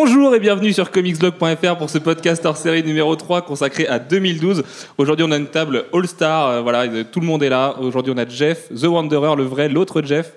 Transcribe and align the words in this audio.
Bonjour 0.00 0.32
et 0.32 0.38
bienvenue 0.38 0.72
sur 0.72 0.92
comicsblog.fr 0.92 1.76
pour 1.76 1.90
ce 1.90 1.98
podcast 1.98 2.46
hors 2.46 2.56
série 2.56 2.84
numéro 2.84 3.16
3 3.16 3.42
consacré 3.42 3.88
à 3.88 3.98
2012. 3.98 4.62
Aujourd'hui, 4.96 5.26
on 5.28 5.32
a 5.32 5.36
une 5.36 5.48
table 5.48 5.86
All-Star, 5.92 6.46
euh, 6.46 6.60
voilà, 6.62 6.86
tout 7.02 7.18
le 7.18 7.26
monde 7.26 7.42
est 7.42 7.48
là. 7.48 7.74
Aujourd'hui, 7.80 8.12
on 8.14 8.16
a 8.16 8.24
Jeff, 8.24 8.68
The 8.68 8.84
Wanderer, 8.84 9.34
le 9.34 9.42
vrai, 9.42 9.68
l'autre 9.68 10.00
Jeff. 10.02 10.34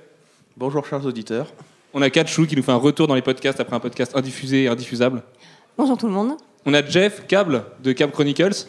Bonjour 0.57 0.83
chers 0.87 1.05
auditeurs. 1.05 1.45
On 1.93 2.01
a 2.01 2.09
Katchou 2.09 2.47
qui 2.47 2.55
nous 2.55 2.63
fait 2.63 2.71
un 2.71 2.77
retour 2.77 3.05
dans 3.05 3.13
les 3.13 3.21
podcasts 3.21 3.59
après 3.59 3.75
un 3.75 3.79
podcast 3.79 4.17
indiffusé 4.17 4.63
et 4.63 4.67
indiffusable. 4.67 5.21
Bonjour 5.77 5.95
tout 5.95 6.07
le 6.07 6.13
monde. 6.13 6.37
On 6.65 6.73
a 6.73 6.83
Jeff 6.83 7.27
Cable 7.27 7.63
de 7.83 7.91
Cable 7.91 8.13
Chronicles. 8.13 8.65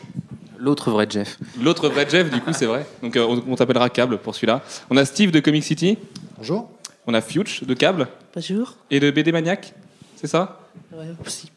L'autre 0.58 0.90
vrai 0.90 1.06
Jeff. 1.08 1.38
L'autre 1.58 1.88
vrai 1.88 2.06
Jeff, 2.06 2.30
du 2.30 2.42
coup, 2.42 2.52
c'est 2.52 2.66
vrai. 2.66 2.84
Donc 3.02 3.16
euh, 3.16 3.24
on, 3.26 3.42
on 3.52 3.56
t'appellera 3.56 3.88
Cable 3.88 4.18
pour 4.18 4.34
celui-là. 4.34 4.60
On 4.90 4.98
a 4.98 5.06
Steve 5.06 5.30
de 5.30 5.40
Comic 5.40 5.64
City. 5.64 5.96
Bonjour. 6.36 6.68
On 7.06 7.14
a 7.14 7.22
Fuchs 7.22 7.64
de 7.64 7.72
Cable. 7.72 8.08
Bonjour. 8.34 8.74
Et 8.90 9.00
de 9.00 9.10
BD 9.10 9.32
Maniac. 9.32 9.72
C'est 10.16 10.26
ça? 10.26 10.58
Ouais, 10.92 11.06
aussi. 11.26 11.50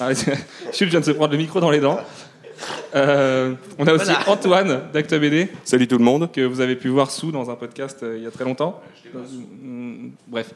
Ah, 0.00 0.10
Chut 0.72 0.88
vient 0.88 1.00
de 1.00 1.04
se 1.04 1.10
prendre 1.12 1.32
le 1.32 1.38
micro 1.38 1.60
dans 1.60 1.70
les 1.70 1.80
dents. 1.80 2.00
Euh, 2.94 3.54
on 3.78 3.86
a 3.86 3.92
aussi 3.94 4.10
Antoine 4.26 4.82
d'Acta 4.92 5.18
BD, 5.18 5.48
Salut 5.64 5.88
tout 5.88 5.98
le 5.98 6.04
monde. 6.04 6.30
que 6.30 6.40
vous 6.42 6.60
avez 6.60 6.76
pu 6.76 6.88
voir 6.88 7.10
sous 7.10 7.32
dans 7.32 7.50
un 7.50 7.56
podcast 7.56 8.02
euh, 8.02 8.16
il 8.18 8.22
y 8.24 8.26
a 8.26 8.30
très 8.30 8.44
longtemps. 8.44 8.80
Bref. 10.28 10.50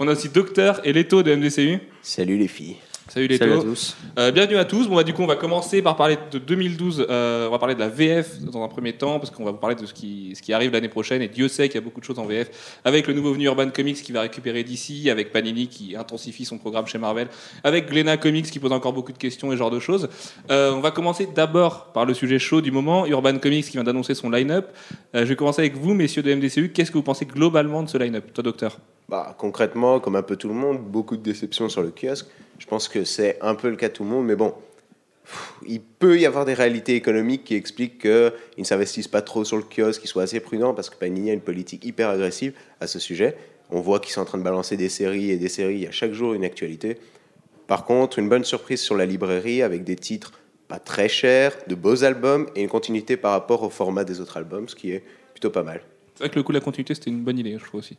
On 0.00 0.08
a 0.08 0.12
aussi 0.12 0.28
Docteur 0.28 0.80
et 0.84 0.92
Leto 0.92 1.22
de 1.22 1.34
MDCU. 1.34 1.78
Salut 2.02 2.36
les 2.38 2.48
filles. 2.48 2.76
Salut 3.14 3.28
Leto. 3.28 3.44
Salut 3.44 3.58
à 3.60 3.62
tous. 3.62 3.96
Euh, 4.18 4.32
bienvenue 4.32 4.56
à 4.56 4.64
tous. 4.64 4.88
Bon, 4.88 4.96
bah, 4.96 5.04
du 5.04 5.14
coup, 5.14 5.22
on 5.22 5.28
va 5.28 5.36
commencer 5.36 5.82
par 5.82 5.94
parler 5.94 6.18
de 6.32 6.38
2012. 6.40 7.06
Euh, 7.08 7.46
on 7.46 7.52
va 7.52 7.60
parler 7.60 7.76
de 7.76 7.78
la 7.78 7.88
VF 7.88 8.40
dans 8.40 8.64
un 8.64 8.66
premier 8.66 8.92
temps, 8.92 9.20
parce 9.20 9.30
qu'on 9.30 9.44
va 9.44 9.52
vous 9.52 9.58
parler 9.58 9.76
de 9.76 9.86
ce 9.86 9.94
qui, 9.94 10.32
ce 10.34 10.42
qui 10.42 10.52
arrive 10.52 10.72
l'année 10.72 10.88
prochaine. 10.88 11.22
Et 11.22 11.28
Dieu 11.28 11.46
sait 11.46 11.68
qu'il 11.68 11.76
y 11.76 11.78
a 11.78 11.80
beaucoup 11.80 12.00
de 12.00 12.04
choses 12.04 12.18
en 12.18 12.24
VF. 12.24 12.80
Avec 12.84 13.06
le 13.06 13.14
nouveau 13.14 13.32
venu 13.32 13.44
Urban 13.44 13.70
Comics 13.70 14.02
qui 14.02 14.10
va 14.10 14.22
récupérer 14.22 14.64
d'ici, 14.64 15.10
avec 15.10 15.30
Panini 15.30 15.68
qui 15.68 15.94
intensifie 15.94 16.44
son 16.44 16.58
programme 16.58 16.88
chez 16.88 16.98
Marvel, 16.98 17.28
avec 17.62 17.88
Glénat 17.88 18.16
Comics 18.16 18.50
qui 18.50 18.58
pose 18.58 18.72
encore 18.72 18.92
beaucoup 18.92 19.12
de 19.12 19.18
questions 19.18 19.52
et 19.52 19.54
ce 19.54 19.58
genre 19.58 19.70
de 19.70 19.78
choses. 19.78 20.08
Euh, 20.50 20.72
on 20.72 20.80
va 20.80 20.90
commencer 20.90 21.28
d'abord 21.32 21.92
par 21.92 22.06
le 22.06 22.14
sujet 22.14 22.40
chaud 22.40 22.62
du 22.62 22.72
moment, 22.72 23.06
Urban 23.06 23.38
Comics 23.38 23.66
qui 23.66 23.74
vient 23.74 23.84
d'annoncer 23.84 24.16
son 24.16 24.28
line-up. 24.28 24.70
Je 25.14 25.22
vais 25.22 25.36
commencer 25.36 25.62
avec 25.62 25.76
vous, 25.76 25.94
messieurs 25.94 26.24
de 26.24 26.34
MDCU. 26.34 26.72
Qu'est-ce 26.72 26.90
que 26.90 26.98
vous 26.98 27.04
pensez 27.04 27.26
globalement 27.26 27.84
de 27.84 27.88
ce 27.88 27.96
line-up? 27.96 28.24
Toi, 28.34 28.42
docteur? 28.42 28.80
Bah, 29.08 29.34
concrètement, 29.38 30.00
comme 30.00 30.16
un 30.16 30.22
peu 30.22 30.36
tout 30.36 30.48
le 30.48 30.54
monde, 30.54 30.78
beaucoup 30.78 31.16
de 31.16 31.22
déceptions 31.22 31.68
sur 31.68 31.82
le 31.82 31.90
kiosque. 31.90 32.26
Je 32.58 32.66
pense 32.66 32.88
que 32.88 33.04
c'est 33.04 33.38
un 33.42 33.54
peu 33.54 33.68
le 33.68 33.76
cas 33.76 33.88
de 33.88 33.92
tout 33.92 34.04
le 34.04 34.10
monde, 34.10 34.24
mais 34.24 34.36
bon, 34.36 34.54
il 35.66 35.80
peut 35.80 36.18
y 36.18 36.26
avoir 36.26 36.44
des 36.44 36.54
réalités 36.54 36.94
économiques 36.94 37.44
qui 37.44 37.54
expliquent 37.54 38.00
qu'ils 38.00 38.32
ne 38.58 38.64
s'investissent 38.64 39.08
pas 39.08 39.22
trop 39.22 39.44
sur 39.44 39.56
le 39.56 39.64
kiosque, 39.64 40.00
qu'ils 40.00 40.10
soient 40.10 40.22
assez 40.22 40.40
prudents, 40.40 40.74
parce 40.74 40.90
que 40.90 40.96
Panini 40.96 41.30
a 41.30 41.34
une 41.34 41.40
politique 41.40 41.84
hyper 41.84 42.08
agressive 42.08 42.54
à 42.80 42.86
ce 42.86 42.98
sujet. 42.98 43.36
On 43.70 43.80
voit 43.80 44.00
qu'ils 44.00 44.12
sont 44.12 44.20
en 44.20 44.26
train 44.26 44.38
de 44.38 44.42
balancer 44.42 44.76
des 44.76 44.88
séries 44.88 45.30
et 45.30 45.36
des 45.36 45.48
séries, 45.48 45.74
il 45.74 45.82
y 45.82 45.86
a 45.86 45.90
chaque 45.90 46.12
jour 46.12 46.34
une 46.34 46.44
actualité. 46.44 46.98
Par 47.66 47.84
contre, 47.84 48.18
une 48.18 48.28
bonne 48.28 48.44
surprise 48.44 48.80
sur 48.80 48.96
la 48.96 49.06
librairie 49.06 49.62
avec 49.62 49.84
des 49.84 49.96
titres 49.96 50.32
pas 50.68 50.78
très 50.78 51.08
chers, 51.08 51.56
de 51.66 51.74
beaux 51.74 52.04
albums 52.04 52.48
et 52.54 52.62
une 52.62 52.68
continuité 52.68 53.16
par 53.16 53.32
rapport 53.32 53.62
au 53.62 53.70
format 53.70 54.04
des 54.04 54.20
autres 54.20 54.36
albums, 54.36 54.68
ce 54.68 54.74
qui 54.74 54.92
est 54.92 55.02
plutôt 55.32 55.50
pas 55.50 55.62
mal. 55.62 55.82
C'est 56.14 56.24
vrai 56.24 56.30
que 56.30 56.36
le 56.36 56.42
coup 56.42 56.52
de 56.52 56.58
la 56.58 56.64
continuité, 56.64 56.94
c'était 56.94 57.10
une 57.10 57.22
bonne 57.22 57.38
idée, 57.38 57.56
je 57.58 57.64
trouve 57.64 57.80
aussi. 57.80 57.96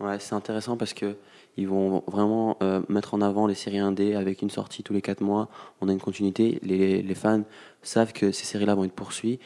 Ouais, 0.00 0.18
c'est 0.18 0.34
intéressant 0.34 0.78
parce 0.78 0.94
que 0.94 1.16
ils 1.58 1.68
vont 1.68 2.02
vraiment 2.06 2.56
euh, 2.62 2.80
mettre 2.88 3.12
en 3.12 3.20
avant 3.20 3.46
les 3.46 3.54
séries 3.54 3.78
indé 3.78 4.14
avec 4.14 4.40
une 4.40 4.48
sortie 4.48 4.82
tous 4.82 4.94
les 4.94 5.02
4 5.02 5.20
mois. 5.20 5.50
On 5.82 5.88
a 5.90 5.92
une 5.92 6.00
continuité. 6.00 6.58
Les, 6.62 7.02
les 7.02 7.14
fans 7.14 7.42
savent 7.82 8.14
que 8.14 8.32
ces 8.32 8.46
séries-là 8.46 8.74
vont 8.74 8.84
être 8.84 8.94
poursuivies. 8.94 9.40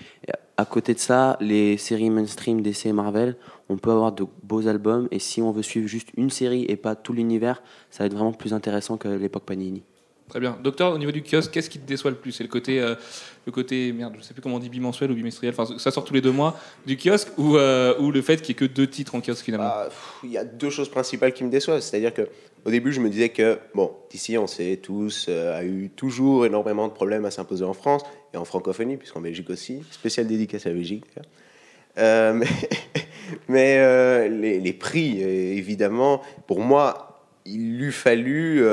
À 0.57 0.65
côté 0.65 0.95
de 0.95 1.01
ça, 1.01 1.37
les 1.41 1.77
séries 1.77 2.11
mainstream 2.11 2.61
DC 2.61 2.87
et 2.87 2.93
Marvel, 2.93 3.37
on 3.69 3.79
peut 3.79 3.91
avoir 3.91 4.13
de 4.13 4.25
beaux 4.45 4.69
albums. 4.69 5.09
Et 5.11 5.19
si 5.19 5.43
on 5.43 5.51
veut 5.51 5.63
suivre 5.63 5.89
juste 5.89 6.11
une 6.17 6.31
série 6.31 6.65
et 6.69 6.77
pas 6.77 6.95
tout 6.95 7.13
l'univers, 7.13 7.63
ça 7.91 8.05
va 8.05 8.07
être 8.07 8.15
vraiment 8.15 8.33
plus 8.33 8.53
intéressant 8.53 8.97
que 8.97 9.09
l'époque 9.09 9.45
Panini. 9.45 9.83
Très 10.35 10.41
bien. 10.41 10.59
Docteur, 10.61 10.93
au 10.93 10.99
niveau 10.99 11.13
du 11.13 11.23
kiosque, 11.23 11.53
qu'est-ce 11.53 11.71
qui 11.71 11.79
te 11.79 11.87
déçoit 11.87 12.11
le 12.11 12.17
plus? 12.17 12.33
C'est 12.33 12.43
le 12.43 12.49
côté, 12.49 12.81
euh, 12.81 12.97
le 13.47 13.53
côté, 13.53 13.93
merde, 13.93 14.15
je 14.19 14.23
sais 14.25 14.35
plus 14.35 14.43
comment 14.43 14.57
on 14.57 14.59
dit, 14.59 14.69
bimensuel 14.69 15.13
ou 15.13 15.15
bimestriel, 15.15 15.55
enfin, 15.57 15.79
ça 15.79 15.93
sort 15.93 16.05
tous 16.05 16.13
les 16.13 16.21
deux 16.21 16.33
mois 16.33 16.59
du 16.87 16.97
kiosque 16.97 17.29
ou, 17.39 17.57
euh, 17.57 17.97
ou 18.01 18.11
le 18.11 18.21
fait 18.21 18.43
qu'il 18.43 18.57
n'y 18.57 18.65
ait 18.65 18.69
que 18.69 18.75
deux 18.75 18.89
titres 18.89 19.15
en 19.15 19.21
kiosque 19.21 19.45
finalement? 19.45 19.69
Bah, 19.69 19.91
Il 20.25 20.33
y 20.33 20.37
a 20.37 20.43
deux 20.43 20.71
choses 20.71 20.89
principales 20.89 21.35
qui 21.35 21.45
me 21.45 21.51
déçoivent. 21.51 21.83
C'est-à-dire 21.83 22.13
que 22.13 22.29
au 22.65 22.71
début, 22.73 22.93
je 22.93 22.99
me 22.99 23.09
disais 23.11 23.29
que, 23.29 23.61
bon, 23.77 23.93
d'ici, 24.11 24.37
on 24.37 24.49
sait 24.49 24.81
tous, 24.83 25.27
euh, 25.29 25.57
a 25.57 25.63
eu 25.63 25.89
toujours 25.95 26.47
énormément 26.47 26.89
de 26.89 26.93
problèmes 26.93 27.25
à 27.27 27.31
s'imposer 27.31 27.65
en 27.65 27.73
France 27.73 28.03
et 28.33 28.37
en 28.37 28.45
francophonie, 28.45 28.97
puisqu'en 28.97 29.21
Belgique 29.21 29.51
aussi. 29.51 29.85
Spéciale 29.93 30.27
dédicace 30.27 30.67
à 30.67 30.71
la 30.71 30.75
Belgique. 30.75 31.05
Euh, 31.99 32.43
mais 33.49 34.29
les, 34.29 34.59
les 34.59 34.73
prix, 34.73 35.23
évidemment, 35.23 36.23
pour 36.49 36.59
moi, 36.59 37.23
il 37.47 37.81
eût 37.81 37.93
fallu 37.93 38.65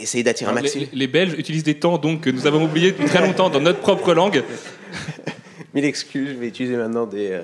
essayer 0.00 0.22
d'attirer 0.24 0.50
un 0.50 0.54
maximum. 0.54 0.86
les, 0.92 0.98
les 0.98 1.06
Belges 1.06 1.34
utilisent 1.38 1.64
des 1.64 1.78
temps 1.78 1.98
donc 1.98 2.22
que 2.22 2.30
nous 2.30 2.46
avons 2.46 2.64
oubliés 2.64 2.92
depuis 2.92 3.06
très 3.06 3.20
longtemps 3.20 3.50
dans 3.50 3.60
notre 3.60 3.80
propre 3.80 4.14
langue. 4.14 4.42
Mille 5.74 5.84
excuses, 5.84 6.30
je 6.30 6.34
vais 6.34 6.48
utiliser 6.48 6.76
maintenant 6.76 7.06
des, 7.06 7.30
euh, 7.32 7.42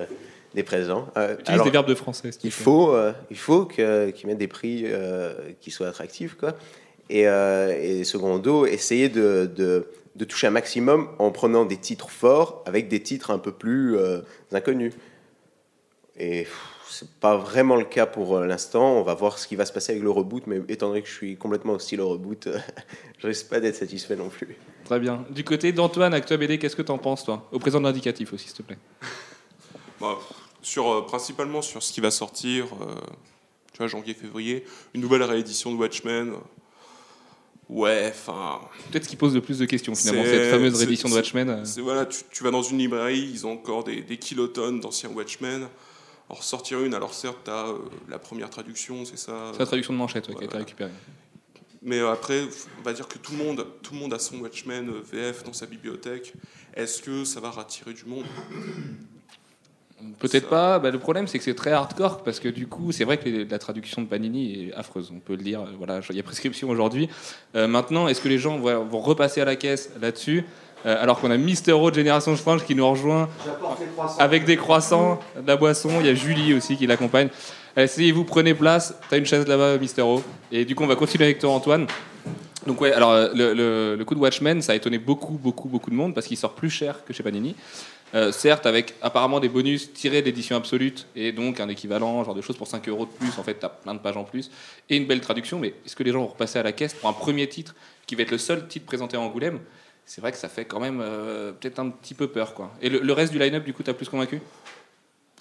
des 0.55 0.63
présents. 0.63 1.07
Euh, 1.17 1.33
Utilise 1.33 1.49
alors- 1.49 1.65
des 1.65 1.71
verbes 1.71 1.87
de 1.87 1.95
français. 1.95 2.31
te 2.31 2.37
Il 2.43 2.51
faut, 2.51 2.93
euh, 2.93 3.11
il 3.29 3.37
faut 3.37 3.65
que- 3.65 4.09
qu'ils 4.11 4.27
mettent 4.27 4.37
des 4.39 4.47
prix 4.47 4.83
euh, 4.85 5.33
qui 5.61 5.69
soient 5.71 5.87
attractifs. 5.87 6.35
Quoi. 6.35 6.55
Et, 7.09 7.27
euh, 7.27 7.77
et 7.79 8.03
secondo, 8.03 8.65
essayer 8.65 9.09
de, 9.09 9.49
de, 9.55 9.85
de 10.15 10.25
toucher 10.25 10.47
un 10.47 10.51
maximum 10.51 11.09
en 11.19 11.29
prenant 11.31 11.65
des 11.65 11.77
titres 11.77 12.09
forts 12.09 12.63
avec 12.65 12.87
des 12.87 12.99
titres 13.01 13.29
un 13.31 13.37
peu 13.37 13.51
plus 13.51 13.95
euh, 13.97 14.21
inconnus. 14.51 14.93
Et 16.17 16.43
pff, 16.43 16.57
c'est 16.99 17.09
pas 17.19 17.37
vraiment 17.37 17.75
le 17.75 17.85
cas 17.85 18.05
pour 18.05 18.35
euh, 18.37 18.45
l'instant. 18.45 18.93
On 18.97 19.03
va 19.03 19.13
voir 19.13 19.37
ce 19.39 19.47
qui 19.47 19.55
va 19.55 19.65
se 19.65 19.73
passer 19.73 19.91
avec 19.93 20.03
le 20.03 20.09
reboot, 20.09 20.43
mais 20.47 20.61
étant 20.69 20.87
donné 20.89 21.01
que 21.01 21.07
je 21.07 21.13
suis 21.13 21.35
complètement 21.37 21.73
hostile 21.73 22.01
au 22.01 22.09
reboot, 22.09 22.47
je 23.19 23.27
risque 23.27 23.47
pas 23.49 23.59
d'être 23.59 23.75
satisfait 23.75 24.15
non 24.15 24.29
plus. 24.29 24.55
Très 24.85 24.99
bien. 24.99 25.25
Du 25.29 25.43
côté 25.43 25.71
d'Antoine, 25.71 26.13
Actua 26.13 26.37
BD, 26.37 26.57
qu'est-ce 26.59 26.75
que 26.75 26.81
t'en 26.81 26.97
penses 26.97 27.23
toi? 27.25 27.47
Au 27.51 27.59
présent 27.59 27.79
de 27.79 27.85
l'indicatif 27.85 28.31
aussi, 28.33 28.47
s'il 28.47 28.57
te 28.57 28.61
plaît. 28.63 28.77
Bah, 30.01 30.17
sur, 30.61 30.91
euh, 30.91 31.01
principalement 31.05 31.61
sur 31.61 31.81
ce 31.81 31.93
qui 31.93 32.01
va 32.01 32.11
sortir, 32.11 32.65
euh, 32.81 32.95
tu 33.71 33.77
vois, 33.77 33.87
janvier-février, 33.87 34.65
une 34.93 34.99
nouvelle 35.01 35.23
réédition 35.23 35.71
de 35.71 35.77
Watchmen. 35.77 36.29
euh, 36.33 36.37
Ouais, 37.69 38.11
enfin. 38.13 38.59
Peut-être 38.91 39.05
ce 39.05 39.09
qui 39.09 39.15
pose 39.15 39.33
le 39.33 39.41
plus 39.41 39.57
de 39.59 39.65
questions 39.65 39.95
finalement, 39.95 40.23
cette 40.23 40.51
fameuse 40.51 40.75
réédition 40.77 41.09
de 41.09 41.13
Watchmen. 41.15 41.49
euh. 41.49 41.65
c'est- 41.65 41.81
Voilà, 41.81 42.05
tu, 42.05 42.19
tu 42.31 42.43
vas 42.43 42.51
dans 42.51 42.61
une 42.61 42.77
librairie, 42.77 43.27
ils 43.33 43.47
ont 43.47 43.53
encore 43.53 43.83
des, 43.83 44.01
des 44.01 44.17
kilotonnes 44.17 44.79
d'anciens 44.81 45.09
Watchmen. 45.09 45.67
En 46.29 46.33
ressortir 46.33 46.81
une, 46.81 46.93
alors 46.95 47.13
certes, 47.13 47.37
tu 47.45 47.51
as 47.51 47.67
la 48.09 48.17
première 48.19 48.49
traduction, 48.49 49.05
c'est 49.05 49.17
ça. 49.17 49.51
C'est 49.53 49.59
la 49.59 49.65
traduction 49.65 49.93
de 49.93 49.97
manchette 49.99 50.27
ouais, 50.27 50.33
qui 50.35 50.41
a 50.41 50.45
été 50.45 50.51
Voilà. 50.51 50.65
récupérée. 50.65 50.91
Mais 51.83 51.99
euh, 51.99 52.11
après, 52.11 52.41
on 52.79 52.81
va 52.81 52.93
dire 52.93 53.07
que 53.07 53.19
tout 53.19 53.33
le 53.33 53.43
monde, 53.43 53.65
tout 53.83 53.93
le 53.93 53.99
monde 53.99 54.13
a 54.13 54.17
son 54.17 54.39
Watchmen 54.39 54.89
euh, 54.89 55.01
VF 55.03 55.43
dans 55.43 55.53
sa 55.53 55.67
bibliothèque. 55.67 56.33
Est-ce 56.73 57.03
que 57.03 57.23
ça 57.25 57.39
va 57.39 57.51
rattirer 57.51 57.93
du 57.93 58.05
monde? 58.05 58.25
Peut-être 60.19 60.49
pas. 60.49 60.77
Bah, 60.79 60.91
le 60.91 60.99
problème, 60.99 61.27
c'est 61.27 61.37
que 61.37 61.43
c'est 61.43 61.55
très 61.55 61.71
hardcore 61.71 62.23
parce 62.23 62.39
que 62.39 62.49
du 62.49 62.67
coup, 62.67 62.91
c'est 62.91 63.05
vrai 63.05 63.17
que 63.17 63.25
les- 63.29 63.45
la 63.45 63.59
traduction 63.59 64.01
de 64.01 64.07
Panini 64.07 64.69
est 64.69 64.73
affreuse. 64.73 65.11
On 65.15 65.19
peut 65.19 65.35
le 65.35 65.43
dire. 65.43 65.63
Voilà, 65.77 66.01
il 66.09 66.15
y 66.15 66.19
a 66.19 66.23
prescription 66.23 66.69
aujourd'hui. 66.69 67.07
Euh, 67.55 67.67
maintenant, 67.67 68.07
est-ce 68.07 68.19
que 68.21 68.27
les 68.27 68.37
gens 68.37 68.57
vont, 68.59 68.83
vont 68.85 68.99
repasser 68.99 69.41
à 69.41 69.45
la 69.45 69.55
caisse 69.55 69.91
là-dessus? 70.01 70.43
Euh, 70.85 71.01
alors 71.01 71.19
qu'on 71.19 71.31
a 71.31 71.37
Mister 71.37 71.71
O 71.71 71.89
de 71.89 71.95
Génération 71.95 72.35
Strange 72.35 72.63
qui 72.63 72.75
nous 72.75 72.87
rejoint 72.87 73.29
avec 74.19 74.45
des 74.45 74.57
croissants, 74.57 75.19
de 75.35 75.47
la 75.47 75.57
boisson. 75.57 75.89
Il 75.99 76.05
y 76.05 76.09
a 76.09 76.15
Julie 76.15 76.53
aussi 76.53 76.77
qui 76.77 76.87
l'accompagne. 76.87 77.29
Asseyez-vous, 77.75 78.23
prenez 78.23 78.53
place. 78.53 78.97
T'as 79.09 79.17
une 79.17 79.25
chaise 79.25 79.47
là-bas, 79.47 79.77
Mister 79.77 80.01
O. 80.01 80.21
Et 80.51 80.63
du 80.63 80.75
coup, 80.75 80.83
on 80.83 80.87
va 80.87 80.95
continuer 80.95 81.25
avec 81.25 81.39
toi, 81.39 81.51
Antoine. 81.51 81.87
Donc 82.65 82.81
ouais, 82.81 82.93
alors 82.93 83.11
euh, 83.11 83.95
le, 83.97 84.03
coup 84.05 84.15
de 84.15 84.19
Watchmen, 84.19 84.61
ça 84.61 84.71
a 84.71 84.75
étonné 84.75 84.97
beaucoup, 84.97 85.37
beaucoup, 85.37 85.67
beaucoup 85.67 85.89
de 85.89 85.95
monde 85.95 86.15
parce 86.15 86.25
qu'il 86.27 86.37
sort 86.37 86.53
plus 86.53 86.69
cher 86.69 87.03
que 87.05 87.13
chez 87.13 87.21
Panini. 87.21 87.55
Euh, 88.13 88.31
certes, 88.31 88.65
avec 88.65 88.93
apparemment 89.01 89.39
des 89.39 89.49
bonus 89.49 89.91
tirés 89.91 90.21
d'édition 90.21 90.55
absolute 90.55 91.05
et 91.15 91.31
donc 91.31 91.59
un 91.59 91.67
équivalent, 91.67 92.23
genre 92.23 92.33
de 92.33 92.41
choses 92.41 92.55
pour 92.55 92.67
5 92.67 92.87
euros 92.87 93.05
de 93.05 93.11
plus. 93.11 93.37
En 93.37 93.43
fait, 93.43 93.59
tu 93.59 93.65
as 93.65 93.69
plein 93.69 93.93
de 93.93 93.99
pages 93.99 94.17
en 94.17 94.23
plus 94.23 94.49
et 94.89 94.97
une 94.97 95.05
belle 95.05 95.21
traduction. 95.21 95.59
Mais 95.59 95.73
est-ce 95.85 95.95
que 95.95 96.03
les 96.03 96.11
gens 96.11 96.21
vont 96.21 96.27
repasser 96.27 96.57
à 96.57 96.63
la 96.63 96.71
caisse 96.71 96.93
pour 96.93 97.09
un 97.09 97.13
premier 97.13 97.47
titre 97.47 97.75
qui 98.07 98.15
va 98.15 98.23
être 98.23 98.31
le 98.31 98.37
seul 98.37 98.67
titre 98.67 98.85
présenté 98.85 99.17
à 99.17 99.19
Angoulême? 99.19 99.59
C'est 100.05 100.21
vrai 100.21 100.31
que 100.31 100.37
ça 100.37 100.49
fait 100.49 100.65
quand 100.65 100.79
même 100.79 101.01
euh, 101.01 101.51
peut-être 101.51 101.79
un 101.79 101.89
petit 101.89 102.13
peu 102.13 102.27
peur. 102.27 102.53
quoi. 102.53 102.71
Et 102.81 102.89
le, 102.89 103.13
reste 103.13 103.31
du 103.31 103.39
line-up, 103.39 103.63
du 103.63 103.73
coup, 103.73 103.83
t'as 103.83 103.93
plus 103.93 104.07
convaincu? 104.07 104.39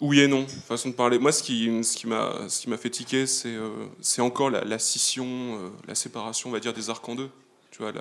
Oui 0.01 0.21
et 0.21 0.27
non, 0.27 0.47
façon 0.47 0.89
de 0.89 0.95
parler. 0.95 1.19
Moi, 1.19 1.31
ce 1.31 1.43
qui, 1.43 1.85
ce 1.85 1.97
qui 1.97 2.07
m'a 2.07 2.77
fait 2.77 2.91
tiquer, 2.91 3.27
c'est 3.27 3.55
euh, 3.55 3.87
encore 4.19 4.51
la, 4.51 4.79
scission, 4.79 5.27
euh, 5.27 5.69
la 5.87 5.95
séparation, 5.95 6.51
on 6.51 6.53
va 6.53 6.61
dire, 6.61 6.73
des 6.73 6.91
arcs 6.91 7.09
en 7.09 7.15
deux. 7.15 7.31
Tu 7.71 7.79
vois, 7.79 7.93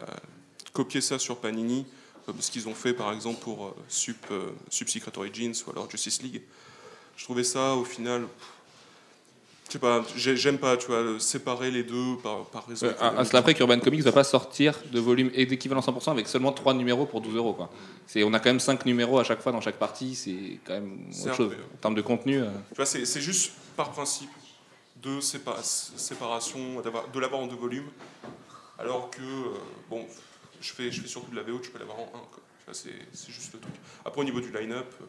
copier 0.73 1.01
ça 1.01 1.19
sur 1.19 1.37
Panini, 1.37 1.85
comme 2.25 2.41
ce 2.41 2.49
qu'ils 2.49 2.67
ont 2.67 2.73
fait, 2.73 2.93
par 2.93 3.13
exemple, 3.13 3.39
pour 3.41 3.75
Sup, 3.87 4.25
euh, 4.31 4.49
Sup 4.69 4.89
Secret 4.89 5.11
Origins 5.17 5.53
ou 5.67 5.71
alors 5.71 5.89
Justice 5.89 6.23
League. 6.23 6.41
Je 7.15 7.23
trouvais 7.23 7.43
ça, 7.43 7.75
au 7.75 7.85
final, 7.85 8.25
sais 9.73 9.79
pas, 9.79 10.03
j'ai- 10.15 10.35
j'aime 10.37 10.57
pas, 10.57 10.77
tu 10.77 10.87
vois, 10.87 11.19
séparer 11.19 11.69
les 11.71 11.83
deux 11.83 12.17
par, 12.23 12.45
par 12.45 12.65
raison. 12.67 12.87
Euh, 12.87 12.93
à, 12.99 13.19
à 13.19 13.25
cela 13.25 13.41
près 13.41 13.53
qu'Urban 13.53 13.79
Comics 13.79 14.01
va 14.01 14.11
pas 14.11 14.23
sortir 14.23 14.79
de 14.91 14.99
volume 14.99 15.29
et 15.33 15.45
d'équivalent 15.45 15.81
100% 15.81 16.11
avec 16.11 16.27
seulement 16.27 16.51
3 16.51 16.73
numéros 16.73 17.05
pour 17.05 17.21
12 17.21 17.35
euros. 17.35 17.53
quoi. 17.53 17.69
C'est- 18.07 18.23
On 18.23 18.33
a 18.33 18.39
quand 18.39 18.49
même 18.49 18.59
5 18.59 18.85
numéros 18.85 19.19
à 19.19 19.23
chaque 19.23 19.41
fois 19.41 19.51
dans 19.51 19.61
chaque 19.61 19.77
partie, 19.77 20.15
c'est 20.15 20.59
quand 20.65 20.73
même 20.73 21.07
autre 21.25 21.35
chose. 21.35 21.51
En 21.75 21.77
termes 21.77 21.95
de 21.95 22.01
contenu, 22.01 22.39
euh, 22.41 22.49
Tu 22.69 22.75
vois, 22.75 22.85
c'est 22.85 23.21
juste 23.21 23.53
par 23.75 23.91
principe 23.91 24.29
deux 25.01 25.19
sépa- 25.19 25.61
séparations, 25.61 26.79
d'avoir- 26.81 27.09
de 27.09 27.19
l'avoir 27.19 27.41
en 27.41 27.47
deux 27.47 27.55
volumes, 27.57 27.89
alors 28.79 29.09
que, 29.09 29.21
euh, 29.21 29.57
bon, 29.89 30.05
je 30.61 30.71
fais, 30.73 30.91
je 30.91 31.01
fais 31.01 31.07
surtout 31.07 31.31
de 31.31 31.35
la 31.35 31.43
VO, 31.43 31.59
je 31.61 31.69
peux 31.69 31.79
l'avoir 31.79 31.99
en 31.99 32.03
un. 32.15 32.73
Tu 32.73 32.89
C'est 33.13 33.31
juste 33.31 33.53
le 33.53 33.59
truc. 33.59 33.73
Après, 34.05 34.21
au 34.21 34.23
niveau 34.23 34.39
du 34.39 34.49
line-up, 34.51 34.85
euh, 35.01 35.05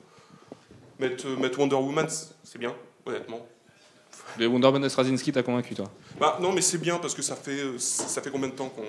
mettre, 0.99 1.27
mettre 1.29 1.59
Wonder 1.61 1.77
Woman, 1.77 2.09
c'est 2.43 2.59
bien, 2.59 2.75
honnêtement. 3.07 3.47
Le 4.39 4.47
Wonder 4.47 4.67
Woman 4.67 4.83
de 4.83 4.89
Straczynski 4.89 5.31
t'a 5.33 5.43
convaincu, 5.43 5.75
toi 5.75 5.87
Bah, 6.19 6.39
non, 6.43 6.53
mais 6.53 6.61
c'est 6.61 6.79
bien 6.79 6.97
parce 6.99 7.15
que 7.15 7.23
ça 7.23 7.37
fait, 7.37 7.61
euh, 7.61 7.79
ça 7.79 8.21
fait 8.21 8.31
combien 8.31 8.49
de 8.49 8.55
temps 8.55 8.69
qu'on 8.69 8.83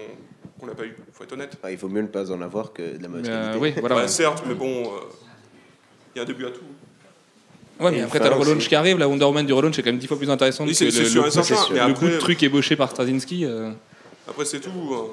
qu'on 0.60 0.66
l'a 0.68 0.74
pas 0.76 0.86
eu 0.86 0.96
Faut 1.14 1.24
être 1.24 1.34
honnête. 1.34 1.52
Enfin, 1.60 1.70
il 1.70 1.78
vaut 1.78 1.90
mieux 1.90 2.02
ne 2.02 2.08
pas 2.08 2.32
en 2.32 2.42
avoir 2.42 2.72
que 2.74 2.98
de 2.98 3.02
la 3.04 3.08
mauvaise 3.10 3.28
Mais, 3.28 3.34
euh. 3.36 3.58
Oui, 3.60 3.74
voilà. 3.80 3.96
Ouais. 3.98 4.08
certes, 4.08 4.44
mais 4.48 4.54
bon, 4.56 4.86
euh, 4.86 5.00
il 6.16 6.18
y 6.18 6.20
a 6.20 6.24
un 6.24 6.26
début 6.26 6.46
à 6.46 6.50
tout. 6.52 6.62
Ouais, 7.80 7.92
mais 7.92 7.98
Et 7.98 8.02
après, 8.02 8.20
t'as 8.20 8.30
le 8.30 8.36
relaunch 8.36 8.68
qui 8.70 8.76
arrive. 8.76 8.98
La 8.98 9.08
Wonder 9.10 9.26
Woman 9.26 9.46
du 9.46 9.52
relaunch 9.54 9.78
est 9.78 9.84
quand 9.84 9.90
même 9.92 10.00
dix 10.00 10.08
fois 10.08 10.18
plus 10.18 10.30
intéressante 10.30 10.68
Oui, 10.68 10.72
que 10.74 10.78
c'est 10.78 10.86
le, 10.86 10.92
sûr 11.10 11.24
le 11.24 11.28
et 11.28 11.32
coup- 11.32 11.44
certain, 11.44 11.74
mais 11.74 11.88
le 11.90 11.94
coup 11.94 12.08
de 12.08 12.18
truc 12.18 12.42
ébauché 12.42 12.76
par 12.78 12.90
Straczynski. 12.90 13.44
euh, 13.46 13.72
après 14.30 14.46
c'est 14.46 14.62
tout. 14.62 14.70
hein. 14.94 15.08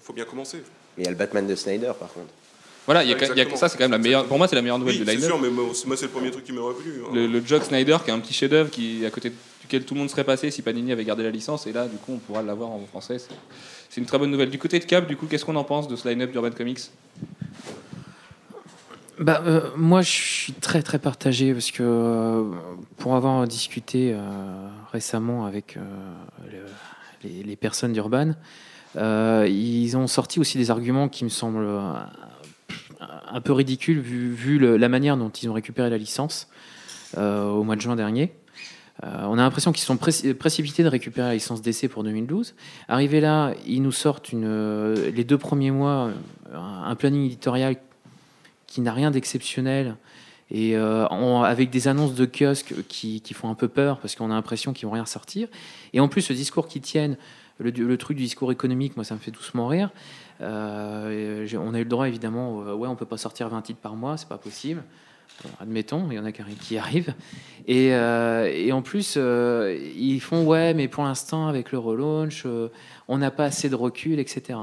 faut 0.00 0.14
bien 0.14 0.24
commencer. 0.24 0.62
Il 0.96 1.04
y 1.04 1.06
a 1.06 1.10
le 1.10 1.16
Batman 1.16 1.46
de 1.46 1.54
Snyder, 1.54 1.92
par 1.98 2.10
contre. 2.12 2.28
Voilà, 2.86 3.02
il 3.02 3.10
y 3.10 3.14
a, 3.14 3.16
y 3.44 3.56
ça, 3.56 3.68
c'est 3.68 3.78
quand 3.78 3.84
même 3.84 3.92
la 3.92 3.98
meilleure. 3.98 4.26
Pour 4.26 4.36
moi, 4.36 4.46
c'est 4.46 4.56
la 4.56 4.62
meilleure 4.62 4.78
nouvelle 4.78 4.94
Oui, 4.96 5.00
de 5.00 5.04
c'est 5.06 5.16
line 5.16 5.24
sûr, 5.24 5.40
mais 5.40 5.48
moi, 5.48 5.64
c'est- 5.72 5.86
moi, 5.86 5.96
c'est 5.96 6.04
le 6.06 6.10
premier 6.10 6.30
truc 6.30 6.44
qui 6.44 6.52
m'est 6.52 6.60
revenu. 6.60 6.90
hein. 7.04 7.10
Le, 7.14 7.26
le 7.26 7.44
Jock 7.44 7.62
Snyder, 7.64 7.96
qui 8.04 8.10
est 8.10 8.12
un 8.12 8.20
petit 8.20 8.34
chef-d'œuvre, 8.34 8.68
qui 8.70 9.04
à 9.06 9.10
côté 9.10 9.32
duquel 9.62 9.84
tout 9.84 9.94
le 9.94 10.00
monde 10.00 10.10
serait 10.10 10.24
passé 10.24 10.50
si 10.50 10.60
Panini 10.60 10.92
avait 10.92 11.04
gardé 11.04 11.22
la 11.22 11.30
licence. 11.30 11.66
Et 11.66 11.72
là, 11.72 11.86
du 11.88 11.96
coup, 11.96 12.12
on 12.12 12.18
pourra 12.18 12.42
l'avoir 12.42 12.70
en 12.70 12.80
français. 12.86 13.18
C'est- 13.18 13.30
C'est 13.88 14.00
une 14.00 14.06
très 14.08 14.18
bonne 14.18 14.30
nouvelle. 14.30 14.50
Du 14.50 14.58
côté 14.58 14.78
de 14.80 14.84
Cap, 14.84 15.06
du 15.06 15.16
coup, 15.16 15.26
qu'est-ce 15.26 15.44
qu'on 15.44 15.54
en 15.56 15.62
pense 15.64 15.86
de 15.88 15.94
ce 15.96 16.08
line-up 16.08 16.32
d'Urban 16.32 16.50
Comics? 16.50 16.80
Bah, 19.20 19.42
euh, 19.46 19.60
moi, 19.76 20.02
je 20.02 20.10
suis 20.10 20.52
très 20.54 20.82
très 20.82 20.98
partagé 20.98 21.52
parce 21.52 21.70
que 21.70 21.82
euh, 21.84 22.42
pour 22.98 23.14
avoir 23.14 23.46
discuté 23.46 24.12
euh, 24.12 24.18
récemment 24.92 25.46
avec 25.46 25.76
euh, 25.76 25.80
le- 26.50 26.66
les, 27.28 27.44
les 27.44 27.56
personnes 27.56 27.92
d'Urban, 27.92 28.32
euh, 28.96 29.46
ils 29.48 29.96
ont 29.96 30.08
sorti 30.08 30.40
aussi 30.40 30.58
des 30.58 30.72
arguments 30.72 31.08
qui 31.08 31.22
me 31.22 31.28
semblent 31.28 31.58
euh, 31.64 31.92
un 33.30 33.40
peu 33.40 33.52
ridicules 33.52 34.00
vu, 34.00 34.58
la 34.58 34.88
manière 34.88 35.16
dont 35.16 35.30
ils 35.30 35.48
ont 35.48 35.52
récupéré 35.52 35.90
la 35.90 35.98
licence 35.98 36.48
euh, 37.16 37.48
au 37.48 37.62
mois 37.62 37.76
de 37.76 37.80
juin 37.80 37.96
dernier. 37.96 38.32
Euh, 39.02 39.24
on 39.24 39.34
a 39.38 39.42
l'impression 39.42 39.72
qu'ils 39.72 39.84
sont 39.84 39.96
préci- 39.96 40.34
précipités 40.34 40.82
de 40.82 40.88
récupérer 40.88 41.28
la 41.28 41.34
licence 41.34 41.62
d'essai 41.62 41.88
pour 41.88 42.04
2012. 42.04 42.54
Arrivé 42.88 43.20
là, 43.20 43.54
ils 43.66 43.82
nous 43.82 43.92
sortent 43.92 44.32
euh, 44.34 45.10
les 45.10 45.24
deux 45.24 45.38
premiers 45.38 45.70
mois 45.70 46.10
un, 46.52 46.94
planning 46.94 47.26
éditorial 47.26 47.76
qui 48.66 48.80
n'a 48.80 48.92
rien 48.92 49.10
d'exceptionnel 49.10 49.96
et 50.50 50.76
avec 50.76 51.70
des 51.70 51.88
annonces 51.88 52.14
de 52.14 52.26
kiosques 52.26 52.74
qui, 52.86 53.20
font 53.32 53.48
un 53.48 53.54
peu 53.54 53.66
peur 53.66 53.98
parce 53.98 54.14
qu'on 54.14 54.30
a 54.30 54.34
l'impression 54.34 54.72
qu'ils 54.72 54.86
vont 54.86 54.94
rien 54.94 55.06
sortir. 55.06 55.48
Et 55.92 56.00
en 56.00 56.06
plus, 56.06 56.28
le 56.28 56.36
discours 56.36 56.68
qu'ils 56.68 56.82
tiennent, 56.82 57.16
le 57.58 57.96
truc 57.96 58.16
du 58.16 58.24
discours 58.24 58.52
économique, 58.52 58.94
moi, 58.96 59.04
ça 59.04 59.14
me 59.14 59.20
fait 59.20 59.32
doucement 59.32 59.66
rire. 59.66 59.90
Euh, 60.44 61.46
j'ai- 61.46 61.56
on 61.58 61.74
a 61.74 61.78
eu 61.78 61.84
le 61.84 61.88
droit, 61.88 62.06
évidemment, 62.06 62.62
euh, 62.62 62.74
ouais, 62.74 62.88
on 62.88 62.96
peut 62.96 63.06
pas 63.06 63.16
sortir 63.16 63.48
20 63.48 63.62
titres 63.62 63.80
par 63.80 63.96
mois, 63.96 64.16
c'est 64.16 64.28
pas 64.28 64.38
possible. 64.38 64.82
Admettons, 65.60 66.06
il 66.10 66.14
y 66.14 66.18
en 66.18 66.24
a 66.24 66.32
qui 66.32 66.42
arri- 66.42 66.56
qui 66.56 66.78
arrivent. 66.78 67.14
Et, 67.66 67.92
euh, 67.92 68.70
en 68.72 68.82
plus, 68.82 69.14
euh, 69.16 69.76
ils 69.96 70.20
font 70.20 70.44
ouais, 70.44 70.74
mais 70.74 70.86
pour 70.86 71.02
l'instant, 71.02 71.48
avec 71.48 71.72
le 71.72 71.78
relaunch, 71.78 72.44
euh, 72.46 72.68
on 73.08 73.18
n'a 73.18 73.30
pas 73.30 73.46
assez 73.46 73.68
de 73.68 73.74
recul, 73.74 74.20
etc. 74.20 74.58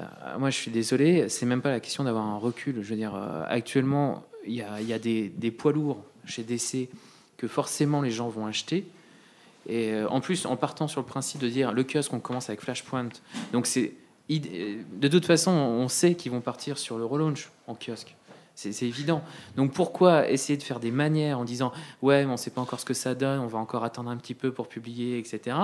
Euh, 0.00 0.04
moi, 0.38 0.50
je 0.50 0.56
suis 0.56 0.70
désolé, 0.70 1.28
c'est 1.28 1.46
même 1.46 1.60
pas 1.60 1.70
la 1.70 1.80
question 1.80 2.04
d'avoir 2.04 2.24
un 2.24 2.38
recul. 2.38 2.76
Je 2.82 2.88
veux 2.88 2.96
dire, 2.96 3.14
euh, 3.14 3.44
actuellement, 3.48 4.24
il 4.46 4.54
y 4.54 4.62
a, 4.62 4.98
des, 4.98 5.50
poids 5.50 5.72
lourds 5.72 6.02
chez 6.24 6.42
DC 6.42 6.88
que 7.36 7.48
forcément 7.48 8.00
les 8.00 8.10
gens 8.10 8.28
vont 8.28 8.46
acheter. 8.46 8.86
Et 9.68 9.92
euh, 9.92 10.08
en 10.08 10.20
plus, 10.20 10.46
en 10.46 10.56
partant 10.56 10.88
sur 10.88 11.00
le 11.02 11.06
principe 11.06 11.40
de 11.40 11.48
dire 11.48 11.72
le 11.72 11.84
kiosque, 11.84 12.12
on 12.14 12.20
commence 12.20 12.48
avec 12.48 12.62
Flashpoint. 12.62 13.10
Donc, 13.52 13.66
c'est 13.66 13.88
euh, 13.88 13.90
de 14.28 15.08
toute 15.08 15.24
façon, 15.24 15.50
on 15.50 15.88
sait 15.88 16.14
qu'ils 16.14 16.32
vont 16.32 16.40
partir 16.40 16.76
sur 16.78 16.98
le 16.98 17.04
relaunch 17.04 17.50
en 17.66 17.74
kiosque. 17.74 18.14
C'est 18.58 18.82
évident. 18.86 19.22
Donc 19.56 19.72
pourquoi 19.72 20.28
essayer 20.28 20.56
de 20.56 20.64
faire 20.64 20.80
des 20.80 20.90
manières 20.90 21.38
en 21.38 21.44
disant 21.44 21.70
ouais 22.02 22.24
mais 22.24 22.32
on 22.32 22.36
sait 22.36 22.50
pas 22.50 22.60
encore 22.60 22.80
ce 22.80 22.84
que 22.84 22.92
ça 22.92 23.14
donne, 23.14 23.38
on 23.38 23.46
va 23.46 23.60
encore 23.60 23.84
attendre 23.84 24.10
un 24.10 24.16
petit 24.16 24.34
peu 24.34 24.50
pour 24.50 24.66
publier, 24.66 25.16
etc. 25.16 25.56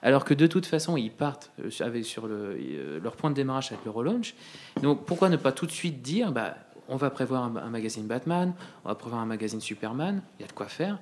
Alors 0.00 0.24
que 0.24 0.32
de 0.32 0.46
toute 0.46 0.64
façon 0.64 0.96
ils 0.96 1.10
partent 1.10 1.50
euh, 1.58 1.70
avec 1.80 2.04
sur 2.04 2.26
euh, 2.26 3.00
leur 3.02 3.16
point 3.16 3.30
de 3.30 3.34
démarrage 3.34 3.72
avec 3.72 3.84
le 3.84 3.90
relaunch. 3.90 4.36
Donc 4.80 5.06
pourquoi 5.06 5.28
ne 5.28 5.36
pas 5.36 5.50
tout 5.50 5.66
de 5.66 5.72
suite 5.72 6.02
dire 6.02 6.30
bah 6.30 6.54
on 6.86 6.94
va 6.94 7.10
prévoir 7.10 7.42
un, 7.42 7.68
magazine 7.68 8.06
Batman, 8.06 8.54
on 8.84 8.90
va 8.90 8.94
prévoir 8.94 9.20
un 9.20 9.26
magazine 9.26 9.60
Superman, 9.60 10.22
il 10.38 10.42
y 10.42 10.44
a 10.44 10.48
de 10.48 10.52
quoi 10.52 10.68
faire, 10.68 11.00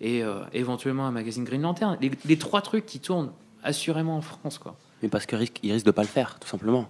et 0.00 0.24
euh, 0.24 0.42
éventuellement 0.52 1.06
un 1.06 1.12
magazine 1.12 1.44
Green 1.44 1.62
Lantern. 1.62 1.98
Les, 2.00 2.10
les 2.24 2.36
trois 2.36 2.62
trucs 2.62 2.86
qui 2.86 2.98
tournent 2.98 3.30
assurément 3.62 4.16
en 4.16 4.22
France 4.22 4.58
quoi. 4.58 4.74
Mais 5.02 5.08
parce 5.08 5.26
qu'ils 5.26 5.38
risquent, 5.38 5.60
ils 5.62 5.72
risquent 5.72 5.86
de 5.86 5.90
pas 5.90 6.02
le 6.02 6.08
faire, 6.08 6.38
tout 6.40 6.48
simplement. 6.48 6.86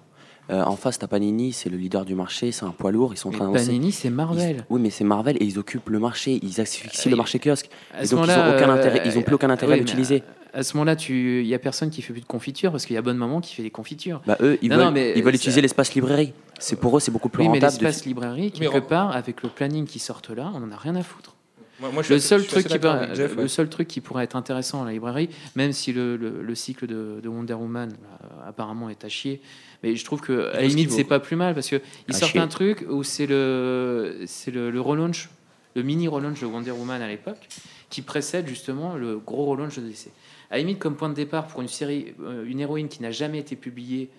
Euh, 0.50 0.62
en 0.64 0.74
face, 0.74 0.98
t'as 0.98 1.06
Panini, 1.06 1.52
c'est 1.52 1.68
le 1.70 1.76
leader 1.76 2.04
du 2.04 2.16
marché, 2.16 2.50
c'est 2.50 2.64
un 2.64 2.70
poids 2.70 2.90
lourd, 2.90 3.14
ils 3.14 3.16
sont 3.16 3.28
en 3.28 3.32
Mais 3.32 3.38
train. 3.38 3.52
Panini 3.52 3.92
c'est 3.92 4.08
Ils- 4.08 4.14
Marvel. 4.14 4.64
Oui, 4.68 4.80
mais 4.80 4.90
c'est 4.90 5.04
Marvel 5.04 5.36
et 5.40 5.44
ils 5.44 5.58
occupent 5.60 5.88
le 5.90 6.00
marché, 6.00 6.40
ils 6.42 6.60
asphyxient 6.60 7.08
Euh, 7.08 7.10
le 7.12 7.16
marché 7.16 7.38
kiosque. 7.38 7.66
Et 7.94 7.98
donc, 8.02 8.04
ils 8.10 8.14
moment-là, 8.16 8.50
ont 8.50 8.56
aucun 8.56 8.68
euh, 8.70 8.74
intérêt- 8.74 9.02
ils 9.04 9.16
ont 9.16 9.22
plus 9.22 9.34
aucun 9.34 9.48
intérêt 9.50 9.72
à 9.72 9.76
oui, 9.76 9.80
mais 9.82 9.86
l'utiliser. 9.86 10.24
À, 10.52 10.64
ce 10.64 10.76
moment-là, 10.76 10.96
il 11.08 11.46
y 11.46 11.54
a 11.54 11.58
personne 11.60 11.90
qui 11.90 12.02
fait 12.02 12.12
plus 12.12 12.22
de 12.22 12.26
confiture 12.26 12.72
parce 12.72 12.84
qu'il 12.84 12.94
y 12.94 12.98
a 12.98 13.02
Bonne 13.02 13.16
Maman 13.18 13.40
qui 13.40 13.54
fait 13.54 13.62
des 13.62 13.70
confitures. 13.70 14.20
Bah, 14.26 14.36
eux, 14.40 14.58
ils 14.60 14.70
Non, 14.70 14.76
veulent, 14.76 14.84
non, 14.86 14.90
mais 14.90 15.12
ils 15.14 15.22
veulent 15.22 15.36
utiliser 15.36 15.60
l'espace 15.60 15.94
librairie. 15.94 16.32
C'est 16.58 16.74
pour 16.80 16.96
eux, 16.96 17.00
c'est 17.00 17.12
beaucoup 17.12 17.28
plus 17.28 17.42
oui, 17.44 17.48
mais 17.48 17.60
rentable. 17.60 17.78
de- 17.78 17.84
l'espace 17.84 18.04
librairie, 18.06 18.52
Mais 18.58 18.66
quelque 18.66 18.88
part, 18.88 19.14
avec 19.14 19.44
le 19.44 19.48
planning 19.50 19.86
qui 19.86 20.00
sortent 20.00 20.30
là, 20.30 20.50
on 20.52 20.64
en 20.64 20.72
a 20.72 20.76
rien 20.76 20.96
à 20.96 21.04
foutre. 21.04 21.36
Moi, 21.80 21.90
moi, 21.92 22.02
je 22.02 22.06
suis 22.06 22.12
Le 22.14 22.18
assez- 22.18 22.28
seul, 22.28 22.46
truc 22.46 22.66
qui 22.66 22.78
ouais. 22.86 23.34
le 23.36 23.48
seul 23.48 23.68
truc 23.70 23.88
qui 23.88 24.00
pourrait 24.00 24.24
être 24.24 24.36
intéressant 24.36 24.82
à 24.82 24.84
la 24.86 24.92
librairie, 24.92 25.30
même 25.56 25.72
si 25.72 25.92
le, 25.92 26.16
le- 26.16 26.42
le 26.42 26.54
cycle 26.54 26.86
de, 26.86 27.20
de 27.22 27.28
Wonder 27.28 27.54
Woman 27.54 27.90
euh, 27.92 28.48
apparemment 28.48 28.90
est 28.90 29.04
à 29.04 29.08
chier, 29.08 29.40
mais 29.82 29.96
je 29.96 30.04
trouve 30.04 30.20
que 30.20 30.50
à 30.50 30.60
la 30.60 30.66
limite 30.66 30.90
c'est 30.90 31.04
pas 31.04 31.20
plus 31.20 31.36
mal 31.36 31.54
parce 31.54 31.68
que 31.68 31.76
ils 32.08 32.14
À 32.14 32.18
sortent 32.18 32.32
chier. 32.32 32.40
un 32.40 32.48
truc 32.48 32.84
où 32.88 33.02
c'est 33.02 33.26
le 33.26 34.24
c'est 34.26 34.50
le, 34.50 34.70
le 34.70 34.80
relaunch, 34.80 35.30
le 35.74 35.82
mini 35.82 36.06
relaunch 36.08 36.40
de 36.40 36.46
Wonder 36.46 36.72
Woman 36.72 37.00
à 37.00 37.08
l'époque, 37.08 37.48
qui 37.88 38.02
précède 38.02 38.46
justement 38.46 38.96
le 38.96 39.18
gros 39.18 39.46
relaunch 39.46 39.76
de 39.78 39.82
DC. 39.82 40.08
À 40.50 40.54
la 40.56 40.58
limite 40.58 40.78
comme 40.80 40.96
point 40.96 41.08
de 41.08 41.14
départ 41.14 41.46
pour 41.46 41.62
une 41.62 41.68
série, 41.68 42.12
euh, 42.20 42.44
une 42.44 42.60
héroïne 42.60 42.88
qui 42.88 43.00
n'a 43.02 43.10
jamais 43.12 43.38
été 43.38 43.56
publiée, 43.56 44.10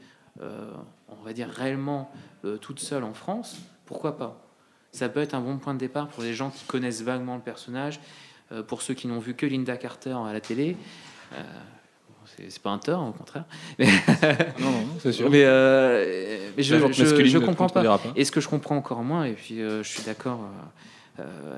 euh, 0.42 0.72
on 1.10 1.24
va 1.24 1.34
dire 1.34 1.50
réellement 1.50 2.12
euh, 2.46 2.58
toute 2.58 2.80
seule 2.80 3.04
en 3.04 3.13
France, 3.13 3.58
pourquoi 3.86 4.18
pas? 4.18 4.42
Ça 4.91 5.09
peut 5.09 5.21
être 5.21 5.33
un 5.33 5.39
bon 5.41 5.57
point 5.57 5.74
de 5.74 5.79
départ 5.79 6.07
pour 6.07 6.24
les 6.24 6.33
gens 6.33 6.50
qui 6.50 6.65
connaissent 6.65 7.01
vaguement 7.01 7.36
le 7.36 7.41
personnage, 7.41 8.00
euh, 8.51 8.62
pour 8.63 8.81
ceux 8.81 8.93
qui 8.93 9.07
n'ont 9.07 9.19
vu 9.19 9.33
que 9.33 9.45
Linda 9.45 9.77
Carter 9.77 10.15
à 10.25 10.33
la 10.33 10.41
télé. 10.41 10.75
euh, 11.33 11.41
c'est- 12.38 12.60
pas 12.60 12.71
un 12.71 12.77
tort, 12.77 13.07
au 13.07 13.12
contraire. 13.12 13.45
Mais, 13.79 13.86
Non, 14.60 14.71
non, 14.71 14.86
c'est 15.00 15.12
sûr. 15.13 15.29
mais, 15.29 15.43
euh, 15.45 16.50
mais 16.57 16.63
je, 16.63 16.75
je, 16.75 17.38
comprends 17.38 17.67
pas. 17.69 18.00
Et 18.15 18.25
ce 18.25 18.31
que 18.31 18.41
je 18.41 18.50
comprends 18.50 18.75
encore 18.75 19.03
moins, 19.03 19.24
et 19.25 19.33
puis 19.33 19.62
euh, 19.62 19.81
je 19.83 19.88
suis 19.89 20.03
d'accord 20.03 20.41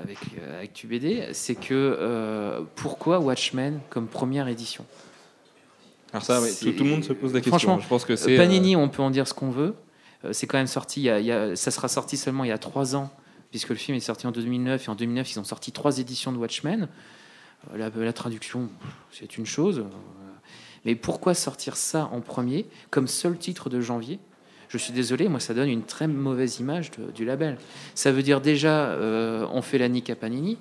avec, 0.02 0.18
avec 0.56 0.72
TuBD, 0.74 1.28
c'est 1.32 1.54
que 1.54 2.62
pourquoi 2.76 3.18
Watchmen 3.18 3.80
comme 3.90 4.06
première 4.06 4.46
édition? 4.48 4.84
Alors 6.12 6.22
ça, 6.22 6.40
ouais, 6.40 6.50
tout, 6.52 6.70
tout 6.72 6.84
le 6.84 6.90
monde 6.90 7.04
se 7.04 7.12
pose 7.12 7.32
la 7.34 7.40
question. 7.40 7.58
Franchement, 7.58 7.80
je 7.80 7.88
pense 7.88 8.04
que 8.04 8.14
c'est. 8.14 8.36
Panini, 8.36 8.76
on 8.76 8.88
peut 8.88 9.02
en 9.02 9.10
dire 9.10 9.26
ce 9.26 9.34
qu'on 9.34 9.50
veut. 9.50 9.74
C'est 10.32 10.46
quand 10.46 10.58
même 10.58 10.66
sorti, 10.68 11.00
il 11.00 11.04
y 11.04 11.10
a- 11.10 11.18
il 11.20 11.26
y 11.26 11.32
a- 11.32 11.56
ça 11.56 11.70
sera 11.70 11.88
sorti 11.88 12.16
seulement 12.16 12.44
il 12.44 12.48
y 12.48 12.52
a 12.52 12.58
trois 12.58 12.94
ans, 12.96 13.10
puisque 13.54 13.68
le 13.68 13.76
film 13.76 13.96
est 13.96 14.00
sorti 14.00 14.26
en 14.26 14.32
2009, 14.32 14.88
et 14.88 14.90
en 14.90 14.96
2009, 14.96 15.30
ils 15.30 15.38
ont 15.38 15.44
sorti 15.44 15.70
trois 15.70 16.00
éditions 16.00 16.32
de 16.32 16.38
Watchmen. 16.38 16.88
Euh, 17.72 17.88
La, 17.88 18.12
traduction, 18.12 18.68
c'est 19.12 19.38
une 19.38 19.46
chose. 19.46 19.84
Mais 20.84 20.96
pourquoi 20.96 21.34
sortir 21.34 21.76
ça 21.76 22.08
en 22.10 22.20
premier, 22.20 22.66
comme 22.90 23.06
seul 23.06 23.38
titre 23.38 23.70
de 23.70 23.80
janvier? 23.80 24.18
Je 24.66 24.76
suis 24.76 24.92
désolé, 24.92 25.28
moi, 25.28 25.38
ça 25.38 25.54
donne 25.54 25.68
une 25.68 25.84
très 25.84 26.08
mauvaise 26.08 26.58
image 26.58 26.90
du 27.14 27.24
label. 27.24 27.56
Ça 27.94 28.10
veut 28.10 28.24
dire 28.24 28.40
déjà, 28.40 28.86
euh, 28.86 29.46
on 29.52 29.62
fait 29.62 29.78
la 29.78 29.88
nique 29.88 30.10
à 30.10 30.16
Panini, 30.16 30.58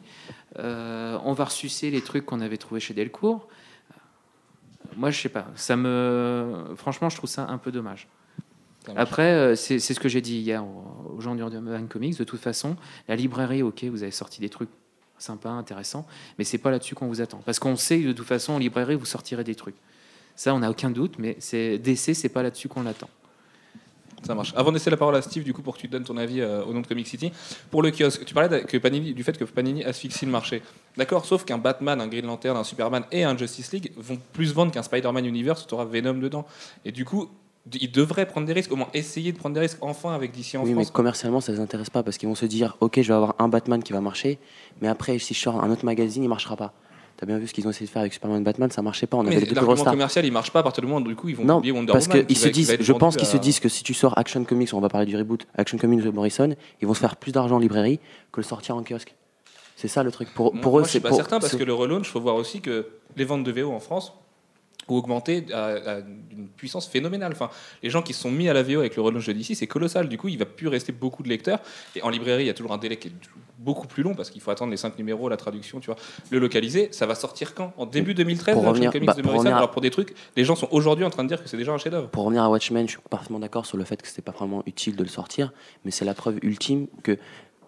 euh, 0.60 1.18
on 1.26 1.34
va 1.34 1.46
ressucer 1.46 1.90
les 1.90 2.02
trucs 2.02 2.28
qu'on 2.28 2.42
avait 2.42 2.58
trouvés 2.58 2.80
chez 2.80 2.94
Delcourt. 2.94 3.48
Moi, 4.98 5.10
je 5.10 5.20
sais 5.20 5.30
pas. 5.30 5.48
Ça 5.56 5.76
me, 5.76 6.76
franchement, 6.76 7.10
je 7.10 7.18
trouve 7.18 7.32
ça 7.32 7.48
un 7.50 7.58
peu 7.58 7.72
dommage. 7.72 8.08
Après, 8.96 9.32
euh, 9.32 9.56
c'est 9.56 9.80
ce 9.80 10.00
que 10.00 10.10
j'ai 10.10 10.22
dit 10.22 10.38
hier 10.38 10.63
aux, 10.63 11.22
gens 11.22 11.36
d'Urban 11.36 11.88
Comics. 11.88 12.18
De 12.18 12.24
toute 12.24 12.40
façon, 12.40 12.75
la 13.08 13.16
librairie, 13.16 13.63
ok, 13.63 13.84
vous 13.86 14.04
avez 14.04 14.12
sorti 14.12 14.42
des 14.42 14.50
trucs 14.50 14.70
sympas, 15.18 15.52
intéressants, 15.52 16.06
mais 16.38 16.44
c'est 16.44 16.58
pas 16.58 16.72
là-dessus 16.72 16.96
qu'on 16.96 17.08
vous 17.08 17.22
attend. 17.22 17.40
Parce 17.46 17.60
qu'on 17.60 17.75
sait 17.75 18.00
que 18.00 18.08
de 18.08 18.13
toute 18.13 18.28
façon, 18.28 18.54
en 18.54 18.58
librairie, 18.58 18.96
vous 18.96 19.06
sortirez 19.06 19.44
des 19.44 19.56
trucs. 19.56 19.75
Ça, 20.36 20.54
on 20.54 20.60
n'a 20.60 20.70
aucun 20.70 20.90
doute, 20.90 21.16
mais 21.20 21.36
c'est 21.40 21.78
DC, 21.78 22.13
c'est 22.16 22.30
pas 22.30 22.44
là-dessus 22.44 22.68
qu'on 22.68 22.84
l'attend. 22.84 23.10
Ça 24.24 24.36
marche. 24.36 24.54
Avant 24.56 24.72
de 24.72 24.78
laisser 24.78 24.90
la 24.90 24.98
parole 24.98 25.16
à 25.16 25.22
Steve, 25.22 25.44
du 25.44 25.54
coup, 25.54 25.62
pour 25.62 25.75
que 25.75 25.82
tu 25.82 25.88
donnes 25.88 26.06
ton 26.06 26.16
avis 26.16 26.40
euh, 26.40 26.63
au 26.63 26.74
nom 26.74 26.80
de 26.80 26.88
Comic 26.88 27.08
City, 27.08 27.32
pour 27.70 27.82
le 27.82 27.92
kiosque, 27.92 28.24
tu 28.24 28.34
parlais 28.34 28.50
de- 28.50 28.66
que 28.66 28.78
Panini, 28.78 29.13
du 29.13 29.24
fait 29.24 29.38
que 29.38 29.44
Panini 29.44 29.84
asphyxie 29.84 30.25
le 30.25 30.32
marché. 30.32 30.62
D'accord, 30.96 31.25
sauf 31.25 31.44
qu'un 31.44 31.58
Batman, 31.58 32.00
un 32.00 32.08
Green 32.08 32.25
Lantern, 32.25 32.56
un 32.56 32.63
Superman 32.63 33.04
et 33.12 33.24
un 33.25 33.38
Justice 33.38 33.74
League 33.74 33.92
vont 33.98 34.18
plus 34.32 34.54
vendre 34.54 34.72
qu'un 34.72 34.84
Spider-Man 34.84 35.25
Universe 35.25 35.63
où 35.63 35.68
tu 35.68 35.74
auras 35.74 35.86
Venom 35.86 36.13
dedans. 36.13 36.46
Et 36.86 36.94
du 36.94 37.04
coup, 37.04 37.30
ils 37.79 37.91
devraient 37.91 38.25
prendre 38.27 38.46
des 38.48 38.53
risques, 38.53 38.72
au 38.72 38.75
moins 38.75 38.89
essayer 38.93 39.32
de 39.32 39.38
prendre 39.38 39.53
des 39.55 39.62
risques 39.62 39.77
enfin 39.82 40.13
avec 40.13 40.32
DC 40.32 40.55
en 40.55 40.63
Oui, 40.63 40.70
mais 40.74 40.84
France. 40.84 40.91
commercialement, 40.91 41.39
ça 41.41 41.51
les 41.51 41.60
intéresse 41.60 41.89
pas 41.89 42.03
parce 42.03 42.17
qu'ils 42.17 42.27
vont 42.29 42.36
se 42.36 42.46
dire 42.46 42.75
Ok, 42.82 43.01
je 43.01 43.08
vais 43.08 43.13
avoir 43.13 43.36
un 43.39 43.48
Batman 43.48 43.82
qui 43.82 43.93
va 43.93 44.01
marcher, 44.01 44.38
mais 44.82 44.88
après, 44.88 45.17
si 45.20 45.34
je 45.34 45.39
sors 45.39 45.63
un 45.63 45.72
autre 45.72 45.86
magazine, 45.86 46.24
il 46.24 46.29
marchera 46.29 46.55
pas. 46.58 46.74
T'as 47.15 47.25
bien 47.27 47.38
vu 47.38 47.48
ce 47.48 47.53
qu'ils 47.53 47.65
ont 47.67 47.70
essayé 47.70 47.86
de 47.86 47.91
faire 47.91 48.01
avec 48.01 48.12
Superman 48.12 48.43
Batman, 48.43 48.70
ça 48.72 48.82
marchait 48.82 49.05
pas. 49.08 49.17
On 49.17 49.24
Mais 49.24 49.38
avait 49.38 49.46
deux 49.46 49.53
l'argument 49.55 49.84
commercial, 49.84 50.25
il 50.25 50.32
marche 50.32 50.51
pas 50.51 50.60
à 50.60 50.63
partir 50.63 50.82
du 50.82 50.88
moment 50.88 51.05
où 51.05 51.08
du 51.08 51.15
coup 51.15 51.29
ils 51.29 51.36
vont 51.36 51.46
Non, 51.46 51.58
oublier 51.60 51.72
Wonder 51.72 51.93
parce 51.93 52.08
Woman. 52.08 52.25
qu'ils 52.25 52.36
qui 52.36 52.41
se 52.41 52.48
disent, 52.50 52.75
je 52.79 52.91
pense 52.93 53.15
qu'ils 53.15 53.27
se 53.27 53.38
disent 53.38 53.60
que 53.60 53.70
si 53.70 53.84
tu 53.84 53.93
sors 53.93 54.17
Action 54.17 54.43
Comics, 54.43 54.74
on 54.74 54.82
va 54.82 54.89
parler 54.89 55.05
du 55.05 55.15
reboot, 55.15 55.46
Action 55.55 55.77
Comics 55.77 56.01
de 56.01 56.10
Morrison, 56.10 56.53
ils 56.82 56.88
vont 56.88 56.93
se 56.96 57.00
faire 57.00 57.15
plus 57.15 57.32
d'argent 57.32 57.55
en 57.58 57.60
librairie 57.60 58.00
que 58.32 58.41
le 58.41 58.43
sortir 58.43 58.75
en 58.75 58.84
kiosque. 58.84 59.15
C'est 59.75 59.88
ça 59.88 60.03
le 60.03 60.12
truc. 60.12 60.34
Pour, 60.34 60.53
Moi- 60.53 60.62
pour 60.62 60.79
eux, 60.79 60.84
c'est 60.86 61.00
pas 61.00 61.13
certain 61.13 61.39
parce 61.39 61.55
que 61.55 61.63
le 61.63 61.74
relaunch, 61.74 62.08
faut 62.10 62.20
voir 62.20 62.36
aussi 62.36 62.62
que 62.62 62.88
les 63.15 63.25
ventes 63.25 63.43
de 63.43 63.51
VO 63.51 63.72
en 63.72 63.79
France 63.79 64.13
ont 64.88 64.96
augmenté 64.96 65.46
à, 65.54 65.66
à 65.66 66.00
une 66.32 66.48
puissance 66.56 66.88
phénoménale. 66.88 67.32
Enfin, 67.34 67.50
les 67.82 67.90
gens 67.90 68.02
qui 68.02 68.13
se 68.13 68.22
sont 68.22 68.32
mis 68.32 68.50
à 68.50 68.54
la 68.54 68.63
VO 68.63 68.80
avec 68.80 68.96
le 68.96 69.02
relaunch 69.02 69.25
de 69.28 69.34
DC, 69.34 69.56
c'est 69.56 69.68
colossal. 69.68 70.08
Du 70.10 70.18
coup, 70.18 70.28
il 70.28 70.38
va 70.38 70.46
plus 70.46 70.68
rester 70.68 70.92
beaucoup 70.92 71.24
de 71.24 71.30
lecteurs. 71.30 71.60
Et 71.96 72.02
en 72.02 72.10
librairie, 72.10 72.44
il 72.44 72.48
y 72.48 72.50
a 72.50 72.54
toujours 72.54 72.74
un 72.74 72.78
délai 72.78 72.98
qui 72.98 73.10
est 73.10 73.13
beaucoup 73.60 73.88
plus 73.88 74.04
long 74.04 74.13
parce 74.13 74.30
qu'il 74.30 74.42
faut 74.42 74.52
attendre 74.52 74.72
les 74.72 74.78
5 74.78 74.98
numéros, 74.98 75.30
la 75.30 75.38
traduction, 75.38 75.80
tu 75.80 75.86
vois. 75.88 75.96
Le 76.32 76.40
localiser, 76.40 76.90
ça 76.92 77.06
va 77.06 77.16
sortir 77.16 77.54
quand? 77.56 77.72
En 77.78 77.86
début 77.86 78.13
2013, 78.13 78.56
Pour 78.56 78.66
revenir- 78.66 78.92
bah, 78.92 79.13
de 79.13 79.22
pour 79.22 79.32
revenir 79.34 79.54
à- 79.54 79.58
Alors 79.60 79.72
pour 79.72 79.82
des 79.82 79.90
trucs, 79.90 80.13
les 80.36 80.44
gens 80.44 80.56
sont 80.56 80.68
aujourd'hui 80.72 81.06
en 81.06 81.10
train 81.10 81.24
de 81.24 81.30
dire 81.30 81.42
que 81.42 81.48
c'est 81.48 81.56
déjà 81.58 81.72
un 81.72 81.78
chef-d'œuvre. 81.78 82.10
Pour 82.10 82.24
revenir 82.25 82.44
à 82.44 82.50
Watchmen, 82.50 82.86
je 82.88 82.92
suis 82.94 83.00
parfaitement 83.10 83.40
d'accord 83.40 83.66
sur 83.66 83.78
le 83.78 83.86
fait 83.86 84.02
que 84.02 84.08
c'était 84.08 84.22
pas 84.22 84.34
vraiment 84.34 84.63
utile 84.66 84.98
de 84.98 85.04
le 85.04 85.10
sortir, 85.10 85.54
mais 85.86 85.92
c'est 85.92 86.04
la 86.04 86.13
preuve 86.13 86.40
ultime 86.42 86.88
que 87.04 87.18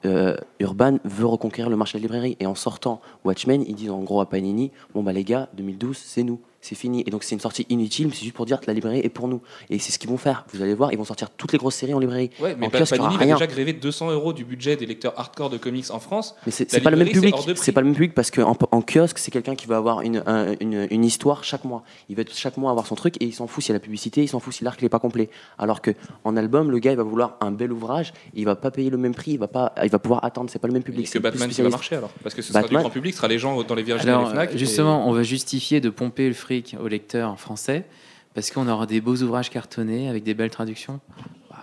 euh, 0.03 0.35
Urban 0.59 0.99
veut 1.05 1.25
reconquérir 1.25 1.69
le 1.69 1.77
marché 1.77 1.97
de 1.97 2.03
la 2.03 2.07
librairie. 2.07 2.37
Et 2.39 2.45
en 2.45 2.55
sortant 2.55 2.99
Watchmen, 3.23 3.63
ils 3.65 3.73
disent 3.75 3.89
en 3.89 4.03
gros 4.03 4.19
à 4.21 4.29
Panini 4.29 4.71
Bon, 4.93 5.01
bah 5.01 5.13
les 5.13 5.23
gars, 5.23 5.49
2012, 5.53 5.97
c'est 5.97 6.23
nous, 6.23 6.41
c'est 6.65 6.75
fini. 6.75 7.03
Et 7.05 7.11
donc 7.11 7.23
c'est 7.23 7.35
une 7.35 7.41
sortie 7.41 7.65
inutile, 7.69 8.07
mais 8.07 8.13
c'est 8.13 8.23
juste 8.23 8.35
pour 8.35 8.45
dire 8.45 8.59
que 8.59 8.65
la 8.67 8.73
librairie 8.73 8.99
est 9.03 9.09
pour 9.09 9.27
nous. 9.27 9.41
Et 9.69 9.79
c'est 9.79 9.91
ce 9.91 9.99
qu'ils 9.99 10.09
vont 10.09 10.17
faire. 10.17 10.45
Vous 10.53 10.61
allez 10.61 10.73
voir, 10.73 10.91
ils 10.91 10.97
vont 10.97 11.05
sortir 11.05 11.29
toutes 11.29 11.51
les 11.51 11.57
grosses 11.57 11.75
séries 11.75 11.93
en 11.93 11.99
librairie. 11.99 12.29
Ouais, 12.41 12.55
mais 12.59 12.67
En 12.67 12.69
kiosque, 12.69 12.95
Panini 12.97 13.17
va 13.17 13.25
déjà 13.25 13.47
gréver 13.47 13.73
200 13.73 14.11
euros 14.11 14.33
du 14.33 14.43
budget 14.45 14.75
des 14.75 14.85
lecteurs 14.85 15.13
hardcore 15.17 15.49
de 15.49 15.57
comics 15.57 15.85
en 15.91 15.99
France. 15.99 16.35
Mais 16.45 16.51
c'est 16.51 16.81
pas 16.81 16.89
le 16.89 16.97
même 16.97 17.07
public. 17.09 17.33
hors 17.33 17.45
de 17.45 17.53
prix. 17.53 17.61
C'est 17.63 17.71
pas 17.71 17.81
le 17.81 17.85
même 17.87 17.95
public 17.95 18.13
parce 18.13 18.31
qu'en 18.31 18.57
en 18.71 18.81
kiosque, 18.81 19.17
c'est 19.19 19.31
quelqu'un 19.31 19.55
qui 19.55 19.67
va 19.67 19.77
avoir 19.77 20.01
une, 20.01 20.23
un- 20.25 20.55
une, 20.59 20.87
une 20.89 21.03
histoire 21.05 21.43
chaque 21.43 21.63
mois. 21.65 21.83
Il 22.09 22.15
va 22.15 22.21
être 22.23 22.33
chaque 22.35 22.57
mois 22.57 22.71
avoir 22.71 22.87
son 22.87 22.95
truc 22.95 23.15
et 23.21 23.25
il 23.25 23.33
s'en 23.33 23.47
fout 23.47 23.63
s'il 23.63 23.73
y 23.73 23.75
a 23.75 23.77
la 23.77 23.83
publicité, 23.83 24.23
il 24.23 24.27
s'en 24.27 24.39
fout 24.39 24.53
si 24.53 24.63
l'arc 24.63 24.81
n'est 24.81 24.89
pas 24.89 24.99
complet. 24.99 25.29
Alors 25.57 25.81
que 25.81 25.91
en 26.23 26.35
album, 26.37 26.71
le 26.71 26.79
gars 26.79 26.91
il 26.91 26.97
va 26.97 27.03
vouloir 27.03 27.37
un 27.41 27.51
bel 27.51 27.71
ouvrage, 27.71 28.13
il 28.33 28.45
va 28.45 28.55
pas 28.55 28.71
payer 28.71 28.89
le 28.89 28.97
même 28.97 29.13
prix, 29.13 29.31
il 29.31 29.39
va 29.39 29.47
pas, 29.47 29.73
il 29.83 29.89
va 29.89 29.99
pouvoir 29.99 30.23
attendre. 30.25 30.49
C'est 30.49 30.59
pas 30.59 30.67
le 30.67 30.73
même 30.73 30.83
public. 30.83 31.05
Et 31.05 31.07
c'est 31.07 31.19
que 31.19 31.23
Batman 31.23 31.49
qui 31.49 31.61
va 31.61 31.69
marcher 31.69 31.95
alors? 31.95 32.09
Parce 32.23 32.33
que 32.33 32.41
ce 32.41 32.49
sera 32.49 32.61
du 32.61 32.65
Batman- 32.65 32.81
grand 32.83 32.89
public, 32.89 33.13
ce 33.13 33.17
sera 33.17 33.27
les 33.27 33.39
gens 33.39 33.61
dans 33.63 33.75
les 33.75 33.83
Virgin 33.83 34.07
et 34.07 34.11
les 34.11 34.17
Alors, 34.17 34.31
Fnac. 34.31 34.53
et- 34.53 34.57
justement, 34.57 35.07
on 35.07 35.11
va 35.13 35.23
justifier 35.23 35.81
de 35.81 35.89
pomper 35.89 36.27
le 36.27 36.33
fric 36.61 36.75
aux 36.81 36.87
lecteurs 36.87 37.39
français 37.39 37.85
parce 38.33 38.51
qu'on 38.51 38.67
aura 38.67 38.85
des 38.85 38.99
beaux 39.01 39.15
ouvrages 39.15 39.49
cartonnés 39.49 40.09
avec 40.09 40.23
des 40.23 40.33
belles 40.33 40.49
traductions. 40.49 40.99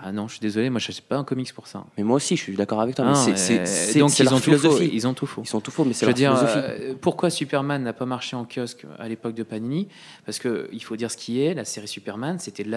Ah 0.04 0.11
non, 0.11 0.26
je 0.26 0.32
suis 0.32 0.40
désolé, 0.40 0.68
moi 0.68 0.80
je 0.80 0.88
n'achète 0.88 1.04
pas 1.04 1.16
un 1.16 1.22
comics 1.22 1.52
pour 1.52 1.68
ça. 1.68 1.84
Mais 1.96 2.02
moi 2.02 2.16
aussi, 2.16 2.34
je 2.37 2.42
suis 2.42 2.56
d'accord 2.56 2.80
avec 2.80 2.96
toi. 2.96 3.04
mais 3.04 3.37
c'est- 3.37 3.99
donc 4.00 4.18
ils 4.18 4.34
ont 4.34 4.40
tout 4.40 4.56
faux. 4.58 4.78
Ils 4.80 5.06
ont 5.06 5.14
tout 5.14 5.26
faux. 5.26 5.42
Ils 5.44 5.49
sont 5.49 5.61
tout 5.61 5.70
faux, 5.70 5.84
mais 5.84 5.92
c'est 5.92 6.06
leur 6.06 6.14
dire, 6.14 6.37
philosophie. 6.37 6.58
euh, 6.58 6.94
pourquoi 7.00 7.30
Superman 7.30 7.82
n'a 7.84 7.92
pas 7.92 8.06
marché 8.06 8.34
en 8.34 8.44
kiosque 8.44 8.84
à 8.99 9.06
l'époque 9.08 9.34
de 9.34 9.44
Panini? 9.44 9.87
Parce 10.26 10.38
que 10.40 10.68
il 10.72 10.82
faut 10.82 10.96
dire 10.96 11.11
ce 11.11 11.16
qui 11.16 11.40
est, 11.42 11.54
la 11.54 11.64
série 11.64 11.87
Superman, 11.87 12.38
c'était 12.40 12.64
de 12.64 12.70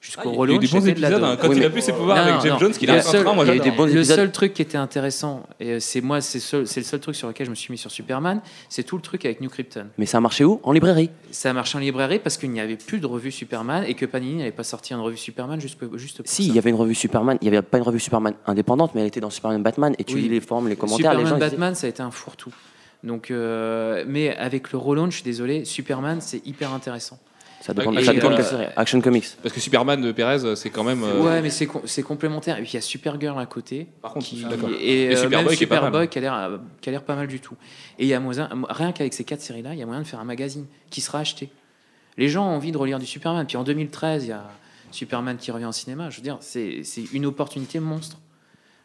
daube. 0.00 0.08
Ah, 0.16 0.22
Jusqu'au 0.22 0.22
il 0.22 0.26
y 0.26 0.30
a 0.30 0.34
eu 0.34 0.38
relaunch, 0.38 0.60
des 0.60 0.68
bons 0.68 0.84
de 0.84 0.88
épisodes 0.90 1.22
hein, 1.24 1.36
quand 1.40 1.48
Oui, 1.48 1.56
il 1.58 1.64
a 1.64 1.70
plus 1.70 1.82
ses 1.82 1.92
pouvoirs 1.92 2.18
avec 2.18 2.40
Jeff. 2.40 2.58
Jones 2.58 2.72
qu'il 2.72 2.88
Le 2.88 2.94
a 2.94 2.98
un 2.98 3.02
seul- 3.02 3.24
train, 3.24 3.34
moi 3.34 3.44
il 3.44 3.48
y 3.48 3.50
a 3.50 3.54
eu 3.54 3.58
j'adore. 3.58 3.72
des 3.72 3.76
bons 3.76 3.84
le 3.86 3.92
épisodes. 3.96 4.16
seul 4.16 4.32
truc 4.32 4.54
qui 4.54 4.62
était 4.62 4.78
intéressant, 4.78 5.42
et 5.60 5.80
c'est 5.80 6.00
moi, 6.00 6.20
c'est 6.20 6.40
seul- 6.40 6.66
c'est 6.66 6.80
le 6.80 6.84
seul 6.86 7.00
truc 7.00 7.16
sur 7.16 7.28
lequel 7.28 7.46
je 7.46 7.50
me 7.50 7.54
suis 7.56 7.72
mis 7.72 7.78
sur 7.78 7.90
Superman, 7.90 8.40
c'est 8.68 8.84
tout 8.84 8.96
le 8.96 9.02
truc 9.02 9.24
avec 9.24 9.40
New 9.40 9.48
Krypton. 9.50 9.86
Mais 9.98 10.06
ça 10.06 10.18
a 10.18 10.20
marché 10.20 10.44
où? 10.44 10.60
En 10.62 10.72
librairie. 10.72 11.10
Ça 11.30 11.50
a 11.50 11.52
marché 11.52 11.76
en 11.76 11.80
librairie 11.80 12.18
parce 12.20 12.36
qu'il 12.36 12.50
n'y 12.50 12.60
avait 12.60 12.76
plus 12.76 13.00
de 13.00 13.06
revue 13.06 13.30
Superman 13.32 13.84
et 13.86 13.94
que 13.94 14.06
Panini 14.06 14.36
n'avait 14.36 14.52
pas 14.52 14.64
sorti 14.64 14.92
une 14.94 15.00
revue 15.00 15.16
Superman 15.16 15.60
juste, 15.60 15.78
pour- 15.78 15.98
juste 15.98 16.18
pour 16.18 16.26
Si, 16.28 16.44
ça. 16.44 16.48
il 16.48 16.54
y 16.54 16.58
avait 16.58 16.70
une 16.70 16.76
revue 16.76 16.94
Superman. 16.94 17.36
Il 17.42 17.50
n'y 17.50 17.56
avait 17.56 17.66
pas 17.66 17.78
une 17.78 17.84
revue 17.84 18.00
Superman 18.00 18.34
indépendante, 18.46 18.92
mais 18.94 19.00
elle 19.02 19.08
était 19.08 19.20
dans 19.20 19.30
Superman 19.30 19.62
Batman. 19.62 19.94
Et 19.98 20.04
tu 20.04 20.14
Oui. 20.14 20.22
lis 20.22 20.28
les 20.28 20.40
formes, 20.40 20.68
les 20.68 20.76
commentaires. 20.76 21.10
Superman 21.12 21.24
les 21.24 21.28
gens, 21.30 21.36
disaient- 21.36 21.50
Batman, 21.50 21.74
ça 21.74 21.86
a 21.86 21.90
été 21.90 22.02
un 22.02 22.10
fourre-tout. 22.10 22.52
Donc, 23.04 23.30
euh, 23.30 24.04
mais 24.08 24.36
avec 24.36 24.72
le 24.72 24.78
relaunch, 24.78 25.10
je 25.10 25.16
suis 25.16 25.24
désolé, 25.24 25.64
Superman, 25.64 26.18
c'est 26.20 26.44
hyper 26.46 26.72
intéressant. 26.72 27.18
Ça 27.68 27.74
dépend, 27.74 27.92
Et, 27.92 28.02
ça 28.02 28.14
dépend 28.14 28.28
de 28.28 28.32
euh, 28.32 28.36
quelle 28.38 28.46
série. 28.46 28.64
Action 28.76 29.00
Comics. 29.02 29.26
Parce 29.42 29.54
que 29.54 29.60
Superman 29.60 30.00
de 30.00 30.10
Perez, 30.10 30.56
c'est 30.56 30.70
quand 30.70 30.84
même. 30.84 31.02
euh, 31.04 31.22
Ouais, 31.22 31.42
mais 31.42 31.50
c'est 31.50 31.66
com- 31.66 31.82
c'est 31.84 32.02
complémentaire. 32.02 32.56
Et 32.58 32.62
puis 32.62 32.70
il 32.70 32.74
y 32.74 32.78
a 32.78 32.80
Supergirl 32.80 33.38
à 33.38 33.44
côté. 33.44 33.86
Par 34.00 34.14
contre, 34.14 34.24
qui- 34.26 34.36
je 34.38 34.40
suis 34.40 34.50
d'accord. 34.50 34.70
Et, 34.80 35.02
Et 35.02 35.08
euh, 35.12 35.16
Superboy 35.16 35.44
même 35.50 35.56
qui 35.56 35.64
est 35.64 35.66
pas 35.66 35.74
mal. 35.76 35.84
Superboy 35.84 36.08
qui 36.08 36.18
a 36.18 36.20
l'air 36.22 36.34
euh, 36.34 36.58
qui 36.80 36.88
a 36.88 36.92
l'air 36.92 37.02
pas 37.02 37.14
mal 37.14 37.26
du 37.26 37.40
tout. 37.40 37.54
Et 37.98 38.04
il 38.04 38.08
y 38.08 38.14
a 38.14 38.20
moyen, 38.20 38.48
rien 38.70 38.92
qu'avec 38.92 39.12
ces 39.12 39.24
quatre 39.24 39.42
séries-là, 39.42 39.74
il 39.74 39.78
y 39.78 39.82
a 39.82 39.86
moyen 39.86 40.00
de 40.00 40.06
faire 40.06 40.18
un 40.20 40.24
magazine 40.24 40.64
qui 40.88 41.02
sera 41.02 41.18
acheté. 41.18 41.50
Les 42.16 42.28
gens 42.30 42.46
ont 42.46 42.56
envie 42.56 42.72
de 42.72 42.78
relire 42.78 42.98
du 42.98 43.06
Superman. 43.06 43.46
Puis 43.46 43.58
en 43.58 43.64
2013, 43.64 44.24
il 44.24 44.28
y 44.28 44.32
a 44.32 44.44
Superman 44.90 45.36
qui 45.36 45.50
revient 45.50 45.66
au 45.66 45.72
cinéma. 45.72 46.08
Je 46.08 46.16
veux 46.16 46.22
dire, 46.22 46.38
c'est 46.40 46.82
c'est 46.84 47.04
une 47.12 47.26
opportunité 47.26 47.80
monstre. 47.80 48.16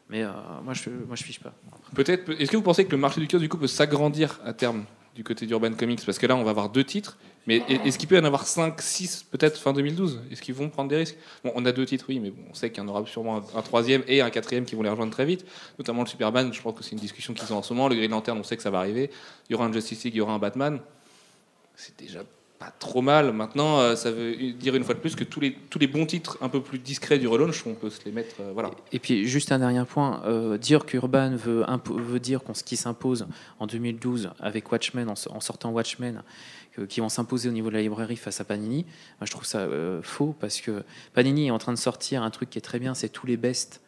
Mais 0.10 0.24
euh, 0.24 0.28
moi, 0.66 0.74
je 0.74 0.90
moi, 1.08 1.16
je 1.16 1.24
fiche 1.24 1.40
pas. 1.40 1.54
Peut-être. 1.96 2.30
Est-ce 2.38 2.52
que 2.52 2.58
vous 2.58 2.64
pensez 2.64 2.84
que 2.84 2.92
le 2.92 2.98
marché 2.98 3.22
du 3.22 3.28
kiosque 3.28 3.44
du 3.44 3.50
coup 3.50 3.58
peut 3.58 3.68
s'agrandir 3.68 4.42
à 4.46 4.52
terme 4.52 4.84
du 5.16 5.24
côté 5.24 5.46
d'Urban 5.46 5.72
Comics? 5.74 6.06
Parce 6.06 6.20
que 6.20 6.28
là, 6.28 6.36
on 6.36 6.44
va 6.44 6.50
avoir 6.52 6.68
deux 6.70 6.84
titres. 6.84 7.18
Mais 7.46 7.64
est-ce 7.68 7.98
qu'il 7.98 8.08
peut 8.08 8.16
y 8.16 8.20
en 8.20 8.24
avoir 8.24 8.48
5, 8.48 8.82
6 8.82 9.26
peut-être 9.30 9.60
fin 9.60 9.74
2012 9.74 10.22
Est-ce 10.32 10.42
qu'ils 10.42 10.56
vont 10.56 10.70
prendre 10.70 10.90
des 10.90 10.96
risques? 10.96 11.18
Bon, 11.44 11.52
on 11.56 11.66
a 11.66 11.72
deux 11.72 11.86
titres, 11.86 12.06
oui, 12.08 12.20
mais 12.20 12.32
on 12.50 12.54
sait 12.54 12.70
qu'il 12.70 12.82
y 12.82 12.86
en 12.86 12.90
aura 12.90 13.06
sûrement 13.06 13.44
un, 13.56 13.62
troisième 13.62 14.04
et 14.08 14.22
un 14.22 14.30
quatrième 14.30 14.66
qui 14.66 14.76
vont 14.76 14.84
les 14.84 14.90
rejoindre 14.90 15.12
très 15.12 15.26
vite. 15.26 15.46
Notamment 15.78 16.04
le 16.04 16.08
Superman, 16.08 16.54
je 16.54 16.62
pense 16.62 16.78
que 16.78 16.84
c'est 16.84 16.92
une 16.92 17.00
discussion 17.00 17.34
qu'ils 17.34 17.52
ont 17.54 17.58
en 17.58 17.64
ce 17.64 17.74
moment. 17.74 17.90
Le 17.90 17.96
Green 17.96 18.12
Lantern, 18.12 18.38
on 18.38 18.44
sait 18.44 18.56
que 18.56 18.64
ça 18.64 18.72
va 18.72 18.80
arriver. 18.80 19.10
Il 19.50 19.54
y 19.54 19.56
aura 19.56 19.66
un 19.66 19.74
Justice 19.74 20.04
League, 20.06 20.16
il 20.16 20.20
y 20.20 20.22
aura 20.22 20.34
un 20.34 20.40
Batman. 20.40 20.80
C'est 21.76 21.98
déjà 22.00 22.24
pas 22.64 22.72
trop 22.80 23.02
mal. 23.02 23.34
Maintenant, 23.34 23.80
euh, 23.80 23.96
ça 23.96 24.12
veut 24.12 24.54
dire 24.54 24.76
une 24.76 24.84
fois 24.84 24.96
de 24.96 25.00
plus 25.00 25.16
que 25.16 25.24
tous 25.24 25.40
les, 25.40 25.54
tous 25.70 25.80
les 25.80 25.88
bons 25.88 26.06
titres 26.06 26.38
un 26.42 26.50
peu 26.50 26.62
plus 26.62 26.80
discrets 26.80 27.20
du 27.20 27.28
relaunch, 27.28 27.66
on 27.66 27.74
peut 27.74 27.90
se 27.90 28.04
les 28.06 28.12
mettre. 28.12 28.36
euh, 28.40 28.52
voilà. 28.54 28.72
Et 28.92 29.00
puis 29.00 29.28
juste 29.28 29.52
un 29.52 29.60
dernier 29.60 29.84
point, 29.86 30.22
euh, 30.26 30.58
dire 30.58 30.86
qu'Urban 30.86 31.36
veut, 31.36 31.66
veut 31.90 32.20
dire 32.20 32.44
qu'on 32.44 32.54
ce 32.54 32.64
qui 32.64 32.78
s'impose 32.78 33.28
en 33.60 33.68
2012 33.68 34.32
avec 34.40 34.72
Watchmen, 34.72 35.10
en, 35.10 35.40
sortant 35.42 35.72
Watchmen, 35.72 36.24
qui 36.90 37.00
vont 37.00 37.10
s'imposer 37.10 37.50
au 37.50 37.52
niveau 37.52 37.70
de 37.70 37.76
la 37.76 37.82
librairie 37.82 38.16
face 38.16 38.42
à 38.42 38.44
Panini, 38.44 38.84
moi, 39.20 39.26
je 39.26 39.32
trouve 39.32 39.46
ça 39.46 39.60
euh, 39.60 40.02
faux 40.02 40.36
parce 40.40 40.62
que 40.62 40.84
Panini 41.14 41.48
est 41.48 41.52
en 41.52 41.60
train 41.60 41.74
de 41.74 41.78
sortir 41.78 42.24
un 42.24 42.30
truc 42.30 42.50
qui 42.50 42.58
est 42.58 42.62
très 42.62 42.80
bien, 42.80 42.94
c'est 42.94 43.10
tous 43.10 43.28
les 43.28 43.38
bests. 43.38 43.82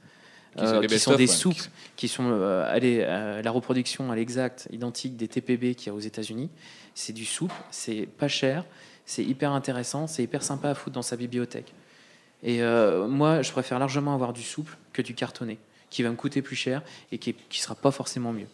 Qui 0.56 0.65
sont 0.65 0.74
euh, 0.75 0.82
qui 0.84 1.00
sont 1.00 1.15
des 1.15 1.24
ouais. 1.24 1.27
soupes, 1.27 1.62
qui 1.98 2.08
sont 2.08 2.30
euh, 2.30 2.63
euh, 2.82 3.42
la 3.42 3.51
reproduction 3.51 4.10
à 4.12 4.15
l'exact 4.15 4.70
identique 4.72 5.18
des 5.18 5.27
TPB 5.27 5.75
qu'il 5.75 5.88
y 5.88 5.89
a 5.89 5.94
aux 5.94 6.00
États-Unis. 6.00 6.50
C'est 6.94 7.12
du 7.12 7.25
soupe, 7.25 7.51
c'est 7.72 8.08
pas 8.18 8.30
cher, 8.30 8.63
c'est 9.06 9.24
hyper 9.24 9.51
intéressant, 9.51 10.08
c'est 10.08 10.24
hyper 10.24 10.44
sympa 10.44 10.70
à 10.70 10.75
foutre 10.75 10.94
dans 10.94 11.01
sa 11.01 11.18
bibliothèque. 11.18 11.74
Et 12.42 12.62
moi, 12.62 13.42
je 13.42 13.51
préfère 13.51 13.80
largement 13.80 14.13
avoir 14.13 14.32
du 14.32 14.44
souple 14.44 14.77
que 14.94 15.01
du 15.01 15.15
cartonné, 15.15 15.58
qui 15.89 16.04
va 16.04 16.12
me 16.12 16.15
coûter 16.15 16.42
plus 16.42 16.56
cher 16.56 16.84
et 17.12 17.18
qui 17.18 17.32
ne 17.32 17.56
sera 17.56 17.75
pas 17.75 17.92
forcément 17.92 18.32
mieux. 18.32 18.48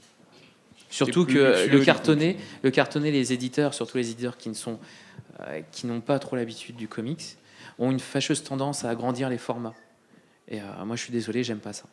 Surtout 0.92 1.26
que 1.26 1.68
le 1.68 1.84
cartonné, 1.84 2.38
le 2.62 2.70
cartonné, 2.70 3.10
les 3.12 3.34
éditeurs, 3.34 3.74
surtout 3.74 3.98
les 3.98 4.12
éditeurs 4.12 4.38
qui 4.38 4.50
ne 4.50 4.54
sont, 4.54 4.78
euh, 5.40 5.62
qui 5.72 5.88
n'ont 5.88 6.02
pas 6.02 6.20
trop 6.20 6.36
l'habitude 6.36 6.76
du 6.76 6.88
comics, 6.88 7.38
ont 7.80 7.90
une 7.90 8.00
fâcheuse 8.00 8.44
tendance 8.44 8.86
à 8.86 8.90
agrandir 8.90 9.30
les 9.30 9.38
formats. 9.40 9.74
Et 10.48 10.60
euh, 10.60 10.64
moi, 10.86 10.96
je 10.96 11.02
suis 11.04 11.12
désolé, 11.14 11.44
j'aime 11.44 11.60
pas 11.60 11.74
ça. 11.74 11.86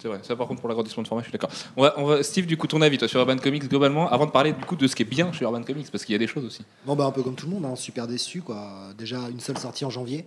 C'est 0.00 0.08
vrai, 0.08 0.20
ça 0.22 0.34
par 0.34 0.46
contre 0.48 0.60
pour 0.60 0.68
l'agrandissement 0.70 1.02
de 1.02 1.08
format, 1.08 1.22
je 1.22 1.28
suis 1.28 1.32
d'accord. 1.32 1.50
On 1.76 1.82
va, 1.82 1.94
on 1.98 2.04
va- 2.06 2.22
Steve, 2.22 2.46
du 2.46 2.56
coup, 2.56 2.66
ton 2.66 2.80
avis 2.80 2.96
toi, 2.96 3.06
sur 3.06 3.20
Urban 3.20 3.36
Comics 3.36 3.68
globalement, 3.68 4.08
avant 4.10 4.24
de 4.24 4.30
parler 4.30 4.52
du 4.52 4.64
coup 4.64 4.74
de 4.76 4.86
ce 4.86 4.96
qui 4.96 5.02
est 5.02 5.06
bien 5.06 5.30
chez 5.32 5.44
Urban 5.44 5.62
Comics, 5.62 5.90
parce 5.90 6.04
qu'il 6.06 6.14
y 6.14 6.16
a 6.16 6.18
des 6.18 6.26
choses 6.26 6.44
aussi. 6.44 6.64
Bon, 6.86 6.94
bah, 6.96 7.04
un 7.04 7.10
peu 7.10 7.22
comme 7.22 7.34
tout 7.34 7.46
le 7.46 7.52
monde, 7.52 7.66
hein, 7.66 7.76
super 7.76 8.06
déçu. 8.06 8.40
Quoi. 8.40 8.92
Déjà, 8.96 9.28
une 9.28 9.40
seule 9.40 9.58
sortie 9.58 9.84
en 9.84 9.90
janvier. 9.90 10.24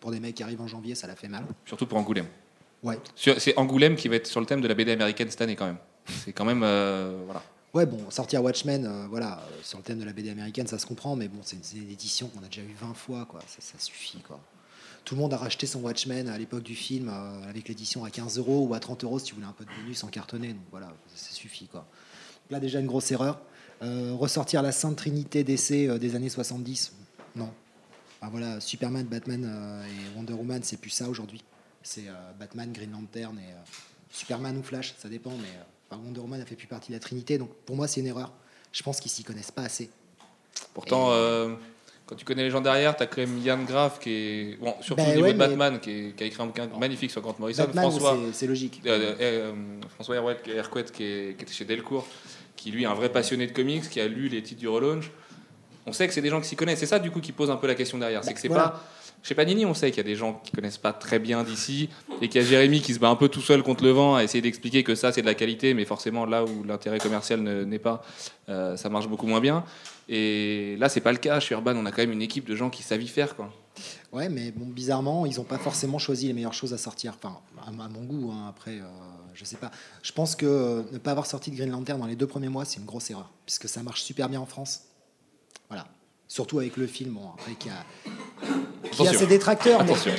Pour 0.00 0.12
des 0.12 0.20
mecs 0.20 0.36
qui 0.36 0.44
arrivent 0.44 0.60
en 0.60 0.68
janvier, 0.68 0.94
ça 0.94 1.08
l'a 1.08 1.16
fait 1.16 1.26
mal. 1.26 1.44
Surtout 1.66 1.86
pour 1.86 1.98
Angoulême. 1.98 2.26
Ouais. 2.84 2.96
C'est 3.16 3.56
Angoulême 3.58 3.96
qui 3.96 4.06
va 4.06 4.14
être 4.14 4.28
sur 4.28 4.38
le 4.38 4.46
thème 4.46 4.60
de 4.60 4.68
la 4.68 4.74
BD 4.74 4.92
américaine 4.92 5.28
cette 5.30 5.40
année 5.40 5.56
quand 5.56 5.66
même. 5.66 5.78
C'est 6.24 6.32
quand 6.32 6.44
même. 6.44 6.62
euh, 6.62 7.22
voilà. 7.26 7.42
Ouais, 7.74 7.84
bon, 7.84 8.10
sortir 8.10 8.42
Watchmen, 8.42 8.86
euh, 8.86 9.06
voilà, 9.10 9.40
euh, 9.40 9.58
sur 9.62 9.76
le 9.76 9.84
thème 9.84 9.98
de 9.98 10.04
la 10.04 10.14
BD 10.14 10.30
américaine, 10.30 10.66
ça 10.66 10.78
se 10.78 10.86
comprend, 10.86 11.16
mais 11.16 11.28
bon, 11.28 11.40
c'est 11.42 11.56
une, 11.76 11.90
édition 11.90 12.28
qu'on 12.28 12.42
a 12.42 12.46
déjà 12.48 12.62
eu 12.62 12.74
20 12.80 12.94
fois, 12.94 13.26
quoi. 13.26 13.40
Ça, 13.46 13.78
suffit, 13.78 14.20
quoi. 14.20 14.40
Tout 15.04 15.14
le 15.14 15.20
monde 15.20 15.34
a 15.34 15.36
racheté 15.36 15.66
son 15.66 15.80
Watchmen 15.80 16.28
à 16.28 16.38
l'époque 16.38 16.62
du 16.62 16.74
film 16.74 17.10
euh, 17.10 17.48
avec 17.48 17.68
l'édition 17.68 18.04
à 18.04 18.10
15 18.10 18.38
euros 18.38 18.66
ou 18.66 18.74
à 18.74 18.80
30 18.80 19.04
euros 19.04 19.18
si 19.18 19.26
tu 19.26 19.34
voulais 19.34 19.46
un 19.46 19.52
peu 19.52 19.66
de 19.66 19.70
bonus 19.82 20.02
en 20.02 20.08
cartonné. 20.08 20.48
Donc 20.54 20.64
voilà, 20.70 20.94
ça, 21.14 21.30
suffit, 21.32 21.66
quoi. 21.66 21.86
Là, 22.50 22.58
déjà, 22.58 22.80
une 22.80 22.86
grosse 22.86 23.10
erreur. 23.10 23.40
Ressortir 23.80 24.62
la 24.62 24.72
Sainte 24.72 24.96
Trinité 24.96 25.44
d'essai 25.44 25.98
des 26.00 26.16
années 26.16 26.30
70, 26.30 26.94
non. 27.36 27.52
Ah, 28.20 28.28
voilà, 28.28 28.60
Superman, 28.60 29.06
Batman 29.06 29.84
et 29.86 30.16
Wonder 30.16 30.32
Woman, 30.32 30.62
c'est 30.64 30.78
plus 30.78 30.90
ça 30.90 31.08
aujourd'hui. 31.08 31.44
C'est 31.82 32.06
Batman, 32.40 32.72
Green 32.72 32.90
Lantern 32.90 33.38
et 33.38 33.54
Superman 34.10 34.56
ou 34.56 34.64
Flash, 34.64 34.94
ça 34.98 35.08
dépend, 35.08 35.30
mais 35.30 35.52
enfin, 35.90 36.00
Wonder 36.04 36.20
Woman 36.20 36.40
a 36.40 36.44
fait 36.46 36.54
plus 36.56 36.66
partie 36.66 36.88
de 36.92 36.96
la 36.96 37.00
Trinité, 37.00 37.38
donc 37.38 37.50
pour 37.66 37.76
moi 37.76 37.86
c'est 37.88 38.00
une 38.00 38.06
erreur. 38.06 38.32
Je 38.72 38.82
pense 38.82 39.00
qu'ils 39.00 39.10
s'y 39.10 39.24
connaissent 39.24 39.50
pas 39.50 39.62
assez. 39.62 39.90
Pourtant, 40.74 41.10
euh, 41.12 41.54
quand 42.06 42.14
tu 42.16 42.24
connais 42.24 42.42
les 42.42 42.50
gens 42.50 42.60
derrière, 42.60 42.96
t'as 42.96 43.06
quand 43.06 43.18
même 43.18 43.38
Yann 43.38 43.64
Graff 43.64 43.98
qui 44.00 44.10
est. 44.10 44.58
Bon, 44.60 44.74
surtout 44.80 45.02
Ben 45.02 45.10
au 45.12 45.14
niveau 45.14 45.22
ouais, 45.26 45.32
de 45.32 45.38
mais- 45.38 45.46
Batman, 45.48 45.80
qui, 45.80 45.90
est- 45.90 46.16
qui 46.16 46.24
a 46.24 46.26
écrit 46.26 46.42
un 46.42 46.46
bouquin 46.46 46.66
magnifique 46.78 47.10
sur 47.10 47.20
Grant 47.22 47.36
Morrison. 47.38 47.64
Batman, 47.64 47.90
François. 47.90 48.18
c'est- 48.32 48.46
logique. 48.46 48.80
Euh, 48.86 49.14
euh, 49.20 49.52
François 49.94 50.16
Herouet, 50.16 50.36
Hercouet, 50.48 50.84
qui, 50.84 51.04
est- 51.04 51.36
qui 51.36 51.42
était 51.44 51.52
chez 51.52 51.64
Delcourt, 51.64 52.06
qui 52.56 52.70
lui 52.70 52.82
est 52.82 52.86
un 52.86 52.94
vrai 52.94 53.10
passionné 53.10 53.46
de 53.46 53.52
comics, 53.52 53.88
qui 53.88 54.00
a 54.00 54.08
lu 54.08 54.28
les 54.28 54.42
titres 54.42 54.60
du 54.60 54.68
relaunch. 54.68 55.10
On 55.86 55.92
sait 55.92 56.06
que 56.06 56.12
c'est 56.12 56.20
des 56.22 56.28
gens 56.28 56.40
qui 56.40 56.48
s'y 56.48 56.56
connaissent. 56.56 56.80
C'est 56.80 56.86
ça, 56.86 56.98
du 56.98 57.10
coup, 57.10 57.20
qui 57.20 57.32
pose 57.32 57.50
un 57.50 57.56
peu 57.56 57.66
la 57.66 57.74
question 57.74 57.98
derrière. 57.98 58.22
C'est 58.24 58.34
que 58.34 58.40
c'est 58.40 58.48
Voilà. 58.48 58.68
pas. 58.68 58.84
Chez 59.22 59.34
Panini, 59.34 59.66
on 59.66 59.74
sait 59.74 59.90
qu'il 59.90 59.98
y 59.98 60.00
a 60.00 60.04
des 60.08 60.14
gens 60.14 60.40
qui 60.44 60.52
connaissent 60.52 60.78
pas 60.78 60.92
très 60.92 61.18
bien 61.18 61.42
d'ici 61.44 61.88
et 62.22 62.28
qu'il 62.28 62.40
y 62.40 62.44
a 62.44 62.46
Jérémy 62.46 62.80
qui 62.80 62.94
se 62.94 62.98
bat 62.98 63.08
un 63.08 63.16
peu 63.16 63.28
tout 63.28 63.40
seul 63.42 63.62
contre 63.62 63.84
le 63.84 63.90
vent 63.90 64.14
à 64.14 64.24
essayer 64.24 64.40
d'expliquer 64.40 64.84
que 64.84 64.94
ça 64.94 65.12
c'est 65.12 65.20
de 65.20 65.26
la 65.26 65.34
qualité, 65.34 65.74
mais 65.74 65.84
forcément 65.84 66.24
là 66.24 66.44
où 66.44 66.64
l'intérêt 66.64 66.98
commercial 66.98 67.40
ne- 67.42 67.64
n'est 67.64 67.78
pas, 67.80 68.02
euh, 68.48 68.76
ça 68.76 68.88
marche 68.88 69.08
beaucoup 69.08 69.26
moins 69.26 69.40
bien. 69.40 69.64
Et 70.08 70.76
là, 70.78 70.88
c'est 70.88 71.02
pas 71.02 71.12
le 71.12 71.18
cas. 71.18 71.38
Chez 71.40 71.54
Urban, 71.54 71.76
on 71.76 71.84
a 71.84 71.90
quand 71.90 72.00
même 72.02 72.12
une 72.12 72.22
équipe 72.22 72.46
de 72.48 72.54
gens 72.56 72.70
qui 72.70 72.82
savent 72.82 73.02
y 73.02 73.08
faire. 73.08 73.36
Quoi. 73.36 73.52
Ouais, 74.12 74.30
mais 74.30 74.50
bon, 74.52 74.64
bizarrement, 74.66 75.26
ils 75.26 75.36
n'ont 75.36 75.44
pas 75.44 75.58
forcément 75.58 75.98
choisi 75.98 76.28
les 76.28 76.32
meilleures 76.32 76.54
choses 76.54 76.72
à 76.72 76.78
sortir. 76.78 77.14
Enfin, 77.22 77.38
à, 77.62 77.68
à 77.68 77.88
mon 77.88 78.04
goût, 78.04 78.30
hein, 78.32 78.46
après, 78.48 78.78
euh, 78.78 78.84
je 79.34 79.44
sais 79.44 79.58
pas. 79.58 79.70
Je 80.02 80.12
pense 80.12 80.34
que 80.34 80.46
euh, 80.46 80.82
ne 80.92 80.98
pas 80.98 81.10
avoir 81.10 81.26
sorti 81.26 81.50
de 81.50 81.56
Green 81.56 81.70
Lantern 81.70 82.00
dans 82.00 82.06
les 82.06 82.16
deux 82.16 82.26
premiers 82.26 82.48
mois, 82.48 82.64
c'est 82.64 82.78
une 82.78 82.86
grosse 82.86 83.10
erreur, 83.10 83.30
puisque 83.44 83.68
ça 83.68 83.82
marche 83.82 84.00
super 84.02 84.30
bien 84.30 84.40
en 84.40 84.46
France. 84.46 84.84
Surtout 86.28 86.58
avec 86.58 86.76
le 86.76 86.86
film, 86.86 87.14
bon, 87.14 87.30
après, 87.34 87.52
qui 87.54 87.68
a, 87.70 87.84
qui 88.92 89.08
a 89.08 89.12
ses 89.14 89.26
détracteurs, 89.26 89.82
mais 89.84 89.94
qui, 89.94 90.10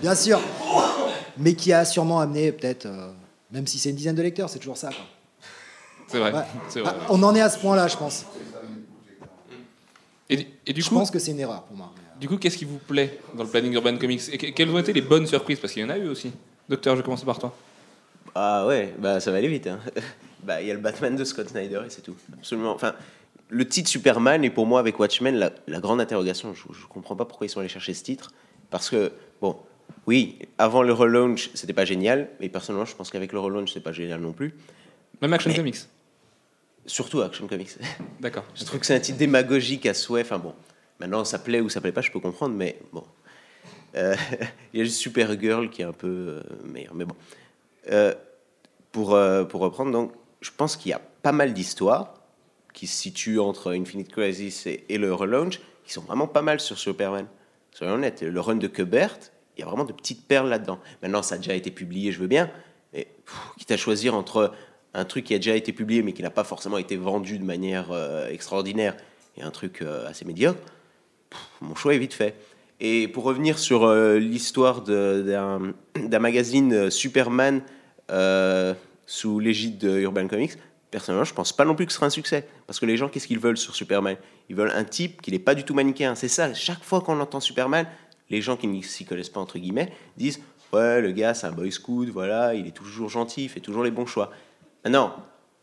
bien 0.00 0.14
sûr, 0.14 0.40
mais 1.36 1.54
qui 1.54 1.72
a 1.72 1.84
sûrement 1.84 2.20
amené 2.20 2.52
peut-être, 2.52 2.86
euh, 2.86 3.10
même 3.50 3.66
si 3.66 3.78
c'est 3.78 3.90
une 3.90 3.96
dizaine 3.96 4.14
de 4.14 4.22
lecteurs, 4.22 4.48
c'est 4.48 4.60
toujours 4.60 4.76
ça. 4.76 4.90
quoi. 4.90 5.04
C'est 6.06 6.18
vrai. 6.20 6.32
Ouais. 6.32 6.42
c'est 6.68 6.80
vrai. 6.80 6.92
Ah, 7.00 7.06
on 7.10 7.20
en 7.24 7.34
est 7.34 7.40
à 7.40 7.50
ce 7.50 7.58
point-là, 7.58 7.88
je 7.88 7.96
pense. 7.96 8.24
Et, 10.30 10.46
et 10.66 10.72
du 10.72 10.82
je 10.82 10.88
coup, 10.88 10.94
pense 10.94 11.10
que 11.10 11.18
c'est 11.18 11.30
une 11.32 11.40
erreur 11.40 11.62
pour 11.64 11.76
moi. 11.76 11.92
du 12.20 12.28
coup, 12.28 12.36
qu'est-ce 12.36 12.58
qui 12.58 12.64
vous 12.66 12.78
plaît 12.78 13.18
dans 13.34 13.42
le 13.44 13.48
planning 13.48 13.72
Urban 13.72 13.96
Comics 13.96 14.22
et 14.30 14.38
que- 14.38 14.46
quelles 14.48 14.68
ont 14.70 14.78
été 14.78 14.92
les 14.92 15.00
bonnes 15.00 15.26
surprises? 15.26 15.58
Parce 15.58 15.72
qu'il 15.72 15.82
y 15.82 15.84
en 15.84 15.90
a 15.90 15.96
eu 15.96 16.06
aussi. 16.08 16.30
Docteur, 16.68 16.94
je 16.94 17.00
vais 17.00 17.04
commencer 17.04 17.24
par 17.24 17.38
toi. 17.38 17.54
Ah 18.34 18.66
ouais, 18.66 18.94
bah 18.98 19.20
ça 19.20 19.30
va 19.30 19.38
aller 19.38 19.48
vite. 19.48 19.66
hein. 19.66 19.80
bah 20.44 20.60
il 20.60 20.68
y 20.68 20.70
a 20.70 20.74
le 20.74 20.80
Batman 20.80 21.16
de 21.16 21.24
Scott 21.24 21.48
Snyder 21.48 21.80
et 21.86 21.90
c'est 21.90 22.02
tout. 22.02 22.14
Absolument. 22.34 22.74
Enfin, 22.74 22.94
le 23.50 23.66
titre 23.66 23.88
Superman 23.88 24.44
est 24.44 24.50
pour 24.50 24.66
moi 24.66 24.80
avec 24.80 24.98
Watchmen 24.98 25.34
la, 25.36 25.52
la 25.66 25.80
grande 25.80 26.00
interrogation. 26.00 26.54
Je, 26.54 26.62
je 26.72 26.86
comprends 26.86 27.16
pas 27.16 27.24
pourquoi 27.24 27.46
ils 27.46 27.50
sont 27.50 27.60
allés 27.60 27.68
chercher 27.68 27.94
ce 27.94 28.02
titre 28.04 28.32
parce 28.70 28.90
que 28.90 29.12
bon, 29.40 29.56
oui, 30.06 30.38
avant 30.58 30.82
le 30.82 30.92
relaunch 30.92 31.50
c'était 31.54 31.72
pas 31.72 31.84
génial, 31.84 32.28
mais 32.40 32.48
personnellement 32.48 32.84
je 32.84 32.94
pense 32.94 33.10
qu'avec 33.10 33.32
le 33.32 33.40
relaunch 33.40 33.72
c'est 33.72 33.80
pas 33.80 33.92
génial 33.92 34.20
non 34.20 34.32
plus. 34.32 34.54
Même 35.22 35.32
Action 35.32 35.50
Mais- 35.50 35.56
Comics. 35.56 35.76
Surtout 36.86 37.20
Action 37.22 37.46
Comics. 37.46 37.76
D'accord. 38.20 38.44
Je 38.54 38.64
trouve 38.64 38.80
que 38.80 38.86
c'est 38.86 38.94
un 38.94 39.00
titre 39.00 39.18
démagogique 39.18 39.86
à 39.86 39.94
souhait. 39.94 40.22
Enfin 40.22 40.38
bon, 40.38 40.54
maintenant 41.00 41.24
ça 41.24 41.38
plaît 41.38 41.60
ou 41.60 41.68
ça 41.68 41.80
plaît 41.80 41.92
pas, 41.92 42.00
je 42.02 42.10
peux 42.10 42.20
comprendre, 42.20 42.54
mais 42.54 42.78
bon. 42.92 43.04
Euh, 43.96 44.14
il 44.72 44.78
y 44.78 44.82
a 44.82 44.84
juste 44.84 44.98
Supergirl 44.98 45.70
qui 45.70 45.82
est 45.82 45.86
un 45.86 45.92
peu 45.92 46.06
euh, 46.06 46.42
meilleur, 46.64 46.94
mais 46.94 47.04
bon. 47.04 47.14
Euh, 47.90 48.14
pour, 48.92 49.18
pour 49.48 49.60
reprendre, 49.60 49.92
donc, 49.92 50.12
je 50.40 50.50
pense 50.56 50.76
qu'il 50.76 50.90
y 50.90 50.92
a 50.92 51.00
pas 51.22 51.30
mal 51.32 51.52
d'histoires 51.52 52.14
qui 52.78 52.86
se 52.86 52.96
situent 52.96 53.40
entre 53.40 53.72
Infinite 53.72 54.12
Crisis 54.12 54.66
et, 54.66 54.98
le 54.98 55.12
relaunch, 55.12 55.58
qui 55.84 55.92
sont 55.92 56.02
vraiment 56.02 56.28
pas 56.28 56.42
mal 56.42 56.60
sur 56.60 56.78
Superman. 56.78 57.26
Soyons 57.72 57.94
honnêtes, 57.94 58.22
le 58.22 58.40
run 58.40 58.54
de 58.54 58.68
Kubert, 58.68 59.18
il 59.56 59.62
y 59.62 59.64
a 59.64 59.66
vraiment 59.66 59.84
de 59.84 59.92
petites 59.92 60.28
perles 60.28 60.48
là-dedans. 60.48 60.78
Maintenant, 61.02 61.22
ça 61.22 61.34
a 61.34 61.38
déjà 61.38 61.54
été 61.54 61.72
publié, 61.72 62.12
je 62.12 62.20
veux 62.20 62.28
bien, 62.28 62.48
mais 62.92 63.08
pff, 63.26 63.34
quitte 63.58 63.72
à 63.72 63.76
choisir 63.76 64.14
entre 64.14 64.52
un 64.94 65.04
truc 65.04 65.24
qui 65.24 65.34
a 65.34 65.38
déjà 65.38 65.56
été 65.56 65.72
publié 65.72 66.04
mais 66.04 66.12
qui 66.12 66.22
n'a 66.22 66.30
pas 66.30 66.44
forcément 66.44 66.78
été 66.78 66.96
vendu 66.96 67.40
de 67.40 67.44
manière 67.44 67.90
euh, 67.90 68.28
extraordinaire 68.28 68.96
et 69.36 69.42
un 69.42 69.50
truc 69.50 69.82
euh, 69.82 70.08
assez 70.08 70.24
médiocre, 70.24 70.60
mon 71.60 71.74
choix 71.74 71.94
est 71.94 71.98
vite 71.98 72.14
fait. 72.14 72.36
Et 72.78 73.08
pour 73.08 73.24
revenir 73.24 73.58
sur 73.58 73.82
euh, 73.82 74.18
l'histoire 74.20 74.82
d'un 74.82 75.74
magazine 76.20 76.90
Superman 76.90 77.62
sous 79.06 79.40
l'égide 79.40 79.78
de 79.78 79.98
Urban 79.98 80.28
Comics, 80.28 80.52
personnellement, 80.90 81.24
je 81.24 81.34
pense 81.34 81.52
pas 81.52 81.64
non 81.64 81.74
plus 81.74 81.86
que 81.86 81.92
ce 81.92 81.96
sera 81.96 82.06
un 82.06 82.10
succès. 82.10 82.46
Parce 82.66 82.80
que 82.80 82.86
les 82.86 82.96
gens, 82.96 83.08
qu'est-ce 83.08 83.26
qu'ils 83.26 83.38
veulent 83.38 83.58
sur 83.58 83.74
Superman? 83.74 84.16
Ils 84.48 84.56
veulent 84.56 84.72
un 84.74 84.84
type 84.84 85.20
qui 85.22 85.30
n'est 85.30 85.38
pas 85.38 85.54
du 85.54 85.64
tout 85.64 85.74
manichéen. 85.74 86.14
C'est 86.14 86.28
ça, 86.28 86.52
chaque 86.54 86.82
fois 86.82 87.00
qu'on 87.00 87.20
entend 87.20 87.40
Superman, 87.40 87.86
les 88.30 88.40
gens 88.40 88.56
qui 88.56 88.66
ne 88.66 88.80
s'y 88.82 89.04
connaissent 89.04 89.28
pas, 89.28 89.40
entre 89.40 89.58
guillemets, 89.58 89.92
disent 90.16 90.40
Ouais, 90.72 91.00
le 91.00 91.12
gars, 91.12 91.32
c'est 91.32 91.46
un 91.46 91.52
boy 91.52 91.72
scout, 91.72 92.08
voilà, 92.10 92.54
il 92.54 92.66
est 92.66 92.76
toujours 92.76 93.08
gentil, 93.08 93.44
il 93.44 93.48
fait 93.48 93.60
toujours 93.60 93.82
les 93.82 93.90
bons 93.90 94.04
choix. 94.04 94.30
Maintenant, 94.84 95.14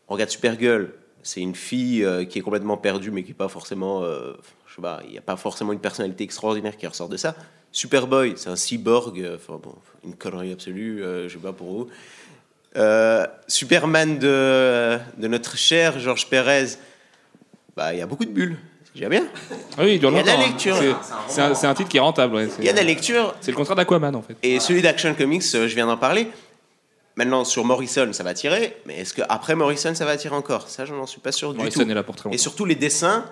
on 0.08 0.14
regarde 0.14 0.30
Supergirl, 0.30 0.92
c'est 1.22 1.40
une 1.40 1.54
fille 1.54 2.04
euh, 2.04 2.24
qui 2.24 2.38
est 2.38 2.42
complètement 2.42 2.76
perdue, 2.76 3.10
mais 3.10 3.22
qui 3.22 3.30
n'est 3.30 3.36
pas 3.36 3.48
forcément. 3.48 4.02
euh, 4.02 4.34
je 4.66 4.74
sais 4.74 4.82
pas, 4.82 5.00
il 5.04 5.10
n'y 5.10 5.18
a 5.18 5.22
pas 5.22 5.36
forcément 5.36 5.72
une 5.72 5.80
personnalité 5.80 6.24
extraordinaire 6.24 6.76
qui 6.76 6.86
ressort 6.86 7.08
de 7.08 7.16
ça. 7.16 7.36
Superboy, 7.72 8.34
c'est 8.36 8.50
un 8.50 8.56
cyborg, 8.56 9.20
euh, 9.20 9.36
enfin 9.36 9.60
bon, 9.62 9.74
une 10.04 10.16
connerie 10.16 10.52
absolue, 10.52 11.02
je 11.02 11.28
sais 11.28 11.38
pas 11.38 11.52
pour 11.52 11.66
vous. 11.68 11.88
Euh, 12.76 13.26
Superman 13.48 14.18
de, 14.18 14.98
de 15.16 15.28
notre 15.28 15.56
cher 15.56 15.98
Georges 15.98 16.28
Pérez, 16.28 16.76
bah, 17.76 17.94
il 17.94 17.98
y 17.98 18.02
a 18.02 18.06
beaucoup 18.06 18.24
de 18.24 18.30
bulles. 18.30 18.56
C'est 18.84 18.94
déjà 18.94 19.08
bien. 19.08 19.24
Ah 19.78 19.82
oui, 19.82 19.96
il 19.96 20.02
y 20.02 20.06
a 20.06 20.10
de 20.10 20.26
la 20.26 20.34
hein. 20.34 20.36
lecture. 20.38 20.76
C'est- 21.28 21.66
un, 21.66 21.74
titre 21.74 21.88
qui 21.88 21.96
est 21.96 22.00
rentable. 22.00 22.34
ouais. 22.34 22.48
Il 22.58 22.64
y 22.64 22.68
a 22.68 22.72
de 22.72 22.76
la 22.78 22.84
lecture. 22.84 23.34
C'est 23.40 23.50
le 23.50 23.56
contraire 23.56 23.76
d'Aquaman 23.76 24.14
en 24.14 24.22
fait. 24.22 24.36
Et 24.42 24.60
celui 24.60 24.82
d'Action 24.82 25.14
Comics, 25.14 25.42
euh, 25.54 25.68
je 25.68 25.74
viens 25.74 25.86
d'en 25.86 25.96
parler. 25.96 26.28
Maintenant, 27.16 27.44
sur 27.46 27.64
Morrison, 27.64 28.12
ça 28.12 28.22
va 28.24 28.34
tirer. 28.34 28.76
Mais 28.84 28.98
est-ce 28.98 29.14
qu'après 29.14 29.54
Morrison, 29.54 29.94
ça 29.94 30.04
va 30.04 30.16
tirer 30.18 30.34
encore? 30.34 30.68
Ça, 30.68 30.84
je 30.84 30.92
n'en 30.92 31.06
suis 31.06 31.20
pas 31.20 31.32
sûr 31.32 31.52
du 31.52 31.58
Morrison 31.58 31.82
tout. 31.82 31.90
est 31.90 31.94
là 31.94 32.02
pour 32.02 32.14
très 32.14 32.28
Et 32.30 32.36
surtout, 32.36 32.66
les 32.66 32.74
dessins, 32.74 33.24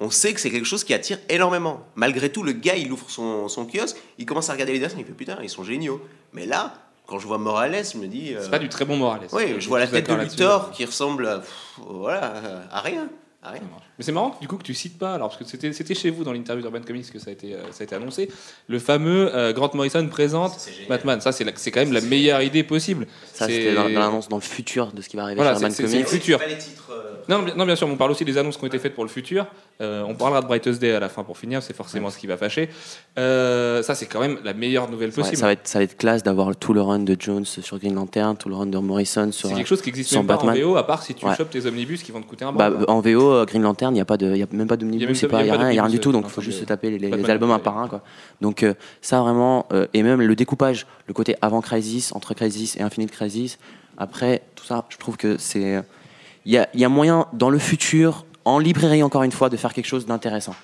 on 0.00 0.10
sait 0.10 0.34
que 0.34 0.40
c'est 0.40 0.50
quelque 0.50 0.66
chose 0.66 0.82
qui 0.82 0.92
attire 0.92 1.18
énormément. 1.28 1.86
Malgré 1.94 2.30
tout, 2.30 2.42
le 2.42 2.50
gars, 2.50 2.74
il 2.74 2.90
ouvre 2.90 3.08
son, 3.08 3.46
son 3.46 3.64
kiosque, 3.64 3.96
il 4.18 4.26
commence 4.26 4.50
à 4.50 4.54
regarder 4.54 4.72
les 4.72 4.80
dessins, 4.80 4.96
il 4.98 5.04
fait 5.04 5.12
putain, 5.12 5.38
ils 5.40 5.48
sont 5.48 5.62
géniaux. 5.62 6.04
Mais 6.32 6.46
là, 6.46 6.74
quand 7.06 7.18
je 7.18 7.26
vois 7.26 7.38
Morales, 7.38 7.82
je 7.92 7.98
me 7.98 8.06
dis. 8.06 8.34
euh, 8.34 8.40
C'est 8.42 8.50
pas 8.50 8.58
du 8.58 8.68
très 8.68 8.84
bon 8.84 8.96
Morales. 8.96 9.20
Oui, 9.32 9.56
je 9.58 9.68
vois 9.68 9.78
la 9.78 9.86
tête 9.86 10.08
de. 10.08 10.14
Luthor 10.14 10.70
qui 10.72 10.84
ressemble 10.84 11.26
à, 11.26 11.38
pff, 11.38 11.78
voilà, 11.78 12.32
à 12.70 12.80
rien. 12.80 13.08
À 13.44 13.50
rien. 13.50 13.62
Mais 13.98 14.04
c'est 14.04 14.12
marrant 14.12 14.36
du 14.40 14.46
coup 14.46 14.56
que 14.56 14.62
tu 14.62 14.72
cites 14.72 14.96
pas, 15.00 15.14
alors 15.14 15.26
parce 15.30 15.36
que 15.40 15.44
c'était 15.44 15.72
c'était 15.72 15.96
chez 15.96 16.10
vous 16.10 16.22
dans 16.22 16.32
l'interview 16.32 16.62
d'Urban 16.62 16.80
Comics 16.86 17.10
que 17.12 17.18
ça 17.18 17.30
a 17.30 17.32
été, 17.32 17.54
euh, 17.54 17.62
ça 17.72 17.78
a 17.80 17.84
été 17.84 17.94
annoncé, 17.96 18.30
le 18.68 18.78
fameux 18.78 19.34
euh, 19.34 19.52
Grant 19.52 19.72
Morrison 19.74 20.06
présente 20.06 20.52
Batman. 20.88 21.20
Ça 21.20 21.32
c'est 21.32 21.44
quand 21.72 21.80
même 21.80 21.92
la 21.92 22.02
meilleure 22.02 22.40
idée 22.42 22.62
possible. 22.62 23.08
Ça, 23.32 23.46
C'est- 23.46 23.52
c'était 23.52 23.74
dans, 23.74 23.90
dans 23.90 23.98
l'annonce 23.98 24.28
dans 24.28 24.36
le 24.36 24.42
futur 24.42 24.92
de 24.92 25.02
ce 25.02 25.08
qui 25.08 25.16
va 25.16 25.24
arriver 25.24 25.42
Voilà, 25.42 25.56
chez 25.58 25.62
Urban 25.64 25.74
Comics. 25.74 25.90
c'est 25.90 25.98
le 25.98 26.04
futur. 26.04 26.38
Pas 26.38 26.46
les 26.46 26.56
titres, 26.56 26.92
euh, 26.92 27.11
Non, 27.28 27.42
bien- 27.42 27.54
non, 27.54 27.64
bien 27.66 27.76
sûr, 27.76 27.88
on 27.88 27.96
parle 27.96 28.10
aussi 28.10 28.24
des 28.24 28.38
annonces 28.38 28.56
qui 28.56 28.64
ont 28.64 28.66
été 28.66 28.78
faites 28.78 28.94
pour 28.94 29.04
le 29.04 29.10
futur. 29.10 29.46
Euh, 29.80 30.02
on 30.06 30.14
parlera 30.14 30.40
de 30.42 30.46
Brightest 30.46 30.80
Day 30.80 30.92
à 30.94 31.00
la 31.00 31.08
fin 31.08 31.22
pour 31.24 31.38
finir, 31.38 31.62
c'est 31.62 31.74
forcément 31.74 32.10
ce 32.10 32.18
qui 32.18 32.26
va 32.26 32.36
fâcher. 32.36 32.68
Euh, 33.18 33.82
ça, 33.82 33.94
c'est 33.94 34.06
quand 34.06 34.20
même 34.20 34.38
la 34.44 34.54
meilleure 34.54 34.90
nouvelle 34.90 35.10
Ouais, 35.10 35.14
possible. 35.16 35.36
ça, 35.36 35.46
va 35.46 35.52
être, 35.52 35.66
ça 35.66 35.78
va 35.78 35.84
être 35.84 35.96
classe 35.96 36.22
d'avoir 36.22 36.54
tout 36.56 36.72
le 36.72 36.80
run 36.82 37.00
de 37.00 37.16
Jones 37.18 37.44
sur 37.44 37.78
Green 37.78 37.94
Lantern, 37.94 38.36
tout 38.36 38.48
le 38.48 38.54
run 38.54 38.66
de 38.66 38.78
Morrison 38.78 39.30
sur. 39.32 39.48
c'est 39.48 39.54
quelque 39.54 39.66
chose 39.66 39.82
qui 39.82 39.88
existe 39.90 40.12
même 40.14 40.26
pas 40.26 40.36
Batman. 40.36 40.56
en 40.56 40.60
VO, 40.60 40.76
à 40.76 40.86
part 40.86 41.02
si 41.02 41.14
tu 41.14 41.24
Ouais. 41.26 41.34
chopes 41.36 41.50
tes 41.50 41.66
omnibus 41.66 42.02
qui 42.02 42.12
vont 42.12 42.20
te 42.20 42.26
coûter 42.26 42.44
un 42.44 42.52
Bah, 42.52 42.70
bras. 42.70 42.84
en 42.92 43.00
VO, 43.00 43.32
euh, 43.32 43.44
Green 43.44 43.62
Lantern, 43.62 43.92
il 43.92 43.96
n'y 43.96 44.00
a, 44.00 44.04
pas 44.04 44.16
de- 44.16 44.34
y 44.36 44.42
a 44.42 44.46
même 44.52 44.68
pas 44.68 44.76
d'omnibus, 44.76 45.22
il 45.22 45.28
n'y 45.28 45.50
a, 45.50 45.56
rien, 45.56 45.88
du 45.88 46.00
tout, 46.00 46.12
donc 46.12 46.24
il 46.26 46.30
faut 46.30 46.40
juste 46.42 46.60
se 46.60 46.64
taper 46.64 46.98
les, 46.98 47.30
albums 47.30 47.50
un 47.50 47.58
par 47.58 47.78
un. 47.78 47.88
Quoi. 47.88 48.02
Donc 48.40 48.62
euh, 48.62 48.74
ça 49.00 49.20
vraiment, 49.20 49.66
et 49.94 50.02
même 50.02 50.20
le 50.20 50.34
découpage, 50.36 50.86
le 51.06 51.14
côté 51.14 51.36
avant 51.42 51.60
Crisis, 51.60 52.12
entre 52.14 52.34
Crisis 52.34 52.76
et 52.76 52.82
Infinite 52.82 53.10
Crisis, 53.10 53.58
après 53.98 54.42
tout 54.54 54.64
ça, 54.64 54.84
je 54.88 54.96
trouve 54.96 55.16
que 55.16 55.36
c'est. 55.38 55.82
Il 56.44 56.52
y 56.52 56.84
a, 56.84 56.88
moyen 56.88 57.26
dans 57.32 57.50
le 57.50 57.58
futur, 57.58 58.26
en 58.44 58.58
librairie 58.58 59.02
encore 59.02 59.22
une 59.22 59.32
fois, 59.32 59.48
de 59.48 59.56
faire 59.56 59.72
quelque 59.72 59.86
chose 59.86 60.06
d'intéressant. 60.06 60.54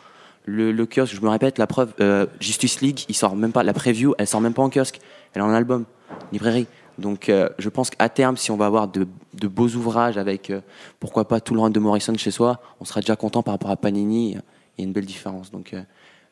Le, 0.45 0.73
kiosque, 0.87 1.15
je 1.15 1.21
me 1.21 1.29
répète, 1.29 1.59
la 1.59 1.67
preuve, 1.67 1.93
euh, 2.01 2.27
Justice 2.41 2.81
League, 2.81 3.01
il 3.09 3.15
sort 3.15 3.37
même 3.37 3.53
pas, 3.53 3.63
la 3.63 3.75
preview, 3.75 4.15
elle 4.19 4.27
sort 4.27 4.41
même 4.41 4.55
pas 4.55 4.63
en 4.63 4.71
kiosque, 4.71 4.99
elle 5.35 5.43
est 5.43 5.45
en 5.45 5.51
album, 5.51 5.85
librairie. 6.33 6.67
Donc 6.97 7.29
euh, 7.29 7.49
je 7.59 7.69
pense 7.69 7.91
qu'à 7.91 8.09
terme, 8.09 8.37
si 8.37 8.51
on 8.51 8.57
va 8.57 8.67
avoir 8.67 8.89
de, 8.89 9.07
beaux 9.47 9.69
ouvrages 9.69 10.17
avec, 10.17 10.51
euh, 10.51 10.61
pourquoi 10.99 11.29
pas, 11.29 11.41
tout 11.41 11.55
le 11.55 11.61
run 11.61 11.71
de 11.71 11.79
Morrison 11.79 12.17
chez 12.17 12.31
soi, 12.31 12.61
on 12.81 12.85
sera 12.85 13.01
déjà 13.01 13.15
content 13.15 13.43
par 13.43 13.55
rapport 13.55 13.71
à 13.71 13.77
Panini, 13.77 14.31
il 14.31 14.35
y 14.79 14.83
a 14.83 14.85
une 14.85 14.93
belle 14.93 15.07
différence. 15.07 15.51
Donc 15.51 15.77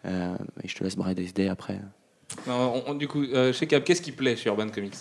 je 0.05 0.75
te 0.75 0.83
laisse 0.83 0.97
Bride 0.97 1.19
SD 1.19 1.49
après. 1.49 1.79
On- 2.49 2.95
du 2.95 3.07
coup, 3.07 3.23
chez 3.53 3.67
Cap, 3.67 3.85
qu'est-ce 3.85 4.03
qui 4.03 4.13
plaît 4.13 4.35
chez 4.35 4.49
Urban 4.49 4.69
Comics? 4.69 4.95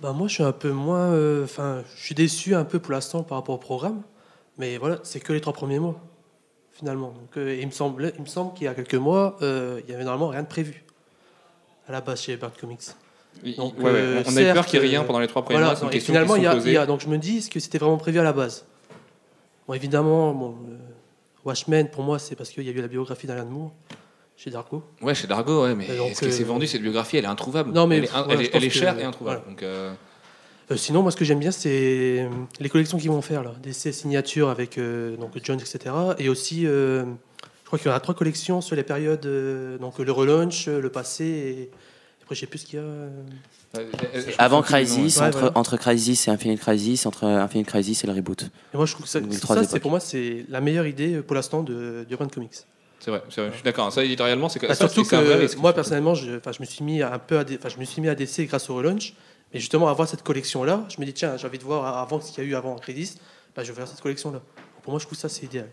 Bah 0.00 0.12
moi, 0.12 0.28
je 0.28 0.34
suis 0.34 0.42
un 0.42 0.52
peu 0.52 0.70
moins. 0.70 1.12
euh, 1.12 1.44
Enfin, 1.44 1.82
je 1.96 2.02
suis 2.04 2.14
déçu 2.14 2.54
un 2.54 2.64
peu 2.64 2.78
pour 2.78 2.92
l'instant 2.92 3.22
par 3.22 3.38
rapport 3.38 3.54
au 3.54 3.58
programme. 3.58 4.02
Mais 4.58 4.76
voilà, 4.78 4.98
c'est 5.02 5.20
que 5.20 5.32
les 5.32 5.40
trois 5.40 5.52
premiers 5.52 5.78
mois, 5.78 5.96
finalement. 6.72 7.08
Donc, 7.10 7.36
euh, 7.36 7.56
il 7.60 7.66
me 7.66 7.72
semble, 7.72 8.12
il 8.16 8.22
me 8.22 8.26
semble 8.26 8.54
qu'il 8.54 8.64
y 8.64 8.68
a 8.68 8.74
quelques 8.74 8.94
mois, 8.94 9.36
euh, 9.42 9.80
il 9.84 9.90
y 9.90 9.94
avait 9.94 10.04
normalement 10.04 10.28
rien 10.28 10.42
de 10.42 10.48
prévu 10.48 10.84
à 11.88 11.92
la 11.92 12.00
base 12.00 12.20
chez 12.22 12.36
Bird 12.36 12.56
Comics. 12.56 12.82
Il- 13.42 13.56
Donc, 13.56 13.76
ouais, 13.78 13.84
ouais, 13.84 14.22
On 14.26 14.36
a 14.36 14.42
eu 14.42 14.52
peur 14.52 14.66
qu'il 14.66 14.78
n'y 14.80 14.86
ait 14.86 14.88
rien 14.90 15.04
pendant 15.04 15.18
les 15.18 15.26
trois 15.26 15.42
premiers 15.42 15.58
Voilà, 15.58 15.74
mois. 15.74 15.84
Non, 15.84 15.90
et 15.90 15.98
finalement, 15.98 16.36
il 16.36 16.44
y, 16.44 16.46
a, 16.46 16.82
y 16.84 16.86
donc 16.86 17.00
je 17.00 17.08
me 17.08 17.18
dis, 17.18 17.38
est-ce 17.38 17.50
que 17.50 17.58
c'était 17.58 17.78
vraiment 17.78 17.96
prévu 17.96 18.20
à 18.20 18.22
la 18.22 18.32
base? 18.32 18.64
Bon, 19.66 19.74
évidemment, 19.74 20.32
bon, 20.32 20.56
Watchmen, 21.44 21.88
pour 21.90 22.04
moi, 22.04 22.18
c'est 22.20 22.36
parce 22.36 22.50
qu'il 22.50 22.62
y 22.62 22.68
a 22.68 22.72
eu 22.72 22.80
la 22.80 22.88
biographie 22.88 23.26
d'Alan 23.26 23.46
Moore 23.46 23.72
chez 24.36 24.50
Darko. 24.50 24.82
Ouais, 25.02 25.14
chez 25.14 25.26
Dargo, 25.26 25.62
ouais, 25.64 25.74
mais 25.74 25.86
Et 25.88 25.96
donc, 25.96 26.14
ce 26.14 26.24
qui 26.24 26.32
s'est 26.32 26.42
euh, 26.42 26.46
vendu, 26.46 26.66
cette 26.66 26.82
biographie, 26.82 27.16
elle 27.16 27.24
est 27.24 27.28
introuvable. 27.28 27.72
Non, 27.72 27.86
mais 27.86 27.98
elle 27.98 28.04
est, 28.40 28.50
elle 28.52 28.62
que- 28.62 28.68
chère 28.70 28.98
et 28.98 29.04
introuvable. 29.04 29.40
voilà. 29.44 29.50
Donc, 29.50 29.62
euh, 29.62 29.92
Euh, 30.70 30.76
sinon, 30.76 31.02
moi, 31.02 31.10
ce 31.10 31.16
que 31.16 31.24
j'aime 31.26 31.40
bien, 31.40 31.50
c'est 31.50 32.20
euh, 32.22 32.28
les 32.58 32.68
collections 32.70 32.96
qu'ils 32.98 33.10
vont 33.10 33.20
faire, 33.22 33.42
là, 33.42 33.52
des 33.62 33.72
signatures 33.74 34.48
avec 34.48 34.78
euh, 34.78 35.14
donc 35.18 35.32
Jones, 35.42 35.60
etc. 35.60 35.94
Et 36.18 36.28
aussi, 36.30 36.66
euh, 36.66 37.04
je 37.04 37.66
crois 37.66 37.78
qu'il 37.78 37.86
y 37.86 37.90
aura 37.90 38.00
trois 38.00 38.14
collections 38.14 38.60
sur 38.62 38.74
les 38.74 38.82
périodes, 38.82 39.26
euh, 39.26 39.76
donc 39.78 39.98
le 39.98 40.10
relaunch, 40.10 40.68
euh, 40.68 40.80
le 40.80 40.88
passé, 40.90 41.24
et 41.24 41.70
après, 42.22 42.34
je 42.34 42.40
sais 42.40 42.46
plus 42.46 42.60
ce 42.60 42.66
qu'il 42.66 42.78
y 42.78 42.82
a. 42.82 42.84
euh. 42.86 43.10
euh, 43.76 43.90
Avant 44.38 44.62
Crisis, 44.62 45.18
ouais. 45.18 45.22
entre, 45.26 45.34
Ouais, 45.36 45.40
voilà. 45.42 45.58
entre 45.58 45.76
Crisis 45.76 46.28
et 46.28 46.30
Infinite 46.30 46.60
Crisis, 46.60 47.04
entre 47.04 47.24
Infinite 47.24 47.66
Crisis 47.66 48.02
et 48.02 48.06
le 48.06 48.14
reboot. 48.14 48.44
Et 48.72 48.76
moi, 48.78 48.86
je 48.86 48.92
trouve 48.92 49.04
que 49.04 49.10
ça, 49.10 49.20
ça, 49.46 49.64
c'est 49.64 49.80
pour 49.80 49.90
moi, 49.90 50.00
c'est 50.00 50.46
la 50.48 50.62
meilleure 50.62 50.86
idée 50.86 51.16
euh, 51.16 51.22
pour 51.22 51.34
l'instant 51.36 51.62
de 51.62 52.04
d'Urban 52.08 52.28
Comics. 52.28 52.64
C'est 53.04 53.10
vrai, 53.10 53.22
c'est 53.28 53.40
vrai, 53.42 53.50
je 53.50 53.56
suis 53.56 53.62
d'accord. 53.64 53.92
Ça, 53.92 54.02
éditorialement, 54.02 54.48
c'est 54.48 54.62
Bah, 54.66 54.74
surtout 54.74 55.02
vrai 55.04 55.46
que 55.46 55.56
moi 55.58 55.74
personnellement, 55.74 56.14
je, 56.14 56.38
enfin, 56.38 56.52
je 56.52 56.60
me 56.60 56.64
suis 56.64 56.82
mis 56.82 57.02
un 57.02 57.18
peu 57.18 57.38
à, 57.38 57.44
je 57.46 57.76
me 57.78 57.84
suis 57.84 58.00
mis 58.00 58.08
à 58.08 58.14
DC 58.14 58.46
grâce 58.46 58.70
au 58.70 58.76
relaunch. 58.76 59.12
Et 59.52 59.60
justement, 59.60 59.88
avoir 59.88 60.08
cette 60.08 60.22
collection 60.22 60.64
là, 60.64 60.86
je 60.88 60.98
me 60.98 61.04
dis 61.04 61.12
tiens, 61.12 61.36
j'ai 61.36 61.46
envie 61.46 61.58
de 61.58 61.64
voir 61.64 61.98
avant 61.98 62.18
ce 62.18 62.32
qu'il 62.32 62.42
y 62.42 62.46
a 62.46 62.50
eu 62.50 62.54
avant 62.54 62.76
Crédis, 62.76 63.16
bah, 63.54 63.62
je 63.62 63.70
vais 63.72 63.76
faire 63.76 63.86
cette 63.88 64.00
collection 64.00 64.32
là. 64.32 64.40
Pour 64.82 64.92
moi, 64.92 64.98
je 65.00 65.04
trouve 65.04 65.18
ça 65.18 65.28
c'est 65.28 65.44
idéal. 65.44 65.68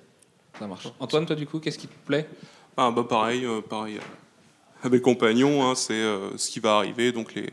Ça 0.59 0.67
marche. 0.67 0.89
Antoine, 0.99 1.25
toi, 1.25 1.37
du 1.37 1.45
coup, 1.47 1.59
qu'est-ce 1.59 1.77
qui 1.77 1.87
te 1.87 2.05
plaît? 2.05 2.27
Ah 2.75 2.91
bah 2.91 3.05
pareil, 3.07 3.45
euh, 3.45 3.61
pareil. 3.61 3.95
euh, 3.97 4.85
À 4.85 4.89
mes 4.89 4.99
compagnons, 4.99 5.63
hein, 5.69 5.75
c'est 5.75 5.93
euh, 5.93 6.35
ce 6.37 6.49
qui 6.49 6.59
va 6.59 6.75
arriver, 6.75 7.13
donc 7.13 7.33
les, 7.33 7.49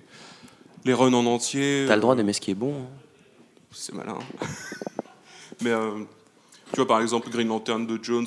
les 0.84 0.92
runs 0.94 1.12
en 1.14 1.24
entier. 1.26 1.84
T'as 1.86 1.94
le 1.94 2.00
droit 2.02 2.16
d'aimer 2.16 2.32
ce 2.32 2.40
qui 2.40 2.50
est 2.50 2.54
bon. 2.54 2.74
hein. 2.82 2.86
C'est 3.70 3.94
malin. 3.94 4.18
Mais 5.62 5.70
euh, 5.70 5.90
tu 6.72 6.76
vois, 6.76 6.86
par 6.88 7.00
exemple, 7.00 7.30
Green 7.30 7.46
Lantern 7.48 7.86
de 7.86 7.98
Jones, 8.02 8.26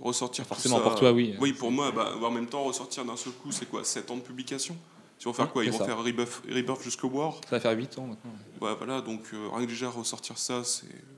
euh, 0.00 0.04
ressortir 0.06 0.44
tout 0.44 0.48
Forcément, 0.54 0.76
ça- 0.78 0.82
pour 0.82 0.94
toi, 0.94 1.12
oui. 1.12 1.34
Oui, 1.40 1.52
pour 1.52 1.70
moi, 1.70 1.90
bah, 1.92 2.14
en 2.22 2.30
même 2.30 2.46
temps, 2.46 2.64
ressortir 2.64 3.04
d'un 3.04 3.16
seul 3.16 3.32
coup, 3.34 3.52
c'est 3.52 3.66
quoi 3.66 3.84
7 3.84 4.10
ans 4.10 4.16
de 4.16 4.22
publication? 4.22 4.76
Ils 5.20 5.24
vont 5.24 5.32
faire 5.34 5.52
quoi? 5.52 5.64
Ils 5.64 5.70
vont 5.70 5.78
ça. 5.78 5.84
faire 5.84 5.98
Rebirth, 6.02 6.42
Rebirth 6.48 6.82
jusqu'au 6.82 7.08
War 7.08 7.34
Ça 7.44 7.56
va 7.56 7.60
faire 7.60 7.76
8 7.76 7.98
ans 7.98 8.06
maintenant. 8.06 8.32
Ouais, 8.60 8.74
voilà, 8.76 9.00
donc 9.02 9.22
euh, 9.34 9.48
rien 9.52 9.66
que 9.66 9.70
déjà 9.70 9.90
ressortir 9.90 10.38
ça, 10.38 10.62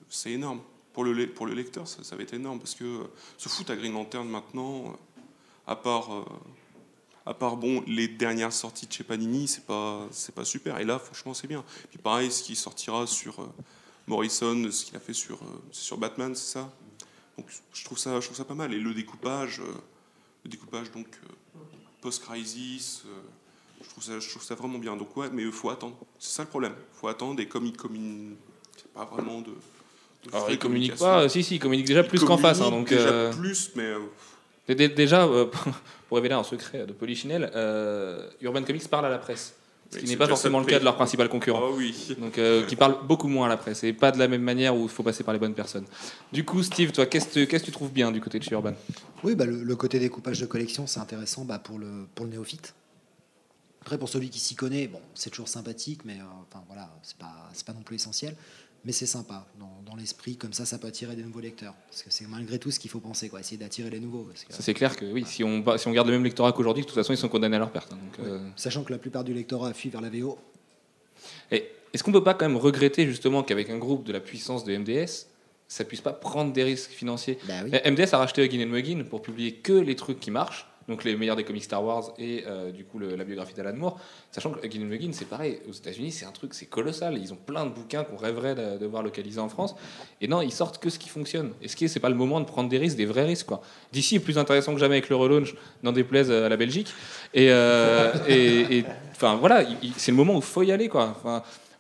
c'est 0.09 0.31
énorme. 0.31 0.61
Pour 0.93 1.05
le, 1.05 1.27
pour 1.29 1.47
le 1.47 1.55
lecteur, 1.55 1.87
ça, 1.89 2.03
ça 2.05 2.17
va 2.17 2.23
être 2.23 2.35
énorme 2.35 2.59
parce 2.59 2.75
que 2.75 2.85
euh, 2.85 3.05
se 3.39 3.49
foutre 3.49 3.71
à 3.71 3.77
Green 3.77 3.93
Lantern 3.95 4.29
maintenant, 4.29 4.89
euh, 4.89 5.23
à 5.67 5.75
part, 5.77 6.13
euh, 6.15 6.25
à 7.25 7.33
part 7.33 7.57
bon, 7.57 7.83
les 7.87 8.09
dernières 8.09 8.53
sorties 8.53 8.87
de 8.87 8.93
chez 8.93 9.05
Panini, 9.05 9.49
c'est 9.49 9.65
pas, 9.65 10.07
c'est 10.11 10.35
pas 10.35 10.45
super. 10.45 10.79
Et 10.81 10.85
là, 10.85 10.99
franchement, 10.99 11.33
c'est 11.33 11.47
bien. 11.47 11.65
Puis 11.89 11.99
pareil, 11.99 12.31
ce 12.31 12.43
qui 12.43 12.57
sortira 12.57 13.07
sur 13.07 13.41
euh, 13.41 13.47
Morrison, 14.07 14.69
ce 14.71 14.85
qu'il 14.85 14.97
a 14.97 15.01
fait 15.01 15.15
sur, 15.15 15.37
euh, 15.37 15.63
sur 15.71 15.97
Batman, 15.97 16.35
c'est 16.35 16.53
ça? 16.59 16.71
Donc 17.43 17.51
je 17.75 17.85
trouve 17.85 17.99
ça, 17.99 18.19
je 18.21 18.25
trouve 18.27 18.37
ça 18.37 18.45
pas 18.45 18.55
mal. 18.55 18.73
Et 18.73 18.79
le 18.79 18.95
découpage, 18.95 19.61
euh, 19.61 19.65
le 20.45 20.51
découpage 20.51 20.91
donc 20.93 21.07
euh, 21.25 21.59
post-crisis. 22.01 23.03
euh, 23.07 23.11
je 23.85 23.89
trouve, 23.91 24.05
ça, 24.05 24.19
je 24.21 24.29
trouve 24.31 24.43
ça 24.45 24.55
vraiment 24.55 24.79
bien. 24.79 24.97
Donc 24.97 25.17
ouais, 25.17 25.29
mais 25.33 25.43
il 25.43 25.53
faut 25.53 25.71
attendre. 25.71 25.97
C'est 26.19 26.31
ça 26.37 26.43
le 26.45 26.49
problème. 26.49 26.75
Il 26.95 26.99
faut 27.01 27.09
attendre 27.09 27.41
et 27.41 27.47
comme 27.49 27.67
ils 27.67 27.77
communiquent 27.77 28.39
pas 28.95 29.05
vraiment 29.05 29.41
de... 29.41 29.47
de 29.51 30.29
Alors, 30.29 30.43
communiquent 30.45 30.61
communication. 30.61 31.05
pas, 31.05 31.29
si, 31.29 31.43
si, 31.43 31.57
ils 31.57 31.59
communiquent 31.59 31.87
déjà 31.87 32.05
plus 32.05 32.23
qu'en 32.25 32.39
face. 32.39 32.61
hein, 32.61 32.71
donc, 32.71 32.89
déjà 32.91 33.31
plus, 33.31 33.73
mais 33.75 33.93
dé- 34.69 34.75
dé- 34.75 34.89
déjà, 34.89 35.27
pour 36.09 36.17
révéler 36.17 36.35
un 36.35 36.45
secret 36.45 36.87
de 36.87 36.93
Polichinelle, 36.93 37.51
Urban 38.41 38.63
Comics 38.63 38.89
parle 38.89 39.07
à 39.07 39.11
la 39.11 39.19
presse. 39.19 39.55
Ce 39.93 39.99
qui 39.99 40.05
Oui, 40.05 40.11
n'est 40.11 40.17
pas 40.17 40.27
forcément 40.27 40.59
le 40.59 40.65
cas 40.65 40.79
de 40.79 40.85
leur 40.85 40.97
principal 40.97 41.29
concurrent. 41.29 41.61
ah 41.65 41.71
oui. 41.77 42.15
Donc, 42.19 42.39
euh, 42.39 42.65
qui 42.67 42.77
parle 42.77 42.97
beaucoup 43.07 43.29
moins 43.29 43.47
à 43.47 43.49
la 43.51 43.57
presse 43.59 43.85
et 43.85 43.93
pas 43.93 44.11
de 44.11 44.19
la 44.19 44.27
même 44.27 44.41
manière 44.43 44.75
où 44.75 44.85
il 44.85 44.89
faut 44.89 45.03
passer 45.03 45.23
par 45.23 45.35
les 45.35 45.41
bonnes 45.41 45.55
personnes. 45.55 45.85
Du 46.33 46.45
coup, 46.45 46.63
Steve, 46.63 46.93
toi, 46.93 47.05
qu'est-ce 47.07 47.29
que 47.45 47.57
tu 47.59 47.71
trouves 47.73 47.93
bien 47.93 48.11
du 48.11 48.21
côté 48.21 48.39
de 48.39 48.45
chez 48.45 48.53
Urban? 48.53 48.73
Oui, 49.23 49.35
bah, 49.35 49.45
le, 49.45 49.63
le 49.63 49.77
côté 49.77 49.99
découpage 49.99 50.41
de 50.41 50.47
collection, 50.47 50.87
c'est 50.87 51.01
intéressant 51.01 51.45
bah, 51.45 51.59
pour, 51.59 51.79
le, 51.79 52.07
pour 52.15 52.25
le 52.25 52.33
néophyte. 52.33 52.75
Après, 53.83 53.99
pour 53.99 54.09
celui 54.09 54.31
qui 54.31 54.39
s'y 54.39 54.55
connaît, 54.55 54.87
bon, 54.87 55.01
c'est 55.15 55.31
toujours 55.31 55.49
sympathique, 55.49 56.05
mais 56.05 56.15
euh, 56.15 56.25
enfin, 56.51 56.63
voilà, 56.69 56.89
c'est 57.03 57.17
pas, 57.17 57.51
c'est 57.53 57.67
pas 57.67 57.73
non 57.73 57.83
plus 57.83 57.97
essentiel. 57.97 58.35
Mais 58.85 58.91
c'est 58.93 59.07
sympa 59.07 59.47
dans, 59.61 59.81
dans 59.87 59.95
l'esprit, 59.97 60.37
comme 60.37 60.53
ça, 60.53 60.65
ça 60.67 60.77
peut 60.79 60.89
attirer 60.89 61.15
des 61.15 61.23
nouveaux 61.23 61.41
lecteurs. 61.41 61.75
Parce 61.89 62.03
que 62.03 62.11
c'est 62.11 62.27
malgré 62.27 62.59
tout 62.59 62.71
ce 62.73 62.81
qu'il 62.81 62.91
faut 62.91 62.99
penser, 62.99 63.29
quoi, 63.29 63.39
essayer 63.41 63.57
d'attirer 63.57 63.91
les 63.91 64.01
nouveaux. 64.01 64.29
c'est 64.49 64.75
clair 64.75 64.97
que 64.97 65.05
oui, 65.05 65.25
si 65.25 65.45
on, 65.45 65.65
si 65.79 65.87
on 65.87 65.93
garde 65.93 66.09
le 66.09 66.15
même 66.15 66.25
lectorat 66.25 66.53
qu'aujourd'hui, 66.53 66.83
de 66.83 66.89
toute 66.89 66.97
façon, 66.97 67.13
ils 67.13 67.17
sont 67.17 67.29
condamnés 67.29 67.57
à 67.57 67.61
leur 67.61 67.71
perte. 67.71 67.93
hein. 67.93 67.99
donc, 68.19 68.27
euh, 68.27 68.41
Sachant 68.57 68.83
que 68.83 68.93
la 68.93 68.99
plupart 68.99 69.23
du 69.23 69.33
lectorat 69.35 69.73
fuit 69.73 69.89
vers 69.91 70.01
la 70.01 70.11
VO. 70.11 70.37
Et 71.51 71.69
est-ce 71.93 72.03
qu'on 72.03 72.13
peut 72.13 72.25
pas 72.25 72.35
quand 72.35 72.49
même 72.49 72.57
regretter 72.57 73.07
justement 73.07 73.43
qu'avec 73.45 73.71
un 73.71 73.79
groupe 73.79 74.05
de 74.05 74.13
la 74.13 74.21
puissance 74.21 74.65
de 74.65 74.77
MDS, 74.77 75.27
ça 75.69 75.85
puisse 75.85 76.01
pas 76.01 76.13
prendre 76.13 76.53
des 76.53 76.65
risques 76.65 76.91
financiers? 76.91 77.39
Bah 77.47 77.55
oui. 77.65 77.71
Eh, 77.73 77.91
MDS 77.91 78.13
a 78.15 78.19
racheté 78.19 78.45
Huggin 78.45 78.67
Muggin 78.67 79.05
pour 79.09 79.23
publier 79.23 79.55
que 79.55 79.73
les 79.75 79.95
trucs 79.95 80.19
qui 80.19 80.31
marchent, 80.33 80.67
donc 80.89 81.05
les 81.05 81.17
meilleurs 81.17 81.37
des 81.37 81.45
comics 81.45 81.65
Star 81.65 81.85
Wars 81.85 82.13
et 82.19 82.45
euh, 82.47 82.71
du 82.73 82.85
coup 82.85 82.99
la 82.99 83.25
biographie 83.25 83.55
d'Alan 83.55 83.75
Moore. 83.77 83.99
Sachant 84.31 84.51
que 84.51 84.65
Huggin 84.67 84.85
Muggin, 84.85 85.11
c'est 85.13 85.27
pareil, 85.27 85.59
aux 85.69 85.73
États-Unis, 85.73 86.13
c'est 86.13 86.25
un 86.25 86.31
truc, 86.33 86.55
c'est 86.55 86.67
colossal. 86.67 87.19
Ils 87.19 87.33
ont 87.33 87.37
plein 87.37 87.65
de 87.67 87.71
bouquins 87.71 88.05
qu'on 88.05 88.17
rêverait 88.17 88.55
de, 88.55 88.79
de 88.79 88.87
voir 88.87 89.03
localisés 89.03 89.41
en 89.41 89.49
France. 89.49 89.75
Et 90.21 90.29
non, 90.29 90.41
ils 90.43 90.53
sortent 90.53 90.79
que 90.79 90.91
ce 90.91 90.99
qui 90.99 91.09
fonctionne. 91.09 91.53
Est-ce 91.63 91.77
que 91.77 91.87
c'est 91.89 92.01
pas 92.01 92.09
le 92.09 92.15
moment 92.15 92.41
de 92.41 92.45
prendre 92.47 92.69
des 92.69 92.79
risques, 92.79 92.97
des 92.97 93.07
vrais 93.07 93.25
risques 93.25 93.47
quoi 93.47 93.61
D'ici 93.93 94.17
est 94.17 94.21
plus 94.21 94.39
intéressant 94.39 94.73
que 94.75 94.81
jamais 94.81 94.95
avec 94.97 95.09
le 95.09 95.17
relaunch, 95.17 95.55
n'en 95.83 95.93
déplaise 95.93 96.31
à 96.31 96.49
la 96.49 96.57
Belgique. 96.57 96.93
Et, 97.35 97.51
euh, 97.51 98.13
et, 98.29 98.79
et, 98.79 98.85
enfin 99.13 99.37
voilà, 99.37 99.63
il- 99.63 99.77
il- 99.83 99.93
c'est 99.97 100.11
le 100.11 100.17
moment 100.17 100.37
où 100.37 100.41
faut 100.41 100.63
y 100.63 100.73
aller 100.73 100.89
quoi. 100.89 101.15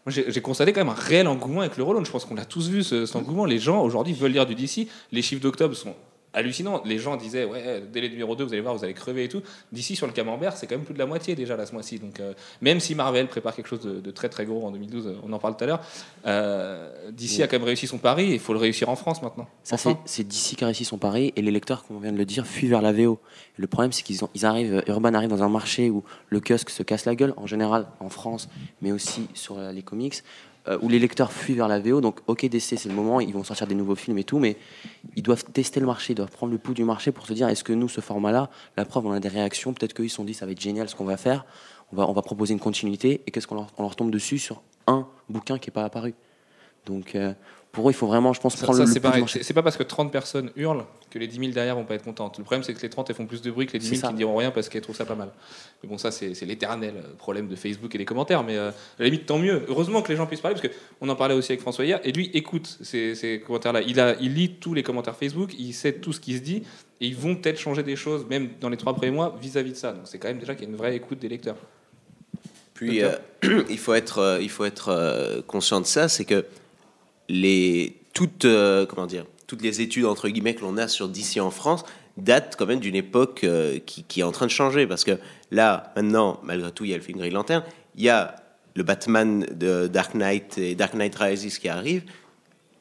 J'ai 0.08 0.40
constaté 0.40 0.72
quand 0.72 0.80
même 0.80 0.88
un 0.88 0.94
réel 1.00 1.28
engouement 1.28 1.60
avec 1.60 1.76
le 1.76 1.84
relaunch. 1.84 2.06
Je 2.06 2.10
pense 2.12 2.24
qu'on 2.24 2.34
l'a 2.34 2.44
tous 2.44 2.68
vu, 2.68 2.82
ce, 2.82 3.06
cet 3.06 3.14
engouement. 3.14 3.44
Les 3.44 3.60
gens, 3.60 3.82
aujourd'hui, 3.84 4.12
veulent 4.14 4.32
lire 4.32 4.46
du 4.46 4.56
DC. 4.56 4.88
Les 5.12 5.22
chiffres 5.22 5.40
d'octobre 5.40 5.76
sont 5.76 5.94
hallucinants. 6.33 6.83
Les 6.85 6.99
gens 6.99 7.16
disaient, 7.16 7.45
ouais, 7.45 7.83
dès 7.92 8.01
les 8.01 8.09
numéro 8.11 8.35
2, 8.37 8.45
vous 8.45 8.53
allez 8.53 8.61
voir, 8.62 8.75
vous 8.77 8.85
allez 8.85 8.95
crever 8.95 9.25
et 9.25 9.29
tout. 9.29 9.42
DC 9.73 9.97
sur 9.97 10.07
le 10.07 10.12
camembert, 10.12 10.57
c'est 10.57 10.66
quand 10.66 10.77
même 10.77 10.85
plus 10.85 10.95
de 10.95 10.99
la 10.99 11.07
moitié 11.07 11.35
déjà, 11.35 11.57
là, 11.57 11.66
ce 11.66 11.73
mois-ci. 11.73 11.99
Donc, 11.99 12.21
euh, 12.21 12.33
même 12.61 12.81
si 12.81 12.95
Marvel 12.95 13.27
prépare 13.29 13.55
quelque 13.55 13.66
chose 13.68 13.81
de, 13.81 14.01
de 14.01 14.11
très, 14.11 14.29
très 14.29 14.45
gros 14.47 14.64
en 14.66 14.71
2012, 14.71 15.07
euh, 15.07 15.14
on 15.25 15.33
en 15.33 15.38
parle 15.38 15.57
tout 15.57 15.64
à 15.64 15.66
l'heure, 15.66 15.81
euh, 16.27 17.11
DC 17.12 17.40
a 17.42 17.49
quand 17.49 17.59
même 17.59 17.66
réussi 17.66 17.87
son 17.87 17.99
pari 17.99 18.31
et 18.31 18.35
il 18.35 18.40
faut 18.40 18.53
le 18.53 18.59
réussir 18.59 18.88
en 18.88 18.97
France 18.97 19.23
maintenant. 19.23 19.49
Ça, 19.62 19.75
Enfin. 19.75 19.99
c'est- 20.05 20.25
d'ici 20.25 20.57
qui 20.57 20.64
a 20.64 20.66
réussi 20.66 20.85
son 20.85 20.99
pari 20.99 21.33
et 21.37 21.42
les 21.42 21.51
lecteurs, 21.51 21.85
comme 21.87 21.97
on 21.97 22.01
vient 22.01 22.12
de 22.12 22.18
le 22.18 22.25
dire, 22.25 22.47
fuient 22.47 22.68
vers 22.68 22.83
la 22.83 22.92
VO. 22.92 23.18
Le 23.57 23.66
problème, 23.66 23.92
c'est 23.92 24.03
qu'ils 24.03 24.18
ils 24.35 24.47
arrivent, 24.47 24.83
Urban 24.87 25.14
arrive 25.14 25.31
dans 25.31 25.42
un 25.42 25.49
marché 25.49 25.90
où 25.90 26.05
le 26.29 26.40
kiosque 26.40 26.71
se 26.71 26.83
casse 26.83 27.05
la 27.05 27.14
gueule, 27.14 27.35
en 27.37 27.47
général 27.47 27.87
en 28.01 28.09
France, 28.09 28.49
mais 28.81 28.92
aussi 28.92 29.27
sur 29.35 29.59
euh, 29.59 29.73
les 29.73 29.83
comics, 29.83 30.14
euh, 30.68 30.79
où 30.81 30.88
les 30.88 30.98
lecteurs 30.98 31.33
fuient 31.33 31.55
vers 31.55 31.68
la 31.68 31.81
VO. 31.81 32.01
Donc, 32.01 32.20
ok, 32.27 32.46
DC, 32.46 32.61
c'est 32.61 32.87
le 32.87 32.94
moment, 32.94 33.20
ils 33.20 33.33
vont 33.33 33.44
sortir 33.44 33.66
des 33.66 33.75
nouveaux 33.75 33.94
films 33.94 34.18
et 34.18 34.25
tout, 34.25 34.38
mais 34.38 34.57
ils 35.16 35.22
doivent 35.22 35.44
tester 35.44 35.81
le 35.81 35.87
marché, 35.87 36.12
ils 36.12 36.16
doivent 36.16 36.31
prendre 36.31 36.53
le 36.53 36.59
pouls 36.59 36.75
du 36.75 36.85
marché 36.85 37.12
pour 37.12 37.27
se 37.27 37.33
dire 37.33 37.48
est-ce 37.48 37.64
que 37.64 37.72
nous, 37.72 37.88
ce 37.88 38.01
format-là, 38.01 38.51
la 38.77 38.85
preuve, 38.85 39.07
on 39.07 39.12
a 39.12 39.20
des 39.20 39.29
réactions, 39.29 39.72
peut-être 39.72 39.94
qu'ils 39.94 40.11
se 40.11 40.16
sont 40.16 40.25
dit 40.25 40.35
ça 40.35 40.46
va 40.46 40.53
être 40.53 40.61
génial 40.61 40.88
ce 40.88 40.94
qu'on 40.94 41.05
va 41.05 41.16
faire, 41.16 41.44
on 41.92 41.96
va, 41.96 42.09
on 42.09 42.12
va 42.12 42.22
proposer 42.22 42.53
une 42.53 42.61
continuité, 42.61 43.22
et 43.27 43.31
qu'est-ce 43.31 43.46
qu'on 43.46 43.57
leur, 43.57 43.68
on 43.79 43.83
leur 43.83 43.96
tombe 43.96 44.11
dessus 44.11 44.38
sur 44.38 44.62
un 44.87 45.07
bouquin 45.29 45.59
qui 45.59 45.68
n'est 45.68 45.75
pas 45.75 45.85
apparu. 45.85 46.14
Donc, 46.87 47.14
euh, 47.14 47.33
pour 47.72 47.88
eux, 47.88 47.92
il 47.92 47.94
faut 47.94 48.06
vraiment, 48.06 48.35
je 48.35 48.40
pense, 48.40 48.54
Ça, 48.54 48.64
prendre 48.64 48.76
ça, 48.78 48.85
le, 48.85 48.92
c'est 48.92 49.00
pouls 49.00 49.08
du 49.12 49.20
pareil. 49.22 49.42
C'est 49.44 49.54
pas 49.54 49.62
parce 49.62 49.78
que 49.78 49.82
30 49.82 50.12
personnes 50.12 50.50
hurlent 50.56 50.85
que 51.11 51.18
les 51.18 51.26
10 51.26 51.38
000 51.38 51.52
derrière 51.52 51.74
vont 51.74 51.85
pas 51.87 51.94
être 51.94 52.04
contentes. 52.04 52.37
Le 52.37 52.44
problème, 52.44 52.62
c'est 52.62 52.74
que 52.74 52.82
les 52.82 52.90
30 52.90 53.08
elles 53.08 53.16
font 53.16 53.24
plus 53.24 53.40
de 53.40 53.50
bruit 53.50 53.66
que 53.66 53.72
les 53.72 53.78
10 53.78 53.87
C'est 53.87 53.94
000 53.94 54.00
ça. 54.02 54.08
qui 54.08 54.12
ne 54.12 54.18
diront 54.18 54.37
rien 54.37 54.50
parce 54.50 54.68
qu'elles 54.68 54.82
trouvent 54.82 54.94
ça 54.94 55.06
pas 55.06 55.14
mal. 55.14 55.30
Mais 55.82 55.88
bon, 55.88 55.96
ça, 55.96 56.11
c'est 56.11 56.35
c'est 56.35 56.44
l'éternel 56.44 56.92
euh, 56.98 57.14
problème 57.16 57.48
de 57.48 57.56
Facebook 57.56 57.94
et 57.94 57.98
des 57.98 58.04
commentaires. 58.04 58.44
Mais 58.44 58.58
euh, 58.58 58.68
à 58.70 58.72
la 58.98 59.04
limite, 59.06 59.24
tant 59.24 59.38
mieux. 59.38 59.62
Heureusement 59.68 60.02
que 60.02 60.11
les 60.11 60.16
gens 60.16 60.26
puissent 60.26 60.42
parler 60.42 60.58
parce 60.61 60.74
qu'on 61.00 61.08
en 61.08 61.16
parlait 61.16 61.35
aussi 61.35 61.52
avec 61.52 61.62
François 61.62 61.87
hier. 61.87 61.98
Et 62.04 62.12
lui 62.12 62.30
écoute 62.35 62.78
ces, 62.82 63.14
ces 63.14 63.40
commentaires-là. 63.40 63.80
Il, 63.80 63.98
a- 64.00 64.16
il 64.20 64.35
lit 64.35 64.50
tous 64.61 64.74
les 64.74 64.82
commentaires 64.82 65.16
Facebook, 65.16 65.54
il 65.58 65.72
sait 65.72 65.94
tout 65.94 66.12
ce 66.12 66.20
qui 66.20 66.37
se 66.37 66.42
dit 66.42 66.64
et 67.00 67.06
ils 67.06 67.16
vont 67.16 67.37
peut-être 67.37 67.58
changer 67.58 67.82
des 67.82 67.96
choses, 67.96 68.26
même 68.28 68.50
dans 68.61 68.68
les 68.68 68.76
trois 68.76 68.92
premiers 68.94 69.11
mois, 69.12 69.35
vis-à-vis 69.40 69.70
de 69.72 69.76
ça. 69.76 69.92
Donc 69.92 70.02
c'est 70.04 70.18
quand 70.18 70.28
même 70.28 70.38
déjà 70.38 70.54
qu'il 70.54 70.64
y 70.64 70.66
a 70.66 70.70
une 70.70 70.76
vraie 70.76 70.94
écoute 70.94 71.20
des 71.20 71.28
lecteurs. 71.30 71.56
Puis 72.74 73.02
euh, 73.02 73.12
il 73.70 73.78
faut 73.78 73.94
être, 73.94 74.18
euh, 74.18 74.38
il 74.42 74.50
faut 74.50 74.64
être 74.66 75.42
conscient 75.46 75.80
de 75.80 75.87
ça, 75.87 76.08
c'est 76.08 76.24
que 76.26 76.44
les 77.28 77.96
toutes, 78.12 78.44
euh, 78.44 78.87
comment 78.87 79.06
dire, 79.06 79.24
toutes 79.46 79.62
les 79.62 79.80
études 79.80 80.04
entre 80.04 80.28
guillemets 80.28 80.54
que 80.54 80.62
l'on 80.62 80.76
a 80.76 80.88
sur 80.88 81.08
DC 81.08 81.38
en 81.40 81.50
France 81.50 81.85
datent 82.16 82.56
quand 82.58 82.66
même 82.66 82.80
d'une 82.80 82.94
époque 82.94 83.44
euh, 83.44 83.78
qui, 83.85 84.04
qui 84.04 84.20
est 84.20 84.24
en 84.24 84.32
train 84.32 84.46
de 84.46 84.50
changer 84.50 84.87
parce 84.87 85.04
que 85.04 85.18
là 85.50 85.92
maintenant, 85.96 86.40
malgré 86.42 86.70
tout, 86.70 86.85
il 86.85 86.90
y 86.90 86.94
a 86.94 86.96
le 86.96 87.02
film 87.02 87.18
Green 87.18 87.32
Lantern, 87.32 87.62
il 87.96 88.04
y 88.04 88.08
a 88.08 88.37
le 88.74 88.82
Batman 88.82 89.46
de 89.52 89.87
Dark 89.87 90.14
Knight 90.14 90.58
et 90.58 90.74
Dark 90.74 90.94
Knight 90.94 91.14
Rises 91.14 91.58
qui 91.58 91.68
arrive. 91.68 92.04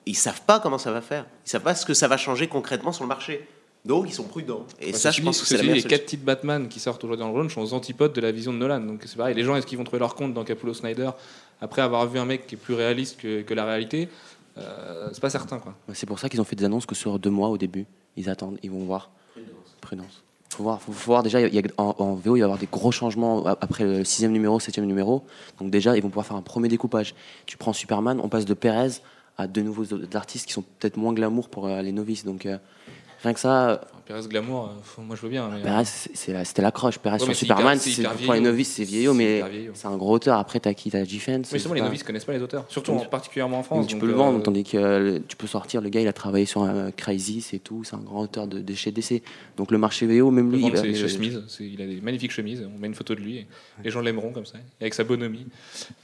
Ils 0.06 0.16
savent 0.16 0.42
pas 0.42 0.60
comment 0.60 0.78
ça 0.78 0.92
va 0.92 1.02
faire. 1.02 1.26
Ils 1.46 1.50
savent 1.50 1.62
pas 1.62 1.76
ce 1.76 1.86
que 1.86 1.94
ça 1.94 2.08
va 2.08 2.18
changer 2.18 2.48
concrètement 2.48 2.92
sur 2.92 3.04
le 3.04 3.10
marché. 3.10 3.48
Donc 3.84 4.06
ils 4.08 4.14
sont 4.14 4.24
prudents. 4.24 4.66
Et 4.80 4.92
Bah, 4.92 4.98
ça, 4.98 5.12
je 5.12 5.22
pense 5.22 5.42
que 5.42 5.48
c'est 5.48 5.58
la 5.58 5.64
meilleure 5.64 5.78
Les 5.78 5.84
quatre 5.84 6.06
titres 6.06 6.24
Batman 6.24 6.68
qui 6.68 6.80
sortent 6.80 7.04
aujourd'hui 7.04 7.26
dans 7.26 7.32
le 7.32 7.38
launch 7.40 7.54
sont 7.54 7.62
aux 7.62 7.74
antipodes 7.74 8.14
de 8.14 8.22
la 8.22 8.32
vision 8.32 8.54
de 8.54 8.58
Nolan. 8.58 8.80
Donc 8.82 9.02
c'est 9.06 9.18
pareil. 9.18 9.36
Les 9.36 9.44
gens, 9.44 9.56
est-ce 9.56 9.66
qu'ils 9.66 9.78
vont 9.78 9.84
trouver 9.84 10.00
leur 10.00 10.16
compte 10.16 10.34
dans 10.34 10.44
Capullo 10.44 10.74
Snyder 10.74 11.12
après 11.62 11.82
avoir 11.82 12.06
vu 12.08 12.20
un 12.20 12.26
mec 12.26 12.48
qui 12.48 12.56
est 12.56 12.58
plus 12.58 12.74
réaliste 12.74 13.18
que, 13.22 13.42
que 13.42 13.54
la 13.54 13.66
réalité 13.66 14.10
Euh, 14.58 15.10
C'est 15.14 15.22
pas 15.22 15.30
certain, 15.30 15.60
quoi. 15.60 15.74
C'est 15.94 16.06
pour 16.06 16.20
ça 16.20 16.28
qu'ils 16.28 16.42
ont 16.42 16.44
fait 16.44 16.58
des 16.58 16.66
annonces 16.66 16.86
que 16.86 16.96
sur 16.96 17.18
deux 17.20 17.30
mois 17.30 17.48
au 17.50 17.58
début. 17.58 17.86
Ils 18.18 18.30
attendent, 18.30 18.58
ils 18.64 18.70
vont 18.72 18.84
voir. 18.84 19.10
Prudence. 19.80 20.24
Faut 20.50 20.64
voir, 20.64 20.82
faut, 20.82 20.92
faut 20.92 21.12
voir 21.12 21.24
déjà, 21.24 21.40
il 21.40 21.54
y 21.56 21.60
a, 21.60 21.62
en, 21.78 21.96
en 21.98 22.14
VO, 22.16 22.36
il 22.36 22.40
va 22.40 22.40
y 22.40 22.44
avoir 22.44 22.58
des 22.60 22.68
gros 22.70 22.92
changements 22.92 23.46
a- 23.48 23.58
après 23.62 23.86
le 23.86 24.04
sixième 24.04 24.34
numéro, 24.34 24.60
septième 24.60 24.86
numéro. 24.86 25.24
Donc 25.60 25.72
déjà, 25.72 25.96
ils 25.96 26.04
vont 26.04 26.10
pouvoir 26.10 26.26
faire 26.26 26.36
un 26.36 26.42
premier 26.42 26.68
découpage. 26.68 27.16
Tu 27.46 27.56
prends 27.58 27.72
Superman, 27.72 28.20
on 28.22 28.28
passe 28.28 28.44
de 28.44 28.54
Perez 28.54 29.00
à 29.38 29.48
de 29.48 29.62
nouveaux 29.62 29.86
artistes 30.14 30.46
qui 30.48 30.52
sont 30.54 30.64
peut-être 30.80 30.98
moins 30.98 31.14
glamour 31.14 31.48
pour 31.48 31.68
euh, 31.68 31.82
les 31.82 31.94
novices. 31.94 32.26
Donc 32.26 32.46
euh, 32.46 32.58
rien 33.24 33.34
que 33.34 33.40
ça, 33.40 33.80
Pérez 34.06 34.28
Glamour, 34.28 34.66
euh, 34.66 34.80
faut- 34.84 35.02
moi 35.02 35.16
je 35.16 35.22
veux 35.22 35.30
bien. 35.30 35.50
mais, 35.50 35.60
euh, 35.60 35.64
Perez, 35.64 35.86
c'était 36.46 36.62
l'accroche. 36.62 36.98
Perez 37.00 37.18
Ouais, 37.20 37.26
sur 37.26 37.36
Superman, 37.36 37.78
c'est 37.80 38.04
pour 38.26 38.34
les 38.34 38.40
novices, 38.40 38.74
c'est 38.74 38.84
vieillot, 38.84 39.14
mais 39.14 39.44
c'est 39.74 39.88
un 39.88 39.98
gros 39.98 40.14
auteur. 40.16 40.38
Après, 40.38 40.60
t'as 40.60 40.74
qui 40.74 40.90
T'as 40.92 41.04
G-Fence. 41.06 41.48
Mais 41.52 41.58
justement, 41.58 41.74
les 41.76 41.82
novices 41.82 42.04
connaissent 42.04 42.26
pas 42.26 42.34
les 42.34 42.42
auteurs, 42.42 42.66
surtout 42.70 42.92
Donc, 42.92 43.02
en- 43.04 43.06
particulièrement 43.06 43.60
en 43.60 43.64
France. 43.64 43.80
Donc, 43.82 43.90
tu 43.90 43.98
peux 43.98 44.08
le 44.08 44.14
euh, 44.14 44.18
vendre, 44.18 44.42
tandis 44.44 44.64
que 44.64 44.78
euh, 44.78 45.20
tu 45.28 45.36
peux 45.36 45.48
sortir. 45.48 45.82
Le 45.82 45.90
gars, 45.90 46.02
il 46.02 46.08
a 46.08 46.14
travaillé 46.14 46.46
sur 46.46 46.64
un 46.64 46.92
Crisis 46.92 47.54
et 47.54 47.60
tout. 47.60 47.84
C'est 47.84 47.96
un 47.96 48.00
grand 48.00 48.22
auteur 48.22 48.48
de, 48.48 48.60
de 48.60 48.74
chez 48.74 48.92
DC. 48.92 49.22
Donc 49.58 49.72
le 49.72 49.78
marché 49.78 50.06
VO, 50.08 50.32
même 50.32 50.50
le 50.52 50.58
lui, 50.58 50.64
vendre 50.64 50.86
il 50.86 50.96
ses 50.98 51.08
chemises. 51.10 51.42
Il 51.60 51.82
a 51.82 51.86
des 51.86 52.02
magnifiques 52.02 52.32
chemises. 52.32 52.64
On 52.76 52.80
met 52.80 52.88
une 52.88 52.96
photo 52.96 53.16
de 53.16 53.20
lui. 53.22 53.38
Et 53.38 53.48
les 53.84 53.90
gens 53.92 54.02
l'aimeront 54.02 54.32
comme 54.32 54.46
ça, 54.46 54.58
avec 54.80 54.94
sa 54.94 55.04
bonhomie. 55.04 55.46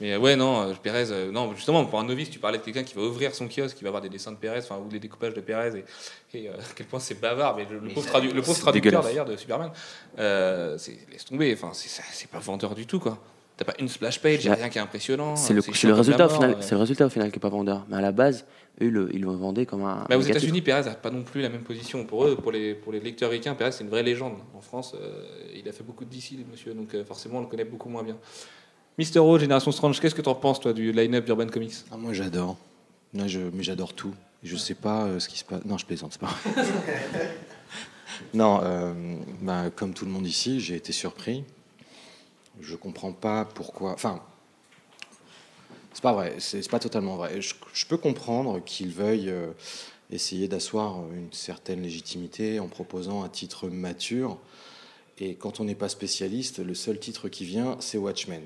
Mais 0.00 0.12
euh, 0.14 0.18
ouais, 0.18 0.36
non, 0.36 0.62
euh, 0.62 0.72
Pérez, 0.82 1.10
euh, 1.10 1.30
non, 1.30 1.54
justement, 1.54 1.84
pour 1.84 1.98
un 2.00 2.04
novice, 2.04 2.30
tu 2.30 2.38
parlais 2.38 2.58
de 2.58 2.62
quelqu'un 2.62 2.82
qui 2.82 2.94
va 2.94 3.02
ouvrir 3.02 3.34
son 3.34 3.48
kiosque, 3.48 3.76
qui 3.76 3.82
va 3.84 3.88
avoir 3.88 4.02
des 4.02 4.08
dessins 4.08 4.32
de 4.32 4.36
Pérez, 4.36 4.58
enfin, 4.58 4.78
ou 4.84 4.88
des 4.88 4.98
découpages 5.00 5.34
de 5.34 5.40
Pérez, 5.40 5.84
et, 6.34 6.48
euh, 6.48 6.52
à 6.58 6.62
quel 6.76 6.86
point 6.86 6.98
c'est 7.00 7.20
bavard, 7.20 7.56
mais 7.56 7.66
le, 7.88 7.94
Mais 7.94 7.94
pauvre, 7.94 8.06
c'est- 8.06 8.12
tradu- 8.18 8.32
le 8.32 8.42
pauvre 8.42 8.56
c'est 8.56 8.60
traducteur 8.62 9.02
d'ailleurs 9.02 9.26
de 9.26 9.36
Superman, 9.36 9.70
euh, 10.18 10.76
c'est- 10.78 10.98
laisse 11.10 11.24
tomber, 11.24 11.52
enfin, 11.54 11.70
c'est 11.72 12.30
pas 12.30 12.38
vendeur 12.38 12.74
du 12.74 12.86
tout, 12.86 13.00
quoi. 13.00 13.18
T'as 13.56 13.64
pas 13.64 13.74
une 13.80 13.88
splash 13.88 14.20
page, 14.20 14.44
y 14.44 14.48
a 14.48 14.52
Bah, 14.52 14.56
rien 14.60 14.68
qui 14.68 14.78
est 14.78 14.80
impressionnant. 14.80 15.34
C'est 15.34 15.52
le, 15.52 15.60
résultat 15.92 16.26
au 16.26 16.28
final. 16.28 16.56
C'est 16.60 16.76
le 16.76 16.80
résultat 16.80 17.06
au 17.06 17.08
final 17.08 17.30
qui 17.32 17.38
est 17.38 17.40
pas 17.40 17.48
vendeur. 17.48 17.84
Mais 17.88 17.96
à 17.96 18.00
la 18.00 18.12
base, 18.12 18.44
eux, 18.80 18.84
ils 18.86 18.90
le- 18.92 19.08
ils 19.12 19.20
le 19.20 19.26
vendaient 19.32 19.66
comme 19.66 19.82
un. 19.84 20.06
Bah, 20.08 20.16
aux 20.16 20.20
États-Unis, 20.20 20.62
Perez 20.62 20.84
n'a 20.88 20.94
pas 20.94 21.10
non 21.10 21.24
plus 21.24 21.40
la 21.42 21.48
même 21.48 21.62
position. 21.62 22.04
Pour 22.04 22.24
eux, 22.24 22.36
pour 22.36 22.52
les, 22.52 22.74
pour 22.74 22.92
les 22.92 23.00
lecteurs 23.00 23.30
ricains, 23.30 23.54
Perez, 23.56 23.72
c'est 23.72 23.82
une 23.82 23.90
vraie 23.90 24.04
légende. 24.04 24.36
En 24.54 24.60
France, 24.60 24.94
euh, 24.94 25.24
il 25.56 25.68
a 25.68 25.72
fait 25.72 25.82
beaucoup 25.82 26.04
de 26.04 26.10
DC, 26.10 26.36
le 26.38 26.44
monsieur, 26.48 26.72
donc 26.72 26.94
euh, 26.94 27.04
forcément, 27.04 27.38
on 27.38 27.40
le 27.40 27.48
connaît 27.48 27.64
beaucoup 27.64 27.88
moins 27.88 28.04
bien. 28.04 28.16
Mister 28.96 29.18
O, 29.18 29.36
Génération 29.40 29.72
Strange, 29.72 29.98
qu'est-ce 30.00 30.14
que 30.14 30.22
tu 30.22 30.28
en 30.28 30.36
penses, 30.36 30.60
toi, 30.60 30.72
du 30.72 30.92
line-up 30.92 31.24
d'Urban 31.24 31.46
Comics? 31.48 31.74
Ah, 31.90 31.96
moi 31.96 32.12
j'adore. 32.12 32.56
Moi, 33.12 33.26
je, 33.26 33.40
mais 33.52 33.64
j'adore 33.64 33.92
tout. 33.92 34.14
Je 34.44 34.54
sais 34.54 34.74
pas 34.74 35.06
euh, 35.06 35.18
ce 35.18 35.28
qui 35.28 35.36
se 35.38 35.44
passe. 35.44 35.64
Non, 35.64 35.78
je 35.78 35.84
plaisante, 35.84 36.12
c'est 36.12 36.20
pas 36.20 36.28
vrai. 36.54 36.64
non, 38.34 38.60
euh, 38.62 38.92
bah, 39.40 39.70
comme 39.70 39.94
tout 39.94 40.04
le 40.04 40.10
monde 40.10 40.26
ici, 40.26 40.60
j'ai 40.60 40.76
été 40.76 40.92
surpris. 40.92 41.44
Je 42.60 42.76
comprends 42.76 43.12
pas 43.12 43.44
pourquoi. 43.44 43.92
Enfin, 43.92 44.22
c'est 45.94 46.02
pas 46.02 46.12
vrai. 46.12 46.36
C'est 46.38 46.68
pas 46.70 46.78
totalement 46.78 47.16
vrai. 47.16 47.40
Je, 47.40 47.86
peux 47.86 47.96
comprendre 47.96 48.62
qu'ils 48.64 48.92
veuillent 48.92 49.30
euh, 49.30 49.52
essayer 50.10 50.48
d'asseoir 50.48 51.02
une 51.12 51.32
certaine 51.32 51.82
légitimité 51.82 52.60
en 52.60 52.68
proposant 52.68 53.22
un 53.22 53.28
titre 53.28 53.68
mature. 53.68 54.38
Et 55.18 55.34
quand 55.34 55.60
on 55.60 55.64
n'est 55.64 55.74
pas 55.74 55.88
spécialiste, 55.88 56.58
le 56.58 56.74
seul 56.74 56.98
titre 56.98 57.28
qui 57.28 57.44
vient, 57.44 57.76
c'est 57.80 57.98
Watchmen. 57.98 58.42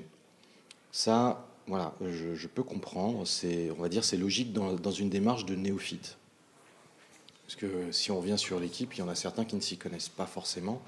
Ça, 0.91 1.47
voilà, 1.67 1.93
je, 2.01 2.47
peux 2.47 2.63
comprendre. 2.63 3.27
C'est, 3.27 3.69
on 3.77 3.81
va 3.81 3.89
dire, 3.89 4.03
c'est 4.03 4.17
logique 4.17 4.53
dans 4.53 4.91
une 4.91 5.09
démarche 5.09 5.45
de 5.45 5.55
néophyte. 5.55 6.17
Parce 7.45 7.55
que 7.55 7.91
si 7.91 8.11
on 8.11 8.19
revient 8.19 8.37
sur 8.37 8.59
l'équipe, 8.59 8.93
il 8.95 8.99
y 8.99 9.01
en 9.01 9.09
a 9.09 9.15
certains 9.15 9.45
qui 9.45 9.55
ne 9.55 9.61
s'y 9.61 9.77
connaissent 9.77 10.09
pas 10.09 10.25
forcément. 10.25 10.81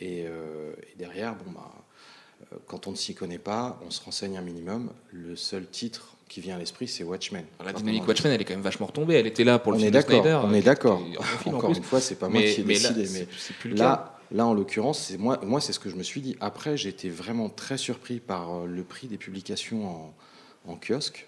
Et, 0.00 0.24
euh, 0.26 0.72
et 0.92 0.96
derrière, 0.98 1.34
bon, 1.34 1.50
bah, 1.52 1.70
euh, 2.52 2.56
quand 2.66 2.86
on 2.86 2.92
ne 2.92 2.96
s'y 2.96 3.14
connaît 3.14 3.38
pas, 3.38 3.78
on 3.86 3.90
se 3.90 4.00
renseigne 4.02 4.36
un 4.36 4.42
minimum. 4.42 4.90
Le 5.12 5.36
seul 5.36 5.66
titre 5.68 6.16
qui 6.28 6.40
vient 6.40 6.56
à 6.56 6.58
l'esprit, 6.58 6.88
c'est 6.88 7.04
Watchmen. 7.04 7.44
La 7.64 7.72
dynamique 7.72 8.06
Watchmen, 8.06 8.32
elle 8.32 8.40
est 8.40 8.44
quand 8.44 8.54
même 8.54 8.62
vachement 8.62 8.86
retombée. 8.86 9.14
Elle 9.14 9.26
était 9.26 9.44
là 9.44 9.58
pour 9.58 9.72
le 9.72 9.76
on 9.76 9.80
film 9.80 9.88
est 9.88 9.90
de 9.90 9.96
d'accord, 9.96 10.22
Snyder. 10.22 10.40
on 10.44 10.50
euh, 10.52 10.54
est 10.54 10.62
d'accord. 10.62 11.02
en 11.46 11.50
Encore 11.54 11.70
une 11.70 11.82
fois, 11.82 12.00
c'est 12.00 12.16
pas 12.16 12.28
moi 12.28 12.40
qui 12.40 12.60
ai 12.60 12.64
mais 12.64 12.74
là, 12.74 12.88
décidé, 12.90 13.06
c'est- 13.06 13.20
mais 13.20 13.28
c'est 13.36 13.56
plus 13.56 13.70
le 13.70 13.76
cas. 13.76 13.82
là, 13.84 14.18
là, 14.32 14.46
en 14.46 14.54
l'occurrence, 14.54 14.98
c'est 15.00 15.18
moi, 15.18 15.38
moi, 15.42 15.60
c'est 15.60 15.72
ce 15.72 15.78
que 15.80 15.90
je 15.90 15.96
me 15.96 16.02
suis 16.02 16.20
dit. 16.20 16.36
Après, 16.40 16.76
j'ai 16.76 16.88
été 16.88 17.08
vraiment 17.10 17.48
très 17.50 17.76
surpris 17.78 18.20
par 18.20 18.64
le 18.64 18.82
prix 18.84 19.06
des 19.06 19.18
publications 19.18 19.86
en, 19.86 20.14
en 20.66 20.76
kiosque. 20.76 21.26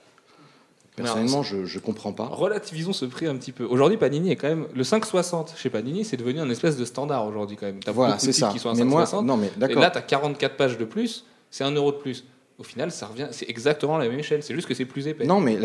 Personnellement, 0.96 1.42
je, 1.42 1.64
je 1.66 1.78
comprends 1.78 2.12
pas. 2.12 2.24
Relativisons 2.26 2.92
ce 2.94 3.04
prix 3.04 3.26
un 3.26 3.36
petit 3.36 3.52
peu. 3.52 3.64
Aujourd'hui, 3.64 3.98
Panini 3.98 4.30
est 4.30 4.36
quand 4.36 4.48
même. 4.48 4.66
Le 4.74 4.82
5,60 4.82 5.56
chez 5.56 5.68
Panini, 5.70 6.04
c'est 6.04 6.16
devenu 6.16 6.40
un 6.40 6.48
espèce 6.50 6.76
de 6.76 6.84
standard 6.86 7.26
aujourd'hui 7.26 7.56
quand 7.56 7.66
même. 7.66 7.80
T'as 7.84 7.92
Voilà, 7.92 8.14
beaucoup 8.14 8.26
de 8.26 8.32
c'est 8.32 8.34
titres 8.36 8.48
ça. 8.48 8.52
qui 8.52 8.58
sont 8.58 8.70
à 8.70 8.74
Mais 8.74 8.84
moi, 8.84 9.04
5,60. 9.04 9.24
non, 9.24 9.36
mais 9.36 9.48
Et 9.48 9.50
d'accord. 9.58 9.82
là, 9.82 9.90
tu 9.90 9.98
as 9.98 10.02
44 10.02 10.56
pages 10.56 10.78
de 10.78 10.84
plus, 10.86 11.24
c'est 11.50 11.64
1 11.64 11.72
euro 11.72 11.92
de 11.92 11.98
plus. 11.98 12.24
Au 12.58 12.62
final, 12.62 12.90
ça 12.90 13.06
revient, 13.06 13.28
c'est 13.32 13.50
exactement 13.50 13.98
la 13.98 14.08
même 14.08 14.18
échelle. 14.18 14.42
C'est 14.42 14.54
juste 14.54 14.66
que 14.66 14.72
c'est 14.72 14.86
plus 14.86 15.08
épais. 15.08 15.26
Non, 15.26 15.40
mais 15.40 15.58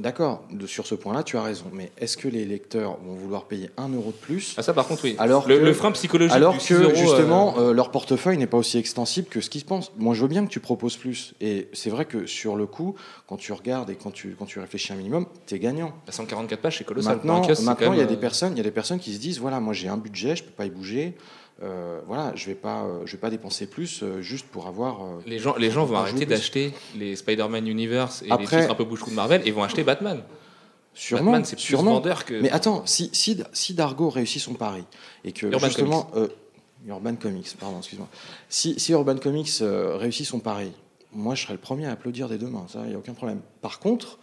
d'accord, 0.00 0.44
sur 0.66 0.86
ce 0.86 0.94
point-là, 0.94 1.22
tu 1.22 1.38
as 1.38 1.42
raison. 1.42 1.66
Mais 1.72 1.90
est-ce 1.96 2.18
que 2.18 2.28
les 2.28 2.44
lecteurs 2.44 2.98
vont 3.02 3.14
vouloir 3.14 3.44
payer 3.44 3.70
un 3.78 3.88
euro 3.88 4.10
de 4.10 4.16
plus 4.16 4.54
Ah, 4.58 4.62
ça, 4.62 4.74
par 4.74 4.86
contre, 4.86 5.04
oui. 5.04 5.16
Alors 5.18 5.48
le, 5.48 5.58
que, 5.58 5.64
le 5.64 5.72
frein 5.72 5.90
psychologique 5.92 6.36
alors 6.36 6.58
que 6.58 6.62
6 6.62 6.74
euros, 6.74 6.90
euh, 6.90 6.94
justement, 6.94 7.58
euh, 7.58 7.72
leur 7.72 7.90
portefeuille 7.90 8.36
n'est 8.36 8.46
pas 8.46 8.58
aussi 8.58 8.76
extensible 8.76 9.28
que 9.28 9.40
ce 9.40 9.48
qu'ils 9.48 9.62
se 9.62 9.66
pensent. 9.66 9.90
Moi, 9.96 10.12
je 10.12 10.20
veux 10.20 10.28
bien 10.28 10.44
que 10.44 10.50
tu 10.50 10.60
proposes 10.60 10.98
plus. 10.98 11.32
Et 11.40 11.68
c'est 11.72 11.88
vrai 11.88 12.04
que 12.04 12.26
sur 12.26 12.56
le 12.56 12.66
coup, 12.66 12.94
quand 13.26 13.38
tu 13.38 13.54
regardes 13.54 13.88
et 13.88 13.96
quand 13.96 14.10
tu, 14.10 14.36
quand 14.38 14.44
tu 14.44 14.58
réfléchis 14.58 14.92
un 14.92 14.96
minimum, 14.96 15.24
tu 15.46 15.54
es 15.54 15.58
gagnant. 15.58 15.94
144 16.10 16.60
pages, 16.60 16.76
c'est 16.76 16.84
colossal. 16.84 17.20
Maintenant, 17.24 17.40
il 17.42 17.98
y 17.98 18.02
a 18.02 18.04
des 18.04 18.14
euh, 18.14 18.16
personnes, 18.18 18.52
il 18.52 18.58
y 18.58 18.60
a 18.60 18.64
des 18.64 18.70
personnes 18.70 18.98
qui 18.98 19.14
se 19.14 19.18
disent 19.18 19.38
voilà, 19.40 19.60
moi 19.60 19.72
j'ai 19.72 19.88
un 19.88 19.96
budget, 19.96 20.36
je 20.36 20.44
peux 20.44 20.50
pas 20.50 20.66
y 20.66 20.70
bouger. 20.70 21.14
Euh, 21.62 22.00
voilà, 22.06 22.32
je 22.34 22.46
vais 22.46 22.54
pas, 22.56 22.82
euh, 22.84 23.02
je 23.06 23.12
vais 23.12 23.18
pas 23.18 23.30
dépenser 23.30 23.66
plus 23.68 24.02
euh, 24.02 24.20
juste 24.20 24.46
pour 24.46 24.66
avoir. 24.66 24.98
Les 25.26 25.38
gens, 25.38 25.54
les 25.56 25.70
gens 25.70 25.84
vont 25.84 25.96
arrêter 25.96 26.26
d'acheter 26.26 26.72
les 26.96 27.14
Spider-Man 27.14 27.66
Universe 27.68 28.22
et 28.22 28.26
les 28.26 28.32
Après- 28.32 28.60
titres 28.60 28.72
un 28.72 28.74
peu 28.74 28.84
bouche-trou 28.84 29.10
de 29.10 29.14
Marvel 29.16 29.40
et 29.46 29.50
vont 29.52 29.62
acheter 29.62 29.84
Batman. 29.84 30.22
Sûrement, 30.94 31.24
Batman, 31.32 31.44
c'est 31.44 31.56
plus 31.56 31.64
sûrement. 31.64 31.94
vendeur 31.94 32.24
que. 32.24 32.34
Mais 32.40 32.50
attends, 32.50 32.84
si, 32.86 33.10
si, 33.12 33.40
si 33.52 33.74
Dargo 33.74 34.10
réussit 34.10 34.40
son 34.42 34.54
pari 34.54 34.84
et 35.24 35.32
que 35.32 35.46
Urban 35.46 35.66
justement 35.66 36.10
euh, 36.16 36.28
Urban 36.86 37.14
Comics, 37.16 37.56
pardon, 37.58 37.78
excuse-moi. 37.78 38.08
Si, 38.48 38.78
si 38.78 38.92
Urban 38.92 39.16
Comics 39.16 39.50
euh, 39.60 39.96
réussit 39.96 40.26
son 40.26 40.40
pari, 40.40 40.72
moi 41.12 41.34
je 41.36 41.42
serais 41.42 41.54
le 41.54 41.60
premier 41.60 41.86
à 41.86 41.92
applaudir 41.92 42.28
des 42.28 42.38
deux 42.38 42.48
mains, 42.48 42.66
ça, 42.68 42.80
il 42.84 42.88
n'y 42.90 42.94
a 42.94 42.98
aucun 42.98 43.14
problème. 43.14 43.40
Par 43.62 43.78
contre, 43.78 44.18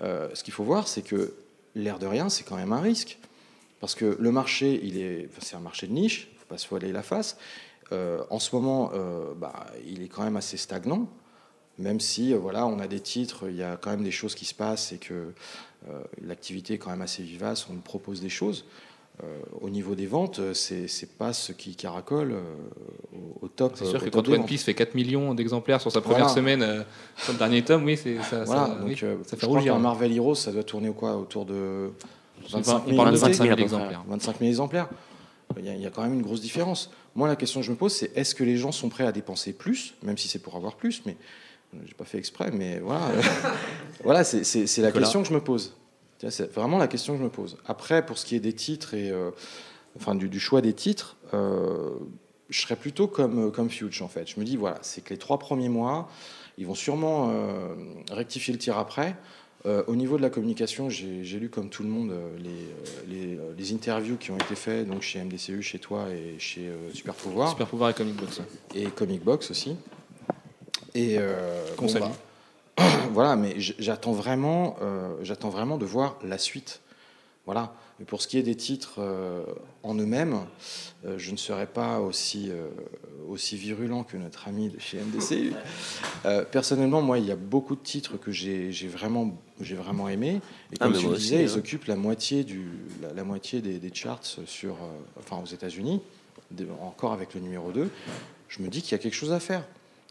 ce 0.00 0.42
qu'il 0.44 0.52
faut 0.52 0.64
voir, 0.64 0.86
c'est 0.88 1.02
que 1.02 1.34
l'air 1.74 1.98
de 1.98 2.06
rien, 2.06 2.28
c'est 2.28 2.44
quand 2.44 2.56
même 2.56 2.72
un 2.72 2.80
risque. 2.80 3.18
Parce 3.80 3.94
que 3.94 4.16
le 4.18 4.30
marché, 4.30 4.80
il 4.82 4.98
est, 4.98 5.28
enfin, 5.30 5.40
c'est 5.42 5.56
un 5.56 5.60
marché 5.60 5.86
de 5.86 5.92
niche, 5.92 6.28
faut 6.46 6.54
pas 6.54 6.58
se 6.58 6.68
voiler 6.68 6.92
la 6.92 7.02
face. 7.02 7.36
Euh, 7.92 8.22
en 8.30 8.38
ce 8.38 8.54
moment, 8.54 8.90
euh, 8.94 9.32
bah, 9.36 9.66
il 9.86 10.02
est 10.02 10.08
quand 10.08 10.24
même 10.24 10.36
assez 10.36 10.56
stagnant, 10.56 11.08
même 11.78 12.00
si 12.00 12.32
euh, 12.32 12.38
voilà, 12.38 12.66
on 12.66 12.78
a 12.80 12.86
des 12.88 13.00
titres, 13.00 13.48
il 13.48 13.56
y 13.56 13.62
a 13.62 13.76
quand 13.76 13.90
même 13.90 14.02
des 14.02 14.10
choses 14.10 14.34
qui 14.34 14.44
se 14.44 14.54
passent 14.54 14.92
et 14.92 14.98
que 14.98 15.14
euh, 15.88 16.00
l'activité 16.22 16.74
est 16.74 16.78
quand 16.78 16.90
même 16.90 17.02
assez 17.02 17.22
vivace, 17.22 17.66
on 17.70 17.74
nous 17.74 17.80
propose 17.80 18.20
des 18.20 18.28
choses. 18.28 18.64
Euh, 19.24 19.38
au 19.62 19.70
niveau 19.70 19.94
des 19.94 20.04
ventes, 20.06 20.52
c'est 20.52 20.88
c'est 20.88 21.16
pas 21.16 21.32
ce 21.32 21.52
qui 21.52 21.74
caracole 21.74 22.32
euh, 22.32 22.42
au, 23.40 23.46
au 23.46 23.48
top. 23.48 23.72
C'est 23.76 23.86
sûr 23.86 24.02
que 24.04 24.10
quand 24.10 24.28
One. 24.28 24.44
Piece 24.44 24.64
fait 24.64 24.74
4 24.74 24.94
millions 24.94 25.32
d'exemplaires 25.32 25.80
sur 25.80 25.90
sa 25.90 26.02
première 26.02 26.26
Voilà. 26.26 26.34
semaine, 26.34 26.62
euh, 26.62 26.82
sur 27.16 27.32
le 27.32 27.38
dernier 27.38 27.62
tome, 27.62 27.84
oui, 27.84 27.96
c'est 27.96 28.20
ça. 28.22 28.44
Voilà, 28.44 28.66
ça, 28.66 28.74
donc 28.74 28.88
oui, 28.88 28.98
euh, 29.04 29.16
ça 29.24 29.38
fait 29.38 29.46
rougir. 29.46 29.72
qu'un 29.72 29.78
Marvel 29.78 30.12
Heroes, 30.14 30.34
ça 30.34 30.52
doit 30.52 30.64
tourner 30.64 30.90
quoi 30.92 31.16
Autour 31.16 31.46
de 31.46 31.92
25 32.50 32.82
on 32.84 32.90
000, 32.90 32.96
parle 32.96 33.12
de 33.12 33.16
25 33.16 33.28
25 33.28 33.44
000 33.44 33.56
000 33.56 33.58
exemplaires. 33.60 34.04
25 34.06 34.38
000 34.38 34.48
exemplaires. 34.50 34.88
Il 35.58 35.64
y, 35.64 35.68
a, 35.68 35.74
il 35.74 35.80
y 35.80 35.86
a 35.86 35.90
quand 35.90 36.02
même 36.02 36.14
une 36.14 36.22
grosse 36.22 36.40
différence. 36.40 36.90
Moi, 37.14 37.28
la 37.28 37.36
question 37.36 37.60
que 37.60 37.66
je 37.66 37.70
me 37.70 37.76
pose, 37.76 37.94
c'est 37.94 38.16
est-ce 38.16 38.34
que 38.34 38.44
les 38.44 38.56
gens 38.56 38.72
sont 38.72 38.88
prêts 38.88 39.06
à 39.06 39.12
dépenser 39.12 39.52
plus, 39.52 39.94
même 40.02 40.18
si 40.18 40.28
c'est 40.28 40.38
pour 40.38 40.56
avoir 40.56 40.76
plus, 40.76 41.02
mais 41.06 41.16
euh, 41.74 41.78
j'ai 41.86 41.94
pas 41.94 42.04
fait 42.04 42.18
exprès, 42.18 42.50
mais 42.50 42.78
voilà, 42.78 43.08
voilà, 44.04 44.24
c'est 44.24 44.42
la 44.42 44.88
Nicolas. 44.88 44.92
question 44.92 45.22
que 45.22 45.28
je 45.28 45.34
me 45.34 45.40
pose. 45.40 45.74
C'est 46.28 46.52
vraiment 46.52 46.78
la 46.78 46.88
question 46.88 47.12
que 47.14 47.18
je 47.18 47.24
me 47.24 47.30
pose. 47.30 47.58
Après, 47.66 48.04
pour 48.04 48.16
ce 48.18 48.24
qui 48.24 48.36
est 48.36 48.40
des 48.40 48.54
titres 48.54 48.94
et 48.94 49.10
euh, 49.10 49.30
enfin 49.96 50.14
du, 50.14 50.28
du 50.28 50.40
choix 50.40 50.60
des 50.62 50.72
titres, 50.72 51.16
euh, 51.34 51.90
je 52.48 52.60
serais 52.60 52.76
plutôt 52.76 53.06
comme 53.06 53.52
comme 53.52 53.68
Fuge 53.68 54.00
en 54.02 54.08
fait. 54.08 54.26
Je 54.28 54.40
me 54.40 54.44
dis 54.44 54.56
voilà, 54.56 54.78
c'est 54.82 55.02
que 55.04 55.10
les 55.10 55.18
trois 55.18 55.38
premiers 55.38 55.68
mois, 55.68 56.08
ils 56.58 56.66
vont 56.66 56.74
sûrement 56.74 57.30
euh, 57.30 57.74
rectifier 58.10 58.52
le 58.54 58.58
tir 58.58 58.78
après. 58.78 59.16
Euh, 59.66 59.82
au 59.88 59.96
niveau 59.96 60.16
de 60.16 60.22
la 60.22 60.30
communication, 60.30 60.88
j'ai 60.90 61.38
lu 61.40 61.48
comme 61.48 61.70
tout 61.70 61.82
le 61.82 61.88
monde 61.88 62.12
euh, 62.12 62.28
les, 62.38 62.50
euh, 62.50 63.02
les, 63.08 63.38
les 63.58 63.72
interviews 63.72 64.16
qui 64.16 64.30
ont 64.30 64.36
été 64.36 64.54
faites 64.54 64.86
donc 64.88 65.02
chez 65.02 65.20
MDCU, 65.20 65.60
chez 65.60 65.80
toi 65.80 66.06
et 66.10 66.38
chez 66.38 66.68
euh, 66.68 66.92
Super 66.94 67.14
Pouvoir 67.14 67.50
Super 67.50 67.66
pouvoir 67.66 67.90
et 67.90 67.94
comic 67.94 68.14
box. 68.14 68.40
et 68.76 68.84
Comic 68.86 69.24
Box 69.24 69.50
aussi. 69.50 69.76
Et 70.94 71.18
bah, 71.18 72.84
voilà, 73.12 73.36
mais 73.36 73.56
j'attends 73.58 74.12
vraiment, 74.12 74.76
j'attends 75.22 75.50
vraiment 75.50 75.76
de 75.76 75.84
voir 75.84 76.18
la 76.24 76.38
suite. 76.38 76.80
Voilà. 77.44 77.74
Et 78.00 78.04
pour 78.04 78.20
ce 78.20 78.28
qui 78.28 78.36
est 78.38 78.42
des 78.42 78.54
titres 78.54 78.96
euh, 78.98 79.44
en 79.82 79.94
eux-mêmes, 79.94 80.40
euh, 81.06 81.16
je 81.18 81.30
ne 81.30 81.36
serai 81.36 81.66
pas 81.66 82.00
aussi 82.00 82.50
euh, 82.50 82.68
aussi 83.26 83.56
virulent 83.56 84.04
que 84.04 84.16
notre 84.18 84.48
ami 84.48 84.68
de 84.68 84.78
chez. 84.78 84.98
Euh, 86.26 86.44
personnellement, 86.44 87.00
moi, 87.00 87.18
il 87.18 87.24
y 87.24 87.30
a 87.32 87.36
beaucoup 87.36 87.74
de 87.74 87.80
titres 87.80 88.18
que 88.18 88.30
j'ai 88.30 88.70
vraiment 88.88 89.36
j'ai 89.60 89.74
vraiment 89.76 90.08
aimé. 90.08 90.40
Et 90.72 90.76
Ah, 90.78 90.84
comme 90.84 90.92
mais 90.92 90.98
tu 90.98 91.08
le 91.08 91.16
disais, 91.16 91.36
hein. 91.38 91.40
ils 91.42 91.56
occupent 91.56 91.86
la 91.86 91.96
moitié 91.96 92.44
du 92.44 92.68
la, 93.00 93.14
la 93.14 93.24
moitié 93.24 93.62
des, 93.62 93.78
des 93.78 93.94
charts 93.94 94.24
sur 94.46 94.76
enfin 95.18 95.40
aux 95.42 95.46
États-Unis, 95.46 96.02
encore 96.82 97.12
avec 97.12 97.34
le 97.34 97.40
numéro 97.40 97.72
2 97.72 97.90
je 98.48 98.62
me 98.62 98.68
dis 98.68 98.82
qu'il 98.82 98.92
y 98.92 98.94
a 98.94 98.98
quelque 98.98 99.14
chose 99.14 99.32
à 99.32 99.40
faire. 99.40 99.64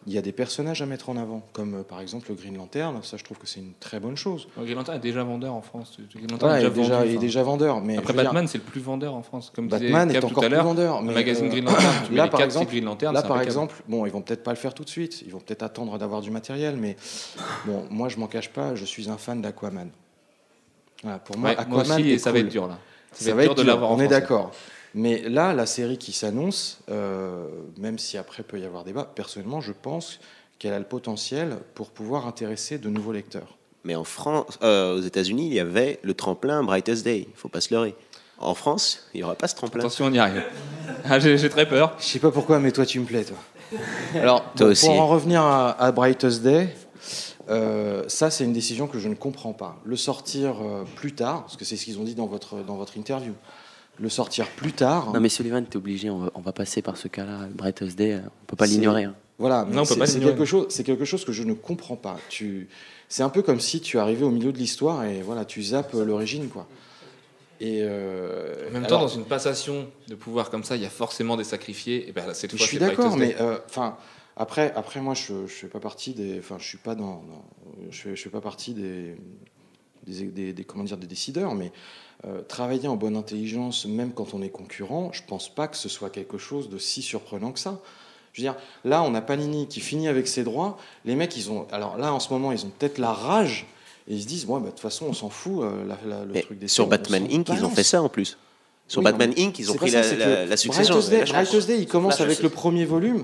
Il 0.07 0.13
y 0.13 0.19
a 0.19 0.21
des 0.21 0.31
personnages 0.31 0.83
à 0.83 0.85
mettre 0.85 1.09
en 1.09 1.17
avant, 1.17 1.41
comme 1.51 1.75
euh, 1.75 1.83
par 1.83 1.99
exemple 1.99 2.27
le 2.29 2.35
Green 2.35 2.55
Lantern. 2.55 3.01
Ça, 3.01 3.17
je 3.17 3.23
trouve 3.23 3.39
que 3.39 3.47
c'est 3.47 3.59
une 3.59 3.73
très 3.79 3.99
bonne 3.99 4.15
chose. 4.15 4.47
Green 4.57 4.75
Lantern 4.75 4.97
est 4.97 5.01
déjà 5.01 5.23
vendeur 5.23 5.53
en 5.53 5.61
France. 5.61 5.97
Green 6.13 6.29
Lantern 6.29 6.59
il 6.59 6.65
est 6.65 6.69
déjà, 6.69 6.81
déjà, 6.81 6.99
vendu, 6.99 7.15
est 7.15 7.17
déjà 7.17 7.43
vendeur. 7.43 7.81
Mais 7.81 7.97
Après 7.97 8.13
dire, 8.13 8.23
Batman, 8.23 8.47
c'est 8.47 8.59
le 8.59 8.63
plus 8.63 8.81
vendeur 8.81 9.15
en 9.15 9.23
France. 9.23 9.51
Comme 9.53 9.67
Batman 9.67 10.11
est 10.11 10.19
tout 10.19 10.27
encore 10.27 10.43
à 10.43 10.47
plus 10.47 10.57
vendeur. 10.57 11.01
le 11.01 11.11
magazine 11.11 11.47
euh, 11.47 11.49
Green 11.49 11.65
Lantern, 11.65 11.93
tu 12.05 12.11
mets 12.11 12.17
là, 12.17 12.25
les 12.25 12.29
par 12.29 12.41
exemple, 12.41 12.71
Green 12.71 12.85
Lantern, 12.85 13.13
là, 13.13 13.23
par 13.23 13.41
exemple, 13.41 13.75
bon, 13.87 14.05
ils 14.05 14.11
vont 14.11 14.21
peut-être 14.21 14.43
pas 14.43 14.51
le 14.51 14.57
faire 14.57 14.75
tout 14.75 14.83
de 14.83 14.89
suite. 14.89 15.23
Ils 15.25 15.31
vont 15.31 15.39
peut-être 15.39 15.63
attendre 15.63 15.97
d'avoir 15.97 16.21
du 16.21 16.29
matériel. 16.29 16.77
Mais 16.77 16.97
bon, 17.65 17.85
moi, 17.89 18.07
je 18.09 18.17
m'en 18.17 18.27
cache 18.27 18.49
pas. 18.49 18.75
Je 18.75 18.85
suis 18.85 19.09
un 19.09 19.17
fan 19.17 19.41
d'Aquaman. 19.41 19.89
Voilà, 21.01 21.19
pour 21.19 21.37
moi, 21.37 21.49
Ouais, 21.49 21.55
moi 21.55 21.81
Aquaman 21.81 21.99
aussi, 21.99 22.11
est 22.11 22.13
et 22.13 22.19
ça 22.19 22.31
va 22.31 22.39
être 22.39 22.49
dur 22.49 22.67
là. 22.67 22.77
Ça 23.11 23.33
va 23.33 23.43
être 23.43 23.55
de 23.55 23.63
dur, 23.63 23.71
l'avoir 23.71 23.91
en 23.91 23.95
on 23.95 23.99
est 23.99 24.07
d'accord. 24.07 24.51
Mais 24.97 25.27
là, 25.27 25.53
la 25.53 25.65
série 25.65 25.97
qui 25.97 26.13
s'annonce, 26.13 26.79
euh, 26.89 27.47
même 27.77 27.99
si 27.99 28.17
après 28.17 28.43
peut 28.43 28.57
y 28.57 28.63
avoir 28.63 28.85
débat, 28.85 29.03
personnellement, 29.03 29.59
je 29.59 29.73
pense 29.73 30.21
qu'elle 30.57 30.71
a 30.73 30.79
le 30.79 30.85
potentiel 30.85 31.57
pour 31.73 31.89
pouvoir 31.89 32.27
intéresser 32.27 32.77
de 32.77 32.87
nouveaux 32.87 33.11
lecteurs. 33.11 33.57
Mais 33.83 33.95
en 33.95 34.05
France, 34.05 34.57
euh, 34.63 34.97
aux 34.97 35.01
États-Unis, 35.01 35.47
il 35.47 35.53
y 35.53 35.59
avait 35.59 35.99
le 36.01 36.13
tremplin 36.13 36.63
Brightest 36.63 37.03
Day. 37.03 37.27
Il 37.29 37.35
faut 37.35 37.49
pas 37.49 37.59
se 37.59 37.73
leurrer. 37.73 37.93
En 38.39 38.55
France, 38.55 39.05
il 39.13 39.17
n'y 39.17 39.23
aura 39.23 39.35
pas 39.35 39.49
ce 39.49 39.55
tremplin. 39.55 39.81
Attention, 39.81 40.05
on 40.05 40.13
y 40.13 40.17
arrive. 40.19 40.43
Ah, 41.07 41.19
J'ai 41.19 41.37
j'ai 41.37 41.49
très 41.49 41.67
peur. 41.67 41.95
Je 41.99 42.05
sais 42.05 42.19
pas 42.19 42.31
pourquoi, 42.31 42.59
mais 42.59 42.71
toi, 42.71 42.85
tu 42.85 42.99
me 42.99 43.05
plais, 43.05 43.25
toi. 43.25 43.37
Alors, 44.15 44.43
Toi 44.55 44.67
bon, 44.67 44.71
aussi. 44.71 44.85
pour 44.87 44.99
en 44.99 45.07
revenir 45.07 45.41
à, 45.41 45.71
à 45.71 45.91
Brightest 45.91 46.41
Day, 46.41 46.69
euh, 47.49 48.03
ça, 48.07 48.31
c'est 48.31 48.43
une 48.43 48.53
décision 48.53 48.87
que 48.87 48.97
je 48.97 49.07
ne 49.07 49.15
comprends 49.15 49.53
pas. 49.53 49.77
Le 49.83 49.95
sortir 49.95 50.55
euh, 50.61 50.83
plus 50.95 51.13
tard, 51.13 51.41
parce 51.41 51.57
que 51.57 51.65
c'est 51.65 51.75
ce 51.75 51.85
qu'ils 51.85 51.99
ont 51.99 52.03
dit 52.03 52.15
dans 52.15 52.25
votre, 52.27 52.63
dans 52.63 52.75
votre 52.75 52.97
interview, 52.97 53.33
le 53.99 54.09
sortir 54.09 54.47
plus 54.49 54.73
tard. 54.73 55.13
Non, 55.13 55.19
mais 55.19 55.29
Sullivan, 55.29 55.63
t'es 55.65 55.77
obligé, 55.77 56.09
on 56.09 56.17
va, 56.19 56.31
on 56.35 56.41
va 56.41 56.51
passer 56.51 56.81
par 56.81 56.97
ce 56.97 57.07
cas-là. 57.07 57.47
Brightest 57.53 57.97
Day, 57.97 58.19
on 58.25 58.45
peut 58.47 58.55
pas 58.55 58.65
l'ignorer. 58.65 59.05
hein. 59.05 59.15
Voilà, 59.37 59.65
mais 59.65 59.75
Non, 59.75 59.81
on 59.81 59.85
peut 59.85 59.93
c'est 59.93 59.99
pas 59.99 60.05
c'est 60.07 60.13
l'ignorer. 60.15 60.33
quelque 60.33 60.45
chose, 60.45 60.67
c'est 60.69 60.83
quelque 60.83 61.05
chose 61.05 61.25
que 61.25 61.31
je 61.33 61.43
ne 61.43 61.53
comprends 61.53 61.95
pas. 61.97 62.17
Tu, 62.29 62.67
c'est 63.09 63.23
un 63.23 63.29
peu 63.29 63.41
comme 63.41 63.59
si 63.59 63.81
tu 63.81 63.99
arrivais 63.99 64.23
au 64.25 64.31
milieu 64.31 64.51
de 64.53 64.57
l'histoire 64.57 65.03
et 65.05 65.21
voilà, 65.21 65.43
tu 65.45 65.61
zappes 65.61 65.93
l'origine, 65.93 66.47
quoi. 66.49 66.67
Et 67.61 67.79
euh, 67.83 68.67
En 68.69 68.73
même 68.73 68.85
alors, 68.85 68.99
temps, 68.99 69.05
dans 69.05 69.13
une 69.13 69.23
passation 69.25 69.87
de 70.09 70.15
pouvoir 70.15 70.49
comme 70.49 70.63
ça, 70.65 70.75
il 70.75 70.81
y 70.81 70.85
a 70.85 70.89
forcément 70.89 71.37
des 71.37 71.43
sacrifiés. 71.45 72.07
Et 72.09 72.11
ben, 72.11 72.27
là, 72.27 72.33
cette 72.33 72.51
je 72.51 72.57
fois, 72.57 72.67
suis 72.67 72.77
c'est 72.77 72.85
d'accord, 72.85 73.15
mais 73.15 73.35
euh, 73.39 73.57
enfin, 73.69 73.95
après, 74.35 74.73
après, 74.75 74.99
moi, 74.99 75.13
je, 75.13 75.47
je 75.47 75.53
fais 75.53 75.67
pas 75.67 75.79
partie 75.79 76.13
des, 76.13 76.39
enfin, 76.39 76.57
je 76.59 76.65
suis 76.65 76.77
pas 76.77 76.95
dans, 76.95 77.23
dans- 77.23 77.45
je, 77.91 78.01
fais, 78.01 78.15
je 78.15 78.21
fais 78.23 78.29
pas 78.29 78.41
partie 78.41 78.73
des, 78.73 79.15
des, 80.05 80.23
des- 80.25 80.53
des- 80.53 80.63
comment 80.65 80.83
dire, 80.83 80.97
des 80.97 81.07
décideurs, 81.07 81.55
mais 81.55 81.71
euh, 82.25 82.41
travailler 82.47 82.87
en 82.87 82.95
bonne 82.95 83.15
intelligence, 83.17 83.85
même 83.85 84.11
quand 84.13 84.33
on 84.33 84.41
est 84.41 84.49
concurrent, 84.49 85.09
je 85.11 85.21
pense 85.27 85.49
pas 85.53 85.67
que 85.67 85.77
ce 85.77 85.89
soit 85.89 86.09
quelque 86.09 86.37
chose 86.37 86.69
de 86.69 86.77
si 86.77 87.01
surprenant 87.01 87.51
que 87.51 87.59
ça. 87.59 87.79
Je 88.33 88.41
veux 88.41 88.45
dire, 88.45 88.55
là, 88.83 89.01
on 89.03 89.13
a 89.15 89.21
Panini 89.21 89.67
qui 89.67 89.79
finit 89.79 90.07
avec 90.07 90.27
ses 90.27 90.43
droits. 90.43 90.77
Les 91.05 91.15
mecs, 91.15 91.35
ils 91.37 91.51
ont, 91.51 91.67
alors 91.71 91.97
là, 91.97 92.13
en 92.13 92.19
ce 92.19 92.31
moment, 92.33 92.51
ils 92.51 92.65
ont 92.65 92.71
peut-être 92.79 92.97
la 92.97 93.13
rage 93.13 93.65
et 94.07 94.13
ils 94.15 94.21
se 94.21 94.27
disent, 94.27 94.45
ouais, 94.45 94.59
bah, 94.59 94.65
de 94.67 94.71
toute 94.71 94.79
façon, 94.79 95.05
on 95.07 95.13
s'en 95.13 95.29
fout. 95.29 95.63
euh, 95.63 95.85
la- 95.85 95.97
la- 96.05 96.25
le 96.25 96.33
Mais 96.33 96.41
truc 96.41 96.59
des 96.59 96.67
sur 96.67 96.87
Batman 96.87 97.27
Inc., 97.31 97.47
ils 97.49 97.63
ont 97.65 97.69
fait 97.69 97.83
ça 97.83 98.01
en 98.01 98.09
plus. 98.09 98.37
Sur 98.87 98.99
Oui, 98.99 99.05
Batman 99.05 99.33
Inc., 99.37 99.57
ils 99.57 99.71
ont 99.71 99.75
pris 99.75 99.89
la, 99.91 100.03
ça, 100.03 100.15
la- 100.45 100.57
succession. 100.57 100.93
Brightest 100.95 101.09
Day, 101.09 101.19
La 101.19 101.25
chance. 101.25 101.33
Brightest 101.35 101.67
Day, 101.67 101.79
il 101.79 101.87
commence 101.87 102.15
Flash 102.17 102.25
avec 102.27 102.43
le 102.43 102.49
premier 102.49 102.85
volume. 102.85 103.23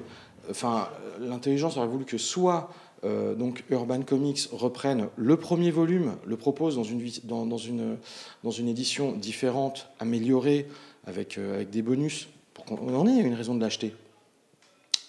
Enfin, 0.50 0.88
l'intelligence 1.20 1.78
aurait 1.78 1.88
voulu 1.88 2.06
que 2.06 2.18
soit 2.18 2.70
euh, 3.04 3.34
donc 3.36 3.64
Urban 3.70 4.02
Comics 4.04 4.48
reprenne 4.52 5.08
le 5.16 5.38
premier 5.38 5.72
volume, 5.72 6.16
le 6.26 6.38
propose 6.38 6.76
dans 6.76 6.84
une, 6.84 7.00
vis- 7.02 7.22
dans, 7.26 7.46
dans 7.46 7.58
une, 7.58 7.98
dans 8.44 8.52
une 8.52 8.68
édition 8.68 9.12
différente, 9.14 9.88
améliorée, 10.00 10.68
avec, 11.08 11.38
euh, 11.38 11.56
avec 11.56 11.70
des 11.72 11.82
bonus, 11.82 12.28
pour 12.54 12.66
qu'on 12.66 12.96
en 12.96 13.08
ait 13.08 13.20
une 13.22 13.34
raison 13.34 13.56
de 13.56 13.62
l'acheter. 13.62 13.96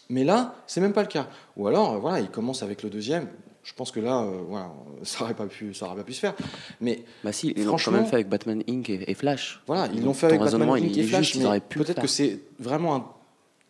Mais 0.09 0.25
là, 0.25 0.55
c'est 0.67 0.81
même 0.81 0.93
pas 0.93 1.03
le 1.03 1.09
cas. 1.09 1.29
Ou 1.57 1.67
alors, 1.69 1.93
euh, 1.93 1.99
voilà, 1.99 2.21
il 2.21 2.29
commence 2.29 2.63
avec 2.63 2.83
le 2.83 2.91
deuxième. 2.91 3.29
Je 3.63 3.73
pense 3.75 3.91
que 3.93 4.01
là, 4.01 4.23
euh, 4.23 4.41
voilà, 4.49 4.73
ça 5.03 5.25
aurait 5.25 5.35
pas 5.35 5.47
pu, 5.47 5.73
ça 5.75 5.87
aurait 5.87 5.97
pas 5.97 6.03
pu 6.05 6.15
se 6.15 6.21
faire. 6.21 6.35
Mais 6.81 7.05
Bah 7.23 7.33
si, 7.33 7.49
ils 7.49 7.59
l'ont 7.65 7.73
quand 7.73 7.79
Franchement- 7.79 7.93
même 7.99 8.07
fait 8.07 8.15
avec 8.17 8.29
Batman 8.29 8.63
Inc. 8.69 8.89
et, 8.91 9.11
et 9.11 9.15
Flash. 9.15 9.63
voilà, 9.67 9.89
ils 9.95 10.03
l'ont 10.03 10.15
fait 10.15 10.27
avec 10.27 10.41
Batman 10.41 10.71
Inc. 10.71 10.97
et 10.97 11.03
Flash, 11.05 11.39
peut-être 11.69 12.01
que 12.01 12.07
c'est 12.09 12.41
vraiment 12.59 12.97
un 12.97 13.05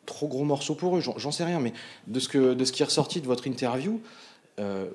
trop 0.06 0.28
gros 0.28 0.44
morceau 0.44 0.74
pour 0.74 0.96
eux, 0.96 1.00
j'en 1.00 1.30
sais 1.30 1.44
rien, 1.44 1.60
mais 1.60 1.72
de 2.06 2.20
ce, 2.20 2.28
que, 2.28 2.54
de 2.54 2.64
ce 2.64 2.72
qui 2.72 2.82
est 2.82 2.86
ressorti 2.86 3.20
de 3.20 3.26
votre 3.26 3.46
interview, 3.46 4.00
euh, 4.58 4.88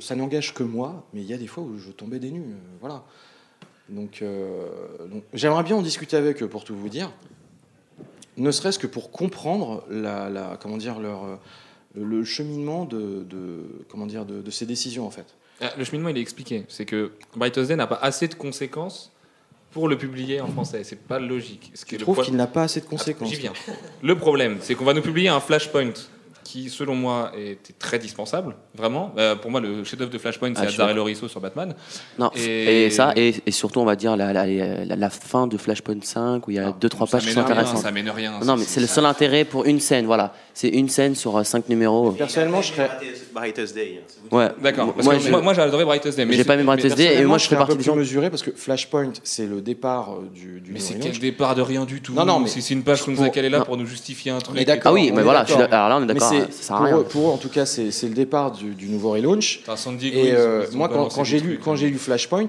ça 0.00 0.16
n'engage 0.16 0.54
que 0.54 0.62
moi, 0.62 1.04
mais 1.12 1.20
il 1.20 1.26
y 1.26 1.34
a 1.34 1.38
des 1.38 1.46
fois 1.46 1.62
où 1.62 1.78
je 1.78 1.90
tombais 1.90 2.18
des 2.18 2.30
nues, 2.30 2.52
euh, 2.52 2.76
voilà. 2.80 3.04
Donc, 3.88 4.22
euh, 4.22 4.68
donc, 5.10 5.24
j'aimerais 5.32 5.62
bien 5.62 5.76
en 5.76 5.82
discuter 5.82 6.16
avec 6.16 6.42
eux 6.42 6.48
pour 6.48 6.64
tout 6.64 6.76
vous 6.76 6.88
dire, 6.88 7.10
ne 8.36 8.50
serait-ce 8.50 8.78
que 8.78 8.86
pour 8.86 9.10
comprendre 9.10 9.84
la, 9.90 10.58
comment 10.60 10.76
dire, 10.76 11.00
leur, 11.00 11.40
le 11.94 12.24
cheminement 12.24 12.84
de, 12.84 13.26
comment 13.88 14.06
dire, 14.06 14.24
de, 14.24 14.50
ces 14.50 14.66
décisions 14.66 15.06
en 15.06 15.10
fait. 15.10 15.34
Ah, 15.60 15.72
Le 15.76 15.84
cheminement, 15.84 16.10
il 16.10 16.18
est 16.18 16.20
expliqué. 16.20 16.64
C'est 16.68 16.84
que 16.84 17.12
Brightest 17.34 17.68
Day 17.68 17.76
n'a 17.76 17.88
pas 17.88 17.98
assez 18.00 18.28
de 18.28 18.34
conséquences 18.34 19.10
pour 19.70 19.88
le 19.88 19.98
publier 19.98 20.40
en 20.40 20.48
français. 20.48 20.82
C'est 20.84 21.00
pas 21.06 21.18
logique. 21.18 21.70
Ce 21.74 21.84
qui 21.84 21.96
Je 21.96 22.00
trouve 22.00 22.14
pro- 22.16 22.24
qu'il 22.24 22.36
n'a 22.36 22.46
pas 22.46 22.62
assez 22.64 22.80
de 22.80 22.86
Ah, 22.88 22.90
conséquences. 22.90 23.28
J'y 23.30 23.36
viens. 23.36 23.52
Le 24.02 24.16
problème, 24.16 24.58
c'est 24.60 24.74
qu'on 24.74 24.84
va 24.84 24.94
nous 24.94 25.02
publier 25.02 25.28
un 25.28 25.40
Flashpoint 25.40 25.92
qui, 26.44 26.70
selon 26.70 26.94
moi, 26.94 27.30
était 27.36 27.74
très 27.78 27.98
dispensable, 27.98 28.56
vraiment. 28.74 29.12
Euh, 29.18 29.36
pour 29.36 29.50
moi, 29.50 29.60
le 29.60 29.84
chef-d'œuvre 29.84 30.10
de 30.10 30.16
Flashpoint, 30.16 30.52
Ah, 30.56 30.60
c'est 30.60 30.66
Azzarello 30.68 30.94
d'accord. 30.94 31.06
Risso 31.08 31.28
sur 31.28 31.42
Batman. 31.42 31.74
Non, 32.18 32.30
Et- 32.34 32.86
et, 32.86 32.90
ça, 32.90 33.12
et, 33.16 33.34
et 33.44 33.50
surtout, 33.50 33.80
on 33.80 33.84
va 33.84 33.96
dire 33.96 34.16
la, 34.16 34.32
la, 34.32 34.46
la- 34.46 34.96
la 34.96 35.10
fin 35.10 35.46
de 35.46 35.58
Flashpoint 35.58 36.00
5, 36.00 36.48
où 36.48 36.50
il 36.50 36.54
y 36.56 36.58
a 36.58 36.68
Ah, 36.68 36.76
deux, 36.80 36.88
trois 36.88 37.06
ça 37.06 37.18
pages 37.18 37.26
qui 37.26 37.34
sont 37.34 37.40
intéressantes. 37.40 37.76
ça 37.82 37.90
mène 37.90 38.08
rien. 38.08 38.40
Non, 38.42 38.56
mais 38.56 38.64
c'est 38.64 38.80
le 38.80 38.86
seul 38.86 39.04
intérêt 39.04 39.44
pour 39.44 39.66
une 39.66 39.78
scène, 39.78 40.06
voilà. 40.06 40.32
C'est 40.60 40.70
une 40.70 40.88
scène 40.88 41.14
sur 41.14 41.36
euh, 41.36 41.44
cinq 41.44 41.68
numéros. 41.68 42.10
Personnellement, 42.10 42.60
je 42.62 42.72
serais, 42.72 42.90
Brightest 43.32 43.76
Day. 43.76 44.00
hein, 44.02 44.36
Ouais. 44.36 44.48
D'accord. 44.60 44.92
Moi, 45.00 45.14
que 45.14 45.20
je- 45.20 45.30
moi, 45.30 45.40
moi, 45.40 45.54
j'ai 45.54 45.60
adoré 45.62 45.84
Brightest 45.84 46.16
Day. 46.16 46.24
mais 46.24 46.32
J'ai 46.32 46.38
c'est- 46.38 46.44
pas 46.48 46.54
aimé 46.54 46.64
Brightest 46.64 46.96
Day, 46.96 47.14
et 47.20 47.24
moi 47.24 47.38
je 47.38 47.44
serais 47.44 47.54
fais 47.54 47.62
un 47.62 47.66
peu 47.66 47.76
plus 47.76 47.92
mesuré 47.92 48.28
parce 48.28 48.42
que 48.42 48.50
Flashpoint, 48.50 49.12
c'est 49.22 49.46
le 49.46 49.60
départ 49.60 50.14
euh, 50.14 50.28
du, 50.34 50.60
du 50.60 50.72
Mais 50.72 50.80
c'est 50.80 50.98
quel 50.98 51.16
départ 51.16 51.54
de 51.54 51.62
rien 51.62 51.84
du 51.84 52.00
tout. 52.00 52.12
Non, 52.12 52.24
non, 52.24 52.40
mais- 52.40 52.48
c'est 52.48 52.60
c'est 52.60 52.74
une 52.74 52.82
page 52.82 53.02
qu'on 53.04 53.12
nous 53.12 53.22
a 53.22 53.28
calée 53.28 53.50
là 53.50 53.60
pour 53.60 53.76
nous 53.76 53.86
justifier 53.86 54.32
un 54.32 54.40
truc. 54.40 54.58
Ah 54.84 54.92
oui, 54.92 55.12
mais 55.14 55.22
voilà, 55.22 55.42
je 55.44 55.52
suis 55.52 55.54
d'accord. 55.54 55.70
d'accord. 55.70 55.78
alors 55.86 55.88
là 55.90 55.96
on 55.98 56.02
est 56.02 56.12
Mais 56.12 56.14
d'accord, 56.14 56.28
c'est- 56.48 56.52
ça 56.52 56.62
sert 56.64 56.74
à 56.74 56.78
pour, 56.78 56.86
rien. 56.86 56.96
eux- 56.98 57.04
pour 57.04 57.28
eux, 57.28 57.32
en 57.32 57.36
tout 57.36 57.50
cas, 57.50 57.64
c'est 57.64 57.84
le 58.02 58.14
départ 58.14 58.50
du, 58.50 58.88
nouveau 58.88 59.10
relaunch. 59.12 59.58
Putain, 59.58 59.76
San 59.76 59.96
Diego, 59.96 60.18
Et 60.18 60.32
euh, 60.32 60.66
moi, 60.72 60.88
quand 60.88 61.16
hein. 61.20 61.24
j'ai 61.24 61.38
lu 61.38 61.98
Flashpoint, 61.98 62.48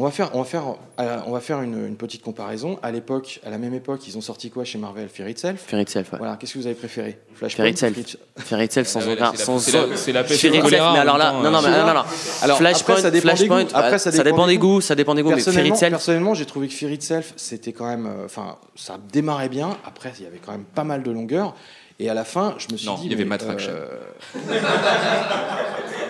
on 0.00 0.04
va 0.04 0.10
faire, 0.10 0.30
on 0.34 0.38
va 0.38 0.44
faire, 0.44 0.62
euh, 0.98 1.18
on 1.26 1.32
va 1.32 1.40
faire 1.40 1.60
une, 1.60 1.86
une 1.86 1.96
petite 1.96 2.22
comparaison. 2.22 2.78
À 2.82 2.90
l'époque, 2.90 3.40
à 3.44 3.50
la 3.50 3.58
même 3.58 3.74
époque, 3.74 4.06
ils 4.08 4.16
ont 4.16 4.20
sorti 4.22 4.48
quoi 4.50 4.64
chez 4.64 4.78
Marvel? 4.78 5.08
Fear 5.08 5.28
Itself? 5.28 5.60
Fear 5.66 5.80
Itself, 5.82 6.12
ouais. 6.12 6.18
Voilà, 6.18 6.36
qu'est-ce 6.36 6.54
que 6.54 6.58
vous 6.58 6.66
avez 6.66 6.74
préféré? 6.74 7.18
Flashpoint? 7.34 7.64
Fear 7.64 7.90
Itself. 7.90 8.16
Fear 8.38 8.62
Itself 8.62 8.88
sans 8.88 9.00
Ah 9.00 9.12
aucun. 9.12 9.32
c'est 9.32 9.38
la- 9.38 9.44
sans- 9.44 9.58
c'est 9.58 10.12
la- 10.12 10.24
Fear 10.24 10.54
Itself, 10.54 10.70
mais 10.94 10.98
alors 11.00 11.18
là, 11.18 11.32
non, 11.32 11.50
non, 11.50 11.58
euh, 11.58 11.62
mais 11.62 11.70
non, 11.70 11.86
non, 11.86 11.94
non. 11.94 12.02
Alors, 12.42 12.56
Flashpoint, 12.58 12.94
après, 12.94 13.02
ça 13.02 13.10
dépend 13.10 13.28
des 13.28 13.36
Flashpoint, 13.36 13.64
goûts. 13.64 13.70
Après, 13.74 13.98
ça 13.98 14.10
ça 14.12 14.22
dépend 14.24 14.46
des 14.46 14.56
goûts, 14.58 14.80
ça 14.80 14.94
dépend 14.94 15.14
des 15.14 15.22
goûts, 15.22 15.28
mais 15.30 15.36
Fear 15.36 15.44
Personnellement, 15.44 15.74
Itself, 15.74 15.90
personnellement, 15.90 16.34
j'ai 16.34 16.46
trouvé 16.46 16.68
que 16.68 16.74
Fear 16.74 16.90
Itself, 16.92 17.34
c'était 17.36 17.72
quand 17.72 17.86
même, 17.86 18.06
euh, 18.06 18.24
enfin, 18.24 18.56
ça 18.76 18.96
démarrait 19.12 19.48
bien. 19.50 19.76
Après, 19.86 20.12
il 20.18 20.24
y 20.24 20.26
avait 20.26 20.38
quand 20.44 20.52
même 20.52 20.64
pas 20.64 20.84
mal 20.84 21.02
de 21.02 21.10
longueur. 21.10 21.54
Et 22.02 22.08
à 22.08 22.14
la 22.14 22.24
fin, 22.24 22.54
je 22.56 22.72
me 22.72 22.78
suis 22.78 22.86
Non, 22.86 22.94
dit, 22.94 23.02
il 23.06 23.12
y 23.12 23.14
avait 23.22 23.38
Fraction. 23.38 23.72
euh, 23.74 23.86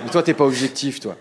mais 0.04 0.10
toi, 0.10 0.22
t'es 0.22 0.34
pas 0.34 0.44
objectif, 0.44 1.00
toi. 1.00 1.16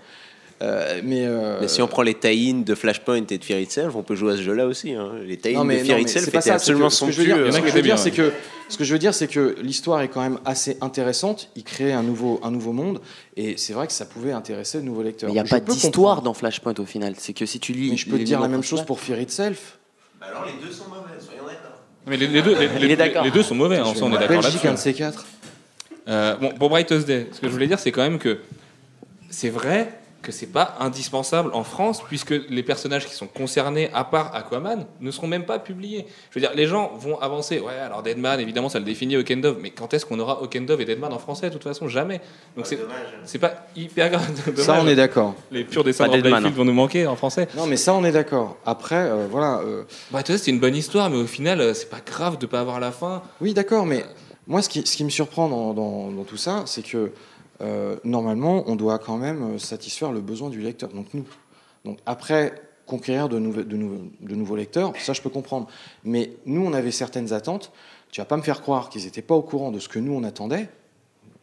Euh, 0.61 0.99
mais, 1.05 1.25
euh, 1.25 1.59
Mais 1.61 1.67
si 1.69 1.81
on 1.81 1.87
prend 1.87 2.01
les 2.01 2.15
tie 2.15 2.53
de 2.53 2.75
Flashpoint 2.75 3.15
et 3.29 3.37
de 3.37 3.43
Fear 3.43 3.59
Itself, 3.59 3.95
on 3.95 4.03
peut 4.03 4.15
jouer 4.15 4.33
à 4.33 4.35
ce 4.35 4.41
jeu-là 4.41 4.65
aussi. 4.67 4.93
hein. 4.93 5.11
Les 5.25 5.37
tie 5.37 5.49
de 5.49 5.53
Fear 5.53 5.59
non, 5.59 5.63
mais 5.63 5.77
Itself 6.01 6.25
c'est 6.25 6.31
pas 6.31 6.39
étaient 6.39 6.49
absolument 6.51 6.89
que 6.89 6.93
ce 6.95 7.05
que 7.05 7.11
je 7.11 7.21
veux 7.21 7.25
dire, 7.25 7.53
ce 7.53 7.59
que 7.61 7.67
je 7.69 7.73
veux 7.73 7.81
bien, 7.81 7.95
c'est 7.97 8.11
que 8.11 8.33
ce 8.67 8.77
que 8.77 8.83
je 8.83 8.91
veux 8.93 8.99
dire, 8.99 9.13
c'est 9.13 9.27
que 9.27 9.55
l'histoire 9.61 10.01
est 10.01 10.09
quand 10.09 10.21
même 10.21 10.37
assez 10.43 10.77
intéressante. 10.81 11.49
Il 11.55 11.63
crée 11.63 11.93
un 11.93 12.03
nouveau, 12.03 12.39
un 12.43 12.51
nouveau 12.51 12.73
monde, 12.73 12.99
et 13.37 13.55
c'est 13.57 13.71
vrai 13.73 13.87
que 13.87 13.93
ça 13.93 14.05
pouvait 14.05 14.33
intéresser 14.33 14.79
de 14.79 14.83
nouveaux 14.83 15.01
lecteurs. 15.01 15.29
il 15.29 15.33
n'y 15.33 15.39
a 15.39 15.45
Je 15.45 15.49
pas 15.49 15.59
d'histoire 15.61 16.21
dans 16.21 16.33
Flashpoint 16.33 16.73
au 16.77 16.85
final. 16.85 17.13
C'est 17.17 17.33
que 17.33 17.45
si 17.45 17.59
tu 17.61 17.71
lis. 17.71 17.91
Mais 17.91 17.97
je 17.97 18.09
peux 18.09 18.17
te 18.17 18.23
dire 18.23 18.39
la 18.41 18.47
même 18.49 18.63
chose 18.63 18.83
pour 18.83 18.99
Fear 18.99 19.19
Itself. 19.21 19.77
Alors 20.21 20.45
les 20.45 20.51
deux 20.67 20.73
sont 20.73 20.89
mauvais, 20.89 21.01
soyons 21.19 21.43
d'accord. 21.45 21.79
Mais 22.05 22.17
les, 22.17 22.27
les 22.27 22.41
deux, 22.41 22.53
les, 22.59 22.65
Il 22.79 22.83
est 22.83 22.87
les- 22.89 22.95
d'accord. 22.97 23.23
les 23.23 23.31
deux 23.31 23.43
sont 23.43 23.55
mauvais, 23.55 23.79
on 23.79 23.93
est 23.93 23.99
d'accord 24.11 24.27
Belgique, 24.27 24.43
là-dessus. 24.43 24.67
un 24.67 24.73
de 24.73 24.77
ces 24.77 24.93
quatre. 24.93 25.25
Euh, 26.09 26.35
bon, 26.35 26.51
pour 26.55 26.69
Brightest 26.69 27.07
Day, 27.07 27.27
ce 27.31 27.39
que 27.39 27.47
je 27.47 27.51
voulais 27.53 27.67
dire, 27.67 27.79
c'est 27.79 27.91
quand 27.93 28.01
même 28.01 28.19
que 28.19 28.39
c'est 29.29 29.49
vrai 29.49 29.98
que 30.21 30.31
c'est 30.33 30.47
pas 30.47 30.75
indispensable 30.79 31.51
en 31.53 31.63
France, 31.63 32.01
puisque 32.07 32.31
les 32.49 32.61
personnages 32.63 33.05
qui 33.05 33.13
sont 33.13 33.27
concernés, 33.27 33.89
à 33.93 34.03
part 34.03 34.35
Aquaman, 34.35 34.85
ne 34.99 35.11
seront 35.11 35.27
même 35.27 35.45
pas 35.45 35.59
publiés. 35.59 36.05
Je 36.29 36.35
veux 36.39 36.41
dire, 36.45 36.51
les 36.55 36.67
gens 36.67 36.91
vont 36.97 37.17
avancer. 37.21 37.59
Ouais, 37.59 37.73
alors 37.73 38.03
Deadman, 38.03 38.39
évidemment, 38.39 38.67
ça 38.69 38.79
le 38.79 38.85
définit 38.85 39.15
Okendov, 39.17 39.57
mais 39.61 39.69
quand 39.71 39.93
est-ce 39.93 40.05
qu'on 40.05 40.19
aura 40.19 40.41
Okendov 40.41 40.81
et 40.81 40.85
Deadman 40.85 41.13
en 41.13 41.19
français? 41.19 41.47
De 41.49 41.53
toute 41.53 41.63
façon, 41.63 41.87
jamais. 41.87 42.19
Donc 42.57 42.67
c'est 42.67 42.79
c'est 43.23 43.39
pas 43.39 43.65
hyper 43.75 44.09
grave. 44.09 44.29
Ça, 44.57 44.77
on 44.81 44.87
est 44.87 44.95
d'accord. 44.95 45.35
Les 45.51 45.63
purs 45.63 45.83
dessins 45.83 46.07
de 46.07 46.19
Deadman, 46.21 46.43
vont 46.51 46.65
nous 46.65 46.73
manquer 46.73 47.07
en 47.07 47.15
français. 47.15 47.47
Non, 47.55 47.65
mais 47.65 47.77
ça, 47.77 47.93
on 47.93 48.03
est 48.03 48.11
d'accord. 48.11 48.57
Après, 48.65 48.95
euh, 49.09 49.27
voilà. 49.31 49.59
euh, 49.59 49.83
Brightest 50.11 50.39
Day, 50.39 50.43
c'est 50.45 50.51
une 50.51 50.59
bonne 50.59 50.75
histoire, 50.75 51.09
mais 51.09 51.17
au 51.17 51.27
final, 51.27 51.61
euh, 51.61 51.73
c'est 51.73 51.89
pas 51.89 52.01
grave 52.05 52.37
de 52.37 52.45
pas 52.45 52.59
avoir 52.59 52.79
la 52.79 52.91
fin. 52.91 53.21
Oui, 53.41 53.53
d'accord, 53.53 53.85
mais 53.85 54.03
moi, 54.47 54.61
ce 54.61 54.69
qui, 54.69 54.85
ce 54.85 54.97
qui 54.97 55.03
me 55.05 55.09
surprend 55.09 55.47
dans, 55.47 55.73
dans- 55.73 56.11
dans 56.11 56.23
tout 56.23 56.37
ça, 56.37 56.63
c'est 56.65 56.81
que 56.83 57.11
euh, 57.61 57.97
normalement, 58.03 58.63
on 58.67 58.75
doit 58.75 58.99
quand 58.99 59.17
même 59.17 59.55
euh, 59.55 59.57
satisfaire 59.57 60.11
le 60.11 60.21
besoin 60.21 60.49
du 60.49 60.61
lecteur, 60.61 60.89
donc 60.89 61.13
nous. 61.13 61.25
Donc 61.85 61.99
après, 62.05 62.53
conquérir 62.85 63.29
de, 63.29 63.37
nouveaux- 63.39 63.63
de, 63.63 63.75
nouveaux- 63.77 64.09
de 64.21 64.35
nouveaux 64.35 64.55
lecteurs, 64.55 64.93
ça, 64.97 65.13
je 65.13 65.21
peux 65.21 65.29
comprendre. 65.29 65.67
Mais 66.03 66.31
nous, 66.45 66.65
on 66.65 66.73
avait 66.73 66.91
certaines 66.91 67.33
attentes. 67.33 67.71
Tu 68.11 68.21
vas 68.21 68.25
pas 68.25 68.37
me 68.37 68.41
faire 68.41 68.61
croire 68.61 68.89
qu'ils 68.89 69.03
n'étaient 69.05 69.21
pas 69.21 69.35
au 69.35 69.41
courant 69.43 69.71
de 69.71 69.79
ce 69.79 69.87
que 69.89 69.99
nous, 69.99 70.13
on 70.13 70.23
attendait. 70.23 70.69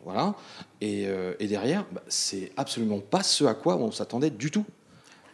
Voilà. 0.05 0.35
Et, 0.81 1.05
euh, 1.07 1.35
et 1.41 1.47
derrière, 1.49 1.85
bah, 1.93 2.03
c'est 2.09 2.53
absolument 2.57 2.99
pas 3.01 3.23
ce 3.23 3.45
à 3.45 3.55
quoi 3.55 3.77
on 3.77 3.91
s'attendait 3.91 4.31
du 4.31 4.51
tout. 4.51 4.65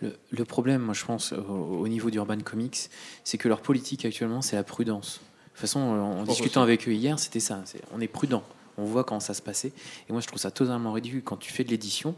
Le, 0.00 0.16
le 0.30 0.44
problème, 0.44 0.82
moi, 0.82 0.94
je 0.94 1.04
pense, 1.04 1.32
au, 1.32 1.38
au 1.80 1.88
niveau 1.88 2.10
d'Urban 2.10 2.38
Comics, 2.40 2.88
c'est 3.24 3.38
que 3.38 3.48
leur 3.48 3.60
politique 3.60 4.04
actuellement, 4.04 4.42
c'est 4.42 4.56
la 4.56 4.64
prudence. 4.64 5.20
De 5.20 5.50
toute 5.52 5.60
façon, 5.60 5.80
en 5.80 6.16
pense 6.24 6.28
discutant 6.28 6.62
aussi. 6.62 6.68
avec 6.70 6.88
eux 6.88 6.92
hier, 6.92 7.18
c'était 7.18 7.40
ça. 7.40 7.62
On 7.94 8.00
est 8.00 8.08
prudent. 8.08 8.42
On 8.78 8.84
voit 8.84 9.04
comment 9.04 9.20
ça 9.20 9.34
se 9.34 9.42
passait. 9.42 9.72
Et 10.08 10.12
moi, 10.12 10.20
je 10.20 10.26
trouve 10.26 10.40
ça 10.40 10.50
totalement 10.50 10.92
ridicule. 10.92 11.22
Quand 11.24 11.36
tu 11.36 11.52
fais 11.52 11.64
de 11.64 11.70
l'édition, 11.70 12.14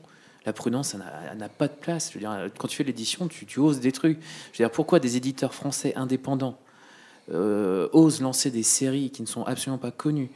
la 0.47 0.53
prudence, 0.53 0.89
ça 0.91 0.99
n'a 0.99 1.07
elle 1.33 1.39
n'a 1.39 1.49
pas 1.49 1.69
de 1.69 1.75
place. 1.75 2.11
Je 2.11 2.15
veux 2.15 2.21
dire, 2.21 2.51
quand 2.59 2.69
tu 2.69 2.77
fais 2.77 2.85
de 2.85 2.89
l'édition, 2.89 3.29
tu, 3.29 3.47
tu 3.47 3.59
oses 3.61 3.81
des 3.81 3.93
trucs. 3.93 4.19
Je 4.53 4.59
veux 4.63 4.65
dire, 4.69 4.71
pourquoi 4.71 5.01
des 5.01 5.17
éditeurs 5.17 5.55
français 5.55 5.95
indépendants 5.97 6.59
euh, 7.33 7.89
osent 7.93 8.21
lancer 8.21 8.51
des 8.51 8.63
séries 8.63 9.11
qui 9.11 9.23
ne 9.23 9.27
sont 9.27 9.45
absolument 9.45 9.79
pas 9.79 9.91
connues, 9.91 10.31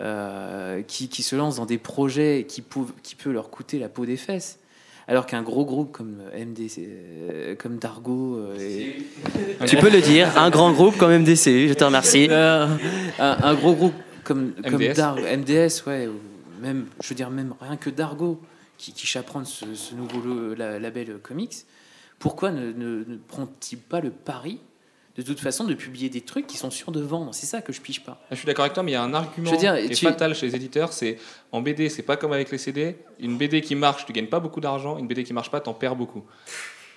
euh, 0.00 0.82
qui, 0.82 1.08
qui 1.08 1.22
se 1.22 1.36
lancent 1.36 1.56
dans 1.56 1.66
des 1.66 1.78
projets 1.78 2.46
qui, 2.48 2.62
peuvent, 2.62 2.92
qui 3.02 3.16
leur 3.26 3.50
coûter 3.50 3.78
la 3.78 3.88
peau 3.88 4.06
des 4.06 4.16
fesses 4.16 4.58
alors 5.08 5.26
qu'un 5.26 5.42
gros 5.42 5.64
groupe 5.64 5.90
comme 5.90 6.18
MDC, 6.36 6.78
euh, 6.78 7.56
comme 7.56 7.78
Dargo, 7.78 8.38
et- 8.60 9.04
Tu 9.66 9.76
peux 9.76 9.90
le 9.90 10.00
dire, 10.00 10.38
un 10.38 10.50
grand 10.50 10.70
groupe 10.72 10.96
comme 10.96 11.10
MDCU, 11.10 11.68
je 11.68 11.74
te 11.74 11.82
remercie. 11.82 12.28
Euh, 12.30 12.68
un, 13.18 13.36
un 13.42 13.54
gros 13.54 13.74
groupe 13.74 13.94
comme, 14.24 14.52
comme 14.62 14.74
MDS. 14.82 14.94
Dar- 14.94 15.16
MDS, 15.16 15.82
ouais, 15.86 16.06
ou 16.06 16.18
même, 16.62 16.86
je 17.02 17.08
veux 17.08 17.14
dire 17.14 17.30
même 17.30 17.54
rien 17.60 17.76
que 17.76 17.90
Dargo, 17.90 18.40
qui, 18.78 18.92
qui 18.92 19.06
chaperonne 19.06 19.44
ce, 19.44 19.74
ce 19.74 19.94
nouveau 19.94 20.54
la- 20.54 20.78
label 20.78 21.18
comics, 21.22 21.54
pourquoi 22.18 22.50
ne, 22.50 22.72
ne- 22.72 23.04
ne 23.06 23.16
prend-il 23.16 23.78
pas 23.78 24.00
le 24.00 24.10
pari 24.10 24.60
de 25.16 25.22
toute 25.22 25.40
façon 25.40 25.64
de 25.64 25.74
publier 25.74 26.08
des 26.08 26.20
trucs 26.20 26.46
qui 26.46 26.56
sont 26.56 26.70
sûrs 26.70 26.92
de 26.92 27.00
vendre? 27.00 27.34
C'est 27.34 27.46
ça 27.46 27.60
que 27.62 27.72
je 27.72 27.80
pige 27.80 28.04
pas. 28.04 28.18
Ah, 28.24 28.26
Je 28.30 28.36
suis 28.36 28.46
d'accord 28.46 28.64
avec 28.64 28.74
toi, 28.74 28.82
mais 28.82 28.92
il 28.92 28.94
y 28.94 28.96
a 28.96 29.02
un 29.02 29.12
argument 29.12 29.46
Je 29.46 29.52
veux 29.52 29.58
dire, 29.58 29.76
qui 29.76 29.92
est 29.92 29.96
fatal 29.96 30.34
chez 30.34 30.46
les 30.46 30.56
éditeurs, 30.56 30.92
c'est 30.92 31.18
en 31.52 31.60
BD, 31.60 31.88
c'est 31.88 32.02
pas 32.02 32.16
comme 32.16 32.32
avec 32.32 32.50
les 32.50 32.58
CD. 32.58 32.96
Une 33.18 33.36
BD 33.36 33.60
qui 33.60 33.74
marche, 33.74 34.06
tu 34.06 34.12
gagnes 34.12 34.28
pas 34.28 34.40
beaucoup 34.40 34.60
d'argent. 34.60 34.96
Une 34.98 35.06
BD 35.08 35.24
qui 35.24 35.32
marche 35.32 35.50
pas, 35.50 35.60
t'en 35.60 35.74
perds 35.74 35.96
beaucoup. 35.96 36.24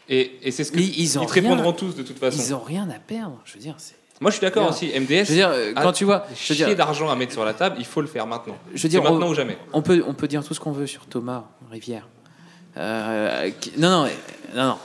Et, 0.09 0.39
et 0.47 0.51
c'est 0.51 0.63
ce 0.65 0.71
que 0.73 0.77
Mais 0.77 0.83
ils 0.85 1.17
ont 1.17 1.25
te 1.25 1.31
rien- 1.33 1.43
répondront 1.49 1.71
tous 1.73 1.95
de 1.95 2.03
toute 2.03 2.19
façon. 2.19 2.37
Ils 2.41 2.53
ont 2.53 2.59
rien 2.59 2.89
à 2.89 2.99
perdre. 2.99 3.39
Je 3.45 3.53
veux 3.53 3.59
dire, 3.61 3.75
c'est. 3.77 3.95
Moi, 4.21 4.31
je 4.31 4.37
suis 4.37 4.41
d'accord 4.41 4.69
aussi. 4.69 4.87
MDS. 4.87 5.09
Je 5.09 5.29
veux 5.29 5.35
dire, 5.35 5.49
euh, 5.49 5.73
a 5.75 5.81
quand 5.81 5.91
tu 5.91 6.05
vois, 6.05 6.25
je 6.29 6.33
veux 6.33 6.55
chier 6.55 6.65
dire, 6.65 6.75
d'argent 6.75 7.09
à 7.09 7.15
mettre 7.15 7.33
sur 7.33 7.43
la 7.43 7.53
table, 7.53 7.75
il 7.79 7.85
faut 7.85 8.01
le 8.01 8.07
faire 8.07 8.27
maintenant. 8.27 8.55
je 8.73 8.81
veux 8.81 8.89
dire, 8.89 9.03
maintenant 9.03 9.27
on, 9.27 9.31
ou 9.31 9.33
jamais. 9.33 9.57
on 9.73 9.81
peut, 9.81 10.03
on 10.07 10.13
peut 10.13 10.27
dire 10.27 10.43
tout 10.43 10.53
ce 10.53 10.59
qu'on 10.59 10.71
veut 10.71 10.87
sur 10.87 11.05
Thomas 11.07 11.45
Rivière. 11.71 12.07
Euh, 12.77 13.49
non, 13.77 13.89
non, 13.89 14.09
non, 14.55 14.67
non. 14.67 14.77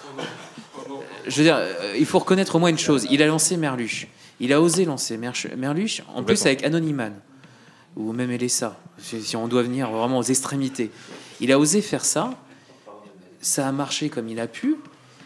Je 1.27 1.37
veux 1.37 1.43
dire, 1.43 1.57
euh, 1.57 1.95
il 1.99 2.07
faut 2.07 2.19
reconnaître 2.19 2.57
au 2.57 2.59
moins 2.59 2.71
une 2.71 2.79
chose. 2.79 3.07
Il 3.11 3.23
a 3.23 3.27
lancé 3.27 3.57
Merluche. 3.57 4.09
Il 4.41 4.53
a 4.53 4.61
osé 4.61 4.85
lancer 4.85 5.17
Merluche, 5.17 6.03
en 6.15 6.23
plus 6.23 6.47
avec 6.47 6.65
Anonyman, 6.65 7.13
ou 7.97 8.13
même 8.13 8.37
si 8.39 9.23
si 9.23 9.37
on 9.37 9.49
doit 9.49 9.63
venir 9.63 9.91
vraiment 9.91 10.19
aux 10.19 10.23
extrémités. 10.23 10.91
Il 11.41 11.53
a 11.53 11.59
osé 11.59 11.83
faire 11.83 12.05
ça. 12.05 12.31
Ça 13.41 13.69
a 13.69 13.73
marché 13.73 14.09
comme 14.09 14.29
il 14.29 14.41
a 14.41 14.49
pu, 14.49 14.77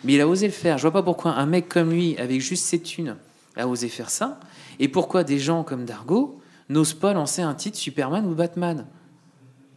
mais 0.04 0.14
il 0.14 0.20
a 0.20 0.28
osé 0.28 0.46
le 0.46 0.52
faire. 0.52 0.76
Je 0.78 0.82
vois 0.82 0.92
pas 0.92 1.02
pourquoi 1.02 1.32
un 1.32 1.46
mec 1.46 1.68
comme 1.68 1.90
lui, 1.90 2.16
avec 2.18 2.40
juste 2.40 2.64
ses 2.64 2.80
thunes, 2.80 3.16
a 3.56 3.66
osé 3.68 3.88
faire 3.88 4.10
ça. 4.10 4.38
Et 4.80 4.88
pourquoi 4.88 5.24
des 5.24 5.38
gens 5.38 5.62
comme 5.64 5.84
Dargo 5.84 6.40
n'osent 6.68 6.94
pas 6.94 7.12
lancer 7.12 7.42
un 7.42 7.54
titre 7.54 7.76
Superman 7.78 8.26
ou 8.26 8.34
Batman 8.34 8.86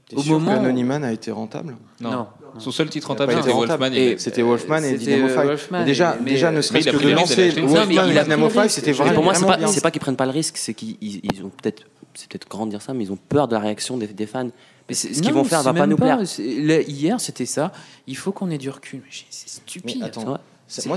T'es 0.07 0.15
Au 0.17 0.21
sûr 0.21 0.33
moment 0.39 0.51
où- 0.51 0.55
qu'Anonyman 0.55 1.03
a 1.03 1.11
été 1.11 1.31
rentable 1.31 1.75
Non. 1.99 2.11
Non. 2.11 2.27
Son 2.59 2.71
seul 2.71 2.89
titre 2.89 3.07
rentable, 3.09 3.33
c'était. 3.33 3.51
Wolfman. 3.51 3.91
Et 3.91 4.17
C'était 4.17 4.41
Wolfman 4.41 4.77
et 4.83 4.97
Dynamo 4.97 5.25
euh, 5.27 5.35
5. 5.35 5.43
Wolfman, 5.45 5.79
Mais 5.79 5.85
déjà, 5.85 6.17
mais- 6.23 6.31
déjà 6.31 6.51
ne 6.51 6.61
serait-ce 6.61 6.89
que 6.89 7.03
de 7.03 7.09
lancer 7.09 7.49
Wolfman 7.49 7.67
Non, 7.81 7.85
mais 7.87 7.95
il 7.95 8.15
et 8.15 8.19
a 8.19 8.23
Dynamo 8.23 8.45
pris 8.47 8.53
le 8.53 8.55
5, 8.55 8.61
risque. 8.61 8.75
c'était 8.75 8.91
vraiment 8.93 9.13
pour 9.13 9.23
moi, 9.25 9.33
c'est 9.33 9.45
pas, 9.45 9.67
c'est 9.67 9.81
pas 9.81 9.91
qu'ils 9.91 9.99
prennent 9.99 10.15
pas 10.15 10.25
le 10.25 10.31
risque, 10.31 10.55
c'est 10.57 10.73
qu'ils 10.73 10.95
ils- 11.01 11.19
ils 11.23 11.43
ont 11.43 11.49
peut-être, 11.49 11.83
c'est 12.13 12.29
peut-être 12.29 12.47
grand 12.47 12.65
de 12.65 12.71
dire 12.71 12.81
ça, 12.81 12.93
mais 12.93 13.03
ils 13.03 13.11
ont 13.11 13.17
peur 13.17 13.49
de 13.49 13.55
la 13.55 13.59
réaction 13.59 13.97
des, 13.97 14.07
des 14.07 14.25
fans. 14.25 14.47
Mais 14.87 14.95
Ce 14.95 15.07
qu'ils 15.07 15.33
vont 15.33 15.43
faire 15.43 15.59
c'est 15.59 15.65
va 15.65 15.73
pas 15.73 15.87
nous 15.87 15.97
plaire. 15.97 16.17
là, 16.19 16.81
hier, 16.81 17.19
c'était 17.19 17.47
ça. 17.47 17.73
Il 18.07 18.15
faut 18.15 18.31
qu'on 18.31 18.49
ait 18.51 18.57
du 18.59 18.69
recul. 18.69 19.01
C'est 19.31 19.49
stupide. 19.49 20.03
Attends, 20.03 20.23
moi 20.25 20.39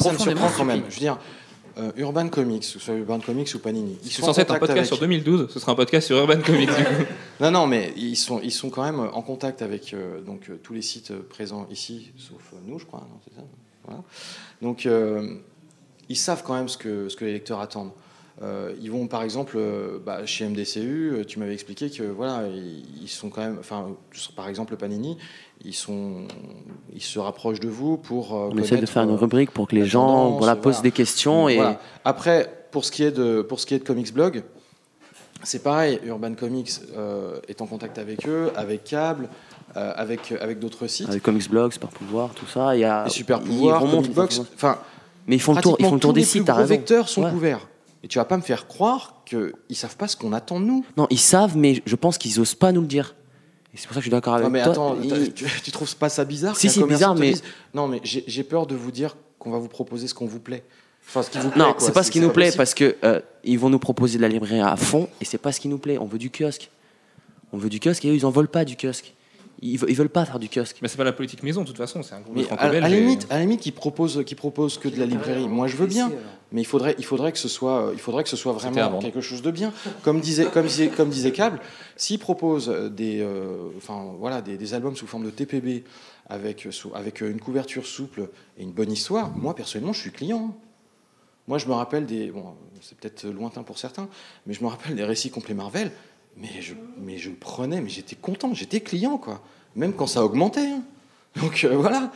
ça 0.00 0.12
me 0.12 0.18
surprend 0.18 0.50
quand 0.56 0.64
même. 0.66 0.82
Je 0.90 0.94
veux 0.94 1.00
dire, 1.00 1.18
euh, 1.78 1.92
Urban 1.96 2.28
Comics, 2.28 2.60
que 2.60 2.66
ce 2.66 2.78
soit 2.78 2.94
Urban 2.94 3.20
Comics 3.20 3.54
ou 3.54 3.58
Panini, 3.58 3.96
ils 4.02 4.10
C'est 4.10 4.16
sont 4.16 4.24
en 4.24 4.26
censé 4.26 4.40
être 4.42 4.50
un 4.52 4.58
podcast 4.58 4.78
avec- 4.78 4.86
sur 4.86 4.98
2012, 4.98 5.48
ce 5.50 5.58
sera 5.60 5.72
un 5.72 5.74
podcast 5.74 6.06
sur 6.06 6.16
Urban 6.18 6.40
Comics. 6.40 6.68
du 6.68 6.74
coup. 6.84 7.04
Non, 7.40 7.50
non, 7.52 7.66
mais 7.68 7.92
ils 7.96 8.16
sont, 8.16 8.40
ils 8.42 8.50
sont 8.50 8.68
quand 8.68 8.82
même 8.82 8.98
en 8.98 9.22
contact 9.22 9.62
avec 9.62 9.94
euh, 9.94 10.20
donc, 10.20 10.50
euh, 10.50 10.58
tous 10.62 10.72
les 10.74 10.82
sites 10.82 11.12
présents 11.14 11.66
ici, 11.70 12.10
sauf 12.16 12.52
nous, 12.66 12.78
je 12.80 12.84
crois. 12.84 13.00
non, 13.08 13.20
c'est 13.28 13.34
ça 13.36 13.42
Voilà. 13.84 14.02
Donc, 14.60 14.88
ils 16.08 16.16
savent 16.16 16.42
quand 16.44 16.54
même 16.54 16.68
ce 16.68 16.76
que, 16.78 17.08
ce 17.08 17.16
que 17.16 17.24
les 17.24 17.32
lecteurs 17.32 17.60
attendent. 17.60 17.92
Euh, 18.40 18.72
ils 18.80 18.90
vont, 18.90 19.08
par 19.08 19.22
exemple, 19.24 19.56
euh, 19.58 19.98
bah, 20.04 20.24
chez 20.24 20.46
MDCU, 20.48 21.10
euh, 21.12 21.24
tu 21.24 21.40
m'avais 21.40 21.54
expliqué 21.54 21.90
que 21.90 22.04
voilà, 22.04 22.46
ils, 22.46 22.84
ils 23.02 23.08
sont 23.08 23.30
quand 23.30 23.40
même, 23.40 23.56
enfin, 23.58 23.86
par 24.36 24.48
exemple, 24.48 24.76
Panini, 24.76 25.18
ils 25.64 25.74
sont, 25.74 26.28
ils 26.94 27.02
se 27.02 27.18
rapprochent 27.18 27.58
de 27.58 27.68
vous 27.68 27.96
pour. 27.96 28.36
euh, 28.36 28.50
On 28.52 28.58
essaie 28.58 28.76
de 28.76 28.86
faire 28.86 29.02
une 29.02 29.10
rubrique 29.16 29.50
pour 29.50 29.66
que 29.66 29.74
les 29.74 29.86
gens 29.86 30.06
tendance, 30.06 30.38
voilà, 30.38 30.54
posent 30.54 30.74
voilà. 30.74 30.82
des 30.82 30.92
questions 30.92 31.48
et 31.48 31.56
Voilà. 31.56 31.80
Après, 32.04 32.66
pour 32.70 32.84
ce 32.84 32.92
qui 32.92 33.02
est 33.02 33.10
de 33.10 33.42
pour 33.42 33.58
ce 33.58 33.66
qui 33.66 33.74
est 33.74 33.80
de 33.80 33.84
Comics 33.84 34.12
Blog, 34.14 34.44
c'est 35.42 35.62
pareil. 35.64 35.98
Urban 36.06 36.34
Comics 36.34 36.70
est 37.48 37.60
en 37.60 37.66
contact 37.66 37.98
avec 37.98 38.28
eux, 38.28 38.52
avec 38.54 38.84
Cable, 38.84 39.28
avec 39.74 40.30
avec 40.40 40.60
d'autres 40.60 40.86
sites. 40.86 41.08
avec 41.08 41.24
Comics 41.24 41.50
Blog, 41.50 41.72
Super 41.72 41.88
Pouvoir, 41.88 42.30
tout 42.34 42.46
ça, 42.46 42.76
il 42.76 42.80
y 42.82 42.84
a 42.84 43.04
Et 43.06 43.10
Super 43.10 43.40
Pouvoir, 43.40 43.80
remontent, 43.80 44.02
Comic 44.02 44.14
Box, 44.14 44.34
ils 44.36 44.38
remontent. 44.40 44.52
enfin 44.54 44.78
mais 45.26 45.34
ils 45.36 45.40
font 45.40 45.54
le 45.54 45.60
tour, 45.60 45.76
ils 45.80 45.86
font 45.86 45.94
le 45.94 46.00
tour 46.00 46.10
tous 46.10 46.14
des 46.14 46.20
les 46.20 46.26
sites, 46.26 46.42
plus 46.42 46.46
t'as 46.46 46.54
gros 46.54 46.64
vecteurs 46.66 47.08
sont 47.08 47.24
Ouais. 47.24 47.30
couverts. 47.30 47.66
Et 48.02 48.08
tu 48.08 48.18
vas 48.18 48.24
pas 48.24 48.36
me 48.36 48.42
faire 48.42 48.66
croire 48.68 49.22
qu'ils 49.26 49.52
savent 49.76 49.96
pas 49.96 50.06
ce 50.08 50.16
qu'on 50.16 50.32
attend 50.32 50.60
de 50.60 50.66
nous. 50.66 50.84
Non, 50.96 51.06
ils 51.10 51.18
savent, 51.18 51.56
mais 51.56 51.82
je 51.84 51.96
pense 51.96 52.16
qu'ils 52.18 52.38
osent 52.40 52.54
pas 52.54 52.70
nous 52.72 52.80
le 52.82 52.86
dire. 52.86 53.14
Et 53.74 53.76
c'est 53.76 53.86
pour 53.86 53.94
ça 53.94 54.00
que 54.00 54.02
je 54.02 54.04
suis 54.06 54.10
d'accord 54.10 54.34
avec 54.34 54.44
Non 54.46 54.50
mais 54.50 54.62
toi. 54.62 54.72
attends, 54.72 54.96
tu, 55.34 55.44
tu 55.62 55.70
trouves 55.72 55.94
pas 55.96 56.08
ça 56.08 56.24
bizarre 56.24 56.56
Si, 56.56 56.68
commerçant 56.68 56.86
bizarre, 56.86 57.14
mais- 57.16 57.32
dise, 57.32 57.42
non 57.74 57.86
mais 57.88 58.00
j'ai 58.02 58.42
peur 58.44 58.66
de 58.66 58.74
vous 58.74 58.90
dire 58.92 59.16
qu'on 59.38 59.50
va 59.50 59.58
vous 59.58 59.68
proposer 59.68 60.06
ce 60.08 60.14
qu'on 60.14 60.26
vous 60.26 60.40
plaît. 60.40 60.64
Enfin, 61.06 61.22
ce 61.22 61.30
qui 61.30 61.38
vous 61.38 61.50
plaît. 61.50 61.58
Non, 61.62 61.74
c'est 61.78 61.92
pas 61.92 62.02
ce 62.02 62.10
qui 62.10 62.20
nous 62.20 62.30
plaît 62.30 62.46
possible. 62.46 62.56
parce 62.58 62.74
que 62.74 62.96
euh, 63.04 63.20
ils 63.44 63.58
vont 63.58 63.70
nous 63.70 63.78
proposer 63.78 64.16
de 64.18 64.22
la 64.22 64.28
librairie 64.28 64.60
à 64.60 64.76
fond 64.76 65.08
et 65.20 65.24
c'est 65.24 65.38
pas 65.38 65.52
ce 65.52 65.60
qui 65.60 65.68
nous 65.68 65.78
plaît. 65.78 65.98
On 65.98 66.04
veut 66.06 66.18
du 66.18 66.30
kiosque. 66.30 66.70
On 67.52 67.56
veut 67.58 67.68
du 67.70 67.80
kiosque 67.80 68.04
et 68.04 68.10
eux 68.10 68.14
ils 68.14 68.26
en 68.26 68.30
veulent 68.30 68.48
pas 68.48 68.64
du 68.64 68.76
kiosque. 68.76 69.14
Ils, 69.60 69.80
ils 69.88 69.96
veulent 69.96 70.08
pas 70.08 70.24
faire 70.24 70.38
du 70.38 70.48
kiosque. 70.48 70.76
Mais 70.82 70.88
c'est 70.88 70.96
pas 70.96 71.04
la 71.04 71.12
politique 71.12 71.42
maison, 71.42 71.62
de 71.62 71.66
toute 71.66 71.76
façon, 71.76 72.02
c'est 72.04 72.14
un 72.14 72.20
groupe 72.20 72.36
Mais 72.36 72.42
à, 72.44 72.56
franco-belge. 72.56 72.84
à 72.84 72.88
la 72.88 72.94
et- 72.96 73.00
limite, 73.00 73.26
à 73.30 73.34
la 73.34 73.40
limite, 73.40 73.60
qui 73.60 73.72
propose, 73.72 74.22
qui 74.24 74.34
propose 74.36 74.78
que 74.78 74.88
de 74.88 74.96
la 74.98 75.06
librairie. 75.06 75.48
Moi, 75.48 75.66
je 75.66 75.76
veux 75.76 75.86
bien, 75.86 76.12
mais 76.52 76.60
il 76.60 76.64
faudrait, 76.64 76.94
il 76.98 77.04
faudrait 77.04 77.32
que 77.32 77.38
ce 77.38 77.48
soit, 77.48 77.90
il 77.92 77.98
faudrait 77.98 78.22
que 78.22 78.28
ce 78.30 78.36
soit 78.36 78.52
vraiment 78.52 78.98
quelque 79.00 79.20
chose 79.20 79.42
de 79.42 79.50
bien. 79.50 79.72
Comme 80.02 80.20
disait, 80.20 80.46
comme 80.46 80.66
disait, 80.66 80.88
comme 80.88 81.08
disait 81.10 81.32
Cable, 81.32 81.60
s'il 81.96 82.18
propose 82.20 82.68
des, 82.92 83.20
euh, 83.20 83.68
enfin 83.76 84.12
voilà, 84.18 84.42
des, 84.42 84.56
des 84.56 84.74
albums 84.74 84.94
sous 84.94 85.06
forme 85.08 85.24
de 85.24 85.30
TPB 85.30 85.82
avec, 86.28 86.66
euh, 86.66 86.70
sous- 86.70 86.92
avec 86.94 87.20
une 87.20 87.40
couverture 87.40 87.84
souple 87.86 88.28
et 88.58 88.62
une 88.62 88.72
bonne 88.72 88.92
histoire, 88.92 89.30
moi 89.36 89.54
personnellement, 89.56 89.92
je 89.92 90.00
suis 90.00 90.12
client. 90.12 90.54
Moi, 91.48 91.56
je 91.58 91.66
me 91.66 91.72
rappelle 91.72 92.04
des, 92.04 92.30
bon, 92.30 92.44
c'est 92.82 92.96
peut-être 92.98 93.26
lointain 93.26 93.62
pour 93.62 93.78
certains, 93.78 94.06
mais 94.46 94.52
je 94.52 94.62
me 94.62 94.68
rappelle 94.68 94.94
des 94.94 95.04
récits 95.04 95.30
complets 95.30 95.54
Marvel. 95.54 95.90
Mais 96.40 96.60
je, 96.60 96.74
mais 96.98 97.18
je 97.18 97.30
le 97.30 97.36
prenais, 97.36 97.80
mais 97.80 97.88
j'étais 97.88 98.16
content, 98.16 98.54
j'étais 98.54 98.80
client, 98.80 99.18
quoi. 99.18 99.42
Même 99.76 99.92
quand 99.92 100.06
ça 100.06 100.24
augmentait. 100.24 100.60
hein. 100.70 100.82
Donc 101.40 101.64
euh, 101.64 101.76
voilà. 101.76 102.10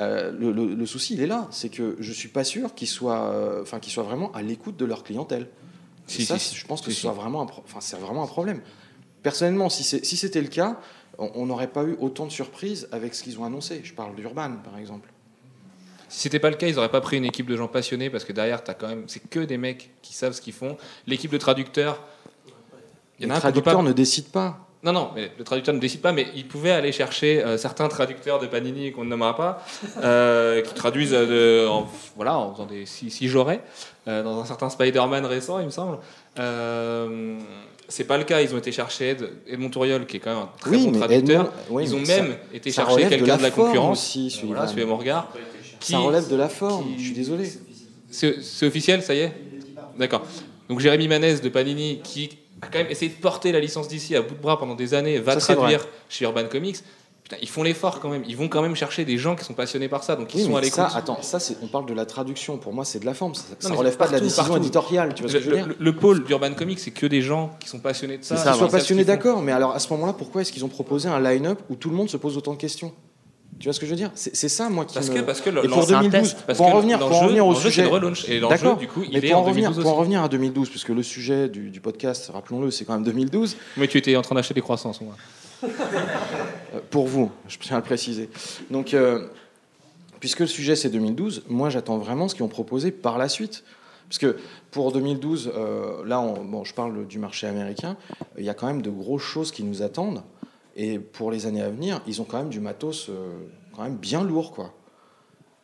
Euh, 0.00 0.32
le, 0.32 0.50
le- 0.52 0.74
le 0.74 0.86
souci, 0.86 1.14
il 1.14 1.20
est 1.22 1.26
là. 1.26 1.46
C'est 1.50 1.68
que 1.68 1.96
je 2.00 2.12
suis 2.12 2.28
pas 2.28 2.44
sûr 2.44 2.74
qu'ils 2.74 2.88
soient, 2.88 3.30
euh, 3.32 3.64
qu'ils 3.80 3.92
soient 3.92 4.02
vraiment 4.04 4.32
à 4.32 4.42
l'écoute 4.42 4.76
de 4.76 4.84
leur 4.84 5.04
clientèle. 5.04 5.48
Si, 6.06 6.22
Et 6.22 6.24
ça, 6.24 6.38
si, 6.38 6.54
je 6.56 6.66
pense 6.66 6.80
que 6.80 6.86
Si, 6.90 6.92
ce 6.92 6.96
si. 6.96 7.02
soit 7.02 7.12
vraiment 7.12 7.42
c'est 7.80 7.98
vraiment 7.98 8.22
un 8.24 8.26
problème. 8.28 8.60
Personnellement, 9.22 9.68
si 9.70 9.84
c'est- 9.84 10.04
c'était 10.16 10.40
le 10.42 10.48
cas, 10.48 10.78
on 11.18 11.46
n'aurait 11.46 11.70
pas 11.70 11.84
eu 11.84 11.96
autant 12.00 12.26
de 12.26 12.32
surprises 12.32 12.88
avec 12.92 13.14
ce 13.14 13.22
qu'ils 13.22 13.38
ont 13.38 13.44
annoncé. 13.44 13.80
Je 13.84 13.94
parle 13.94 14.14
d'Urban, 14.16 14.56
par 14.64 14.76
exemple. 14.78 15.08
Si 16.08 16.20
c'était 16.20 16.40
pas 16.40 16.50
le 16.50 16.56
cas, 16.56 16.66
ils 16.68 16.76
auraient 16.78 16.90
pas 16.90 17.00
pris 17.00 17.16
une 17.16 17.24
équipe 17.24 17.46
de 17.46 17.56
gens 17.56 17.68
passionnés 17.68 18.10
parce 18.10 18.24
que 18.24 18.32
derrière, 18.32 18.62
t'as 18.62 18.74
quand 18.74 18.88
même, 18.88 19.04
c'est 19.08 19.26
que 19.30 19.40
des 19.40 19.56
mecs 19.56 19.90
qui 20.02 20.12
savent 20.14 20.32
ce 20.32 20.40
qu'ils 20.40 20.52
font. 20.52 20.76
L'équipe 21.06 21.30
de 21.30 21.38
traducteurs, 21.38 22.02
il 23.18 23.24
y 23.24 23.26
Les 23.26 23.30
en 23.32 23.34
a 23.34 23.38
un 23.38 23.40
qu'on 23.40 23.46
peut 23.46 23.52
traducteurs 23.52 23.76
pas. 23.76 23.82
ne 23.82 23.92
décident 23.92 24.28
pas. 24.32 24.58
Non, 24.82 24.92
non, 24.92 25.10
mais 25.14 25.30
le 25.38 25.44
traducteur 25.44 25.74
ne 25.74 25.80
décide 25.80 26.02
pas, 26.02 26.12
mais 26.12 26.26
il 26.36 26.46
pouvait 26.46 26.70
aller 26.72 26.92
chercher 26.92 27.42
euh, 27.42 27.56
certains 27.56 27.88
traducteurs 27.88 28.38
de 28.38 28.46
Panini 28.46 28.92
qu'on 28.92 29.04
ne 29.04 29.08
nommera 29.08 29.34
pas, 29.34 29.64
euh, 30.02 30.60
qui 30.60 30.74
traduisent 30.74 31.14
euh, 31.14 31.64
de- 31.64 31.66
en, 31.68 31.86
voilà, 32.16 32.36
en 32.38 32.52
faisant 32.52 32.66
des 32.66 32.84
si, 32.84 33.10
si 33.10 33.28
j'aurais, 33.28 33.62
euh, 34.08 34.22
dans 34.22 34.38
un 34.38 34.44
certain 34.44 34.68
Spider-Man 34.68 35.24
récent, 35.24 35.58
il 35.58 35.64
me 35.64 35.70
semble. 35.70 35.98
C'est 37.88 38.04
pas 38.04 38.16
le 38.16 38.24
cas, 38.24 38.40
ils 38.40 38.54
ont 38.54 38.58
été 38.58 38.72
chercher 38.72 39.10
Ed, 39.10 39.28
Edmond 39.46 39.68
Touriol, 39.68 40.06
qui 40.06 40.16
est 40.16 40.20
quand 40.20 40.30
même 40.34 40.42
un 40.44 40.48
très 40.58 40.70
Oui, 40.70 40.86
bon 40.86 40.98
traducteur. 40.98 41.42
Edmond- 41.44 41.50
oui, 41.70 41.84
ils 41.84 41.94
ont 41.94 41.98
même 42.00 42.06
ça- 42.32 42.56
été 42.56 42.70
ça 42.70 42.86
chercher 42.86 43.04
de 43.04 43.08
quelqu'un 43.10 43.36
de 43.36 43.42
la 43.42 43.50
concurrence, 43.50 43.98
aussi, 44.00 44.30
Sullivan. 44.30 44.54
voilà, 44.56 44.68
suivez 44.70 44.86
mon 44.86 44.96
regard. 44.96 45.30
Ça 45.80 45.98
relève 45.98 46.28
de 46.30 46.36
la 46.36 46.48
forme. 46.48 46.86
Je 46.96 47.02
suis 47.04 47.12
désolé. 47.12 47.50
C'est 48.10 48.66
officiel, 48.66 49.02
ça 49.02 49.14
y 49.14 49.18
est? 49.20 49.32
D'accord. 49.98 50.22
Donc 50.68 50.80
Jérémy 50.80 51.08
Manès 51.08 51.42
de 51.42 51.48
Panini, 51.50 52.00
qui 52.02 52.30
a 52.64 52.68
quand 52.70 52.78
même 52.78 52.90
essayé 52.90 53.10
de 53.10 53.20
porter 53.20 53.52
la 53.52 53.60
licence 53.60 53.88
d'ici 53.88 54.14
à 54.16 54.22
bout 54.22 54.34
de 54.34 54.40
bras 54.40 54.58
pendant 54.58 54.74
des 54.74 54.94
années, 54.94 55.18
va 55.18 55.38
Ça, 55.40 55.54
traduire 55.54 55.86
chez 56.08 56.24
Urban 56.24 56.44
Comics. 56.50 56.78
Putain, 57.22 57.36
ils 57.40 57.48
font 57.48 57.62
l'effort 57.62 58.00
quand 58.00 58.10
même. 58.10 58.22
Ils 58.28 58.36
vont 58.36 58.48
quand 58.48 58.60
même 58.60 58.76
chercher 58.76 59.06
des 59.06 59.16
gens 59.16 59.34
qui 59.34 59.46
sont 59.46 59.54
passionnés 59.54 59.88
par 59.88 60.04
ça, 60.04 60.14
donc 60.14 60.34
ils 60.34 60.40
Oui, 60.42 60.44
sont 60.46 60.56
à 60.56 60.60
l'écoute. 60.60 60.74
ça, 60.76 60.90
attends, 60.94 61.22
ça, 61.22 61.40
c'est, 61.40 61.56
on 61.62 61.68
parle 61.68 61.86
de 61.86 61.94
la 61.94 62.04
traduction. 62.04 62.58
Pour 62.58 62.74
moi, 62.74 62.84
c'est 62.84 62.98
de 62.98 63.06
la 63.06 63.14
forme. 63.14 63.34
Ça, 63.34 63.44
mais 63.70 63.74
relève 63.76 63.96
pas 63.96 64.08
de 64.08 64.12
la 64.12 64.20
décision 64.20 64.42
partout. 64.44 64.58
éditoriale. 64.58 65.14
Tu 65.14 65.22
vois 65.22 65.30
ce 65.30 65.36
le, 65.36 65.40
que 65.40 65.44
je 65.46 65.50
veux 65.50 65.56
dire? 65.56 65.66
le- 65.68 65.76
le 65.78 65.92
pôle 65.96 66.22
d'Urban 66.24 66.52
Comics, 66.52 66.78
c'est 66.78 66.90
que 66.90 67.06
des 67.06 67.22
gens 67.22 67.50
qui 67.60 67.68
sont 67.70 67.78
passionnés 67.78 68.18
de 68.18 68.24
ça. 68.24 68.36
Savent 68.36 68.58
ce 68.60 68.64
passionnés, 68.70 69.04
d'accord. 69.06 69.40
Mais 69.40 69.52
alors, 69.52 69.72
à 69.74 69.78
ce 69.78 69.88
moment-là, 69.94 70.12
pourquoi 70.12 70.42
est-ce 70.42 70.52
qu'ils 70.52 70.66
ont 70.66 70.68
proposé 70.68 71.08
un 71.08 71.18
line-up 71.18 71.60
où 71.70 71.76
tout 71.76 71.88
le 71.88 71.96
monde 71.96 72.10
se 72.10 72.18
pose 72.18 72.36
autant 72.36 72.52
de 72.52 72.58
questions? 72.58 72.92
Tu 73.60 73.64
vois 73.68 73.72
ce 73.72 73.80
que 73.80 73.86
je 73.86 73.90
veux 73.92 73.96
dire? 73.96 74.10
C'est, 74.14 74.48
ça, 74.48 74.68
moi, 74.68 74.84
qui 74.84 74.94
Parce 74.94 75.08
me... 75.10 75.14
que, 75.14 75.20
parce 75.20 75.40
que 75.40 75.48
le- 75.50 75.64
Et 75.64 75.68
pour 75.68 75.84
c'est 75.84 75.94
un 75.94 76.00
2012, 76.02 76.20
test. 76.34 76.44
Parce 76.46 76.58
pour 76.58 76.66
en 76.66 76.72
revenir, 76.72 76.98
pour 76.98 77.12
en 77.14 77.20
revenir 77.20 77.46
au 77.46 77.54
sujet. 77.54 77.82
D'accord. 78.48 78.78
Mais 79.10 79.18
est 79.18 79.28
pour 79.30 79.36
en 79.38 79.40
en 79.40 79.44
revenir, 79.44 79.70
2012 79.70 79.82
pour 79.84 79.92
en 79.92 79.96
revenir 79.96 80.22
à 80.22 80.28
2012, 80.28 80.68
puisque 80.70 80.88
le 80.90 81.02
sujet 81.02 81.48
du, 81.48 81.70
du 81.70 81.80
podcast, 81.80 82.30
rappelons-le, 82.34 82.70
c'est 82.70 82.84
quand 82.84 82.94
même 82.94 83.04
2012. 83.04 83.56
Mais 83.76 83.86
tu 83.88 83.96
étais 83.98 84.16
en 84.16 84.22
train 84.22 84.34
d'acheter 84.34 84.54
des 84.54 84.60
croissants, 84.60 84.92
moi. 85.00 85.14
Euh, 85.62 86.80
pour 86.90 87.06
vous, 87.06 87.30
je 87.48 87.56
tiens 87.58 87.76
à 87.76 87.80
le 87.80 87.84
préciser. 87.84 88.28
Donc, 88.70 88.92
euh, 88.92 89.26
puisque 90.20 90.40
le 90.40 90.46
sujet 90.46 90.76
c'est 90.76 90.90
2012, 90.90 91.44
moi 91.48 91.70
j'attends 91.70 91.98
vraiment 91.98 92.28
ce 92.28 92.34
qu'ils 92.34 92.44
ont 92.44 92.48
proposé 92.48 92.90
par 92.90 93.18
la 93.18 93.28
suite. 93.28 93.64
Parce 94.08 94.18
que 94.18 94.36
pour 94.70 94.92
2012, 94.92 95.50
euh, 95.56 96.04
là, 96.04 96.20
on- 96.20 96.44
bon, 96.44 96.64
je 96.64 96.74
parle 96.74 97.06
du 97.06 97.18
marché 97.18 97.46
américain, 97.46 97.96
il 98.38 98.44
y 98.44 98.50
a 98.50 98.54
quand 98.54 98.66
même 98.66 98.82
de 98.82 98.90
grosses 98.90 99.22
choses 99.22 99.50
qui 99.50 99.62
nous 99.64 99.80
attendent. 99.82 100.22
Et 100.76 100.98
pour 100.98 101.30
les 101.30 101.46
années 101.46 101.62
à 101.62 101.70
venir, 101.70 102.00
ils 102.06 102.20
ont 102.20 102.24
quand 102.24 102.38
même 102.38 102.48
du 102.48 102.60
matos 102.60 103.08
euh, 103.08 103.32
quand 103.74 103.82
même 103.82 103.96
bien 103.96 104.24
lourd, 104.24 104.52
quoi. 104.52 104.72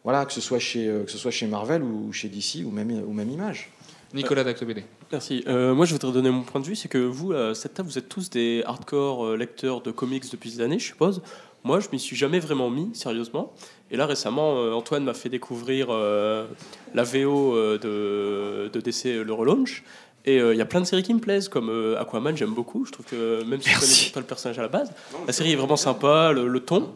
Voilà, 0.05 0.25
que 0.25 0.33
ce 0.33 0.41
soit 0.41 0.59
chez, 0.59 0.87
euh, 0.87 1.05
que 1.05 1.11
ce 1.11 1.19
soit 1.19 1.31
chez 1.31 1.47
Marvel 1.47 1.83
ou 1.83 2.13
chez 2.13 2.29
DC 2.29 2.65
ou 2.65 2.71
même, 2.71 2.91
ou 2.91 3.13
même 3.13 3.31
Image. 3.31 3.71
Nicolas 4.15 4.45
d'Acto 4.45 4.67
BD. 4.67 4.85
Merci. 5.13 5.45
Euh, 5.47 5.75
moi, 5.75 5.87
je 5.87 5.93
voudrais 5.93 6.13
donner 6.13 6.31
mon 6.31 6.43
point 6.43 6.61
de 6.61 6.67
vue, 6.67 6.77
c'est 6.77 6.89
que 6.89 6.99
vous, 6.99 7.33
à 7.33 7.55
cette 7.55 7.75
table, 7.75 7.89
vous 7.89 7.99
êtes 7.99 8.09
tous 8.09 8.31
des 8.31 8.63
hardcore 8.67 9.27
euh, 9.27 9.37
lecteurs 9.37 9.83
de 9.83 9.91
comics 9.91 10.31
depuis 10.31 10.51
des 10.51 10.61
années, 10.61 10.79
je 10.79 10.87
suppose. 10.87 11.23
Moi, 11.63 11.81
je 11.81 11.89
m'y 11.93 11.99
suis 11.99 12.17
jamais 12.17 12.41
vraiment 12.41 12.71
mis, 12.71 12.91
sérieusement. 12.95 13.53
Et 13.91 13.97
là, 13.97 14.07
récemment, 14.07 14.57
euh, 14.57 14.73
Antoine 14.73 15.05
m'a 15.05 15.15
fait 15.15 15.29
découvrir 15.29 15.89
euh, 15.91 16.47
la 16.95 17.03
VO 17.03 17.55
euh, 17.55 17.79
de, 17.79 18.71
de 18.73 18.81
DC, 18.81 19.07
euh, 19.07 19.25
le 19.25 19.33
relaunch. 19.33 19.85
Et 20.27 20.39
euh, 20.39 20.55
il 20.55 20.59
y 20.59 20.61
a 20.61 20.67
plein 20.67 20.81
de 20.81 20.87
séries 20.87 21.03
qui 21.03 21.15
me 21.15 21.21
plaisent, 21.21 21.49
comme 21.49 21.71
euh, 21.71 22.01
Aquaman, 22.01 22.37
j'aime 22.37 22.53
beaucoup. 22.53 22.85
Je 22.85 22.93
trouve 22.93 23.07
que 23.07 23.43
même 23.45 23.61
si 23.63 23.71
je 23.71 23.79
connais 23.79 24.13
pas 24.15 24.21
le 24.21 24.27
personnage 24.27 24.59
à 24.59 24.63
la 24.63 24.69
base, 24.69 24.93
la 25.27 25.33
série 25.33 25.53
est 25.53 25.57
vraiment 25.57 25.77
sympa, 25.77 26.33
le, 26.33 26.47
le 26.47 26.61
ton. 26.61 26.89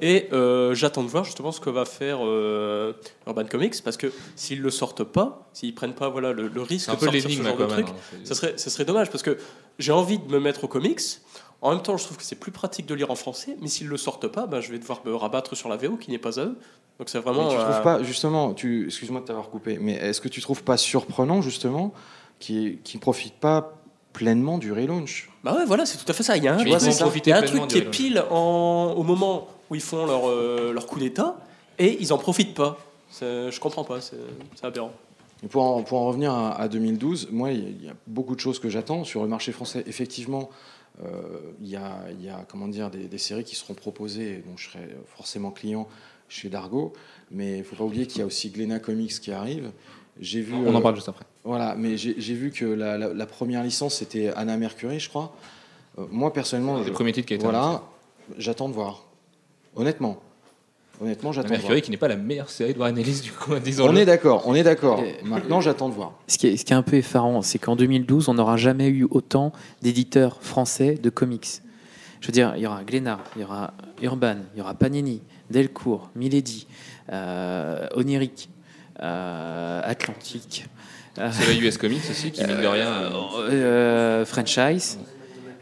Et 0.00 0.28
euh, 0.32 0.74
j'attends 0.74 1.02
de 1.02 1.08
voir 1.08 1.24
justement 1.24 1.50
ce 1.52 1.60
que 1.60 1.70
va 1.70 1.84
faire 1.84 2.18
euh, 2.22 2.92
Urban 3.26 3.44
Comics, 3.44 3.82
parce 3.82 3.96
que 3.96 4.12
s'ils 4.36 4.60
le 4.60 4.70
sortent 4.70 5.04
pas, 5.04 5.48
s'ils 5.52 5.74
prennent 5.74 5.94
pas 5.94 6.08
voilà, 6.08 6.32
le, 6.32 6.48
le 6.48 6.62
risque 6.62 6.90
de 6.90 6.96
peu 6.96 7.06
sortir 7.06 7.30
ce 7.30 7.42
genre 7.42 7.56
de 7.56 7.66
truc, 7.66 7.88
hein, 7.88 8.18
ça 8.24 8.34
serait, 8.34 8.54
ça 8.56 8.70
serait 8.70 8.84
dommage, 8.84 9.10
parce 9.10 9.22
que 9.22 9.38
j'ai 9.78 9.92
envie 9.92 10.18
de 10.18 10.30
me 10.30 10.38
mettre 10.38 10.64
aux 10.64 10.68
comics. 10.68 11.00
En 11.60 11.72
même 11.72 11.82
temps, 11.82 11.96
je 11.96 12.04
trouve 12.04 12.16
que 12.16 12.22
c'est 12.22 12.38
plus 12.38 12.52
pratique 12.52 12.86
de 12.86 12.94
lire 12.94 13.10
en 13.10 13.16
français, 13.16 13.56
mais 13.60 13.66
s'ils 13.66 13.88
le 13.88 13.96
sortent 13.96 14.28
pas, 14.28 14.46
ben, 14.46 14.60
je 14.60 14.70
vais 14.70 14.78
devoir 14.78 15.02
me 15.04 15.14
rabattre 15.14 15.56
sur 15.56 15.68
la 15.68 15.76
VO 15.76 15.96
qui 15.96 16.12
n'est 16.12 16.18
pas 16.18 16.38
à 16.38 16.44
eux. 16.44 16.56
Donc 16.98 17.08
c'est 17.08 17.18
vraiment. 17.18 17.48
Mais 17.48 17.54
tu 17.54 17.60
euh, 17.60 17.64
trouves 17.64 17.82
pas, 17.82 18.02
justement, 18.02 18.54
tu, 18.54 18.86
excuse-moi 18.86 19.20
de 19.20 19.26
t'avoir 19.26 19.50
coupé, 19.50 19.78
mais 19.80 19.94
est-ce 19.94 20.20
que 20.20 20.28
tu 20.28 20.40
trouves 20.40 20.62
pas 20.62 20.76
surprenant, 20.76 21.42
justement, 21.42 21.92
qu'ils 22.38 22.78
ne 22.94 22.98
profitent 23.00 23.38
pas 23.40 23.74
pleinement 24.12 24.58
du 24.58 24.72
relaunch 24.72 25.28
Bah 25.44 25.54
ouais, 25.56 25.64
voilà, 25.66 25.86
c'est 25.86 25.98
tout 25.98 26.10
à 26.10 26.12
fait 26.14 26.22
ça. 26.22 26.36
Il 26.36 26.42
y 26.44 26.48
a 26.48 26.54
un, 26.54 26.56
vois, 26.56 26.64
truc- 26.78 26.80
c'est 26.80 26.92
ça. 26.92 27.10
il 27.14 27.28
y 27.28 27.32
a 27.32 27.36
un 27.36 27.40
pleinement 27.42 27.66
truc 27.66 27.82
du 27.82 27.82
qui 27.82 27.86
est 27.86 27.90
pile 27.90 28.24
en- 28.30 28.94
au 28.96 29.02
moment 29.02 29.48
où 29.70 29.74
ils 29.74 29.80
font 29.80 30.06
leur, 30.06 30.28
euh, 30.28 30.72
leur 30.72 30.86
coup 30.86 30.98
d'État 30.98 31.36
et 31.78 31.96
ils 32.00 32.12
en 32.12 32.18
profitent 32.18 32.54
pas. 32.54 32.78
Je 33.20 33.58
comprends 33.60 33.84
pas, 33.84 34.00
c'est 34.00 34.16
aberrant. 34.62 34.92
Et 35.44 35.46
pour, 35.46 35.62
en, 35.62 35.82
pour 35.82 35.98
en 36.00 36.06
revenir 36.08 36.32
à, 36.32 36.52
à 36.60 36.66
2012, 36.68 37.28
moi, 37.30 37.52
il 37.52 37.60
y 37.62 37.66
a- 37.66 37.68
il 37.68 37.84
y 37.84 37.88
a 37.88 37.94
beaucoup 38.08 38.34
de 38.34 38.40
choses 38.40 38.58
que 38.58 38.68
j'attends 38.68 39.04
sur 39.04 39.22
le 39.22 39.28
marché 39.28 39.52
français. 39.52 39.84
Effectivement, 39.86 40.50
euh, 41.04 41.12
il 41.62 41.68
y, 41.68 41.76
a, 41.76 41.96
il 42.18 42.24
y 42.24 42.28
a, 42.28 42.44
comment 42.48 42.66
dire, 42.66 42.90
des, 42.90 43.04
des 43.04 43.18
séries 43.18 43.44
qui 43.44 43.54
seront 43.54 43.74
proposées, 43.74 44.42
dont 44.46 44.56
je 44.56 44.68
serai 44.70 44.80
forcément 45.16 45.52
client 45.52 45.86
chez 46.28 46.48
Dargo, 46.48 46.92
mais 47.30 47.52
il 47.54 47.58
ne 47.58 47.62
faut 47.62 47.76
pas 47.76 47.84
oublier 47.84 48.06
qu'il 48.06 48.18
y 48.18 48.22
a 48.22 48.26
aussi 48.26 48.50
Glena 48.50 48.80
Comics 48.80 49.20
qui 49.20 49.30
arrive. 49.30 49.70
J'ai 50.20 50.40
vu, 50.40 50.54
On 50.54 50.74
en 50.74 50.78
euh, 50.78 50.80
parle 50.80 50.96
juste 50.96 51.08
après. 51.08 51.24
Voilà, 51.48 51.74
mais 51.78 51.96
j'ai 51.96 52.34
vu 52.34 52.50
que 52.50 52.66
la, 52.66 52.98
la- 52.98 53.14
la 53.14 53.26
première 53.26 53.62
licence 53.64 53.94
c'était 53.96 54.28
Anna 54.36 54.58
Mercury, 54.58 55.00
je 55.00 55.08
crois. 55.08 55.34
Euh, 55.98 56.04
moi 56.10 56.30
personnellement, 56.30 56.78
le 56.78 56.92
premier 56.92 57.10
titre 57.12 57.26
qui 57.26 57.32
a 57.32 57.36
été 57.36 57.44
voilà, 57.46 57.80
j'attends 58.36 58.68
de 58.68 58.74
voir. 58.74 59.04
Honnêtement, 59.74 60.18
honnêtement, 61.00 61.32
j'attends 61.32 61.48
de 61.48 61.54
voir. 61.54 61.60
Mercury 61.62 61.80
qui 61.80 61.90
n'est 61.90 61.96
pas 61.96 62.08
la 62.08 62.16
meilleure 62.16 62.50
série 62.50 62.74
de 62.74 62.78
Warren 62.78 62.98
Ellis, 62.98 63.22
du 63.22 63.32
coup, 63.32 63.58
disons 63.64 63.88
On 63.88 63.96
est 63.96 64.04
d'accord, 64.04 64.42
on 64.44 64.54
est 64.54 64.62
d'accord. 64.62 65.02
Maintenant, 65.24 65.62
j'attends 65.62 65.88
de 65.88 65.94
voir. 65.94 66.12
Ce 66.26 66.36
qui, 66.36 66.48
est, 66.48 66.56
ce 66.58 66.66
qui 66.66 66.74
est 66.74 66.76
un 66.76 66.82
peu 66.82 66.96
effarant, 66.96 67.40
c'est 67.40 67.58
qu'en 67.58 67.76
2012, 67.76 68.28
on 68.28 68.34
n'aura 68.34 68.58
jamais 68.58 68.88
eu 68.88 69.06
autant 69.10 69.52
d'éditeurs 69.80 70.42
français 70.42 70.96
de 71.02 71.08
comics. 71.08 71.62
Je 72.20 72.26
veux 72.26 72.32
dire, 72.32 72.52
il 72.56 72.62
y 72.62 72.66
aura 72.66 72.84
Glénat, 72.84 73.20
il 73.36 73.40
y 73.40 73.44
aura 73.46 73.72
Urban, 74.02 74.36
il 74.54 74.58
y 74.58 74.60
aura 74.60 74.74
Panini, 74.74 75.22
Delcourt, 75.50 76.10
Milady, 76.14 76.66
euh, 77.10 77.86
Oniric, 77.94 78.50
euh, 79.00 79.80
Atlantique, 79.82 80.66
C'est 81.32 81.46
la 81.46 81.54
US 81.54 81.78
Comics 81.78 82.02
aussi, 82.10 82.30
qui 82.30 82.44
mine 82.44 82.60
de 82.60 82.66
rien. 82.66 82.88
euh, 82.88 83.50
euh, 83.50 84.24
franchise. 84.24 84.98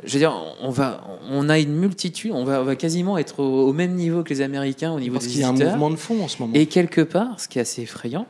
Je 0.05 0.13
veux 0.13 0.19
dire, 0.19 0.35
on 0.61 0.71
va, 0.71 1.05
on 1.31 1.49
a 1.49 1.59
une 1.59 1.75
multitude, 1.75 2.31
on 2.33 2.45
va, 2.45 2.61
on 2.61 2.65
va 2.65 2.77
quasiment 2.77 3.19
être 3.19 3.41
au, 3.41 3.69
au 3.69 3.73
même 3.73 3.95
niveau 3.95 4.23
que 4.23 4.29
les 4.29 4.41
Américains 4.41 4.93
au 4.93 5.01
niveau 5.01 5.15
Parce 5.15 5.27
des 5.27 5.33
qu'il 5.33 5.41
y 5.41 5.45
a 5.45 5.49
un 5.49 5.53
mouvement 5.53 5.91
de 5.91 5.97
fond 5.97 6.23
en 6.23 6.29
ce 6.29 6.41
moment. 6.41 6.53
Et 6.55 6.67
quelque 6.67 7.01
part, 7.01 7.41
ce 7.41 7.49
qui 7.49 7.59
est 7.59 7.63
assez 7.63 7.83
effrayant, 7.83 8.27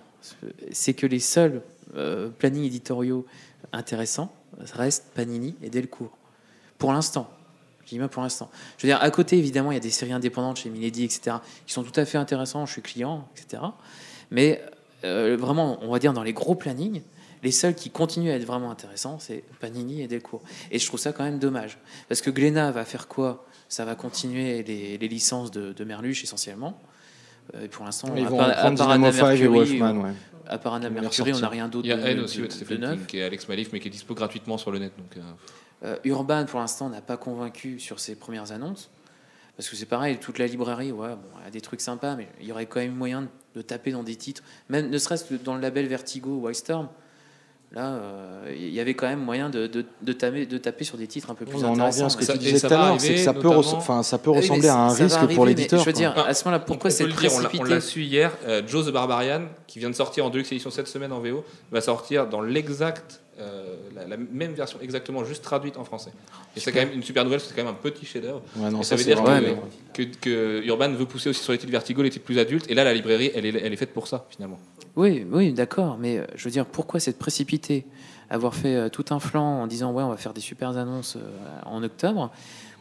c'est 0.73 0.95
que 0.95 1.07
les 1.07 1.19
seuls 1.21 1.61
euh, 1.97 2.29
plannings 2.29 2.65
éditoriaux 2.65 3.27
intéressants 3.73 4.33
restent 4.73 5.07
Panini 5.15 5.55
et 5.63 5.69
Delcourt. 5.69 6.17
Pour 6.79 6.93
l'instant. 6.93 7.31
Je 7.85 7.91
dis 7.91 7.99
bien 7.99 8.09
pour 8.09 8.23
l'instant. 8.23 8.51
Je 8.79 8.87
veux 8.87 8.93
dire, 8.93 9.01
à 9.01 9.11
côté, 9.11 9.39
évidemment, 9.39 9.71
il 9.71 9.75
y 9.75 9.79
a 9.79 9.81
des 9.81 9.91
séries 9.91 10.13
indépendantes 10.13 10.57
chez 10.57 10.71
Milady, 10.71 11.05
etc., 11.05 11.37
qui 11.67 11.73
sont 11.73 11.85
tout 11.85 12.01
à 12.01 12.05
fait 12.05 12.19
intéressantes. 12.19 12.67
Je 12.67 12.73
suis 12.73 12.83
client, 12.83 13.29
etc. 13.37 13.63
Mais 14.33 14.61
euh, 15.05 15.37
vraiment, 15.39 15.79
on 15.83 15.93
va 15.93 15.99
dire 16.01 16.13
dans 16.13 16.25
les 16.25 16.33
gros 16.33 16.57
plannings, 16.57 17.03
les 17.47 17.53
seuls 17.53 17.75
qui 17.77 17.91
continuent 17.91 18.31
à 18.31 18.35
être 18.35 18.45
vraiment 18.45 18.71
intéressants, 18.73 19.19
c'est 19.21 19.45
Panini 19.61 20.03
et 20.03 20.09
Delcourt. 20.09 20.43
Et 20.73 20.79
je 20.81 20.87
trouve 20.87 20.99
ça 21.01 21.13
quand 21.13 21.23
même 21.25 21.39
dommage. 21.39 21.79
Parce 22.09 22.21
que 22.21 22.31
Glénat 22.31 22.73
va 22.73 22.85
faire 22.85 23.07
quoi? 23.09 23.47
Ça 23.69 23.85
va 23.85 23.95
continuer 23.95 24.63
les, 24.65 24.99
les 24.99 25.09
licences 25.09 25.51
de, 25.53 25.73
de 25.73 25.85
Merluche 25.85 26.25
essentiellement. 26.25 26.79
Euh, 27.55 27.65
Et 27.65 27.69
pour 27.69 27.85
l'instant, 27.85 28.09
à 28.09 28.29
part- 28.31 28.41
à 28.49 28.53
prendre 28.55 28.79
part 28.79 28.91
Anna 28.91 29.13
5 29.13 29.19
et 29.19 29.23
Mercury, 29.23 29.49
Wolfman, 29.79 29.97
euh, 29.97 30.03
ouais. 30.09 30.13
À 30.49 30.59
part 30.59 30.75
Anna 30.75 30.91
Mercury, 30.91 31.33
on 31.35 31.39
n'a 31.39 31.49
rien 31.49 31.69
d'autre 31.69 31.87
Il 31.87 31.91
y 31.91 31.93
a 31.93 31.97
de, 31.97 32.15
de- 32.19 32.23
aussi, 32.25 32.39
de 32.41 32.77
neuf. 32.77 32.97
King, 32.99 33.07
qui 33.07 33.19
est 33.19 33.23
Alex 33.23 33.49
Malif, 33.49 33.71
mais 33.73 33.79
qui 33.81 33.87
est 33.89 33.91
dispo 33.93 34.15
gratuitement 34.15 34.59
sur 34.59 34.71
le 34.73 34.79
net. 34.81 34.93
Donc, 34.99 35.17
euh, 35.17 35.21
Euh, 35.85 35.97
Urban, 36.05 36.47
pour 36.47 36.59
l'instant, 36.61 36.89
n'a 36.89 37.01
pas 37.03 37.17
convaincu 37.17 37.79
sur 37.79 38.01
ses 38.01 38.17
premières 38.17 38.51
annonces. 38.51 38.91
Parce 39.57 39.69
que 39.69 39.77
c'est 39.77 39.87
pareil, 39.87 40.19
toute 40.19 40.39
la 40.39 40.47
librairie, 40.47 40.91
ouais, 40.93 41.11
bon, 41.11 41.39
a 41.47 41.51
des 41.51 41.61
trucs 41.61 41.81
sympas, 41.81 42.15
mais 42.17 42.29
il 42.41 42.47
y 42.47 42.53
aurait 42.53 42.67
quand 42.67 42.81
même 42.81 42.95
moyen 42.95 43.23
de, 43.23 43.29
de 43.57 43.63
taper 43.63 43.91
dans 43.93 44.03
des 44.03 44.17
titres, 44.17 44.43
même 44.69 44.91
ne 44.91 44.99
serait-ce 44.99 45.25
que 45.25 45.35
dans 45.35 45.55
le 45.55 45.61
label 45.61 45.87
Vertigo 45.87 46.31
ou 46.41 46.47
Wildstorm. 46.47 46.89
Là, 47.73 47.95
euh, 47.95 48.55
il 48.57 48.73
y 48.73 48.81
avait 48.81 48.95
quand 48.95 49.09
même 49.09 49.21
moyen 49.21 49.51
de, 49.51 49.67
de, 49.67 49.85
de 50.01 50.13
taper, 50.13 50.47
de 50.47 50.57
taper 50.57 50.85
sur 50.85 50.97
des 50.97 51.07
titres 51.07 51.31
un 51.31 51.35
peu 51.35 51.45
plus 51.45 51.57
On 51.57 51.65
en 51.65 51.71
revient 51.73 51.81
intéressants. 51.83 52.07
à 52.07 52.11
ce 52.11 52.17
que 52.17 52.25
Ça- 52.25 52.33
tu 52.35 52.39
disais 52.39 52.59
ça 52.59 52.69
tout 52.69 52.75
à 52.75 52.77
va 52.79 52.87
l'heure, 52.91 53.01
c'est 53.01 53.09
que 53.09 53.13
arriver, 53.15 53.25
ça 53.25 53.35
peut, 53.35 53.49
enfin, 53.49 54.03
ça 54.03 54.19
peut 54.19 54.31
ressembler 54.31 54.69
à 54.69 54.77
un 54.77 54.89
risque 54.95 55.17
arriver, 55.17 55.35
pour 55.35 55.45
mais 55.45 55.51
l'éditeur. 55.51 55.81
Je 55.81 55.85
veux 55.87 55.93
dire, 55.93 56.17
à 56.17 56.33
ce 56.33 56.45
moment-là, 56.45 56.65
pourquoi 56.65 56.91
le 56.91 56.97
dire, 56.97 57.07
on 57.07 57.19
l'a- 57.19 57.25
on 57.27 57.31
précipité 57.49 57.69
l'a 57.75 57.81
su 57.81 58.03
hier. 58.03 58.33
euh, 58.47 58.63
Joe 58.67 58.87
the 58.87 58.91
Barbarian, 58.93 59.43
qui 59.67 59.79
vient 59.81 59.91
de 59.91 59.95
sortir 59.97 60.25
en 60.25 60.31
Deluxe 60.31 60.53
Edition 60.53 60.71
cette 60.71 60.87
semaine 60.89 61.13
en 61.13 61.19
VO, 61.21 61.45
va 61.73 61.81
sortir 61.81 62.29
dans 62.29 62.41
l'exact, 62.41 63.21
euh, 63.41 63.75
la, 63.95 64.07
la 64.07 64.17
même 64.17 64.53
version 64.55 64.79
exactement, 64.81 65.25
juste 65.25 65.43
traduite 65.43 65.77
en 65.77 65.85
français. 65.85 66.13
Et 66.57 66.61
c'est 66.61 66.71
quand 66.73 66.79
même 66.81 66.93
une 66.95 67.03
super 67.03 67.25
nouvelle, 67.25 67.41
parce 67.41 67.51
que 67.51 67.55
c'est 67.55 67.61
quand 67.61 67.67
même 67.67 67.75
un 67.79 67.91
petit 67.91 68.07
chef-d'œuvre. 68.07 68.43
Ouais, 68.57 68.71
ça, 68.71 68.83
ça, 68.83 68.97
veut 68.97 69.03
c'est 69.03 69.09
dire 69.15 69.23
que, 69.23 69.41
bien. 69.41 69.57
que, 69.93 70.03
que 70.21 70.63
Urban 70.65 70.93
veut 70.93 71.05
pousser 71.05 71.29
aussi 71.31 71.43
sur 71.43 71.53
les 71.53 71.59
titres 71.59 71.73
Vertigo, 71.73 72.01
les 72.03 72.11
titres 72.11 72.25
plus 72.25 72.39
adultes. 72.39 72.65
Et 72.71 72.75
là, 72.75 72.85
la 72.85 72.95
librairie, 72.95 73.33
elle 73.35 73.45
est, 73.45 73.61
elle 73.63 73.73
est 73.73 73.77
faite 73.77 73.93
pour 73.93 74.07
ça, 74.07 74.25
finalement. 74.31 74.59
Oui, 74.97 75.27
oui, 75.31 75.53
d'accord, 75.53 75.99
mais 75.99 76.19
euh, 76.19 76.27
je 76.35 76.45
veux 76.45 76.51
dire, 76.51 76.65
pourquoi 76.65 77.01
cette 77.01 77.19
précipité? 77.19 77.87
Avoir 78.31 78.55
fait 78.55 78.75
euh, 78.75 78.89
tout 78.89 79.05
un 79.11 79.21
flanc 79.21 79.61
en 79.61 79.67
disant 79.67 79.93
ouais, 79.93 80.03
on 80.03 80.09
va 80.09 80.17
faire 80.17 80.33
des 80.33 80.41
super 80.41 80.71
annonces 80.77 81.17
euh, 81.17 81.61
en 81.67 81.83
octobre, 81.83 82.31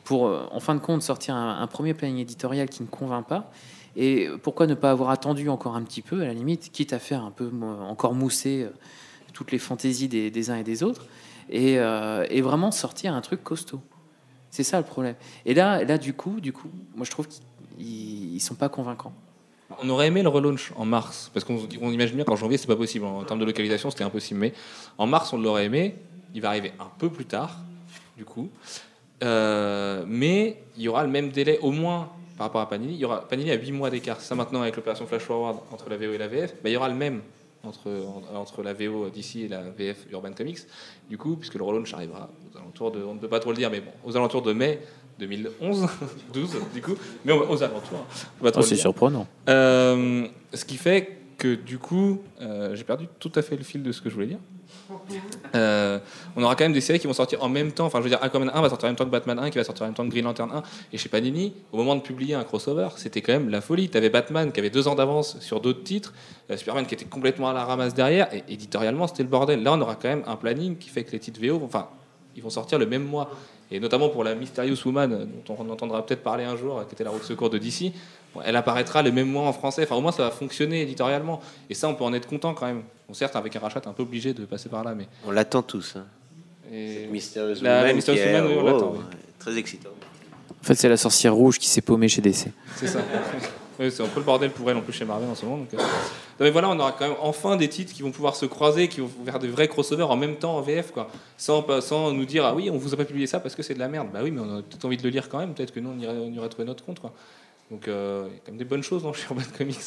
pour 0.06 0.24
en 0.24 0.60
fin 0.60 0.76
de 0.76 0.80
compte 0.80 1.02
sortir 1.02 1.36
un, 1.36 1.66
premier 1.66 1.96
planning 1.96 2.20
éditorial 2.20 2.70
qui 2.70 2.84
ne 2.84 2.88
convainc 2.88 3.28
pas. 3.28 3.52
Et 3.96 4.30
pourquoi 4.44 4.68
ne 4.68 4.76
pas 4.76 4.92
avoir 4.92 5.10
attendu 5.10 5.50
encore 5.50 5.76
un 5.76 5.82
petit 5.82 6.04
peu, 6.04 6.22
à 6.22 6.26
la 6.26 6.34
limite, 6.34 6.72
quitte 6.72 6.94
à 6.94 7.00
faire 7.00 7.24
un 7.24 7.32
peu 7.32 7.50
encore 7.82 8.14
mousser 8.14 8.68
toutes 9.34 9.52
les 9.52 9.58
fantaisies 9.58 10.08
des, 10.08 10.50
uns 10.52 10.58
et 10.58 10.64
des 10.64 10.84
autres, 10.84 11.08
et, 11.50 11.74
et 11.74 12.42
vraiment 12.42 12.70
sortir 12.70 13.16
un 13.16 13.22
truc 13.22 13.44
costaud? 13.44 13.82
C'est 14.52 14.62
ça 14.62 14.78
le 14.78 14.86
problème. 14.86 15.16
Et 15.48 15.56
là, 15.56 15.84
là 15.84 15.98
du 15.98 16.14
coup, 16.14 16.40
du 16.40 16.54
coup, 16.54 16.70
moi 16.96 17.04
je 17.04 17.10
trouve 17.10 17.28
qu'ils 17.28 17.42
ils 18.36 18.40
sont 18.40 18.54
pas 18.54 18.70
convaincants. 18.70 19.14
On 19.84 19.90
aurait 19.90 20.08
aimé 20.08 20.24
le 20.24 20.30
relaunch 20.30 20.72
en 20.76 20.86
mars, 20.86 21.30
parce 21.34 21.44
qu'on 21.46 21.60
on 21.82 21.92
imagine 21.92 22.16
bien 22.16 22.26
qu'en 22.26 22.36
janvier, 22.36 22.58
c'est 22.58 22.68
pas 22.68 22.76
possible. 22.76 23.06
En 23.06 23.24
termes 23.24 23.40
de 23.40 23.46
localisation, 23.46 23.90
c'était 23.90 24.04
impossible. 24.04 24.40
Mais 24.40 24.54
en 24.98 25.08
mars, 25.08 25.32
on 25.34 25.38
l'aurait 25.40 25.66
aimé. 25.66 25.96
Il 26.34 26.42
va 26.42 26.50
arriver 26.50 26.74
un 26.80 26.90
peu 26.98 27.10
plus 27.10 27.26
tard, 27.26 27.58
du 28.18 28.26
coup. 28.26 28.50
Euh, 29.24 30.04
mais 30.08 30.58
il 30.78 30.84
y 30.84 30.88
aura 30.88 31.04
le 31.04 31.10
même 31.10 31.30
délai, 31.30 31.60
au 31.62 31.72
moins 31.72 32.10
par 32.38 32.48
rapport 32.48 32.62
à 32.62 32.68
Panini. 32.70 32.94
Il 32.96 33.00
y 33.00 33.06
aura 33.06 33.28
Panini 33.28 33.52
à 33.52 33.56
8 33.56 33.72
mois 33.72 33.90
d'écart. 33.90 34.20
Ça, 34.20 34.36
maintenant, 34.36 34.62
avec 34.62 34.76
l'opération 34.76 35.06
Flash 35.08 35.22
Forward 35.22 35.58
entre 35.72 35.90
la 35.90 35.96
VO 35.98 36.12
et 36.14 36.18
la 36.18 36.28
VF, 36.28 36.54
bah, 36.62 36.70
il 36.70 36.74
y 36.74 36.78
aura 36.78 36.90
le 36.90 36.96
même 36.96 37.22
entre, 37.64 37.90
en- 37.90 38.38
entre 38.38 38.62
la 38.62 38.74
VO 38.74 39.10
d'ici 39.10 39.44
et 39.44 39.48
la 39.48 39.62
VF 39.62 40.06
Urban 40.12 40.34
Comics. 40.34 40.60
Du 41.10 41.18
coup, 41.18 41.38
puisque 41.38 41.56
le 41.56 41.64
relaunch 41.64 41.94
arrivera 41.94 42.30
aux 42.54 42.58
alentours 42.58 42.92
de, 42.92 43.02
on 43.04 43.14
ne 43.16 43.20
peut 43.20 43.30
pas 43.30 43.40
trop 43.40 43.52
le 43.52 43.58
dire, 43.58 43.72
mais 43.72 43.80
bon, 43.80 43.92
aux 44.04 44.16
alentours 44.18 44.42
de 44.42 44.52
mai 44.52 44.80
2011, 45.20 45.88
12, 46.34 46.50
du 46.74 46.82
coup, 46.82 46.96
mais 47.24 47.34
aux, 47.34 47.64
alentours. 47.64 48.06
Oh, 48.42 48.62
c'est 48.62 48.76
surprenant. 48.76 49.28
Euh, 49.50 50.28
ce 50.54 50.66
qui 50.66 50.78
fait 50.78 51.18
que 51.38 51.56
du 51.56 51.78
coup, 51.78 52.22
euh, 52.42 52.76
j'ai 52.76 52.84
perdu 52.84 53.08
tout 53.20 53.32
à 53.36 53.42
fait 53.42 53.56
le 53.58 53.64
fil 53.64 53.84
de 53.84 53.92
ce 53.92 54.02
que 54.02 54.10
je 54.10 54.16
voulais 54.16 54.28
dire. 54.28 54.40
Euh, 55.56 56.00
on 56.36 56.44
aura 56.44 56.56
quand 56.56 56.64
même 56.64 56.74
des 56.74 56.82
séries 56.82 57.00
qui 57.00 57.08
vont 57.08 57.14
sortir 57.14 57.44
en 57.44 57.50
même 57.50 57.72
temps. 57.72 57.86
Enfin, 57.86 58.00
je 58.00 58.04
veux 58.04 58.10
dire, 58.10 58.20
Aquaman 58.22 58.52
1 58.54 58.62
va 58.62 58.70
sortir 58.70 58.86
en 58.88 58.90
même 58.90 58.96
temps 58.96 59.06
que 59.06 59.10
Batman 59.10 59.40
1, 59.40 59.50
qui 59.50 59.58
va 59.58 59.64
sortir 59.64 59.84
en 59.84 59.88
même 59.88 59.96
temps 59.96 60.06
que 60.06 60.12
Green 60.12 60.26
Lantern 60.26 60.52
1. 60.52 60.64
Et 60.94 60.98
chez 60.98 61.10
Panini, 61.10 61.54
au 61.72 61.78
moment 61.78 61.96
de 61.96 62.02
publier 62.02 62.36
un 62.36 62.44
crossover, 62.44 62.90
c'était 62.98 63.22
quand 63.22 63.34
même 63.34 63.50
la 63.50 63.62
folie. 63.62 63.90
T'avais 63.90 64.10
Batman 64.10 64.52
qui 64.52 64.60
avait 64.60 64.70
deux 64.70 64.88
ans 64.88 64.96
d'avance 64.96 65.40
sur 65.40 65.60
d'autres 65.62 65.84
titres, 65.84 66.14
euh, 66.52 66.58
Superman 66.58 66.86
qui 66.86 66.94
était 66.94 67.06
complètement 67.06 67.50
à 67.50 67.54
la 67.54 67.66
ramasse 67.66 67.94
derrière, 67.94 68.34
et 68.34 68.44
éditorialement, 68.50 69.08
c'était 69.08 69.24
le 69.24 69.30
bordel. 69.30 69.64
Là, 69.64 69.74
on 69.74 69.82
aura 69.82 69.96
quand 69.96 70.10
même 70.10 70.24
un 70.28 70.36
planning 70.36 70.78
qui 70.78 70.90
fait 70.90 71.04
que 71.04 71.12
les 71.12 71.20
titres 71.20 71.40
VO, 71.42 71.58
vont- 71.60 71.66
enfin, 71.66 71.88
ils 72.36 72.44
vont 72.44 72.50
sortir 72.50 72.78
le 72.78 72.86
même 72.86 73.04
mois. 73.06 73.30
Et 73.72 73.80
notamment 73.80 74.10
pour 74.10 74.24
la 74.24 74.36
Mysterious 74.36 74.78
Woman, 74.86 75.12
euh, 75.14 75.26
dont 75.48 75.56
on 75.60 75.70
entendra 75.72 76.06
peut-être 76.06 76.22
parler 76.24 76.44
un 76.44 76.56
jour, 76.56 76.86
qui 76.88 76.94
était 76.94 77.04
la 77.04 77.10
route 77.10 77.22
de 77.22 77.26
secours 77.26 77.50
de 77.50 77.58
DC, 77.58 77.92
bon, 78.34 78.42
elle 78.46 78.56
apparaîtra 78.56 79.02
le 79.02 79.12
même 79.12 79.30
mois 79.30 79.44
en 79.48 79.54
français. 79.54 79.84
Enfin, 79.84 79.96
au 79.96 80.02
moins, 80.02 80.12
ça 80.12 80.24
va 80.24 80.32
fonctionner 80.32 80.82
éditorialement. 80.84 81.42
Et 81.70 81.74
ça, 81.74 81.88
on 81.90 81.96
peut 81.96 82.04
en 82.04 82.14
être 82.14 82.28
content 82.28 82.54
quand 82.54 82.68
même. 82.68 82.84
Bon, 83.08 83.14
certes, 83.14 83.36
avec 83.36 83.56
un 83.56 83.60
rachat, 83.60 83.82
t'es 83.82 83.88
un 83.88 83.94
peu 83.94 84.04
obligé 84.04 84.34
de 84.34 84.46
passer 84.46 84.70
par 84.70 84.84
là, 84.84 84.94
mais. 84.96 85.08
On 85.26 85.32
l'attend 85.32 85.62
tous. 85.64 85.96
Hein. 85.98 86.06
Et- 86.72 87.08
Mysterious 87.08 87.62
La- 87.62 87.70
la 87.76 87.80
Woman, 87.82 87.96
Mysterious 87.96 88.22
qui 88.22 88.28
est- 88.30 88.34
Woman, 88.42 88.52
oui, 88.52 88.58
on 88.60 88.66
l'attend, 88.66 88.92
oui. 88.94 89.00
Très 89.40 89.58
excitant. 89.58 89.90
En 90.62 90.64
fait, 90.64 90.76
c'est 90.76 90.90
la 90.90 90.98
sorcière 90.98 91.34
rouge 91.34 91.60
qui 91.60 91.68
s'est 91.70 91.82
paumée 91.82 92.08
chez 92.08 92.22
DC. 92.22 92.48
C'est 92.76 92.88
ça. 92.88 93.00
Oui, 93.78 93.92
c'est 93.92 94.04
un 94.04 94.08
peu 94.08 94.22
le 94.22 94.26
bordel 94.26 94.52
pour 94.52 94.72
elle 94.72 94.78
en 94.78 94.82
plus 94.82 94.94
chez 94.94 95.04
Marvel 95.04 95.28
en 95.28 95.36
ce 95.36 95.44
moment. 95.44 95.58
Donc, 95.58 95.74
euh. 95.74 95.78
Mais 96.40 96.52
voilà, 96.52 96.70
on 96.70 96.80
aura 96.80 96.92
quand 96.92 97.08
même 97.08 97.18
enfin 97.22 97.56
des 97.56 97.70
titres 97.70 97.94
qui 97.94 98.02
vont 98.02 98.12
pouvoir 98.12 98.36
se 98.36 98.46
croiser, 98.46 98.90
qui 98.90 99.00
vont 99.00 99.10
faire 99.24 99.40
des 99.40 99.48
vrais 99.48 99.68
crossovers 99.68 100.10
en 100.10 100.18
même 100.18 100.36
temps 100.36 100.58
en 100.58 100.62
VF, 100.62 100.92
quoi. 100.92 101.10
Sans, 101.38 101.66
sans 101.82 102.12
nous 102.12 102.26
dire, 102.26 102.46
ah 102.46 102.54
oui, 102.54 102.70
on 102.70 102.78
vous 102.78 102.94
a 102.94 102.98
pas 102.98 103.06
publié 103.06 103.26
ça 103.26 103.40
parce 103.40 103.56
que 103.56 103.64
c'est 103.64 103.74
de 103.74 103.80
la 103.80 103.88
merde. 103.88 104.10
Bah 104.14 104.20
oui, 104.22 104.32
mais 104.32 104.42
on 104.42 104.58
a 104.58 104.62
peut-être 104.62 104.84
envie 104.86 104.98
de 104.98 105.04
le 105.04 105.10
lire 105.10 105.30
quand 105.30 105.40
même. 105.40 105.54
Peut-être 105.54 105.74
que 105.74 105.80
nous, 105.80 105.92
on 105.92 106.00
irait, 106.00 106.14
on 106.14 106.32
irait 106.32 106.50
trouver 106.50 106.66
notre 106.66 106.84
compte. 106.84 107.02
Donc, 107.72 107.88
euh, 107.88 108.26
il 108.28 108.34
y 108.34 108.36
a 108.36 108.40
quand 108.40 108.52
même 108.52 108.58
des 108.58 108.66
bonnes 108.66 108.84
choses 108.84 109.04
dans 109.04 109.14
Urban 109.30 109.44
Comics. 109.58 109.78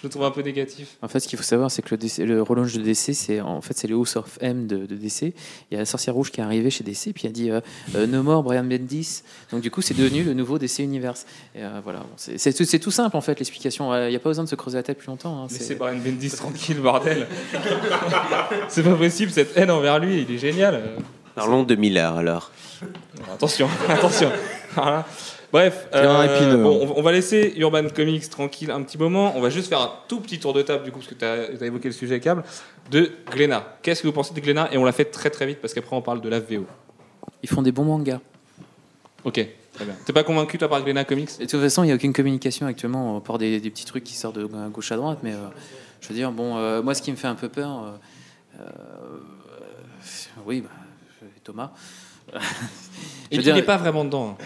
Je 0.00 0.06
le 0.06 0.10
trouve 0.10 0.22
un 0.24 0.30
peu 0.30 0.42
négatif. 0.42 0.96
En 1.02 1.08
fait, 1.08 1.18
ce 1.18 1.26
qu'il 1.26 1.36
faut 1.36 1.44
savoir, 1.44 1.70
c'est 1.72 1.82
que 1.82 1.88
le, 1.90 1.96
DC 1.96 2.18
le 2.18 2.40
relaunch 2.40 2.72
de 2.72 2.80
DC, 2.82 3.14
c'est 3.14 3.40
en 3.40 3.60
fait 3.60 3.76
c'est 3.76 3.88
le 3.88 3.96
House 3.96 4.14
of 4.14 4.38
M 4.40 4.68
de, 4.68 4.86
de 4.86 4.94
DC. 4.94 5.22
Il 5.22 5.32
y 5.72 5.74
a 5.74 5.78
la 5.80 5.84
sorcière 5.86 6.14
rouge 6.14 6.30
qui 6.30 6.40
est 6.40 6.44
arrivée 6.44 6.70
chez 6.70 6.84
DC, 6.84 7.12
puis 7.12 7.22
elle 7.24 7.30
a 7.30 7.32
dit 7.32 7.50
euh, 7.50 7.60
euh, 7.96 8.06
No 8.06 8.22
more 8.22 8.44
Brian 8.44 8.62
Bendis. 8.62 9.22
Donc 9.50 9.60
du 9.60 9.72
coup, 9.72 9.82
c'est 9.82 9.94
devenu 9.94 10.22
le 10.22 10.34
nouveau 10.34 10.58
DC 10.58 10.78
Universe. 10.78 11.26
Et 11.56 11.64
euh, 11.64 11.80
voilà, 11.82 11.98
Bon, 12.00 12.06
c'est 12.16 12.38
c'est 12.38 12.52
tout, 12.52 12.64
c'est 12.64 12.78
tout 12.78 12.92
simple 12.92 13.16
en 13.16 13.20
fait 13.20 13.38
l'explication. 13.40 13.92
Euh, 13.92 14.06
Il 14.06 14.10
n'y 14.10 14.16
a 14.16 14.20
pas 14.20 14.30
besoin 14.30 14.44
de 14.44 14.48
se 14.48 14.54
creuser 14.54 14.76
la 14.78 14.84
tête 14.84 14.98
plus 14.98 15.08
longtemps. 15.08 15.42
hein. 15.42 15.48
Mais 15.50 15.58
C'est- 15.58 15.74
Brian 15.74 15.98
Bendis 15.98 16.30
tranquille, 16.30 16.78
bordel. 16.80 17.26
c'est 18.68 18.82
pas 18.84 18.94
possible, 18.94 19.30
cette 19.32 19.56
haine 19.56 19.70
envers 19.70 19.98
lui, 19.98 20.22
il 20.22 20.30
est 20.34 20.38
génial. 20.38 20.80
Parlons 21.34 21.62
de 21.64 21.74
Miller 21.74 22.16
alors. 22.16 22.52
Attention, 23.34 23.68
attention. 23.88 24.30
Voilà. 24.74 25.06
Bref, 25.52 25.88
euh, 25.94 26.56
bon, 26.62 26.86
hein. 26.86 26.92
on, 26.96 27.02
va 27.02 27.12
laisser 27.12 27.54
Urban 27.56 27.88
Comics 27.88 28.28
tranquille 28.28 28.70
un 28.70 28.82
petit 28.82 28.98
moment. 28.98 29.32
On 29.34 29.40
va 29.40 29.48
juste 29.48 29.68
faire 29.68 29.80
un 29.80 29.92
tout 30.06 30.20
petit 30.20 30.38
tour 30.38 30.52
de 30.52 30.60
table, 30.60 30.84
du 30.84 30.90
coup, 30.90 30.98
parce 30.98 31.08
que 31.08 31.14
tu 31.14 31.24
as, 31.24 31.66
évoqué 31.66 31.88
le 31.88 31.94
sujet 31.94 32.20
câble, 32.20 32.44
de 32.90 33.12
Glénat. 33.30 33.78
Qu'est-ce 33.82 34.02
que 34.02 34.06
vous 34.06 34.12
pensez 34.12 34.34
de 34.34 34.40
Glénat? 34.40 34.68
Et 34.72 34.78
on 34.78 34.84
l'a 34.84 34.92
fait 34.92 35.06
très 35.06 35.30
très 35.30 35.46
vite, 35.46 35.60
parce 35.60 35.72
qu'après, 35.72 35.96
on 35.96 36.02
parle 36.02 36.20
de 36.20 36.28
la 36.28 36.40
VO. 36.40 36.66
Ils 37.42 37.48
font 37.48 37.62
des 37.62 37.72
bons 37.72 37.84
mangas. 37.84 38.20
Ok, 39.24 39.34
très 39.72 39.84
bien. 39.84 39.94
T'es 40.04 40.12
pas 40.12 40.22
convaincu, 40.22 40.58
toi, 40.58 40.68
par 40.68 40.82
Glénat 40.82 41.04
Comics? 41.04 41.30
Et 41.40 41.46
de 41.46 41.50
toute 41.50 41.60
façon, 41.60 41.82
il 41.82 41.86
n'y 41.86 41.92
a 41.92 41.94
aucune 41.94 42.12
communication 42.12 42.66
actuellement, 42.66 43.16
à 43.16 43.20
part 43.22 43.38
des, 43.38 43.58
des 43.58 43.70
petits 43.70 43.86
trucs 43.86 44.04
qui 44.04 44.14
sortent 44.14 44.36
de 44.36 44.44
gauche 44.44 44.92
à 44.92 44.96
droite. 44.96 45.20
Mais 45.22 45.32
euh, 45.32 45.46
je 46.02 46.08
veux 46.08 46.14
dire, 46.14 46.30
bon, 46.30 46.58
euh, 46.58 46.82
moi, 46.82 46.94
ce 46.94 47.00
qui 47.00 47.10
me 47.10 47.16
fait 47.16 47.26
un 47.26 47.34
peu 47.34 47.48
peur, 47.48 47.84
euh, 47.84 48.60
euh, 48.60 48.66
oui, 50.44 50.60
bah, 50.60 50.70
Thomas. 51.42 51.70
Je 53.32 53.40
dire- 53.40 53.54
n'est 53.54 53.62
pas 53.62 53.76
vraiment 53.76 54.04
dedans. 54.04 54.36
hein. 54.38 54.44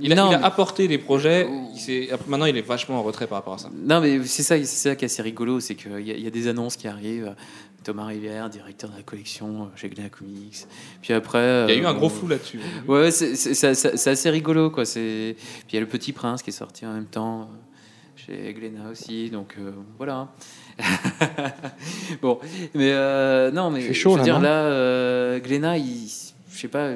Il 0.00 0.12
a, 0.12 0.14
non, 0.16 0.30
il 0.30 0.34
a 0.34 0.38
mais- 0.38 0.44
apporté 0.44 0.86
des 0.88 0.98
projets. 0.98 1.48
il 1.88 2.08
maintenant, 2.26 2.46
il 2.46 2.56
est 2.56 2.62
vachement 2.62 2.98
en 2.98 3.02
retrait 3.02 3.26
par 3.26 3.38
rapport 3.38 3.54
à 3.54 3.58
ça. 3.58 3.70
Non, 3.74 4.00
mais 4.00 4.24
c'est 4.26 4.42
ça, 4.42 4.56
c'est 4.58 4.64
ça 4.64 4.96
qui 4.96 5.04
est 5.04 5.06
assez 5.06 5.22
rigolo, 5.22 5.60
c'est 5.60 5.74
qu'il 5.74 5.90
y, 6.00 6.10
a- 6.10 6.14
il 6.16 6.22
y 6.22 6.26
a 6.26 6.30
des 6.30 6.48
annonces 6.48 6.76
qui 6.76 6.88
arrivent. 6.88 7.34
Thomas 7.84 8.06
Rivière, 8.06 8.50
directeur 8.50 8.90
de 8.90 8.96
la 8.96 9.02
collection 9.02 9.62
euh, 9.62 9.66
chez 9.76 9.88
Glénat 9.88 10.10
Comics. 10.10 10.66
Puis 11.00 11.14
après, 11.14 11.64
Il 11.68 11.74
y 11.74 11.78
a 11.78 11.80
eu 11.82 11.86
euh, 11.86 11.88
un 11.88 11.94
gros 11.94 12.08
bon, 12.08 12.14
flou 12.14 12.28
là-dessus. 12.28 12.58
Ouais, 12.88 13.10
c'est- 13.12 14.08
assez 14.08 14.30
rigolo, 14.30 14.70
quoi. 14.70 14.84
C'est 14.84 15.36
puis 15.38 15.68
il 15.70 15.74
y 15.74 15.78
a 15.78 15.80
le 15.80 15.86
Petit 15.86 16.12
Prince 16.12 16.42
qui 16.42 16.50
est 16.50 16.52
sorti 16.52 16.84
en 16.84 16.92
même 16.92 17.06
temps 17.06 17.42
euh, 17.42 17.46
chez 18.16 18.52
Glénat 18.52 18.90
aussi, 18.90 19.30
donc 19.30 19.54
euh, 19.58 19.70
voilà. 19.96 20.28
bon, 22.22 22.38
mais 22.74 22.90
euh, 22.92 23.50
non, 23.52 23.70
mais 23.70 23.92
chaud, 23.94 24.10
je 24.10 24.14
veux 24.14 24.18
là, 24.18 24.24
dire 24.24 24.40
là, 24.40 24.62
euh, 24.64 25.38
Glénat, 25.40 25.78
il, 25.78 26.08
je 26.52 26.58
sais 26.58 26.68
pas. 26.68 26.90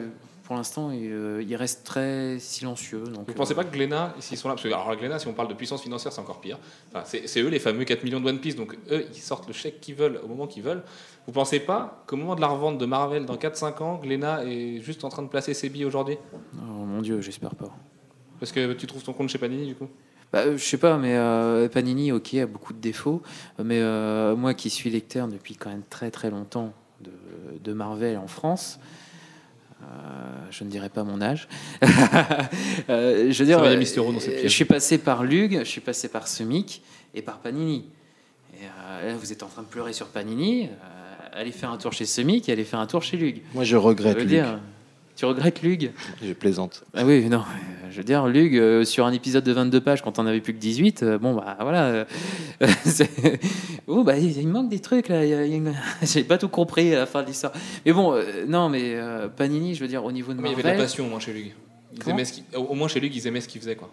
Euh, 0.53 0.55
Pour 0.55 0.57
l'instant, 0.57 0.90
il, 0.90 1.11
euh, 1.11 1.42
il 1.42 1.57
reste 1.57 1.84
très 1.84 2.38
silencieux. 2.38 3.05
Donc, 3.05 3.26
Vous 3.26 3.34
pensez 3.34 3.55
pas 3.55 3.64
que 3.64 3.72
Glénat, 3.72 4.14
s'ils 4.20 4.36
sont 4.36 4.48
là, 4.48 4.55
parce 4.55 4.62
que 4.62 4.68
alors 4.68 4.94
Glénat, 4.96 5.18
si 5.18 5.28
on 5.28 5.32
parle 5.32 5.48
de 5.48 5.55
puissance 5.55 5.82
financière, 5.82 6.12
c'est 6.12 6.20
encore 6.20 6.40
pire. 6.40 6.59
Enfin, 6.94 7.05
c'est 7.05 7.40
eux 7.40 7.48
les 7.48 7.59
fameux 7.59 7.84
4 7.84 8.05
millions 8.05 8.20
de 8.20 8.28
One 8.28 8.38
Piece, 8.38 8.57
donc 8.57 8.76
eux, 8.90 9.07
ils 9.12 9.20
sortent 9.20 9.46
le 9.46 9.53
chèque 9.53 9.80
qu'ils 9.80 9.94
veulent 9.94 10.20
au 10.24 10.28
moment 10.28 10.46
qu'ils 10.46 10.62
veulent. 10.62 10.82
Vous 11.26 11.32
pensez 11.32 11.61
pas 11.61 12.03
qu'au 12.07 12.16
moment 12.16 12.34
de 12.34 12.40
la 12.40 12.48
revente 12.48 12.78
de 12.78 12.86
Marvel 12.86 13.26
dans 13.26 13.36
4-5 13.36 13.82
ans, 13.82 14.00
Glénat 14.03 14.44
est 14.44 14.80
juste 14.80 15.05
en 15.05 15.09
train 15.09 15.22
de 15.22 15.28
placer 15.28 15.55
ses 15.55 15.68
billes 15.68 15.84
aujourd'hui? 15.84 16.18
Oh 16.57 16.84
mon 16.84 17.00
Dieu, 17.00 17.20
j'espère 17.20 17.55
pas. 17.55 17.70
Parce 18.40 18.53
que 18.53 18.72
tu 18.72 18.86
trouves 18.86 19.05
ton 19.05 19.12
compte 19.12 19.28
chez 19.28 19.38
Panini 19.38 19.66
du 19.66 19.74
coup? 19.74 19.88
Bah, 20.32 20.40
euh, 20.40 20.57
je 20.57 20.64
sais 20.64 20.78
pas, 20.78 20.96
mais 20.96 21.16
euh, 21.16 21.68
Panini, 21.68 22.11
ok, 22.11 22.34
a 22.34 22.46
beaucoup 22.46 22.72
de 22.72 22.80
défauts. 22.80 23.22
Mais 23.62 23.78
euh, 23.80 24.34
moi 24.34 24.55
qui 24.55 24.70
suis 24.70 24.90
lecteur 24.90 25.28
depuis 25.28 25.57
quand 25.57 25.70
même 25.70 25.84
très 25.88 26.11
très 26.11 26.30
longtemps 26.30 26.72
de, 27.00 27.12
de 27.62 27.72
Marvel 27.72 28.16
en 28.16 28.26
France, 28.26 28.78
euh, 28.80 29.01
je 30.50 30.64
ne 30.64 30.68
dirais 30.70 30.88
pas 30.88 31.02
mon 31.04 31.20
âge. 31.20 31.48
Euh, 32.88 33.30
je 33.30 33.38
veux 33.38 33.44
dire, 33.46 33.58
a 33.60 33.66
euh, 33.66 33.76
dans 33.76 34.20
cette 34.20 34.42
je 34.42 34.48
suis 34.48 34.64
passé 34.64 34.98
par 34.98 35.22
Lug, 35.22 35.60
je 35.60 35.64
suis 35.68 35.80
passé 35.80 36.08
par 36.08 36.26
Semic 36.26 36.82
et 37.14 37.22
par 37.22 37.38
Panini. 37.38 37.84
Et 38.54 38.64
euh, 38.64 39.08
là, 39.08 39.16
vous 39.16 39.30
êtes 39.32 39.42
en 39.42 39.46
train 39.46 39.62
de 39.62 39.66
pleurer 39.68 39.92
sur 39.92 40.08
Panini. 40.08 40.66
euh, 40.66 40.68
allez 41.32 41.52
faire 41.52 41.70
un 41.70 41.78
tour 41.78 41.92
chez 41.92 42.06
Semic 42.06 42.48
et 42.48 42.52
allez 42.52 42.64
faire 42.64 42.80
un 42.80 42.86
tour 42.86 43.02
chez 43.02 43.16
Lug. 43.16 43.42
Moi, 43.54 43.64
je 43.64 43.76
regrette 43.76 44.14
Je 44.14 44.18
veux 44.18 44.24
Luc. 44.24 44.30
dire, 44.30 44.58
tu 45.16 45.24
regrettes 45.26 45.62
Lug? 45.62 45.92
Je 46.22 46.32
plaisante. 46.32 46.84
ah 46.94 47.04
oui, 47.04 47.28
non, 47.28 47.42
je 47.90 47.96
veux 47.98 48.04
dire, 48.04 48.26
Lug, 48.26 48.56
euh, 48.56 48.84
sur 48.84 49.04
un 49.06 49.12
épisode 49.12 49.44
de 49.44 49.52
22 49.52 49.80
pages, 49.80 50.02
quand 50.02 50.18
on 50.18 50.26
avait 50.26 50.40
plus 50.40 50.54
que 50.54 50.58
18, 50.58 51.02
euh, 51.02 51.18
bon, 51.18 51.34
bah 51.34 51.56
voilà. 51.60 51.84
euh, 51.86 52.04
c'est- 52.84 53.38
oh, 53.86 54.02
bah, 54.04 54.16
il 54.18 54.36
il 54.38 54.48
manque 54.48 54.68
des 54.68 54.80
trucs, 54.80 55.08
là. 55.08 55.24
une- 55.24 55.74
J'ai 56.02 56.24
pas 56.24 56.38
tout 56.38 56.48
compris 56.48 56.94
à 56.94 56.98
la 57.00 57.06
fin 57.06 57.22
de 57.22 57.26
l'histoire. 57.28 57.52
Mais 57.86 57.92
bon, 57.92 58.12
euh, 58.14 58.44
non, 58.48 58.68
mais 58.68 58.94
euh, 58.94 59.28
Panini, 59.28 59.74
je 59.74 59.80
veux 59.80 59.88
dire, 59.88 60.04
au 60.04 60.12
niveau 60.12 60.32
de 60.32 60.40
Mais 60.40 60.48
il 60.48 60.52
y 60.52 60.54
avait 60.54 60.62
Marvel. 60.62 60.76
de 60.78 60.82
la 60.82 60.84
passion 60.88 61.06
au 61.06 61.08
moins 61.10 61.20
chez 61.20 61.32
Lug. 61.32 61.52
Ils 62.06 62.56
au 62.56 62.74
moins 62.74 62.88
chez 62.88 63.00
Lug, 63.00 63.14
ils 63.14 63.26
aimaient 63.26 63.40
ce 63.42 63.48
qu'ils 63.48 63.60
faisaient 63.60 63.76
quoi. 63.76 63.90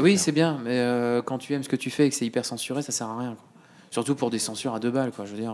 Oui, 0.00 0.16
c'est 0.18 0.32
bien, 0.32 0.58
mais 0.64 0.78
euh, 0.80 1.22
quand 1.22 1.38
tu 1.38 1.52
aimes 1.52 1.62
ce 1.62 1.68
que 1.68 1.76
tu 1.76 1.90
fais 1.90 2.06
et 2.06 2.08
que 2.10 2.14
c'est 2.16 2.24
hyper 2.26 2.44
censuré, 2.44 2.82
ça 2.82 2.92
sert 2.92 3.06
à 3.08 3.18
rien. 3.18 3.34
quoi. 3.34 3.44
Surtout 3.90 4.14
pour 4.16 4.30
des 4.30 4.38
censures 4.40 4.74
à 4.74 4.80
deux 4.80 4.90
balles, 4.90 5.12
quoi. 5.12 5.26
Je 5.26 5.32
veux 5.32 5.40
dire. 5.40 5.52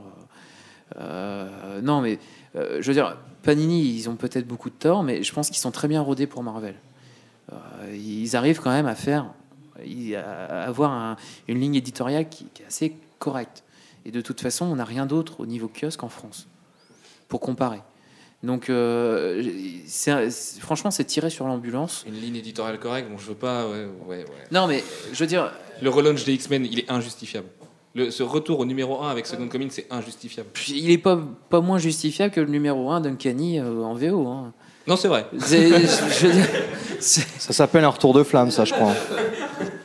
euh, 0.98 1.00
euh, 1.00 1.80
non, 1.82 2.00
mais 2.00 2.18
euh, 2.56 2.78
je 2.80 2.86
veux 2.86 2.94
dire, 2.94 3.16
Panini, 3.42 3.82
ils 3.96 4.08
ont 4.08 4.16
peut-être 4.16 4.46
beaucoup 4.46 4.70
de 4.70 4.74
tort, 4.74 5.02
mais 5.02 5.22
je 5.22 5.32
pense 5.32 5.48
qu'ils 5.48 5.58
sont 5.58 5.70
très 5.70 5.88
bien 5.88 6.00
rodés 6.00 6.26
pour 6.26 6.42
Marvel. 6.42 6.74
Euh, 7.52 7.56
ils 7.94 8.36
arrivent 8.36 8.60
quand 8.60 8.70
même 8.70 8.86
à 8.86 8.94
faire, 8.94 9.26
à 10.16 10.62
avoir 10.64 10.92
un- 10.92 11.16
une 11.48 11.58
ligne 11.60 11.74
éditoriale 11.74 12.28
qui, 12.28 12.46
qui 12.54 12.62
est 12.62 12.66
assez 12.66 12.94
correcte. 13.18 13.64
Et 14.04 14.10
de 14.10 14.20
toute 14.20 14.40
façon, 14.40 14.66
on 14.66 14.76
n'a 14.76 14.84
rien 14.84 15.06
d'autre 15.06 15.40
au 15.40 15.46
niveau 15.46 15.68
kiosque 15.68 16.02
en 16.02 16.08
France 16.08 16.46
pour 17.28 17.40
comparer. 17.40 17.80
Donc, 18.42 18.68
euh, 18.70 19.42
c'est- 19.86 20.30
franchement, 20.60 20.90
c'est 20.90 21.04
tiré 21.04 21.30
sur 21.30 21.46
l'ambulance. 21.46 22.04
Une 22.08 22.14
ligne 22.20 22.36
éditoriale 22.36 22.78
correcte, 22.80 23.08
bon, 23.08 23.16
je 23.18 23.26
veux 23.28 23.34
pas. 23.36 23.68
Ouais, 23.68 23.86
ouais, 24.06 24.18
ouais. 24.18 24.26
Non, 24.50 24.66
mais 24.66 24.82
je 25.12 25.18
veux 25.18 25.26
dire, 25.28 25.52
Le 25.80 25.90
relaunch 25.90 26.24
des 26.24 26.34
X-Men, 26.34 26.66
il 26.66 26.78
est 26.80 26.90
injustifiable. 26.90 27.48
Le- 27.94 28.10
ce 28.10 28.22
retour 28.22 28.60
au 28.60 28.64
numéro 28.64 29.02
1 29.02 29.10
avec 29.10 29.26
Second 29.26 29.48
Coming, 29.48 29.68
c'est 29.70 29.86
injustifiable. 29.90 30.48
Puis, 30.52 30.72
il 30.78 30.90
est 30.90 30.98
pas, 30.98 31.18
pas 31.50 31.60
moins 31.60 31.78
justifiable 31.78 32.32
que 32.32 32.40
le 32.40 32.46
numéro 32.50 32.90
1 32.90 33.00
d'Uncanny 33.02 33.58
euh, 33.60 33.82
en 33.82 33.94
VO. 33.94 34.26
hein. 34.26 34.52
Non, 34.86 34.96
c'est 34.96 35.08
vrai. 35.08 35.26
Je 35.32 36.28
Ça 37.00 37.52
s'appelle 37.52 37.84
un 37.84 37.88
retour 37.88 38.14
de 38.14 38.22
flamme, 38.22 38.50
ça, 38.50 38.64
je 38.64 38.72
crois. 38.74 38.92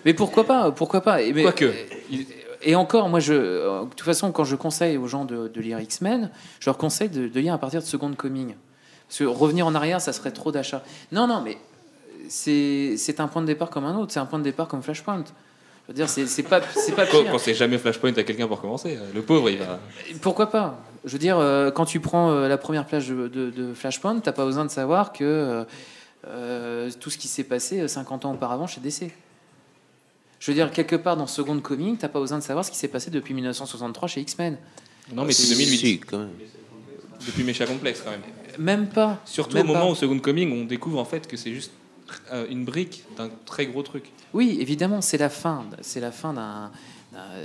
mais 0.05 0.13
pourquoi 0.13 0.43
pas 0.45 0.71
Pourquoi 0.71 1.01
pas 1.01 1.21
Et, 1.21 1.33
mais- 1.33 1.43
Quoique. 1.43 1.71
Et 2.63 2.75
encore, 2.75 3.07
moi, 3.09 3.19
je, 3.19 3.33
euh, 3.33 3.81
de 3.83 3.89
toute 3.89 4.01
façon, 4.01 4.31
quand 4.31 4.43
je 4.43 4.55
conseille 4.55 4.97
aux 4.97 5.05
gens 5.07 5.25
de, 5.25 5.47
de 5.47 5.61
lire 5.61 5.79
X-Men, 5.79 6.31
je 6.59 6.65
leur 6.69 6.77
conseille 6.77 7.09
de, 7.09 7.27
de 7.27 7.39
lire 7.39 7.53
à 7.53 7.57
partir 7.59 7.81
de 7.81 7.85
Second 7.85 8.11
Coming. 8.13 8.55
Parce 9.07 9.19
que 9.19 9.23
revenir 9.25 9.67
en 9.67 9.75
arrière, 9.75 10.01
ça 10.01 10.11
serait 10.11 10.31
trop 10.31 10.51
d'achat. 10.51 10.83
Non, 11.11 11.27
non, 11.27 11.41
mais 11.41 11.57
c'est 12.29 12.95
c'est 12.97 13.19
un 13.19 13.27
point 13.27 13.41
de 13.41 13.47
départ 13.47 13.69
comme 13.69 13.85
un 13.85 13.95
autre. 13.97 14.11
C'est 14.11 14.19
un 14.19 14.25
point 14.25 14.39
de 14.39 14.43
départ 14.43 14.67
comme 14.67 14.81
Flashpoint. 14.81 15.23
Je 15.87 15.93
veux 15.93 15.95
dire, 15.95 16.09
c'est 16.09 16.27
c'est 16.27 16.43
pas, 16.43 16.61
c'est 16.75 16.91
pas 16.93 17.05
Quand, 17.05 17.21
pire. 17.21 17.31
quand 17.31 17.37
c'est 17.37 17.53
jamais 17.53 17.77
Flashpoint 17.77 18.11
à 18.17 18.23
quelqu'un 18.23 18.47
pour 18.47 18.59
commencer, 18.59 18.97
le 19.15 19.21
pauvre, 19.21 19.49
il 19.49 19.57
va. 19.57 19.79
Pourquoi 20.21 20.49
pas? 20.49 20.81
Je 21.05 21.13
veux 21.13 21.19
dire, 21.19 21.37
euh, 21.39 21.71
quand 21.71 21.85
tu 21.85 22.01
prends 22.01 22.29
euh, 22.31 22.49
la 22.49 22.57
première 22.57 22.85
plage 22.85 23.07
de, 23.07 23.27
de, 23.29 23.49
de 23.49 23.73
Flashpoint, 23.73 24.19
t'as 24.19 24.33
pas 24.33 24.43
besoin 24.43 24.65
de 24.65 24.69
savoir 24.71 25.13
que 25.13 25.23
euh, 25.23 25.63
euh, 26.27 26.91
tout 26.99 27.09
ce 27.09 27.17
qui 27.17 27.29
s'est 27.29 27.45
passé 27.45 27.79
euh, 27.79 27.87
50 27.87 28.25
ans 28.25 28.33
auparavant 28.33 28.67
chez 28.67 28.81
DC. 28.81 29.11
Je 30.39 30.51
veux 30.51 30.55
dire, 30.55 30.71
quelque 30.71 30.97
part 30.97 31.15
dans 31.15 31.25
Second 31.27 31.57
Coming, 31.61 31.95
t'as 31.97 32.09
pas 32.09 32.19
besoin 32.19 32.37
de 32.37 32.43
savoir 32.43 32.65
ce 32.65 32.71
qui 32.71 32.77
s'est 32.77 32.89
passé 32.89 33.09
depuis 33.09 33.33
1963 33.33 34.07
chez 34.09 34.21
X-Men. 34.21 34.57
Non, 35.13 35.23
mais 35.23 35.31
c'est 35.31 35.43
Si, 35.43 35.53
2008. 35.55 35.77
si, 35.77 35.99
quand 36.01 36.17
même. 36.19 36.29
Depuis 37.25 37.43
Mécha 37.43 37.65
Complexe, 37.65 38.01
quand 38.03 38.11
même. 38.11 38.21
Même 38.59 38.87
pas. 38.89 39.19
Surtout 39.25 39.55
Même 39.55 39.69
au 39.69 39.73
moment 39.73 39.85
pas. 39.87 39.91
où 39.93 39.95
Second 39.95 40.19
Coming, 40.19 40.51
on 40.61 40.65
découvre 40.65 40.99
en 40.99 41.05
fait 41.05 41.25
que 41.27 41.37
c'est 41.37 41.53
juste 41.53 41.71
euh, 42.31 42.45
une 42.49 42.65
brique 42.65 43.03
d'un 43.17 43.29
très 43.45 43.65
gros 43.67 43.83
truc. 43.83 44.11
Oui, 44.33 44.57
évidemment, 44.59 45.01
c'est 45.01 45.17
la 45.17 45.29
fin. 45.29 45.65
C'est 45.81 45.99
la 45.99 46.11
fin 46.11 46.33
d'un. 46.33 46.71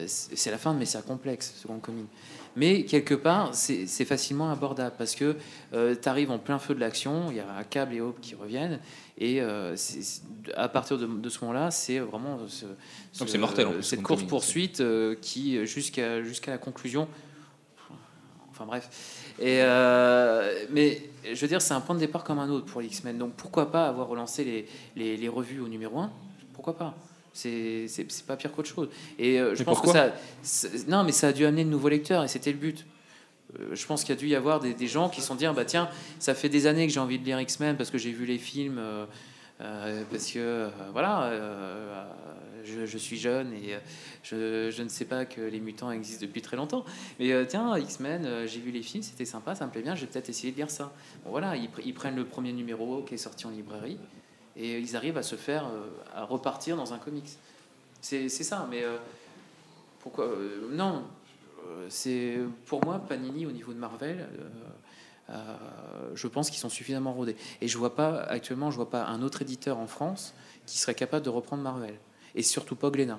C'est 0.07 0.51
la 0.51 0.59
fin 0.59 0.75
de 0.75 0.79
Messia 0.79 1.01
Complexe, 1.03 1.55
Second 1.63 1.79
Coming. 1.79 2.05
Mais 2.57 2.85
quelque 2.85 3.15
part, 3.15 3.55
c'est 3.55 3.87
facilement 4.05 4.51
abordable 4.51 4.95
parce 4.99 5.15
que 5.15 5.37
tu 5.73 6.09
arrives 6.09 6.31
en 6.31 6.39
plein 6.39 6.59
feu 6.59 6.75
de 6.75 6.81
l'action, 6.81 7.31
il 7.31 7.37
y 7.37 7.41
a 7.41 7.47
Cable 7.71 7.95
et 7.95 8.01
Hope 8.03 8.21
qui 8.21 8.35
reviennent, 8.35 8.81
et 9.17 9.41
euh, 9.41 9.75
à 10.57 10.69
partir 10.69 10.99
de, 10.99 11.07
de 11.07 11.29
ce 11.31 11.39
moment-là, 11.43 11.71
c'est 11.71 12.01
vraiment 12.01 12.41
ce- 12.49 12.67
Donc 12.67 12.75
ce- 13.13 13.27
c'est 13.27 13.39
mortel, 13.39 13.69
en 13.69 13.71
plus, 13.73 13.83
cette 13.83 14.01
Second 14.01 14.03
course 14.03 14.19
Coming. 14.21 14.29
poursuite 14.29 14.81
euh, 14.81 15.15
qui 15.23 15.65
jusqu'à 15.67 16.23
jusqu'à 16.23 16.51
la 16.51 16.59
conclusion. 16.59 17.09
Enfin 18.51 18.67
bref. 18.67 18.91
Et 19.39 19.61
euh, 19.63 20.65
mais 20.71 21.01
je 21.25 21.41
veux 21.41 21.49
dire, 21.49 21.63
c'est 21.63 21.75
un 21.75 21.81
point 21.81 21.95
de 21.95 22.01
départ 22.01 22.25
comme 22.25 22.39
un 22.39 22.49
autre 22.49 22.67
pour 22.67 22.81
les 22.81 22.89
X-Men. 22.89 23.19
Donc 23.19 23.35
pourquoi 23.35 23.71
pas 23.71 23.87
avoir 23.87 24.09
relancé 24.09 24.45
les, 24.45 24.67
les, 24.97 25.17
les 25.17 25.29
revues 25.29 25.61
au 25.61 25.69
numéro 25.69 25.99
1 25.99 26.11
Pourquoi 26.53 26.77
pas? 26.77 26.95
C'est, 27.33 27.87
pas 28.27 28.37
pire 28.37 28.53
qu'autre 28.53 28.69
chose. 28.69 28.89
Et 29.19 29.41
euh, 29.41 29.55
je 29.55 29.61
Mais 29.61 29.65
pense 29.65 29.81
que 29.81 29.89
ça. 29.89 30.13
Non, 30.89 31.03
mais 31.03 31.13
ça 31.13 31.29
a 31.29 31.33
dû 31.33 31.47
amener 31.47 31.65
de 31.65 31.71
nouveaux 31.71 31.89
lecteurs 31.89 32.23
et 32.25 32.29
c'était 32.29 32.53
le 32.53 32.59
but. 32.59 32.85
Euh, 33.59 33.75
je 33.75 33.87
pense 33.87 34.05
qu'il 34.05 34.15
y 34.15 34.19
a 34.19 34.21
dû 34.21 34.29
y 34.29 34.35
avoir 34.35 34.61
des, 34.61 34.75
des 34.75 34.87
gens 34.87 35.09
qui 35.09 35.21
se 35.21 35.29
sont 35.29 35.35
dit 35.35 35.47
ah, 35.47 35.53
bah 35.53 35.65
tiens, 35.65 35.89
ça 36.19 36.35
fait 36.35 36.49
des 36.49 36.67
années 36.67 36.87
que 36.87 36.93
j'ai 36.93 37.01
envie 37.01 37.19
de 37.19 37.25
lire 37.25 37.41
X-Men 37.41 37.77
parce 37.77 37.91
que 37.91 37.99
j'ai 37.99 38.13
vu 38.13 38.27
les 38.27 38.39
films. 38.39 38.81
Euh, 39.61 40.03
parce 40.11 40.31
que 40.33 40.39
euh, 40.39 40.69
voilà, 40.93 41.25
euh, 41.25 42.05
je, 42.65 42.87
je 42.87 42.99
suis 42.99 43.17
jeune 43.17 43.53
et 43.53 43.77
je, 44.23 44.71
je 44.71 44.83
ne 44.83 44.89
sais 44.89 45.05
pas 45.05 45.25
que 45.25 45.41
les 45.41 45.61
mutants 45.61 45.91
existent 45.91 46.27
depuis 46.27 46.43
très 46.43 46.57
longtemps. 46.57 46.85
Mais 47.21 47.47
tiens, 47.47 47.77
X-Men, 47.77 48.47
j'ai 48.47 48.61
vu 48.61 48.71
les 48.71 48.83
films, 48.83 49.03
c'était 49.03 49.25
sympa, 49.25 49.55
ça 49.55 49.67
me 49.67 49.71
plaît 49.71 49.83
bien, 49.83 49.95
j'ai 49.95 50.07
peut-être 50.07 50.29
essayé 50.29 50.53
de 50.53 50.57
lire 50.57 50.71
ça. 50.71 50.93
Bon, 51.25 51.31
voilà, 51.31 51.57
ils, 51.57 51.69
pr- 51.69 51.83
ils 51.85 51.95
prennent 51.95 52.17
le 52.17 52.25
premier 52.25 52.53
numéro 52.53 53.03
qui 53.03 53.15
est 53.15 53.19
sorti 53.19 53.47
en 53.47 53.51
librairie 53.51 53.99
et 54.57 54.79
ils 54.79 54.97
arrivent 54.97 55.19
à 55.19 55.23
se 55.23 55.37
faire, 55.37 55.65
à 56.15 56.25
repartir 56.25 56.77
dans 56.77 56.93
un 56.93 56.99
comics. 56.99 57.31
C'est 58.01 58.29
ça, 58.29 58.67
mais 58.71 58.85
pourquoi 60.01 60.29
Non, 60.71 61.05
c'est 61.89 62.39
pour 62.67 62.85
moi 62.85 62.99
Panini 62.99 63.47
au 63.47 63.53
niveau 63.53 63.73
de 63.73 63.79
Marvel. 63.79 64.27
Je 66.15 66.27
pense 66.27 66.51
qu'ils 66.51 66.59
sont 66.59 66.69
suffisamment 66.69 67.13
rodés. 67.13 67.37
Et 67.61 67.69
je 67.69 67.79
vois 67.79 67.95
pas 67.95 68.23
actuellement, 68.23 68.71
je 68.71 68.77
vois 68.77 68.91
pas 68.91 69.05
un 69.07 69.23
autre 69.23 69.43
éditeur 69.43 69.79
en 69.79 69.87
France 69.87 70.35
qui 70.67 70.79
serait 70.79 70.95
capable 70.95 71.25
de 71.25 71.31
reprendre 71.31 71.63
Marvel. 71.63 71.95
Et 72.35 72.43
surtout 72.43 72.77
pas 72.77 72.91
Glénat. 72.91 73.19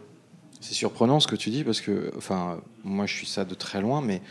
C'est 0.62 0.74
surprenant 0.74 1.20
ce 1.20 1.28
que 1.28 1.36
tu 1.36 1.50
dis 1.50 1.64
parce 1.64 1.82
que, 1.82 2.12
enfin, 2.16 2.62
moi 2.84 3.06
je 3.06 3.14
suis 3.14 3.28
ça 3.28 3.44
de 3.44 3.54
très 3.54 3.82
loin, 3.82 4.02
mais 4.02 4.22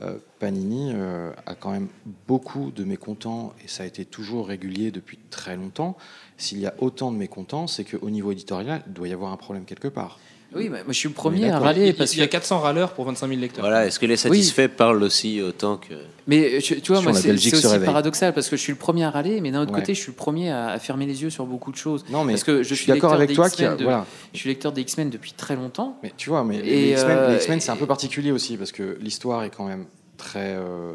euh, 0.00 0.16
Panini 0.38 0.92
euh, 0.94 1.32
a 1.44 1.54
quand 1.54 1.70
même 1.70 1.88
beaucoup 2.26 2.70
de 2.70 2.82
mécontents 2.82 3.52
et 3.62 3.68
ça 3.68 3.82
a 3.82 3.86
été 3.86 4.06
toujours 4.06 4.48
régulier 4.48 4.90
depuis 4.90 5.18
très 5.28 5.54
longtemps. 5.54 5.98
S'il 6.38 6.58
y 6.60 6.66
a 6.66 6.74
autant 6.78 7.12
de 7.12 7.18
mécontents, 7.18 7.66
c'est 7.66 7.84
qu'au 7.84 8.08
niveau 8.08 8.32
éditorial, 8.32 8.82
il 8.86 8.92
doit 8.94 9.08
y 9.08 9.12
avoir 9.12 9.32
un 9.32 9.36
problème 9.36 9.66
quelque 9.66 9.88
part. 9.88 10.18
Oui, 10.54 10.68
mais 10.70 10.84
moi 10.84 10.92
je 10.92 10.98
suis 10.98 11.08
le 11.08 11.14
premier 11.14 11.50
à 11.50 11.58
râler 11.58 11.88
Il, 11.88 11.94
parce 11.94 12.14
il 12.14 12.20
y 12.20 12.22
a 12.22 12.26
que. 12.26 12.32
400 12.32 12.60
râleurs 12.60 12.92
pour 12.92 13.04
25 13.06 13.28
000 13.28 13.40
lecteurs. 13.40 13.62
Voilà, 13.64 13.86
est-ce 13.86 13.98
que 13.98 14.06
les 14.06 14.16
satisfaits 14.16 14.68
parlent 14.68 15.02
aussi 15.02 15.40
autant 15.40 15.76
que. 15.78 15.94
Mais 16.26 16.58
tu, 16.60 16.80
tu 16.80 16.92
vois, 16.92 17.00
moi 17.02 17.12
c'est 17.14 17.32
aussi 17.32 17.50
réveille. 17.66 17.86
paradoxal 17.86 18.32
parce 18.34 18.48
que 18.48 18.56
je 18.56 18.62
suis 18.62 18.72
le 18.72 18.78
premier 18.78 19.04
à 19.04 19.10
râler, 19.10 19.40
mais 19.40 19.50
d'un 19.50 19.62
autre 19.62 19.72
Ouais. 19.72 19.80
côté, 19.80 19.94
je 19.94 20.00
suis 20.00 20.10
le 20.12 20.16
premier 20.16 20.50
à, 20.50 20.68
à 20.68 20.78
fermer 20.78 21.06
les 21.06 21.22
yeux 21.22 21.30
sur 21.30 21.46
beaucoup 21.46 21.72
de 21.72 21.76
choses. 21.76 22.04
Non, 22.10 22.24
mais 22.24 22.34
parce 22.34 22.44
que 22.44 22.62
je, 22.62 22.68
je 22.68 22.74
suis 22.74 22.86
d'accord 22.86 23.12
avec 23.12 23.32
toi 23.32 23.46
a- 23.46 23.74
de- 23.76 23.82
voilà. 23.82 24.06
Je 24.32 24.38
suis 24.38 24.48
lecteur 24.48 24.72
des 24.72 24.82
X-Men 24.82 25.10
depuis 25.10 25.32
très 25.32 25.56
longtemps. 25.56 25.98
Mais 26.02 26.12
tu 26.16 26.28
vois, 26.30 26.44
mais 26.44 26.58
Et, 26.58 26.62
les 26.62 26.90
X-Men, 26.92 27.16
euh, 27.18 27.36
X-Men, 27.36 27.60
c'est 27.60 27.70
un 27.70 27.76
peu 27.76 27.86
particulier 27.86 28.30
aussi 28.30 28.56
parce 28.56 28.72
que 28.72 28.96
l'histoire 29.00 29.42
est 29.44 29.50
quand 29.50 29.66
même 29.66 29.86
très. 30.16 30.54
euh, 30.56 30.92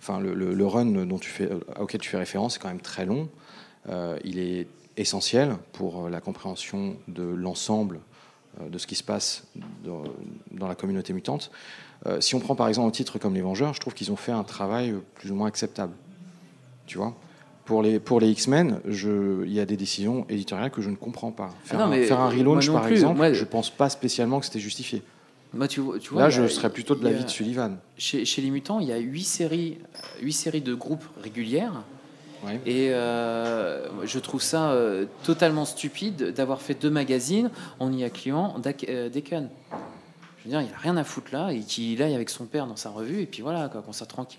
Enfin, 0.00 0.20
le, 0.20 0.32
le- 0.32 0.54
le 0.54 0.66
run 0.66 0.86
dont 1.04 1.18
tu 1.18 1.28
fais, 1.28 1.44
euh, 1.50 1.58
auquel 1.80 2.00
tu 2.00 2.08
fais 2.08 2.16
référence 2.16 2.56
est 2.56 2.60
quand 2.60 2.68
même 2.68 2.80
très 2.80 3.04
long. 3.04 3.28
Euh, 3.90 4.16
il 4.24 4.38
est 4.38 4.66
essentiel 4.96 5.56
pour 5.72 6.06
euh, 6.06 6.08
la 6.10 6.20
compréhension 6.20 6.96
de 7.08 7.22
l'ensemble 7.24 7.96
euh, 7.96 7.98
de 8.70 8.78
ce 8.78 8.86
qui 8.86 8.94
se 8.94 9.02
passe 9.04 9.44
dans, 9.84 10.02
dans 10.52 10.66
la 10.68 10.74
communauté 10.74 11.12
mutante. 11.12 11.50
Euh, 12.06 12.20
si 12.20 12.34
on 12.34 12.40
prend 12.40 12.54
par 12.54 12.68
exemple 12.68 12.88
un 12.88 12.92
titre 12.92 13.18
comme 13.18 13.34
Les 13.34 13.40
Vengeurs, 13.40 13.74
je 13.74 13.80
trouve 13.80 13.94
qu'ils 13.94 14.10
ont 14.12 14.16
fait 14.16 14.32
un 14.32 14.44
travail 14.44 14.90
euh, 14.90 14.98
plus 15.14 15.30
ou 15.30 15.34
moins 15.34 15.48
acceptable. 15.48 15.92
Tu 16.86 16.98
vois? 16.98 17.14
Pour 17.64 17.82
les, 17.82 17.98
pour 18.00 18.18
les 18.20 18.30
X-Men, 18.30 18.80
il 18.86 19.52
y 19.52 19.60
a 19.60 19.66
des 19.66 19.76
décisions 19.76 20.24
éditoriales 20.28 20.70
que 20.70 20.80
je 20.80 20.88
ne 20.90 20.96
comprends 20.96 21.32
pas. 21.32 21.50
Faire, 21.64 21.80
Ah 21.80 21.86
non, 21.86 21.92
un, 21.92 22.02
faire 22.02 22.20
un 22.20 22.32
euh, 22.32 22.38
relaunch, 22.38 22.70
par 22.70 22.82
plus. 22.84 22.94
exemple, 22.94 23.18
Moi- 23.18 23.32
je 23.34 23.44
pense 23.44 23.68
pas 23.70 23.90
spécialement 23.90 24.40
que 24.40 24.46
c'était 24.46 24.58
justifié. 24.60 25.02
Moi, 25.52 25.68
tu, 25.68 25.80
vois- 25.80 25.98
tu 25.98 26.10
vois, 26.10 26.20
Là, 26.22 26.26
a- 26.28 26.30
je 26.30 26.46
serais 26.46 26.70
plutôt 26.70 26.94
de 26.94 27.04
l'avis 27.04 27.24
de 27.24 27.28
Sullivan. 27.30 27.76
Chez, 27.96 28.24
chez 28.24 28.40
les 28.42 28.50
mutants, 28.50 28.80
il 28.80 28.88
y 28.88 28.92
a 28.92 28.98
huit 28.98 29.24
séries, 29.24 29.78
huit 30.22 30.32
séries 30.32 30.60
de 30.62 30.74
groupes 30.74 31.04
régulières. 31.22 31.82
Ouais. 32.46 32.60
Et 32.66 32.90
euh, 32.92 33.86
je 34.04 34.18
trouve 34.18 34.42
ça 34.42 34.70
euh, 34.70 35.06
totalement 35.24 35.64
stupide 35.64 36.32
d'avoir 36.32 36.60
fait 36.62 36.74
deux 36.74 36.90
magazines 36.90 37.50
en 37.80 37.92
y 37.92 38.04
incluant 38.04 38.54
Dak- 38.58 38.86
euh, 38.88 39.08
Deacon. 39.08 39.48
Je 40.38 40.44
veux 40.44 40.50
dire, 40.50 40.60
il 40.60 40.66
n'y 40.68 40.72
a 40.72 40.78
rien 40.80 40.96
à 40.96 41.04
foutre 41.04 41.28
là 41.32 41.50
et 41.52 41.58
qu'il 41.60 42.00
aille 42.02 42.14
avec 42.14 42.30
son 42.30 42.44
père 42.46 42.66
dans 42.66 42.76
sa 42.76 42.90
revue 42.90 43.20
et 43.22 43.26
puis 43.26 43.42
voilà, 43.42 43.68
quoi, 43.68 43.82
qu'on 43.82 43.92
soit 43.92 44.06
tranquille. 44.06 44.38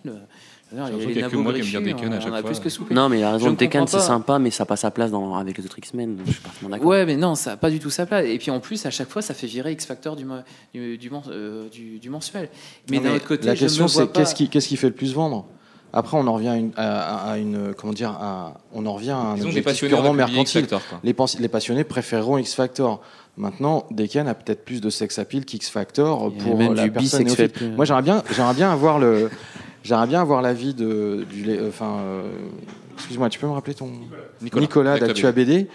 Je 0.72 0.78
veux 0.78 0.84
dire, 0.86 0.98
les 0.98 1.06
qu'il 1.08 1.16
y 1.20 1.24
a 1.24 1.28
que 1.28 1.32
nabos 1.36 1.44
moi 1.44 1.52
qui 1.54 1.60
aime 1.60 1.66
bien 1.66 1.82
griffus, 1.82 1.96
Deacon 2.10 2.12
à 2.14 2.30
on 2.30 2.34
a 2.34 2.42
fois. 2.42 2.50
plus 2.52 2.60
que 2.62 2.70
soupé. 2.70 2.94
Non, 2.96 3.10
mais 3.10 3.20
la 3.20 3.34
raison 3.34 3.52
de 3.52 3.58
Tekken, 3.58 3.86
c'est 3.88 4.00
sympa, 4.00 4.40
mais 4.40 4.50
ça 4.52 4.66
passe 4.66 4.82
sa 4.82 4.92
place 4.92 5.12
dans, 5.12 5.36
avec 5.36 5.58
les 5.58 5.66
autres 5.66 5.78
X-Men. 5.80 6.20
Je 6.26 6.32
suis 6.32 6.42
parfaitement 6.42 6.70
d'accord. 6.70 6.88
Ouais, 6.88 7.06
mais 7.06 7.18
non, 7.18 7.36
ça 7.36 7.52
n'a 7.52 7.58
pas 7.58 7.70
du 7.70 7.80
tout 7.80 7.90
sa 7.90 8.06
place. 8.06 8.26
Et 8.28 8.38
puis 8.38 8.50
en 8.50 8.60
plus, 8.62 8.86
à 8.86 8.92
chaque 8.92 9.10
fois, 9.10 9.22
ça 9.22 9.34
fait 9.34 9.48
virer 9.48 9.72
X 9.74 9.86
Factor 9.86 10.16
du, 10.16 10.26
du, 10.74 10.98
du, 10.98 11.10
men- 11.10 11.70
du- 11.72 12.00
du 12.00 12.10
mensuel. 12.10 12.50
Mais 12.90 13.00
d'un 13.00 13.16
autre 13.16 13.28
côté, 13.28 13.48
la 13.48 13.56
question 13.56 13.88
c'est 13.88 14.10
qu'est-ce 14.12 14.34
qui, 14.36 14.48
qu'est-ce 14.48 14.68
qui 14.70 14.78
fait 14.78 14.88
le 14.88 14.96
plus 14.96 15.14
vendre? 15.14 15.46
Après, 15.92 16.18
on 16.18 16.28
en 16.28 16.34
revient 16.34 16.50
à 16.50 16.56
une, 16.58 16.72
à, 16.78 17.32
à 17.32 17.38
une 17.38 17.74
comment 17.76 17.94
dire, 17.94 18.12
à- 18.12 18.54
on 18.74 18.86
en 18.86 18.94
revient 18.94 19.12
à 19.12 19.18
un 19.18 19.34
Disons 19.36 19.48
objectif 19.48 19.64
passionnés 19.66 19.94
purement 19.96 20.14
mercantile. 20.14 20.62
Factor. 20.62 20.82
Les, 21.04 21.14
pens- 21.14 21.40
les 21.40 21.48
passionnés 21.48 21.84
préféreront 21.84 22.38
X 22.38 22.54
Factor. 22.54 23.02
Maintenant, 23.38 23.86
Decan 23.92 24.28
a 24.28 24.34
peut-être 24.34 24.66
plus 24.66 24.82
de 24.82 24.90
sex 24.90 25.18
appeal 25.18 25.46
qu'X 25.46 25.70
Factor 25.70 26.32
pour 26.34 26.58
même 26.58 26.74
la 26.74 26.84
du 26.84 26.92
personne 26.92 27.24
néophyte. 27.24 27.56
appeal. 27.56 27.74
Moi, 27.76 27.86
j'aimerais 27.86 28.02
bien, 28.04 28.24
j'aimerais 28.36 28.54
bien 28.54 28.70
avoir 28.72 29.00
le, 29.00 29.30
j'aimerais 29.84 30.08
bien 30.08 30.22
avoir 30.22 30.42
l'avis 30.42 30.74
de, 30.74 31.26
du, 31.32 31.44
lé- 31.44 31.60
enfin, 31.68 32.00
euh, 32.02 32.24
excuse-moi, 32.96 33.30
tu 33.30 33.40
peux 33.40 33.48
me 33.48 33.54
rappeler 33.54 33.74
ton 33.76 33.90
Nicolas. 34.42 34.62
Nicolas 34.62 34.92
Avec 34.92 35.02
la 35.02 35.08
d'Actua 35.08 35.32
BD, 35.32 35.68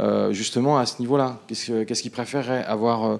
euh, 0.00 0.32
justement 0.32 0.78
à 0.78 0.84
ce 0.86 1.00
niveau-là. 1.00 1.38
Qu'est-ce 1.46 1.66
que- 1.68 1.84
qu'est-ce 1.84 2.02
qu'il 2.02 2.10
préférerait 2.10 2.64
avoir 2.64 3.04
euh, 3.06 3.16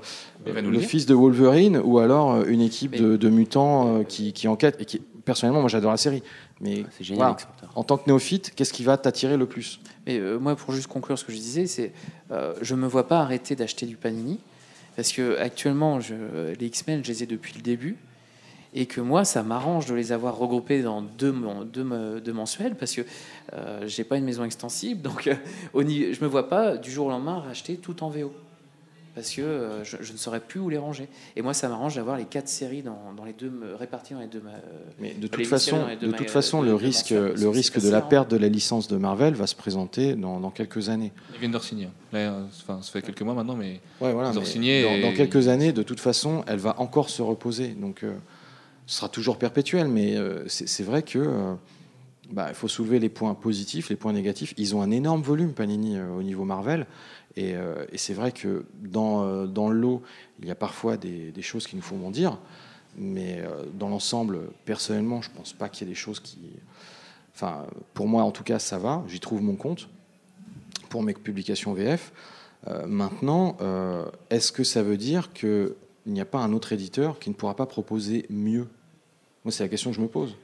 le 0.46 0.80
fils 0.80 1.06
de 1.06 1.14
Wolverine 1.14 1.80
ou 1.82 1.98
alors 2.00 2.32
euh, 2.32 2.44
une 2.48 2.60
équipe 2.60 2.96
de, 2.96 3.16
de 3.16 3.28
mutants 3.30 3.98
euh, 4.00 4.02
qui, 4.02 4.32
qui 4.32 4.48
enquête 4.48 4.76
et 4.80 4.84
qui 4.84 5.00
personnellement 5.24 5.60
moi 5.60 5.68
j'adore 5.68 5.90
la 5.90 5.96
série. 5.96 6.22
Mais 6.60 6.84
C'est 6.96 7.04
génial, 7.04 7.34
voilà, 7.34 7.72
en 7.74 7.84
tant 7.84 7.96
que 7.96 8.04
néophyte 8.06 8.54
qu'est-ce 8.54 8.72
qui 8.72 8.84
va 8.84 8.96
t'attirer 8.96 9.36
le 9.36 9.46
plus? 9.46 9.80
Mais 10.06 10.18
euh, 10.18 10.38
moi, 10.38 10.56
pour 10.56 10.72
juste 10.72 10.88
conclure 10.88 11.18
ce 11.18 11.24
que 11.24 11.32
je 11.32 11.38
disais, 11.38 11.66
c'est 11.66 11.92
euh, 12.30 12.54
je 12.60 12.74
me 12.74 12.86
vois 12.86 13.06
pas 13.08 13.20
arrêter 13.20 13.56
d'acheter 13.56 13.86
du 13.86 13.96
Panini 13.96 14.38
parce 14.96 15.12
que 15.12 15.38
actuellement, 15.38 16.00
je, 16.00 16.14
les 16.58 16.66
X-Men, 16.66 17.02
je 17.04 17.10
les 17.10 17.22
ai 17.22 17.26
depuis 17.26 17.54
le 17.54 17.62
début 17.62 17.96
et 18.74 18.86
que 18.86 19.00
moi, 19.00 19.24
ça 19.24 19.42
m'arrange 19.42 19.86
de 19.86 19.94
les 19.94 20.12
avoir 20.12 20.36
regroupés 20.36 20.82
dans 20.82 21.02
deux, 21.02 21.34
deux, 21.66 22.20
deux 22.20 22.32
mensuels 22.32 22.74
parce 22.74 22.94
que 22.94 23.02
euh, 23.52 23.86
j'ai 23.86 24.04
pas 24.04 24.16
une 24.16 24.24
maison 24.24 24.44
extensible, 24.44 25.02
donc 25.02 25.26
euh, 25.26 25.34
au 25.74 25.82
je 25.82 26.22
me 26.22 26.26
vois 26.26 26.48
pas 26.48 26.76
du 26.76 26.90
jour 26.90 27.06
au 27.06 27.10
lendemain 27.10 27.40
racheter 27.40 27.76
tout 27.76 28.02
en 28.02 28.08
VO 28.08 28.32
parce 29.14 29.30
que 29.30 29.42
euh, 29.42 29.84
je, 29.84 29.96
je 30.00 30.12
ne 30.12 30.16
saurais 30.18 30.40
plus 30.40 30.58
où 30.60 30.68
les 30.68 30.78
ranger. 30.78 31.08
Et 31.36 31.42
moi, 31.42 31.52
ça 31.54 31.68
m'arrange 31.68 31.96
d'avoir 31.96 32.16
les 32.16 32.24
quatre 32.24 32.48
séries 32.48 32.82
dans, 32.82 33.12
dans 33.16 33.24
les 33.24 33.32
deux 33.34 33.50
me- 33.50 33.74
réparties 33.74 34.14
dans 34.14 34.20
les 34.20 34.26
deux. 34.26 34.40
ma- 34.40 34.50
mais 34.98 35.14
de 35.14 35.26
toute 35.26 35.46
façon 35.46 35.78
de 36.00 36.10
toute 36.12 36.30
façon 36.30 36.62
le 36.62 36.74
risque 36.74 37.10
le 37.10 37.32
que 37.34 37.46
risque 37.46 37.80
de 37.82 37.90
la 37.90 38.00
perte 38.00 38.30
de 38.30 38.36
la 38.36 38.48
licence 38.48 38.88
de 38.88 38.96
Marvel 38.96 39.34
va 39.34 39.46
se 39.46 39.54
présenter 39.54 40.14
dans, 40.14 40.40
dans 40.40 40.50
quelques 40.50 40.88
années 40.88 41.12
Ils 41.34 41.40
viennent 41.40 41.50
de 41.52 41.56
re-signer. 41.58 41.88
Là, 42.12 42.18
euh, 42.18 42.44
enfin, 42.62 42.80
ça 42.82 42.90
fait 42.90 43.02
quelques 43.02 43.22
mois 43.22 43.34
maintenant, 43.34 43.56
mais 43.56 43.80
ouais 44.00 44.12
voilà 44.12 44.30
Ils 44.32 44.38
ont 44.38 44.40
mais 44.40 44.46
signé 44.46 44.82
dans, 44.82 44.90
et- 44.94 45.00
dans 45.02 45.12
quelques 45.12 45.48
années 45.48 45.72
de 45.72 45.82
toute 45.82 46.00
façon 46.00 46.44
elle 46.46 46.58
va 46.58 46.78
encore 46.80 47.10
se 47.10 47.22
reposer 47.22 47.68
donc 47.68 48.02
euh, 48.04 48.12
ce 48.86 48.96
sera 48.96 49.08
toujours 49.08 49.38
perpétuel 49.38 49.88
mais 49.88 50.16
euh, 50.16 50.42
c'est 50.48 50.68
c'est 50.68 50.82
vrai 50.84 51.02
que 51.02 51.18
euh, 51.18 51.54
bah, 52.30 52.46
il 52.48 52.54
faut 52.54 52.68
soulever 52.68 52.98
les 52.98 53.08
points 53.08 53.34
positifs, 53.34 53.90
les 53.90 53.96
points 53.96 54.12
négatifs. 54.12 54.54
Ils 54.56 54.76
ont 54.76 54.82
un 54.82 54.90
énorme 54.90 55.22
volume, 55.22 55.52
Panini, 55.52 55.96
euh, 55.98 56.08
au 56.10 56.22
niveau 56.22 56.44
Marvel. 56.44 56.86
Et, 57.36 57.54
euh, 57.54 57.84
et 57.90 57.98
c'est 57.98 58.14
vrai 58.14 58.32
que 58.32 58.64
dans, 58.82 59.24
euh, 59.24 59.46
dans 59.46 59.68
le 59.68 59.98
il 60.40 60.48
y 60.48 60.50
a 60.50 60.54
parfois 60.54 60.96
des, 60.96 61.32
choses 61.40 61.66
qui 61.66 61.76
nous 61.76 61.82
font 61.82 61.96
bondir. 61.96 62.38
Mais 62.96 63.40
euh, 63.40 63.64
dans 63.74 63.88
l'ensemble, 63.88 64.40
personnellement, 64.64 65.22
je 65.22 65.30
ne 65.30 65.34
pense 65.34 65.52
pas 65.52 65.68
qu'il 65.68 65.86
y 65.86 65.90
ait 65.90 65.94
des 65.94 65.98
choses 65.98 66.20
qui. 66.20 66.38
Enfin, 67.34 67.66
pour 67.94 68.06
moi, 68.06 68.22
en 68.22 68.32
tout 68.32 68.44
cas, 68.44 68.58
ça 68.58 68.78
va. 68.78 69.02
J'y 69.08 69.20
trouve 69.20 69.42
mon 69.42 69.56
compte 69.56 69.88
pour 70.90 71.02
mes 71.02 71.14
publications 71.14 71.72
VF. 71.72 72.12
Maintenant, 72.86 73.56
est-ce 74.30 74.52
que 74.52 74.62
ça 74.62 74.82
veut 74.82 74.98
dire 74.98 75.32
qu'il 75.32 75.72
n'y 76.06 76.20
a 76.20 76.26
pas 76.26 76.38
un 76.40 76.52
autre 76.52 76.72
éditeur 76.72 77.18
qui 77.18 77.30
ne 77.30 77.34
pourra 77.34 77.56
pas 77.56 77.64
proposer 77.64 78.26
mieux? 78.28 78.68
Moi, 79.44 79.50
c'est 79.50 79.64
la 79.64 79.70
question 79.70 79.90
que 79.90 79.96
je 79.96 80.02
me 80.02 80.08
pose. 80.08 80.36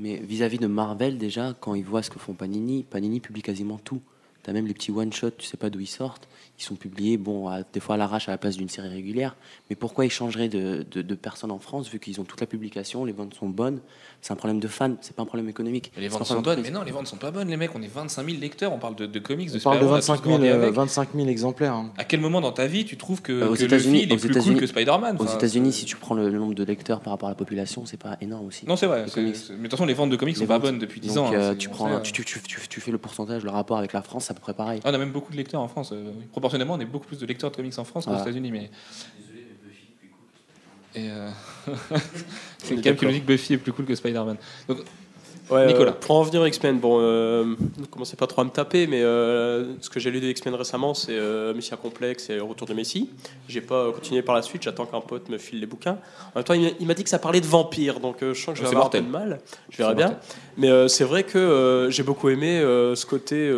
Mais 0.00 0.16
vis-à-vis 0.16 0.56
de 0.56 0.66
Marvel, 0.66 1.18
déjà, 1.18 1.52
quand 1.60 1.74
ils 1.74 1.84
voient 1.84 2.02
ce 2.02 2.08
que 2.08 2.18
font 2.18 2.32
Panini, 2.32 2.84
Panini 2.84 3.20
publie 3.20 3.42
quasiment 3.42 3.76
tout. 3.76 4.00
T'as 4.42 4.52
même 4.52 4.66
les 4.66 4.74
petits 4.74 4.90
one-shots, 4.90 5.32
tu 5.38 5.46
sais 5.46 5.56
pas 5.58 5.68
d'où 5.70 5.80
ils 5.80 5.86
sortent. 5.86 6.26
Ils 6.58 6.62
sont 6.62 6.74
publiés, 6.74 7.16
bon, 7.16 7.48
à- 7.48 7.62
des 7.72 7.80
fois 7.80 7.94
à 7.94 7.98
l'arrache 7.98 8.28
à 8.28 8.32
la 8.32 8.38
place 8.38 8.56
d'une 8.58 8.68
série 8.68 8.88
régulière. 8.88 9.34
Mais 9.70 9.76
pourquoi 9.76 10.04
ils 10.04 10.10
changeraient 10.10 10.48
de, 10.48 10.84
de, 10.90 11.00
de 11.02 11.14
personne 11.14 11.50
en 11.50 11.58
France 11.58 11.88
vu 11.88 11.98
qu'ils 11.98 12.20
ont 12.20 12.24
toute 12.24 12.40
la 12.40 12.46
publication, 12.46 13.04
les 13.06 13.12
ventes 13.12 13.34
sont 13.34 13.48
bonnes? 13.48 13.80
C'est 14.22 14.32
un 14.34 14.36
problème 14.36 14.60
de 14.60 14.68
fans, 14.68 14.94
c'est 15.00 15.16
pas 15.16 15.22
un 15.22 15.26
problème 15.26 15.48
économique. 15.48 15.90
les 15.96 16.08
ventes 16.08 16.26
sont 16.26 16.40
bonnes. 16.42 16.60
Mais 16.62 16.70
non, 16.70 16.82
les 16.82 16.90
ventes 16.90 17.06
sont 17.06 17.16
pas 17.16 17.30
bonnes, 17.30 17.48
les 17.48 17.56
mecs. 17.56 17.70
On 17.74 17.80
est 17.80 17.86
25 17.86 18.26
000 18.26 18.38
lecteurs. 18.40 18.72
On 18.74 18.78
parle 18.78 18.94
de, 18.96 19.06
de 19.06 19.18
comics, 19.18 19.50
de 19.50 19.56
On 19.56 19.60
parle 19.60 19.76
de 19.78 19.84
super-héros, 19.86 19.92
on 19.92 19.96
a 19.96 20.00
tous 20.00 20.06
25 20.08 20.24
000, 20.24 20.28
grandi 20.36 20.48
euh, 20.48 20.62
avec. 20.62 20.74
25 20.74 21.08
000 21.14 21.28
exemplaires. 21.28 21.72
hein. 21.74 21.92
À 21.96 22.04
quel 22.04 22.20
moment 22.20 22.42
dans 22.42 22.52
ta 22.52 22.66
vie 22.66 22.84
tu 22.84 22.98
trouves 22.98 23.22
que, 23.22 23.32
Euh, 23.32 23.48
aux 23.48 23.54
que 23.54 23.60
le 23.60 23.64
États-Unis- 23.64 24.00
fil 24.00 24.12
est 24.12 24.16
plus 24.18 24.30
cool 24.42 24.56
que 24.56 24.66
Spider-Man? 24.66 25.16
Aux 25.18 25.26
États-Unis, 25.26 25.72
si 25.72 25.86
tu 25.86 25.96
prends 25.96 26.14
le, 26.14 26.28
le 26.28 26.38
nombre 26.38 26.54
de 26.54 26.64
lecteurs 26.64 27.00
par 27.00 27.12
rapport 27.14 27.28
à 27.28 27.32
la 27.32 27.36
population, 27.36 27.86
c'est 27.86 27.96
pas 27.96 28.18
énorme 28.20 28.46
aussi. 28.46 28.66
Non, 28.66 28.76
c'est 28.76 28.86
vrai. 28.86 29.06
Mais 29.16 29.22
de 29.32 29.32
toute 29.62 29.70
façon, 29.70 29.86
les 29.86 29.94
ventes 29.94 30.10
de 30.10 30.16
comics 30.16 30.34
Les 30.36 30.40
sont 30.40 30.46
pas 30.46 30.54
ventes. 30.58 30.62
bonnes 30.72 30.78
depuis 30.78 31.00
10 31.00 31.14
Donc, 31.14 31.28
ans. 31.28 31.32
euh, 31.34 31.52
hein, 31.52 32.00
tu, 32.02 32.12
tu, 32.12 32.24
tu, 32.24 32.40
tu, 32.42 32.68
tu 32.68 32.80
fais 32.82 32.90
le 32.90 32.98
pourcentage, 32.98 33.44
le 33.44 33.50
rapport 33.50 33.78
avec 33.78 33.94
la 33.94 34.02
France, 34.02 34.29
c'est 34.30 34.32
à 34.32 34.34
peu 34.34 34.40
près 34.42 34.54
pareil. 34.54 34.80
Ah, 34.84 34.90
on 34.90 34.94
a 34.94 34.98
même 34.98 35.10
beaucoup 35.10 35.32
de 35.32 35.36
lecteurs 35.36 35.60
en 35.60 35.66
France. 35.66 35.90
euh, 35.92 36.12
oui. 36.16 36.24
Proportionnellement, 36.30 36.74
on 36.74 36.80
est 36.80 36.84
beaucoup 36.84 37.06
plus 37.06 37.18
de 37.18 37.26
lecteurs 37.26 37.50
de 37.50 37.56
comics 37.56 37.76
en 37.78 37.84
France 37.84 38.06
qu'aux. 38.06 38.14
États-Unis. 38.16 38.52
Mais... 38.52 38.70
Et 40.94 41.08
euh... 41.10 41.28
c'est 42.58 42.76
le 42.76 42.80
qui 42.94 43.04
nous 43.06 43.12
dit 43.12 43.20
que 43.20 43.26
Buffy 43.26 43.54
est 43.54 43.58
plus 43.58 43.72
cool 43.72 43.86
que 43.86 43.94
Spider-Man. 43.94 44.36
Donc, 44.68 44.78
Ouais, 45.50 45.66
Nicolas. 45.66 45.90
euh, 45.90 45.94
pour 45.94 46.14
en 46.14 46.20
revenir 46.20 46.42
aux 46.42 46.46
X-Men, 46.46 46.78
bon, 46.78 46.98
euh, 47.00 47.56
ne 47.76 47.84
commencez 47.86 48.14
pas 48.14 48.28
trop 48.28 48.42
à 48.42 48.44
me 48.44 48.50
taper, 48.50 48.86
mais 48.86 49.02
euh, 49.02 49.74
ce 49.80 49.90
que 49.90 49.98
j'ai 49.98 50.12
lu 50.12 50.20
de 50.20 50.28
X-Men 50.28 50.54
récemment, 50.54 50.94
c'est 50.94 51.10
euh, 51.10 51.52
Mission 51.54 51.76
Complexe 51.76 52.30
et 52.30 52.36
le 52.36 52.44
Retour 52.44 52.68
de 52.68 52.74
Messi. 52.74 53.10
J'ai 53.48 53.60
pas 53.60 53.90
continué 53.90 54.22
par 54.22 54.36
la 54.36 54.42
suite, 54.42 54.62
j'attends 54.62 54.86
qu'un 54.86 55.00
pote 55.00 55.28
me 55.28 55.38
file 55.38 55.58
les 55.58 55.66
bouquins. 55.66 55.98
En 56.34 56.38
même 56.38 56.44
temps, 56.44 56.54
il 56.54 56.86
m'a- 56.86 56.94
dit 56.94 57.02
que 57.02 57.10
ça 57.10 57.18
parlait 57.18 57.40
de 57.40 57.46
vampires, 57.46 57.98
donc 57.98 58.22
euh, 58.22 58.32
je 58.32 58.40
sens 58.40 58.52
que 58.52 58.58
je 58.58 58.62
vais 58.62 58.68
C'est 58.68 58.76
avoir 58.76 58.84
mortel. 58.84 59.00
un 59.00 59.04
peu 59.06 59.08
de 59.08 59.12
mal. 59.12 59.40
Je 59.70 59.76
verrai 59.78 59.94
bien. 59.96 60.06
mortel. 60.10 60.28
Mais 60.60 60.70
euh, 60.70 60.86
c'est 60.88 61.04
vrai 61.04 61.24
que 61.24 61.38
euh, 61.38 61.90
j'ai 61.90 62.02
beaucoup 62.02 62.28
aimé 62.28 62.60
euh, 62.60 62.94
ce 62.94 63.06
côté, 63.06 63.50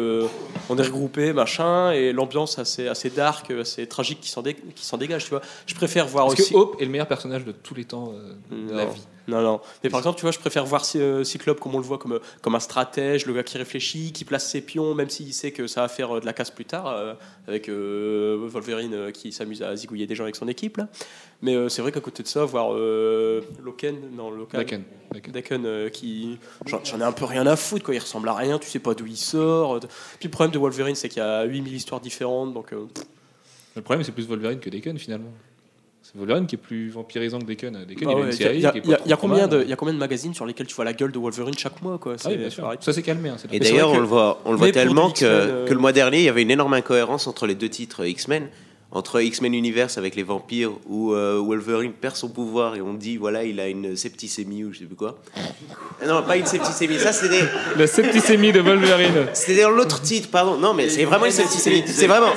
on 0.70 0.78
est 0.78 0.82
regroupés, 0.82 1.32
machin, 1.32 1.90
et 1.92 2.12
l'ambiance 2.12 2.59
assez, 2.59 2.86
assez 2.88 3.11
dark, 3.11 3.50
assez 3.50 3.86
tragique 3.86 4.20
qui 4.20 4.30
s'en 4.30 4.40
dé- 4.42 4.57
dégage, 4.98 5.24
tu 5.24 5.30
vois. 5.30 5.42
Je 5.66 5.74
préfère 5.74 6.07
voir 6.07 6.26
Est-ce 6.32 6.42
aussi. 6.42 6.53
que 6.53 6.59
Hope 6.59 6.76
est 6.80 6.84
le 6.84 6.90
meilleur 6.90 7.09
personnage 7.09 7.44
de 7.44 7.53
tous 7.53 7.74
les 7.74 7.84
temps 7.84 8.14
de 8.50 8.72
la 8.72 8.86
vie 8.86 9.03
Non, 9.28 9.42
non. 9.42 9.61
Mais 9.82 9.90
par 9.90 9.98
exemple, 10.00 10.16
tu 10.18 10.22
vois, 10.22 10.30
je 10.30 10.38
préfère 10.38 10.64
voir 10.64 10.84
Cy- 10.84 11.24
Cyclope 11.24 11.59
comme 11.61 11.74
on 11.74 11.78
le 11.78 11.84
voit, 11.84 11.98
comme, 11.98 12.20
comme 12.40 12.55
un 12.55 12.61
stratège, 12.61 13.26
le 13.26 13.32
gars 13.34 13.42
qui 13.42 13.59
réfléchit, 13.59 14.12
qui 14.12 14.24
place 14.24 14.48
ses 14.48 14.61
pions, 14.61 14.94
même 14.94 15.11
s'il 15.11 15.32
sait 15.34 15.50
que 15.50 15.66
ça 15.66 15.80
va 15.82 15.88
faire 15.88 16.20
de 16.20 16.24
la 16.26 16.32
casse 16.32 16.50
plus 16.50 16.64
tard, 16.66 16.86
euh, 16.86 17.14
avec 17.48 17.68
euh, 17.68 18.38
Wolverine 18.48 19.11
qui 19.12 19.32
s'amuse 19.32 19.62
à 19.62 19.74
zigouiller 19.74 20.07
des 20.07 20.14
gens 20.14 20.22
avec 20.24 20.36
son 20.36 20.46
équipe. 20.48 20.76
Là. 20.76 20.88
Mais 21.43 21.55
euh, 21.57 21.68
c'est 21.68 21.82
vrai 21.82 21.90
qu'à 21.90 22.01
côté 22.01 22.22
de 22.22 22.28
ça, 22.28 22.45
voir 22.45 22.72
euh, 22.72 23.40
Loken, 23.64 23.97
non, 24.16 24.30
Loken, 24.30 24.61
Daken. 24.61 24.82
Daken. 25.12 25.32
Daken, 25.32 25.66
euh, 25.66 25.88
qui. 25.88 26.38
J'en 26.66 27.01
ai 27.01 27.03
un 27.03 27.11
peu 27.12 27.24
rien 27.24 27.47
à 27.49 27.57
foutre, 27.57 27.84
quoi. 27.84 27.95
Il 27.95 27.99
ressemble 27.99 28.28
à 28.28 28.34
rien, 28.34 28.59
tu 28.61 28.68
sais 28.68 28.78
pas 28.78 28.95
d'où 28.95 29.07
il 29.07 29.16
sort. 29.16 29.80
Puis 29.80 30.28
le 30.28 30.30
problème 30.30 30.53
de 30.53 30.59
Wolverine, 30.59 30.95
c'est 30.95 31.09
qu'il 31.09 31.18
y 31.18 31.24
a 31.24 31.43
8000 31.45 31.74
histoires 31.74 32.01
différentes, 32.01 32.55
donc. 32.55 32.72
euh, 32.72 32.86
Le 33.74 33.82
problème, 33.82 34.05
c'est 34.05 34.12
plus 34.12 34.26
Wolverine 34.28 34.61
que 34.61 34.70
Daken 34.70 34.99
finalement. 34.99 35.30
C'est 36.05 36.16
Wolverine 36.16 36.47
qui 36.47 36.55
est 36.57 36.59
plus 36.59 36.90
vampirisant 36.90 37.38
que 37.40 37.45
Daken. 37.47 37.72
Daken, 37.86 37.97
il 38.01 38.09
a 38.09 38.14
ouais, 38.14 38.22
une 38.22 38.28
a- 38.28 38.32
série 38.32 38.57
il 38.59 38.62
y 38.62 38.66
a, 38.66 38.76
y 38.76 39.11
y 39.12 39.16
combien 39.20 39.47
mal. 39.47 39.51
de- 39.51 39.62
il 39.62 39.68
y 39.68 39.72
a 39.72 39.76
combien 39.76 39.95
de 39.95 39.99
magazines 39.99 40.34
sur 40.34 40.47
lesquels 40.47 40.66
tu 40.68 40.74
vois 40.74 40.84
la 40.84 40.93
gueule 40.93 41.11
de 41.12 41.18
Wolverine 41.18 41.57
chaque 41.59 41.80
mois 41.82 41.99
quoi? 41.99 42.14
Ah 42.24 42.28
oui, 42.28 42.36
bien 42.36 42.45
C'est- 42.51 42.55
sûr. 42.57 42.62
pareil. 42.64 42.78
Ça 42.82 42.93
s'est 42.93 43.03
calmé. 43.03 43.28
hein, 43.30 43.36
c'est 43.38 43.53
Et 43.53 43.59
d'ailleurs, 43.59 43.90
on 43.90 43.95
que- 43.95 44.01
le 44.01 44.07
voit, 44.07 44.40
on 44.45 44.51
le 44.53 44.57
mais 44.57 44.59
voit 44.59 44.66
pour 44.68 44.74
tellement 44.74 45.12
euh, 45.22 45.66
que 45.66 45.72
le 45.72 45.78
mois 45.80 45.93
dernier, 45.93 46.18
il 46.18 46.24
y 46.24 46.28
avait 46.28 46.43
une 46.43 46.51
énorme 46.53 46.74
incohérence 46.74 47.26
entre 47.26 47.47
les 47.49 47.55
deux 47.57 47.68
titres 47.68 48.05
X-Men. 48.05 48.49
Entre 48.95 49.22
X-Men 49.22 49.55
Universe 49.55 49.97
avec 49.97 50.16
les 50.16 50.22
vampires, 50.22 50.72
où 50.86 51.14
euh, 51.14 51.43
Wolverine 51.43 51.93
perd 51.93 52.14
son 52.14 52.28
pouvoir 52.28 52.76
et 52.76 52.82
on 52.82 52.93
dit, 52.93 53.16
voilà, 53.16 53.43
il 53.43 53.59
a 53.59 53.68
une 53.68 53.97
septicémie 53.97 54.64
ou 54.64 54.72
je 54.72 54.80
sais 54.80 54.84
plus 54.84 54.97
quoi. 54.97 55.18
Non, 56.07 56.22
pas 56.24 56.36
une 56.36 56.47
septicémie, 56.47 56.99
ça 56.99 57.12
c'était. 57.12 57.45
La 57.76 57.86
septicémie 57.86 58.51
de 58.51 58.61
Wolverine. 58.61 59.28
C'était 59.34 59.62
dans 59.62 59.70
l'autre 59.70 60.03
titre, 60.03 60.28
pardon. 60.30 60.57
Non, 60.57 60.74
mais 60.74 60.88
c'est 60.88 61.05
vraiment 61.05 61.26
une 61.26 61.32
septicémie. 61.32 61.84
C'est 61.86 62.09
vraiment. 62.09 62.32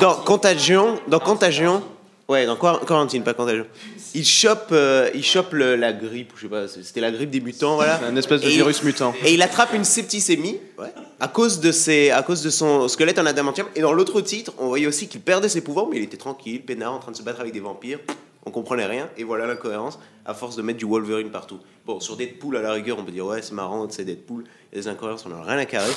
Dans 0.00 0.14
Contagion, 0.14 0.98
dans 1.06 1.18
Contagion, 1.18 1.82
ouais, 2.30 2.46
dans 2.46 2.56
Quar- 2.56 2.84
Quarantine, 2.86 3.22
pas 3.22 3.34
Contagion. 3.34 3.66
Il 4.14 4.24
chope, 4.24 4.68
euh, 4.72 5.08
il 5.14 5.22
chope 5.24 5.52
le- 5.52 5.76
la 5.76 5.92
grippe, 5.92 6.32
je 6.36 6.42
sais 6.42 6.48
pas, 6.48 6.66
c'était 6.66 7.00
la 7.00 7.10
grippe 7.10 7.30
des 7.30 7.40
mutants, 7.40 7.74
voilà. 7.76 8.00
Un 8.04 8.16
espèce 8.16 8.40
de 8.40 8.46
Et- 8.48 8.50
virus 8.50 8.82
mutant. 8.82 9.14
Et 9.24 9.34
il 9.34 9.42
attrape 9.42 9.72
une 9.74 9.84
septicémie, 9.84 10.58
ouais, 10.78 10.92
à 11.20 11.28
cause 11.28 11.60
de 11.60 11.70
ses, 11.70 12.10
à 12.10 12.22
cause 12.22 12.42
de 12.42 12.50
son 12.50 12.88
squelette 12.88 13.18
en 13.18 13.26
adamantium. 13.26 13.66
Et 13.76 13.80
dans 13.82 13.92
l'autre 13.92 14.20
titre, 14.20 14.52
on 14.58 14.66
voyait 14.68 14.86
aussi 14.86 15.06
qu'il 15.08 15.20
perdait 15.20 15.48
ses 15.48 15.60
pouvoirs, 15.60 15.86
mais 15.90 15.98
il 15.98 16.02
était 16.02 16.16
tranquille, 16.16 16.62
peinard, 16.64 16.92
en 16.94 16.98
train 16.98 17.12
de 17.12 17.16
se 17.16 17.22
battre 17.22 17.40
avec 17.40 17.52
des 17.52 17.60
vampires. 17.60 17.98
On 18.46 18.50
comprenait 18.50 18.86
rien, 18.86 19.10
et 19.18 19.22
voilà 19.24 19.46
l'incohérence, 19.46 19.98
à 20.24 20.32
force 20.32 20.56
de 20.56 20.62
mettre 20.62 20.78
du 20.78 20.86
Wolverine 20.86 21.30
partout. 21.30 21.58
Bon, 21.86 22.00
sur 22.00 22.16
Deadpool, 22.16 22.56
à 22.56 22.62
la 22.62 22.72
rigueur, 22.72 22.96
on 22.98 23.04
peut 23.04 23.12
dire, 23.12 23.26
ouais, 23.26 23.42
c'est 23.42 23.52
marrant, 23.52 23.86
c'est 23.90 24.04
Deadpool, 24.04 24.44
il 24.72 24.76
y 24.76 24.80
a 24.80 24.82
des 24.82 24.88
incohérences, 24.88 25.24
on 25.26 25.28
n'a 25.28 25.42
rien 25.42 25.58
à 25.58 25.66
carrer. 25.66 25.92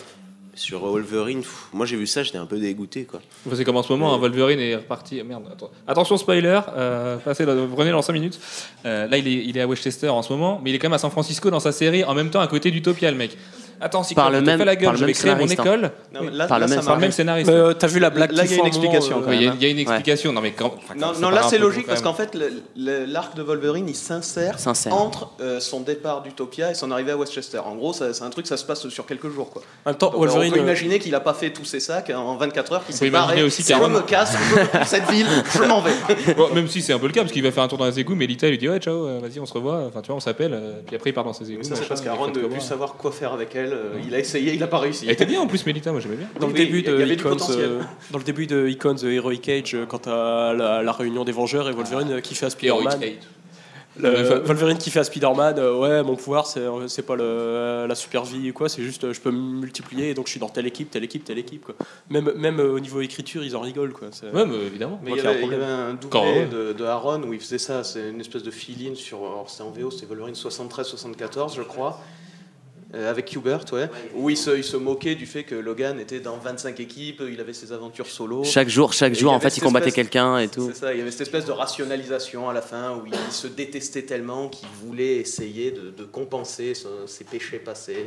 Sur 0.56 0.82
Wolverine, 0.82 1.40
pff, 1.42 1.70
moi 1.74 1.86
j'ai 1.88 1.96
vu 1.96 2.06
ça, 2.06 2.22
j'étais 2.22 2.38
un 2.38 2.46
peu 2.46 2.60
dégoûté, 2.60 3.06
quoi. 3.06 3.22
C'est 3.54 3.64
comme 3.64 3.78
en 3.78 3.82
ce 3.84 3.92
moment, 3.92 4.14
hein, 4.14 4.18
Wolverine 4.20 4.60
est 4.60 4.76
reparti. 4.76 5.20
ah, 5.20 5.24
Merde, 5.24 5.44
attends. 5.52 5.72
Attention, 5.88 6.16
spoiler, 6.18 6.60
euh, 6.76 7.18
passez, 7.18 7.44
là, 7.46 7.56
prenez 7.76 7.90
dans 7.90 8.04
5 8.04 8.14
minutes. 8.14 8.40
Euh, 8.86 9.08
là, 9.08 9.18
il 9.18 9.28
est, 9.28 9.46
il 9.46 9.58
est 9.58 9.62
à 9.62 9.68
Westchester 9.68 10.10
en 10.10 10.22
ce 10.22 10.32
moment, 10.32 10.62
mais 10.64 10.70
il 10.70 10.76
est 10.76 10.80
quand 10.80 10.90
même 10.90 10.94
à 10.94 11.00
San 11.00 11.10
Francisco 11.10 11.50
dans 11.50 11.60
sa 11.60 11.72
série, 11.72 12.04
en 12.04 12.14
même 12.14 12.30
temps 12.30 12.40
à 12.42 12.48
côté 12.48 12.70
d'Utopia, 12.70 13.10
le 13.10 13.18
mec. 13.18 13.36
Attends, 13.84 14.04
si 14.04 14.16
Par 14.16 14.30
le 14.32 14.42
même- 14.42 14.58
fais 14.60 14.66
la 14.66 14.76
par 14.76 14.82
gueule, 14.84 14.92
le 14.94 14.98
je 14.98 15.02
vais 15.02 15.06
même 15.08 15.16
créer 15.16 15.36
mon 15.36 15.44
hein. 15.44 15.48
école. 15.48 15.92
Non, 16.14 16.22
là- 16.32 16.48
Par 16.48 16.60
le 16.60 16.68
même- 16.68 16.84
Par 16.86 16.98
le 16.98 17.12
scénariste. 17.12 17.50
Euh, 17.50 17.74
t'as 17.74 17.88
vu 17.88 18.00
la 18.00 18.10
blague 18.10 18.32
Là, 18.32 18.44
il 18.46 18.52
y 18.52 18.54
a 18.54 18.58
une 18.58 18.66
explication, 18.66 19.22
euh, 19.28 19.34
Il 19.36 19.42
y, 19.62 19.66
a- 19.66 19.70
une 19.70 19.80
explication. 19.80 20.32
Non, 20.32 20.40
mais 20.42 20.52
quand. 20.52 20.74
enfin, 20.78 20.94
Non, 20.98 21.12
non, 21.20 21.30
là 21.30 21.44
c'est 21.50 21.58
logique 21.58 21.86
parce 21.86 22.00
même. 22.02 22.12
qu'en 22.12 22.18
fait 22.18 22.38
l'arc 22.76 23.36
de 23.36 23.42
Wolverine 23.44 23.88
il 23.90 23.96
s'insère 23.96 24.56
entre 24.92 25.32
euh, 25.42 25.60
son 25.60 25.82
départ 25.82 26.22
d'Utopia 26.22 26.72
et 26.72 26.74
son 26.76 26.92
arrivée 26.92 27.12
à 27.12 27.18
Westchester. 27.18 27.60
En 27.60 27.76
gros, 27.76 27.94
c'est 27.94 28.22
un 28.22 28.30
truc 28.30 28.48
ça 28.48 28.58
se 28.58 28.66
passe 28.66 28.88
sur 28.88 29.06
quelques 29.06 29.30
jours 29.30 29.50
quoi. 29.50 29.62
En 29.86 29.90
même 29.90 29.98
temps, 29.98 30.10
Donc, 30.12 30.20
Wolverine. 30.20 30.52
on 30.52 30.54
peut 30.54 30.60
euh, 30.60 30.64
imaginer 30.64 31.00
qu'il 31.00 31.14
a 31.16 31.20
pas 31.20 31.34
fait 31.34 31.52
tous 31.52 31.66
ses 31.66 31.80
sacs 31.80 32.10
en 32.10 32.36
24 32.38 32.74
heures, 32.74 32.86
qu'il 32.86 32.96
s'est 32.96 33.10
barré. 33.10 33.44
aussi 33.44 33.64
je 33.68 33.74
me 33.74 34.02
casse, 34.02 34.36
cette 34.86 35.10
ville, 35.12 35.28
je 35.54 35.64
m'en 35.64 35.82
vais. 35.82 35.92
Même 36.56 36.68
si 36.68 36.82
c'est 36.82 36.94
un 36.94 37.00
peu 37.00 37.08
le 37.08 37.14
cas, 37.14 37.22
parce 37.22 37.32
qu'il 37.34 37.44
va 37.44 37.52
faire 37.52 37.64
un 37.64 37.68
tour 37.68 37.78
dans 37.78 37.86
les 37.86 38.00
égouts, 38.00 38.16
mais 38.16 38.26
Lita 38.28 38.48
lui 38.48 38.58
dit 38.58 38.70
Ouais, 38.70 38.80
ciao, 38.80 39.20
vas-y, 39.20 39.40
on 39.40 39.46
se 39.46 39.54
revoit. 39.54 39.84
Enfin, 39.88 40.02
tu 40.02 40.08
vois, 40.08 40.16
on 40.16 40.22
s'appelle. 40.22 40.58
Puis 40.88 40.96
après, 40.96 41.10
il 41.10 41.14
part 41.14 41.24
dans 41.24 41.34
ses 41.34 41.50
égouts. 41.52 41.60
Mais 41.64 41.68
ça 41.70 41.76
c'est 41.76 41.88
parce 41.88 42.02
qu'Aaron 42.02 42.28
ne 42.28 42.40
veut 42.40 42.50
plus 42.50 42.62
savoir 42.62 42.94
quoi 42.96 43.12
faire 43.12 43.34
avec 43.34 43.56
elle. 43.56 43.73
Euh, 43.74 44.00
Il 44.08 44.14
a 44.16 44.20
essayé, 44.20 44.54
il 44.54 44.64
a 44.64 44.68
pas 44.68 44.80
réussi. 44.80 45.06
Elle 45.06 45.14
était 45.14 45.26
bien 45.26 45.42
en 45.42 45.48
plus, 45.48 45.66
Mélita, 45.66 45.92
moi 45.92 46.00
j'aimais 46.00 46.16
bien. 46.18 46.28
Dans 46.40 46.48
le 46.48 46.54
début 46.54 46.82
de 46.84 47.06
Icons, 47.06 47.38
euh, 47.52 47.82
dans 48.12 48.18
le 48.20 48.24
début 48.24 48.48
de 48.48 48.68
Icons 48.68 48.96
The 48.96 49.04
Heroic 49.06 49.50
Age, 49.50 49.76
euh, 49.76 49.86
quand 49.86 50.08
à 50.08 50.54
la, 50.54 50.82
la 50.84 50.92
réunion 50.92 51.24
des 51.24 51.32
Vengeurs 51.32 51.68
et 51.70 51.74
Wolverine 51.74 52.12
euh, 52.12 52.22
qui 52.22 52.36
fait 52.36 52.46
à 52.46 52.50
Spider-Man. 52.50 53.02
Heroic 53.02 53.18
Le-. 54.00 54.40
Wolverine 54.44 54.80
qui 54.80 54.90
fait 54.90 55.02
à 55.02 55.04
Spider-Man, 55.04 55.60
euh, 55.60 55.78
ouais, 55.78 56.02
mon 56.02 56.16
pouvoir, 56.16 56.48
c'est 56.48 56.64
c'est 56.88 57.04
pas 57.06 57.16
le, 57.16 57.86
la 57.88 57.94
super 57.94 58.24
vie 58.24 58.50
ou 58.50 58.54
quoi, 58.54 58.68
c'est 58.68 58.82
juste 58.82 59.04
euh, 59.04 59.14
je 59.14 59.22
peux 59.22 59.30
me 59.30 59.60
multiplier 59.62 60.10
et 60.10 60.14
donc 60.16 60.26
je 60.26 60.32
suis 60.32 60.40
dans 60.40 60.50
telle 60.50 60.66
équipe, 60.66 60.90
telle 60.90 61.04
équipe, 61.04 61.24
telle 61.24 61.38
équipe. 61.38 61.66
Quoi. 61.66 61.76
Même, 62.10 62.32
même 62.36 62.60
euh, 62.60 62.72
au 62.74 62.80
niveau 62.80 63.02
écriture, 63.02 63.44
ils 63.44 63.56
en 63.56 63.60
rigolent. 63.62 63.94
Quoi. 63.94 64.08
C'est- 64.12 64.32
Ouais, 64.32 64.48
mais 64.48 64.56
évidemment. 64.66 65.00
Mais 65.04 65.12
il 65.12 65.18
y, 65.18 65.20
avait, 65.20 65.34
il 65.34 65.36
y 65.36 65.40
problème. 65.42 65.62
avait 65.62 65.72
un 65.72 65.94
doublé 65.94 66.10
Quand, 66.10 66.24
ouais. 66.26 66.48
de, 66.48 66.74
de 66.74 66.84
Aaron 66.86 67.22
où 67.22 67.34
il 67.34 67.40
faisait 67.40 67.60
ça, 67.60 67.84
c'est 67.84 68.10
une 68.10 68.20
espèce 68.20 68.42
de 68.42 68.50
fill-in 68.50 68.96
sur. 68.96 69.20
Alors 69.20 69.46
c'était 69.48 69.62
en 69.62 69.70
VO, 69.70 69.92
c'était 69.92 70.08
Wolverine 70.08 70.34
73-74, 70.34 71.56
je 71.56 71.62
crois, 71.62 72.02
euh, 72.96 73.10
avec 73.10 73.34
Hubert, 73.36 73.66
ouais, 73.74 73.90
où 74.16 74.30
il 74.30 74.38
se, 74.38 74.56
il 74.56 74.64
se 74.64 74.78
moquait 74.78 75.16
du 75.16 75.26
fait 75.26 75.44
que 75.44 75.56
Logan 75.56 76.00
était 76.00 76.20
dans 76.20 76.38
25 76.38 76.80
équipes, 76.80 77.24
il 77.32 77.40
avait 77.40 77.54
ses 77.54 77.72
aventures 77.72 78.08
solo. 78.08 78.44
Chaque 78.44 78.70
jour, 78.70 78.94
chaque 78.94 79.16
jour, 79.16 79.32
en 79.34 79.40
fait, 79.40 79.58
il 79.58 79.62
combattait 79.64 79.92
quelqu'un 79.92 80.38
et 80.38 80.48
tout. 80.48 80.70
C'est 80.74 80.80
ça, 80.80 80.94
il 80.94 81.00
y 81.00 81.02
avait 81.02 81.12
cette 81.12 81.22
espèce 81.22 81.46
de 81.46 81.52
rationalisation 81.52 82.50
à 82.50 82.54
la 82.54 82.62
fin 82.62 82.92
où 82.98 83.04
il 83.08 83.14
se 83.34 83.48
détestait 83.48 84.04
tellement 84.04 84.48
qu'il 84.50 84.68
voulait 84.86 85.16
essayer 85.18 85.72
de, 85.72 85.90
de 85.92 86.04
compenser 86.04 86.74
ce- 86.74 86.88
ses 87.08 87.24
péchés 87.24 87.60
passés. 87.60 88.06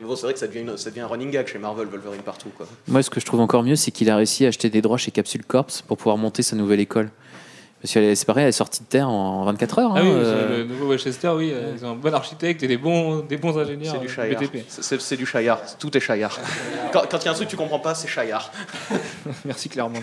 Mais 0.00 0.06
bon, 0.06 0.16
c'est 0.16 0.22
vrai 0.22 0.32
que 0.32 0.38
ça 0.40 0.46
devient, 0.46 0.60
une- 0.60 0.76
ça 0.76 0.90
devient 0.90 1.02
un 1.02 1.06
running 1.06 1.30
gag 1.30 1.46
chez 1.46 1.58
Marvel, 1.58 1.86
Wolverine 1.88 2.22
partout. 2.22 2.50
Quoi. 2.56 2.66
Moi, 2.88 3.02
ce 3.02 3.10
que 3.10 3.20
je 3.20 3.26
trouve 3.26 3.40
encore 3.40 3.62
mieux, 3.62 3.76
c'est 3.76 3.90
qu'il 3.90 4.10
a 4.10 4.16
réussi 4.16 4.44
à 4.44 4.48
acheter 4.48 4.68
des 4.70 4.82
droits 4.82 4.98
chez 4.98 5.10
Capsule 5.10 5.44
Corps 5.44 5.66
pour 5.86 5.96
pouvoir 5.96 6.16
monter 6.18 6.42
sa 6.42 6.56
nouvelle 6.56 6.80
école. 6.80 7.10
Parce 7.84 7.92
que 7.92 8.14
c'est 8.14 8.24
pareil, 8.24 8.44
elle 8.44 8.48
est 8.48 8.52
sortie 8.52 8.80
de 8.80 8.86
terre 8.86 9.10
en 9.10 9.44
24 9.44 9.78
heures. 9.78 9.92
Ah 9.94 9.98
hein, 9.98 10.02
oui, 10.04 10.10
euh, 10.10 10.48
c'est 10.48 10.56
le 10.56 10.64
nouveau 10.64 10.86
Westchester, 10.86 11.28
oui, 11.36 11.50
euh, 11.52 11.74
ils 11.76 11.84
ont 11.84 11.90
un 11.90 11.94
bon 11.94 12.14
architecte 12.14 12.62
et 12.62 12.66
des 12.66 12.78
bons, 12.78 13.18
des 13.18 13.36
bons 13.36 13.58
ingénieurs. 13.58 13.96
C'est 14.00 14.22
du 14.26 14.34
euh. 14.34 14.34
BTP. 14.34 14.64
C'est- 14.66 15.16
du 15.16 15.26
Shire. 15.26 15.58
Tout 15.78 15.94
est 15.94 16.00
Shire. 16.00 16.30
Quand 16.94 17.02
quand 17.10 17.18
il 17.18 17.24
y 17.26 17.28
a 17.28 17.32
un 17.32 17.34
truc 17.34 17.46
que 17.46 17.50
tu 17.50 17.58
comprends 17.58 17.80
pas, 17.80 17.94
c'est 17.94 18.08
Shire. 18.08 18.50
Merci 19.44 19.68
clairement. 19.68 19.98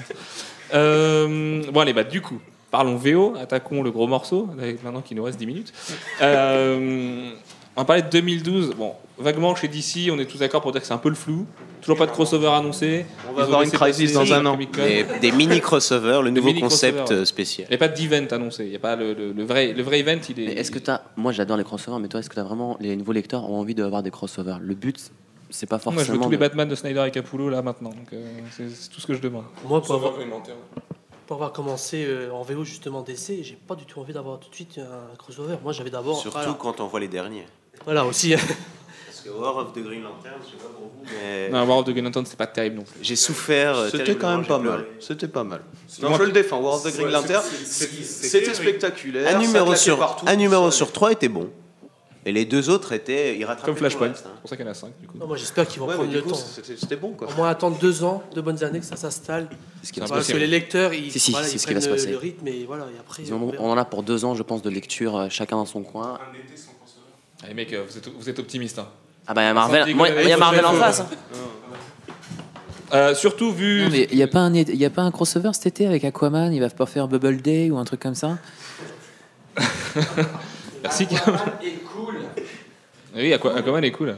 Euh, 0.76 1.64
bon 1.72 1.80
allez, 1.80 1.94
bah 1.94 2.04
du 2.04 2.22
coup, 2.22 2.40
parlons 2.70 2.98
VO, 2.98 3.34
attaquons 3.42 3.82
le 3.82 3.90
gros 3.90 4.06
morceau, 4.06 4.48
maintenant 4.84 5.02
qu'il 5.02 5.18
nous 5.18 5.24
reste 5.24 5.40
10 5.40 5.48
minutes. 5.48 5.74
Euh, 6.22 7.32
on 7.78 7.86
parlait 7.86 8.02
de 8.02 8.10
2012, 8.10 8.72
bon, 8.76 8.94
vaguement 9.18 9.56
chez 9.56 9.68
DC, 9.68 10.10
on 10.12 10.20
est 10.20 10.26
tous 10.26 10.40
d'accord 10.40 10.62
pour 10.62 10.72
dire 10.72 10.82
que 10.82 10.88
c'est 10.88 10.94
un 10.94 10.98
peu 10.98 11.10
le 11.10 11.16
flou. 11.16 11.46
Toujours 11.82 11.98
pas 11.98 12.06
de 12.06 12.12
crossover 12.12 12.48
annoncé. 12.50 13.06
On 13.28 13.32
Ils 13.32 13.36
va 13.38 13.42
ont 13.42 13.46
avoir 13.46 13.62
une 13.64 13.72
crisis 13.72 14.14
dans 14.14 14.32
un 14.34 14.46
an. 14.46 14.56
Des, 14.76 15.04
des 15.20 15.32
mini 15.32 15.60
crossovers, 15.62 16.22
le 16.22 16.30
nouveau 16.30 16.50
mini 16.50 16.62
concept 16.62 17.12
euh, 17.12 17.26
spécial. 17.26 17.68
Il 17.70 17.72
n'y 17.72 17.76
a 17.76 17.80
pas 17.80 17.88
d'event 17.88 18.28
annoncé, 18.36 18.66
il 18.66 18.70
n'y 18.70 18.76
a 18.76 18.80
pas 18.80 18.96
le, 18.96 19.14
le- 19.14 19.32
le 19.32 19.44
vrai, 19.44 19.74
le 19.74 19.82
vrai 19.82 20.00
event, 20.02 20.20
il 20.30 20.40
est. 20.42 20.46
Mais 20.48 20.54
est-ce 20.54 20.70
que 20.70 20.78
t'as. 20.78 21.02
Moi, 21.18 21.32
j'adore 21.32 21.58
les 21.58 21.64
crossovers, 21.64 22.00
mais 22.00 22.08
toi, 22.08 22.20
est-ce 22.20 22.30
que 22.30 22.36
t'as 22.36 22.44
vraiment. 22.44 22.78
Les 22.80 22.96
nouveaux 22.96 23.14
lecteurs 23.14 23.50
ont 23.50 23.60
envie 23.60 23.74
d'avoir 23.74 24.04
des 24.04 24.12
crossovers? 24.12 24.60
Le 24.62 24.76
but, 24.76 25.12
c'est 25.50 25.66
pas 25.66 25.80
forcément. 25.80 25.96
Moi 25.96 26.04
je 26.04 26.12
veux 26.12 26.20
tous 26.20 26.30
les 26.30 26.38
Batman 26.38 26.70
de 26.70 26.76
Snyder 26.76 27.04
et 27.08 27.12
Capullo 27.12 27.50
là 27.50 27.64
maintenant, 27.64 27.90
donc 27.90 28.14
euh, 28.14 28.24
c'est 28.52 28.70
c'est 28.70 28.90
tout 28.90 29.02
ce 29.02 29.08
que 29.08 29.16
je 29.16 29.22
demande. 29.22 29.46
Moi, 29.68 29.82
pour 29.82 29.96
avoir, 29.96 30.14
pour 31.26 31.36
avoir 31.36 31.52
commencé 31.52 32.06
euh, 32.06 32.30
en 32.32 32.44
VO 32.44 32.64
justement 32.64 33.02
d'essai, 33.02 33.40
j'ai 33.42 33.58
pas 33.68 33.76
du 33.76 33.86
tout 33.86 34.00
envie 34.00 34.14
d'avoir 34.14 34.40
tout 34.40 34.50
de 34.52 34.56
suite 34.56 34.78
un 34.80 35.16
crossover. 35.18 35.56
Moi, 35.64 35.74
j'avais 35.74 35.90
d'abord. 35.90 36.20
Surtout 36.20 36.38
voilà. 36.38 36.58
quand 36.60 36.80
on 36.80 36.86
voit 36.88 37.00
les 37.00 37.08
derniers. 37.08 37.46
Voilà, 37.86 38.06
aussi. 38.06 38.34
Parce 38.36 39.22
que 39.24 39.30
War 39.30 39.56
of 39.58 39.74
the 39.74 39.80
Green 39.84 40.02
Lantern, 40.04 40.36
je 40.44 40.52
sais 40.52 40.58
pas 40.58 40.70
pour 40.70 40.86
vous, 40.88 41.04
mais 41.22 41.50
Non, 41.50 41.66
War 41.68 41.78
of 41.80 41.86
the 41.86 41.90
Green 41.92 42.04
Lantern, 42.06 42.26
c'est 42.26 42.38
pas 42.38 42.48
terrible 42.48 42.78
non 42.78 42.84
plus. 42.84 43.00
j'ai 43.02 43.16
souffert. 43.16 43.76
euh, 43.78 43.90
C'était 43.92 44.16
quand 44.16 44.36
même 44.36 44.46
pas 44.46 44.58
mal. 44.60 44.86
C'était 45.00 45.28
pas 45.28 45.44
mal. 45.44 45.62
Moi, 46.02 46.10
Non, 46.12 46.18
je 46.18 46.24
le 46.24 46.32
défends. 46.32 46.60
War 46.62 46.76
of 46.76 46.84
the 46.84 46.96
Green 46.96 47.12
Lantern, 47.12 47.44
c'était 47.64 48.54
spectaculaire. 48.54 49.36
Un 49.36 49.40
numéro, 49.40 49.76
sur, 49.76 50.00
partout, 50.00 50.26
un 50.28 50.36
numéro 50.36 50.72
ça- 50.72 50.78
sur 50.78 50.92
trois 50.92 51.12
était 51.12 51.30
bon. 51.30 51.50
Et 52.24 52.32
les 52.32 52.46
deux 52.46 52.70
autres 52.70 52.94
étaient. 52.94 53.36
Ils 53.36 53.44
rattrapaient 53.46 53.72
Comme 53.72 53.78
Flashpoint, 53.78 54.10
hein. 54.10 54.14
c'est 54.16 54.42
pour 54.42 54.48
ça 54.50 54.56
qu'il 54.56 54.64
y 54.64 54.68
en 54.70 54.72
a 54.72 54.76
5 54.76 54.92
du 55.02 55.08
coup. 55.08 55.18
Non, 55.18 55.26
moi, 55.26 55.38
j'espère 55.38 55.68
qu'ils 55.68 55.80
vont 55.80 55.88
Ouais, 55.88 55.96
prendre 55.96 56.08
du 56.10 56.16
le 56.18 56.22
coup, 56.22 56.30
temps. 56.30 56.36
c'était 56.36 56.96
bon 56.96 57.14
quoi. 57.14 57.28
Au 57.28 57.36
moins 57.36 57.50
attendre 57.50 57.80
deux 57.80 58.04
ans, 58.04 58.22
deux 58.36 58.44
bonnes 58.44 58.64
années 58.64 58.80
que 58.80 58.86
ça 58.86 58.96
s'installe. 58.96 59.48
C'est 59.82 59.88
ce 59.88 59.94
qui 59.94 60.00
va 60.00 60.06
se 60.06 60.10
Voilà, 60.12 60.22
passer. 60.22 60.34
que 60.34 60.38
les 60.38 60.46
lecteurs, 60.46 60.94
ils, 60.94 61.12
Si, 61.12 61.20
si, 61.20 61.32
voilà, 61.32 61.48
c'est 61.48 61.56
ils 61.56 61.60
ce 61.60 61.66
qui 61.66 61.74
va 61.74 61.82
se 61.82 61.88
le- 61.88 61.94
passer. 61.96 62.12
le 62.12 62.18
rythme 62.18 62.48
et 62.48 62.64
voilà. 62.68 62.84
Et 62.96 63.00
après, 63.00 63.24
Ils 63.24 63.34
on 63.34 63.38
en- 63.42 63.48
verra. 63.48 63.64
on 63.64 63.72
en 63.72 63.78
a 63.78 63.86
pour 63.86 64.04
deux 64.04 64.24
ans, 64.24 64.36
je 64.36 64.44
pense, 64.44 64.62
de 64.62 64.70
lecture, 64.70 65.18
euh, 65.18 65.28
chacun 65.30 65.56
dans 65.56 65.66
son 65.66 65.82
coin. 65.82 66.20
Allez 67.44 67.54
mec, 67.54 67.74
euh, 67.74 67.84
vous 67.90 67.98
êtes, 67.98 68.08
vous 68.08 68.30
êtes 68.30 68.40
optimiste. 68.40 68.80
hein. 68.80 68.88
Ah 69.28 69.34
bah, 69.34 69.42
il 69.44 69.46
y 69.46 69.48
a 69.50 69.54
Marvel, 69.54 69.96
moi, 69.96 70.10
y 70.10 70.32
a 70.32 70.38
Marvel 70.38 70.66
en 70.66 70.74
face. 70.74 71.02
hein. 71.02 71.08
Euh, 72.94 73.16
surtout 73.16 73.54
vu. 73.54 73.84
Non, 73.84 73.90
mais 73.90 74.08
il 74.12 74.18
n'y 74.18 74.24
a, 74.24 74.28
pas 74.28 74.40
un- 74.40 74.54
y 74.54 74.86
a 74.86 74.90
pas 74.90 75.02
un 75.04 75.12
crossover 75.12 75.52
cet 75.54 75.66
été 75.68 75.88
avec 75.88 76.04
Aquaman 76.04 76.52
Il 76.54 76.60
va 76.60 76.70
pas 76.70 76.86
faire 76.86 77.08
Bubble 77.08 77.42
Day 77.42 77.70
ou 77.72 77.78
un 77.78 77.86
truc 77.86 78.02
comme 78.02 78.16
ça? 78.16 78.38
Merci. 80.84 81.08
Oui, 83.16 83.34
Aqua- 83.34 83.56
Aquaman 83.56 83.84
est 83.84 83.92
cool. 83.92 84.16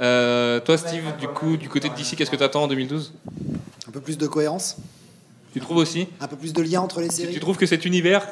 Euh, 0.00 0.60
toi, 0.60 0.76
Steve, 0.78 1.04
du 1.20 1.28
coup, 1.28 1.56
du 1.56 1.68
côté 1.68 1.88
de 1.88 1.94
DC, 1.94 2.16
qu'est-ce 2.16 2.30
que 2.30 2.36
tu 2.36 2.42
attends 2.42 2.64
en 2.64 2.68
2012 2.68 3.12
Un 3.86 3.90
peu 3.92 4.00
plus 4.00 4.16
de 4.18 4.26
cohérence, 4.26 4.76
Tu 5.52 5.60
trouves 5.60 5.78
aussi? 5.78 6.08
Un 6.20 6.26
peu 6.28 6.36
plus 6.36 6.52
de 6.52 6.62
lien 6.62 6.80
entre 6.80 7.00
les 7.00 7.08
tu, 7.08 7.14
séries. 7.16 7.34
tu 7.34 7.40
trouves 7.40 7.56
que 7.56 7.66
cet 7.66 7.84
univers 7.84 8.26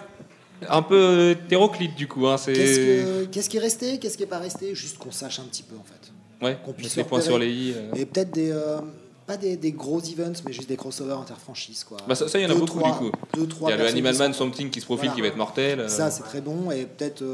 un 0.68 0.82
peu 0.82 1.30
hétéroclite 1.30 1.94
du 1.94 2.09
coup 2.09 2.26
hein, 2.26 2.36
c'est 2.38 2.52
Qu'est-ce 2.54 2.78
que- 2.78 3.24
qu'est-ce 3.26 3.50
qui 3.50 3.57
est 3.59 3.61
resté, 3.61 3.98
qu'est-ce 3.98 4.16
qui 4.16 4.22
est 4.22 4.26
pas 4.26 4.38
resté? 4.38 4.74
Juste 4.74 4.98
qu'on 4.98 5.12
sache 5.12 5.38
un 5.38 5.44
petit 5.44 5.62
peu 5.62 5.76
en 5.76 5.84
fait. 5.84 6.44
ouais 6.44 6.57
qu'on 6.64 6.72
puisse 6.72 6.96
les 6.96 7.04
points 7.04 7.20
sur 7.20 7.38
les 7.38 7.50
i. 7.50 7.72
euh. 7.76 7.92
Et 7.94 8.07
peut-être 8.07 8.30
des. 8.32 8.50
euh, 8.50 8.80
pas 9.26 9.36
des, 9.36 9.57
des 9.57 9.72
gros 9.72 10.00
events, 10.00 10.40
mais 10.46 10.52
juste 10.52 10.68
des 10.68 10.76
crossovers 10.76 11.18
interfranchises. 11.18 11.82
Quoi. 11.82 11.96
Bah, 12.07 12.14
ça, 12.14 12.26
il 12.38 12.42
y 12.42 12.46
en 12.46 12.50
a 12.50 12.54
Deux, 12.54 12.61
beaucoup 12.61 12.78
trois- 12.78 12.92
du 12.92 12.96
coup. 12.98 13.11
Deux, 13.34 13.48
trois 13.48 13.70
Il 13.70 13.72
y 13.72 13.74
a 13.74 13.82
le 13.82 13.88
Animal 13.88 14.16
Man 14.16 14.32
Something 14.32 14.70
qui 14.70 14.80
se 14.80 14.84
profile 14.86 15.07
Voilà. 15.07 15.14
qui 15.16 15.20
va 15.20 15.26
être 15.26 15.36
mortel. 15.36 15.80
euh. 15.80 15.88
Ça, 15.88 16.12
c'est 16.12 16.22
très 16.22 16.40
bon. 16.40 16.70
Et 16.70 16.86
peut-être 16.86 17.24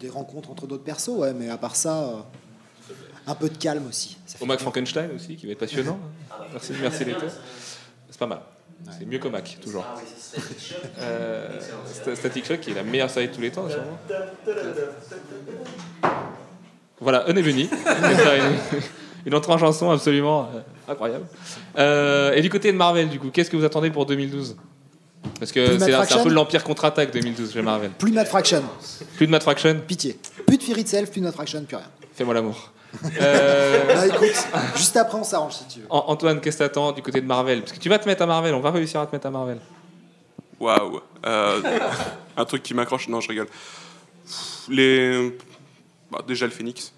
des 0.00 0.08
rencontres 0.08 0.50
entre 0.50 0.66
d'autres 0.66 0.82
persos, 0.84 1.08
ouais, 1.10 1.34
mais 1.34 1.50
à 1.50 1.58
part 1.58 1.76
ça, 1.76 2.26
un 3.26 3.34
peu 3.34 3.50
de 3.50 3.56
calme 3.58 3.86
aussi. 3.86 4.16
Au 4.40 4.46
Mac. 4.46 4.60
Frankenstein 4.60 5.10
aussi, 5.14 5.36
qui 5.36 5.44
va 5.44 5.52
être 5.52 5.58
passionnant. 5.58 5.98
merci, 6.52 6.72
merci 6.80 7.04
les 7.04 7.12
deux. 7.12 7.18
C'est 8.08 8.18
pas 8.18 8.26
mal. 8.26 8.40
C'est 8.98 9.06
mieux 9.06 9.18
qu'au 9.18 9.30
Mac, 9.30 9.58
toujours. 9.62 9.84
Euh, 10.98 11.48
Sta- 11.92 12.14
Static 12.14 12.46
Shock, 12.46 12.60
qui 12.60 12.70
est 12.70 12.74
la 12.74 12.82
meilleure 12.82 13.08
série 13.08 13.28
de 13.28 13.34
tous 13.34 13.40
les 13.40 13.50
temps, 13.50 13.66
sûrement. 13.70 13.98
Voilà, 17.00 17.24
Un 17.28 17.36
est 17.36 17.42
venu. 17.42 17.66
une, 19.24 19.34
entrée 19.34 19.52
en 19.52 19.58
chanson 19.58 19.90
absolument 19.90 20.50
euh, 20.54 20.92
incroyable. 20.92 21.26
Euh, 21.78 22.32
et 22.34 22.42
du 22.42 22.50
côté 22.50 22.72
de 22.72 22.76
Marvel, 22.76 23.08
du 23.08 23.18
coup, 23.18 23.30
qu'est-ce 23.30 23.50
que 23.50 23.56
vous 23.56 23.64
attendez 23.64 23.90
pour 23.90 24.04
2012 24.06 24.56
Parce 25.38 25.52
que 25.52 25.68
Plus 25.76 25.78
c'est 25.84 25.94
un, 25.94 26.22
peu 26.22 26.30
l'Empire 26.30 26.64
contre-attaque 26.64 27.12
2012 27.12 27.52
chez 27.52 27.62
Marvel. 27.62 27.90
Plus 27.90 28.10
de 28.10 28.16
Mad 28.16 28.26
Fraction, 28.26 28.62
Plus 29.16 29.26
de 29.26 29.30
Matt 29.30 29.42
Fraction, 29.42 29.80
pitié. 29.86 30.18
Plus 30.46 30.58
de 30.58 30.62
Fear 30.62 30.78
Itself, 30.78 31.10
plus 31.10 31.20
de 31.20 31.26
Mad 31.26 31.34
Fraction, 31.34 31.64
plus 31.64 31.76
rien. 31.76 31.86
fais-moi 32.14 32.34
l'amour. 32.34 32.72
Euh, 33.20 33.94
Bah 33.94 34.06
écoute, 34.06 34.46
juste 34.76 34.96
après 34.96 35.18
on 35.18 35.24
s'arrange 35.24 35.52
si 35.54 35.66
tu 35.68 35.80
veux. 35.80 35.86
An- 35.90 36.04
Antoine, 36.08 36.40
qu'est-ce 36.40 36.58
que 36.58 36.62
t'attends 36.64 36.92
du 36.92 37.02
côté 37.02 37.20
de 37.20 37.26
Marvel? 37.26 37.60
Parce 37.60 37.72
que 37.72 37.78
tu 37.78 37.88
vas 37.88 37.98
te 37.98 38.06
mettre 38.08 38.22
à 38.22 38.26
Marvel, 38.26 38.54
on 38.54 38.60
va 38.60 38.70
réussir 38.70 39.00
à 39.00 39.06
te 39.06 39.14
mettre 39.14 39.26
à 39.26 39.30
Marvel. 39.30 39.58
Waouh. 40.58 41.00
Euh, 41.26 41.60
un 42.36 42.44
truc 42.46 42.62
qui 42.62 42.72
m'accroche. 42.72 43.08
Non, 43.08 43.20
je 43.20 43.28
rigole. 43.28 43.48
Les. 44.68 45.36
bah, 46.10 46.20
déjà 46.26 46.46
le 46.46 46.52
Phoenix. 46.52 46.92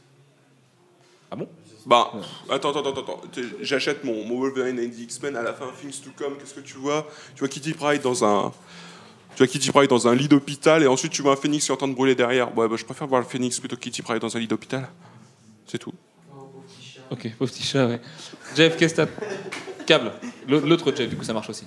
Ah 1.30 1.36
bon? 1.36 1.49
Bah, 1.86 2.12
attends, 2.51 2.70
attends, 2.70 2.80
attends, 2.91 3.01
attends. 3.01 3.20
J'achète 3.62 4.05
mon, 4.05 4.24
mon 4.24 4.39
Wolverine 4.41 4.78
and 4.78 4.91
the 4.91 5.01
X-Men 5.01 5.36
à 5.36 5.43
la 5.43 5.53
fin, 5.55 5.66
Things 5.80 6.01
to 6.03 6.11
Come. 6.16 6.36
Qu'est-ce 6.39 6.55
que 6.55 6.61
tu 6.61 6.76
vois? 6.76 7.07
Tu 7.34 7.41
vois 7.41 7.49
Kitty 7.49 7.72
Pryde 7.72 8.03
dans 8.03 8.24
un. 8.24 8.53
Tu 9.34 9.39
vois 9.45 9.47
Kitty 9.47 9.70
Pryde 9.72 9.89
dans 9.91 10.07
un 10.09 10.14
lit 10.14 10.28
d'hôpital 10.28 10.82
et 10.82 10.86
ensuite 10.86 11.12
tu 11.12 11.22
vois 11.22 11.32
un 11.32 11.36
Phoenix 11.36 11.64
qui 11.64 11.70
est 11.70 11.74
en 11.74 11.78
train 11.78 11.89
de 11.89 11.95
brûler 11.95 12.14
derrière. 12.14 12.57
Ouais, 12.57 12.68
bah, 12.68 12.76
je 12.76 12.84
préfère 12.84 13.07
voir 13.07 13.20
le 13.20 13.26
Phoenix 13.26 13.59
plutôt 13.59 13.76
que 13.76 13.80
Kitty 13.80 14.03
Pryde 14.03 14.20
dans 14.20 14.36
un 14.36 14.41
lit 14.41 14.47
d'hôpital. 14.49 14.89
C'est 15.71 15.79
tout. 15.79 15.93
Ok, 17.11 17.31
pauvre 17.39 17.51
petit 17.51 17.62
chat, 17.62 17.87
ouais. 17.87 18.01
Jeff, 18.57 18.77
qu'est-ce 18.77 18.95
que 18.95 19.03
t'as 19.03 19.07
Câble. 19.87 20.12
L'au- 20.49 20.61
L'autre 20.61 20.93
Jeff, 20.95 21.09
du 21.09 21.16
coup, 21.16 21.25
ça 21.25 21.33
marche 21.33 21.49
aussi. 21.51 21.66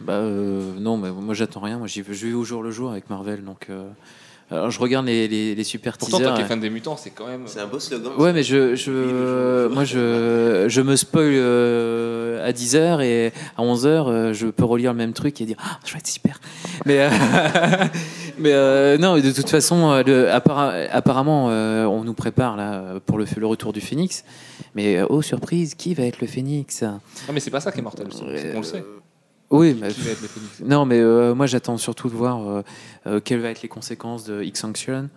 Bah 0.00 0.14
euh, 0.14 0.72
non, 0.80 0.96
mais 0.96 1.10
moi 1.12 1.34
j'attends 1.34 1.60
rien. 1.60 1.78
Moi 1.78 1.86
je 1.86 2.00
vais 2.00 2.32
au 2.32 2.42
jour 2.44 2.62
le 2.62 2.70
jour 2.72 2.90
avec 2.90 3.08
Marvel, 3.10 3.44
donc. 3.44 3.66
euh, 3.70 3.88
alors 4.52 4.70
je 4.70 4.78
regarde 4.78 5.06
les, 5.06 5.26
les, 5.28 5.54
les 5.54 5.64
super 5.64 5.96
Pourtant, 5.98 6.18
teasers. 6.18 6.30
toi 6.32 6.36
qui 6.38 6.44
es 6.44 6.48
fan 6.48 6.60
des 6.60 6.70
mutants, 6.70 6.96
c'est 6.96 7.10
quand 7.10 7.26
même. 7.26 7.42
C'est 7.46 7.60
un 7.60 7.66
beau 7.66 7.78
slogan. 7.80 8.12
Ouais, 8.18 8.32
mais 8.32 8.42
je, 8.42 8.74
je, 8.74 9.66
moi, 9.68 9.84
je, 9.84 10.66
je 10.68 10.80
me 10.80 10.94
spoil 10.96 11.24
euh, 11.34 12.46
à 12.46 12.52
10h 12.52 13.00
et 13.02 13.32
à 13.56 13.62
11h, 13.62 14.32
je 14.32 14.46
peux 14.48 14.64
relire 14.64 14.92
le 14.92 14.98
même 14.98 15.12
truc 15.12 15.40
et 15.40 15.44
dire 15.46 15.56
Ah, 15.62 15.78
je 15.84 15.92
vais 15.92 15.98
être 15.98 16.06
super. 16.06 16.40
Mais, 16.86 16.98
euh, 17.00 17.08
mais 18.38 18.52
euh, 18.52 18.98
non, 18.98 19.16
de 19.16 19.30
toute 19.32 19.48
façon, 19.48 19.90
euh, 19.90 20.02
le- 20.04 20.30
apparemment, 20.32 21.48
euh, 21.50 21.84
on 21.84 22.04
nous 22.04 22.14
prépare 22.14 22.56
là 22.56 22.82
pour 23.06 23.18
le, 23.18 23.26
le 23.36 23.46
retour 23.46 23.72
du 23.72 23.80
Phénix. 23.80 24.24
Mais 24.74 24.96
euh, 24.96 25.06
oh, 25.08 25.22
surprise, 25.22 25.74
qui 25.74 25.94
va 25.94 26.04
être 26.04 26.20
le 26.20 26.26
Phénix? 26.26 26.82
Non, 26.82 27.00
mais 27.32 27.40
c'est 27.40 27.50
pas 27.50 27.60
ça 27.60 27.72
qui 27.72 27.80
est 27.80 27.82
mortel, 27.82 28.06
c'est 28.10 28.52
qu'on 28.52 28.58
le 28.58 28.64
sait. 28.64 28.84
Oui, 29.52 29.76
mais, 29.80 29.88
Qui 29.88 30.00
va 30.00 30.10
être 30.12 30.22
le 30.22 30.28
Phénix 30.28 30.60
non, 30.64 30.84
mais 30.86 30.98
euh, 30.98 31.34
moi 31.34 31.46
j'attends 31.46 31.76
surtout 31.76 32.08
de 32.08 32.14
voir 32.14 32.48
euh, 32.48 32.62
euh, 33.06 33.20
quelles 33.22 33.40
vont 33.40 33.48
être 33.48 33.62
les 33.62 33.68
conséquences 33.68 34.24
de 34.24 34.42
X-Sanction. 34.42 35.08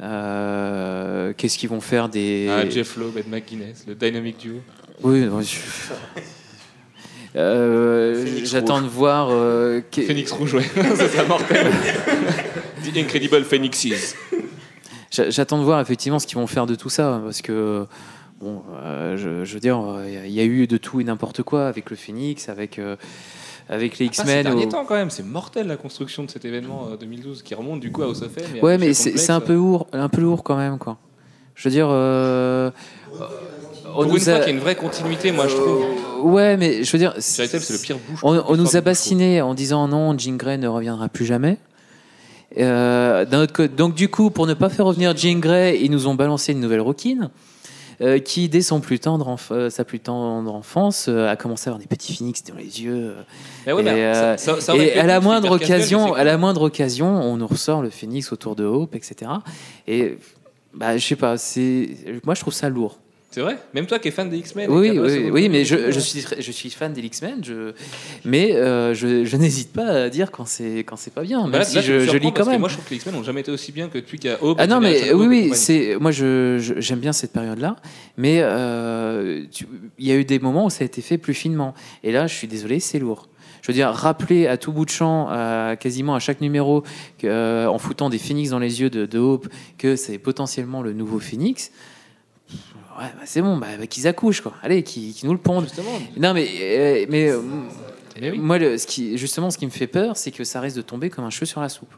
Euh, 0.00 1.32
Qu'est-ce 1.36 1.58
qu'ils 1.58 1.68
vont 1.68 1.80
faire 1.80 2.08
des. 2.08 2.48
Ah, 2.50 2.68
Jeff 2.68 2.96
Loeb, 2.96 3.16
Ed 3.18 3.28
McGuinness, 3.28 3.84
le 3.86 3.94
Dynamic 3.94 4.38
Duo. 4.38 4.56
Oui, 5.02 5.20
non, 5.26 5.40
je- 5.42 5.56
Euh, 7.36 8.24
Phoenix 8.24 8.48
j'attends 8.50 8.80
de 8.80 8.86
voir. 8.86 9.28
euh, 9.30 9.80
Phoenix 9.90 10.30
rouge, 10.30 10.54
ouais. 10.54 10.62
c'est 10.96 11.26
mortel. 11.28 11.66
The 12.84 12.96
Incredible 12.96 13.42
Phoenixes. 13.42 14.14
J'a- 15.10 15.30
J'attends 15.30 15.58
de 15.58 15.64
voir 15.64 15.80
effectivement 15.80 16.20
ce 16.20 16.28
qu'ils 16.28 16.38
vont 16.38 16.46
faire 16.46 16.66
de 16.66 16.76
tout 16.76 16.90
ça, 16.90 17.20
parce 17.24 17.42
que 17.42 17.86
bon, 18.40 18.62
euh, 18.84 19.16
je, 19.16 19.44
je 19.44 19.54
veux 19.54 19.58
dire, 19.58 19.82
il 20.24 20.30
y 20.30 20.38
a 20.40 20.44
eu 20.44 20.68
de 20.68 20.76
tout 20.76 21.00
et 21.00 21.04
n'importe 21.04 21.42
quoi 21.42 21.66
avec 21.66 21.90
le 21.90 21.96
Phoenix, 21.96 22.48
avec 22.48 22.78
euh, 22.78 22.94
avec 23.68 23.92
les 23.98 24.06
ces 24.06 24.22
X-Men. 24.22 24.46
ou- 24.54 24.66
temps, 24.66 24.84
quand 24.84 24.94
même, 24.94 25.10
c'est 25.10 25.22
mortel 25.24 25.66
la 25.66 25.76
construction 25.76 26.24
de 26.24 26.30
cet 26.30 26.44
événement 26.44 26.88
euh, 26.92 26.96
2012 26.96 27.42
qui 27.42 27.54
remonte 27.54 27.80
du 27.80 27.90
coup 27.90 28.02
à 28.02 28.06
House 28.06 28.22
of 28.22 28.36
M. 28.36 28.44
et 28.56 28.60
à 28.60 28.64
Ouais, 28.64 28.78
mais 28.78 28.92
c'est 28.94 29.30
un 29.30 29.40
peu 29.40 29.54
lourd, 29.54 29.86
un 29.92 30.08
peu 30.08 30.20
lourd 30.20 30.42
quand 30.42 30.56
même, 30.56 30.78
quoi. 30.78 30.98
Je 31.54 31.68
veux 31.68 31.72
dire. 31.72 31.88
euh, 31.90 32.70
on 33.96 34.04
nous 34.06 34.18
fois 34.18 34.34
a- 34.34 34.38
qu'il 34.40 34.48
y 34.48 34.50
a 34.52 34.54
une 34.56 34.60
vraie 34.60 34.74
continuité, 34.76 35.30
moi 35.32 35.46
je 35.48 35.54
trouve. 35.56 35.84
Ouais, 36.22 36.56
mais 36.56 36.82
je 36.84 36.90
veux 36.92 36.98
dire. 36.98 37.14
C'est 37.18 37.52
le 37.52 37.78
pire 37.78 37.98
bouche. 37.98 38.20
On, 38.22 38.42
on 38.48 38.56
nous 38.56 38.76
a 38.76 38.80
bassiné 38.80 39.40
en 39.40 39.54
disant 39.54 39.86
non, 39.88 40.16
Jean 40.18 40.36
Grey 40.36 40.58
ne 40.58 40.66
reviendra 40.68 41.08
plus 41.08 41.24
jamais. 41.26 41.58
Euh, 42.58 43.24
autre 43.42 43.66
donc 43.66 43.94
du 43.94 44.08
coup, 44.08 44.30
pour 44.30 44.46
ne 44.46 44.54
pas 44.54 44.68
faire 44.68 44.86
revenir 44.86 45.16
Jean 45.16 45.38
Grey, 45.40 45.78
ils 45.80 45.90
nous 45.90 46.06
ont 46.06 46.14
balancé 46.14 46.52
une 46.52 46.60
nouvelle 46.60 46.80
Rockin. 46.80 47.30
Euh, 48.00 48.18
qui, 48.18 48.48
dès 48.48 48.60
son 48.62 48.80
plus 48.80 48.98
tendre 48.98 49.36
euh, 49.50 49.70
sa 49.70 49.84
plus 49.84 50.00
tendre 50.00 50.54
enfance, 50.54 51.06
euh, 51.08 51.28
a 51.28 51.36
commencé 51.36 51.68
à 51.68 51.72
avoir 51.72 51.80
des 51.80 51.86
petits 51.86 52.14
phoenix 52.16 52.42
dans 52.44 52.54
les 52.56 52.82
yeux. 52.82 53.14
ouais, 53.66 53.80
et 53.80 53.82
mais 53.84 54.14
ça- 54.14 54.36
ça- 54.36 54.60
ça 54.60 54.74
aurait 54.74 54.88
et 54.88 54.92
pu 54.92 54.98
à 54.98 55.06
la 55.06 55.20
moindre 55.20 55.50
occasion, 55.52 56.14
à 56.14 56.24
la 56.24 56.36
moindre 56.38 56.62
occasion, 56.62 57.06
on 57.08 57.36
nous 57.36 57.46
ressort 57.46 57.82
le 57.82 57.90
phoenix 57.90 58.32
autour 58.32 58.56
de 58.56 58.64
Hope, 58.64 58.94
etc. 58.94 59.30
Et 59.86 60.18
bah, 60.74 60.96
je 60.96 61.06
sais 61.06 61.16
pas, 61.16 61.36
c'est, 61.38 61.88
moi 62.24 62.34
je 62.34 62.40
trouve 62.40 62.52
ça 62.54 62.68
lourd. 62.68 62.98
C'est 63.34 63.40
vrai 63.40 63.58
Même 63.74 63.86
toi 63.86 63.98
qui 63.98 64.06
es 64.06 64.10
fan 64.12 64.30
des 64.30 64.36
X-Men. 64.38 64.70
Oui, 64.70 64.96
oui, 64.96 65.28
oui, 65.28 65.48
mais 65.48 65.64
je, 65.64 65.90
je 65.90 65.98
suis, 65.98 66.22
très- 66.22 66.40
je 66.40 66.52
suis 66.52 66.70
fan 66.70 66.92
des 66.92 67.00
X-Men, 67.00 67.42
je, 67.42 67.72
mais 68.24 68.54
euh, 68.54 68.94
je, 68.94 69.24
je 69.24 69.36
n'hésite 69.36 69.72
pas 69.72 70.04
à 70.04 70.08
dire 70.08 70.30
quand 70.30 70.46
c'est 70.46 70.84
quand 70.84 70.94
c'est 70.94 71.12
pas 71.12 71.22
bien, 71.22 71.42
même 71.42 71.50
Bah 71.50 71.58
là- 71.58 71.64
si 71.64 71.74
là, 71.74 71.82
tu 71.82 71.88
je, 71.88 72.16
lis 72.16 72.32
quand 72.32 72.46
même. 72.46 72.60
Moi 72.60 72.68
je 72.68 72.74
trouve 72.74 72.84
que 72.84 72.90
les 72.90 72.96
X-Men 72.98 73.16
n'ont 73.16 73.24
jamais 73.24 73.40
été 73.40 73.50
aussi 73.50 73.72
bien 73.72 73.88
que 73.88 73.98
depuis 73.98 74.20
qu'il 74.20 74.30
y 74.30 74.32
a 74.32 74.38
Hope. 74.40 74.58
Ah 74.60 74.68
non, 74.68 74.78
mais 74.78 75.12
oui, 75.12 75.26
oui, 75.26 75.50
c'est 75.54 75.96
moi 75.98 76.12
j'aime 76.12 77.00
bien 77.00 77.12
cette 77.12 77.32
période-là, 77.32 77.74
mais 78.16 78.38
euh, 78.40 79.42
il 79.98 80.06
y 80.06 80.12
a 80.12 80.14
eu 80.14 80.24
des 80.24 80.38
moments 80.38 80.66
où 80.66 80.70
ça 80.70 80.84
a 80.84 80.86
été 80.86 81.02
fait 81.02 81.18
plus 81.18 81.34
finement, 81.34 81.74
et 82.04 82.12
là, 82.12 82.28
je 82.28 82.34
suis 82.36 82.46
désolé, 82.46 82.78
c'est 82.78 83.00
lourd. 83.00 83.28
Je 83.62 83.72
veux 83.72 83.74
dire, 83.74 83.88
rappeler 83.88 84.46
à 84.46 84.58
tout 84.58 84.70
bout 84.70 84.84
de 84.84 84.90
champ, 84.90 85.26
à 85.28 85.74
quasiment 85.74 86.14
à 86.14 86.20
chaque 86.20 86.40
numéro, 86.40 86.84
euh, 87.24 87.66
en 87.66 87.78
foutant 87.78 88.10
des 88.10 88.18
phoenix 88.18 88.50
dans 88.50 88.60
les 88.60 88.80
yeux 88.80 88.90
de, 88.90 89.06
de 89.06 89.18
Hope, 89.18 89.48
que 89.76 89.96
c'est 89.96 90.18
potentiellement 90.18 90.82
le 90.82 90.92
nouveau 90.92 91.18
phoenix. 91.18 91.72
Ouais, 92.98 93.04
bah, 93.16 93.22
c'est 93.24 93.42
bon, 93.42 93.56
bah, 93.56 93.66
bah, 93.78 93.86
qu'ils 93.86 94.06
accouchent, 94.06 94.40
quoi. 94.40 94.54
Allez, 94.62 94.82
qu'ils 94.82 95.14
nous 95.24 95.32
le 95.32 95.38
pondent. 95.38 95.66
Non, 96.16 96.32
mais, 96.34 96.48
euh, 96.60 97.06
mais, 97.08 97.28
euh, 97.30 97.40
moi, 98.36 98.58
le, 98.58 98.78
ce 98.78 98.86
qui, 98.86 99.18
justement, 99.18 99.50
ce 99.50 99.58
qui 99.58 99.66
me 99.66 99.70
fait 99.72 99.86
peur, 99.88 100.16
c'est 100.16 100.30
que 100.30 100.44
ça 100.44 100.60
risque 100.60 100.76
de 100.76 100.82
tomber 100.82 101.10
comme 101.10 101.24
un 101.24 101.30
cheveu 101.30 101.46
sur 101.46 101.60
la 101.60 101.68
soupe. 101.68 101.92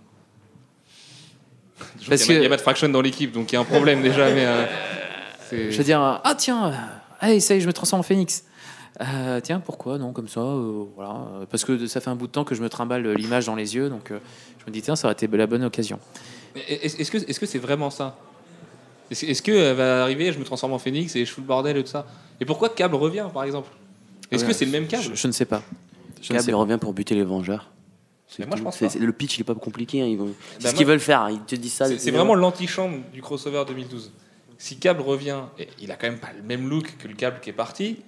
Je 2.01 2.07
trouve 2.07 2.17
qu'il 2.27 2.37
y 2.37 2.43
a- 2.45 2.47
a 2.47 2.49
Matt 2.49 2.61
Fraction 2.61 2.89
dans 2.89 3.03
l'équipe, 3.03 3.33
donc 3.33 3.53
il 3.53 3.55
y 3.55 3.59
a 3.59 3.61
un 3.61 3.65
problème 3.65 4.03
déjà, 4.03 4.31
mais. 4.33 4.47
euh, 4.47 4.65
c'est- 5.51 5.71
Je 5.71 5.77
veux 5.79 5.85
dire, 5.85 6.01
ah 6.01 6.35
tiens, 6.37 6.73
allez, 7.21 7.41
ça 7.41 7.55
y 7.55 7.59
est, 7.59 7.61
je 7.61 7.67
me 7.67 7.73
transforme 7.73 8.01
en 8.01 8.03
phoenix. 8.05 8.45
Euh, 9.03 9.41
tiens, 9.43 9.61
pourquoi 9.61 9.99
Non, 9.99 10.13
comme 10.15 10.29
ça, 10.29 10.41
euh, 10.41 10.85
voilà. 10.95 11.27
Parce 11.51 11.65
que 11.67 11.87
ça 11.87 12.01
fait 12.01 12.09
un 12.09 12.17
bout 12.17 12.29
de 12.29 12.33
temps 12.33 12.45
que 12.45 12.55
je 12.55 12.63
me 12.63 12.71
trimballe 12.71 13.07
l'image 13.13 13.45
dans 13.45 13.55
les 13.55 13.75
yeux, 13.75 13.91
donc 13.91 14.11
euh, 14.11 14.19
je 14.61 14.65
me 14.67 14.71
dis, 14.73 14.81
tiens, 14.81 14.97
ça 14.97 15.07
aurait 15.09 15.13
été 15.13 15.27
la 15.27 15.47
bonne 15.47 15.65
occasion. 15.65 15.99
Est-ce 16.55 17.11
que 17.11 17.19
est-ce 17.19 17.39
que 17.39 17.45
c'est 17.45 17.59
vraiment 17.59 17.91
ça? 17.91 18.17
Est-ce 19.11 19.27
est-ce 19.27 19.43
que 19.43 19.53
elle 19.53 19.77
va 19.77 20.03
arriver, 20.03 20.33
je 20.33 20.39
me 20.39 20.45
transforme 20.45 20.73
en 20.73 20.79
phénix 20.79 21.15
et 21.17 21.25
je 21.25 21.31
fous 21.33 21.41
le 21.41 21.47
bordel 21.47 21.77
et 21.77 21.83
tout 21.85 21.91
ça? 21.91 22.07
Et 22.41 22.45
pourquoi 22.45 22.69
Cable 22.71 22.95
revient, 22.97 23.27
par 23.33 23.45
exemple? 23.45 23.69
Est-ce 24.31 24.43
Ouais, 24.43 24.49
que 24.49 24.55
c'est 24.57 24.65
le 24.65 24.73
même 24.73 24.87
Cable 24.87 25.03
je, 25.05 25.15
je 25.15 25.27
ne 25.27 25.33
sais 25.33 25.45
pas. 25.45 25.63
Je 26.21 26.29
Cable 26.29 26.41
sais 26.41 26.47
il 26.49 26.53
pas. 26.53 26.57
revient 26.59 26.79
pour 26.81 26.93
buter 26.93 27.15
les 27.15 27.23
Vengeurs. 27.25 27.71
C'est 28.29 28.45
moi, 28.47 28.57
je 28.57 28.63
pense 28.63 28.77
C'est- 28.77 28.89
c'est- 28.89 28.99
le 28.99 29.13
pitch 29.13 29.39
il 29.39 29.43
est 29.43 29.45
pas 29.45 29.55
compliqué. 29.55 30.03
hein, 30.03 30.07
Ils 30.07 30.19
vont... 30.19 30.35
C'est 30.59 30.65
Bah, 30.65 30.71
ce 30.71 30.75
qu'ils 30.75 30.87
veulent 30.87 30.99
faire. 31.01 31.29
Ils 31.31 31.41
te 31.41 31.55
disent 31.55 31.73
ça. 31.75 31.87
C'est 31.87 31.99
c'est 31.99 32.11
vraiment 32.11 32.35
l'antichambre 32.35 32.99
du 33.13 33.23
crossover 33.23 33.63
2012. 33.67 34.11
Si 34.59 34.79
Cable 34.79 35.03
revient, 35.03 35.41
et 35.59 35.69
il 35.81 35.93
a 35.93 35.97
quand 35.97 36.09
même 36.09 36.19
pas 36.19 36.31
le 36.37 36.43
même 36.43 36.69
look 36.69 36.97
que 36.99 37.07
le 37.07 37.15
Cable 37.15 37.39
qui 37.41 37.51
est 37.51 37.55
parti. 37.55 37.99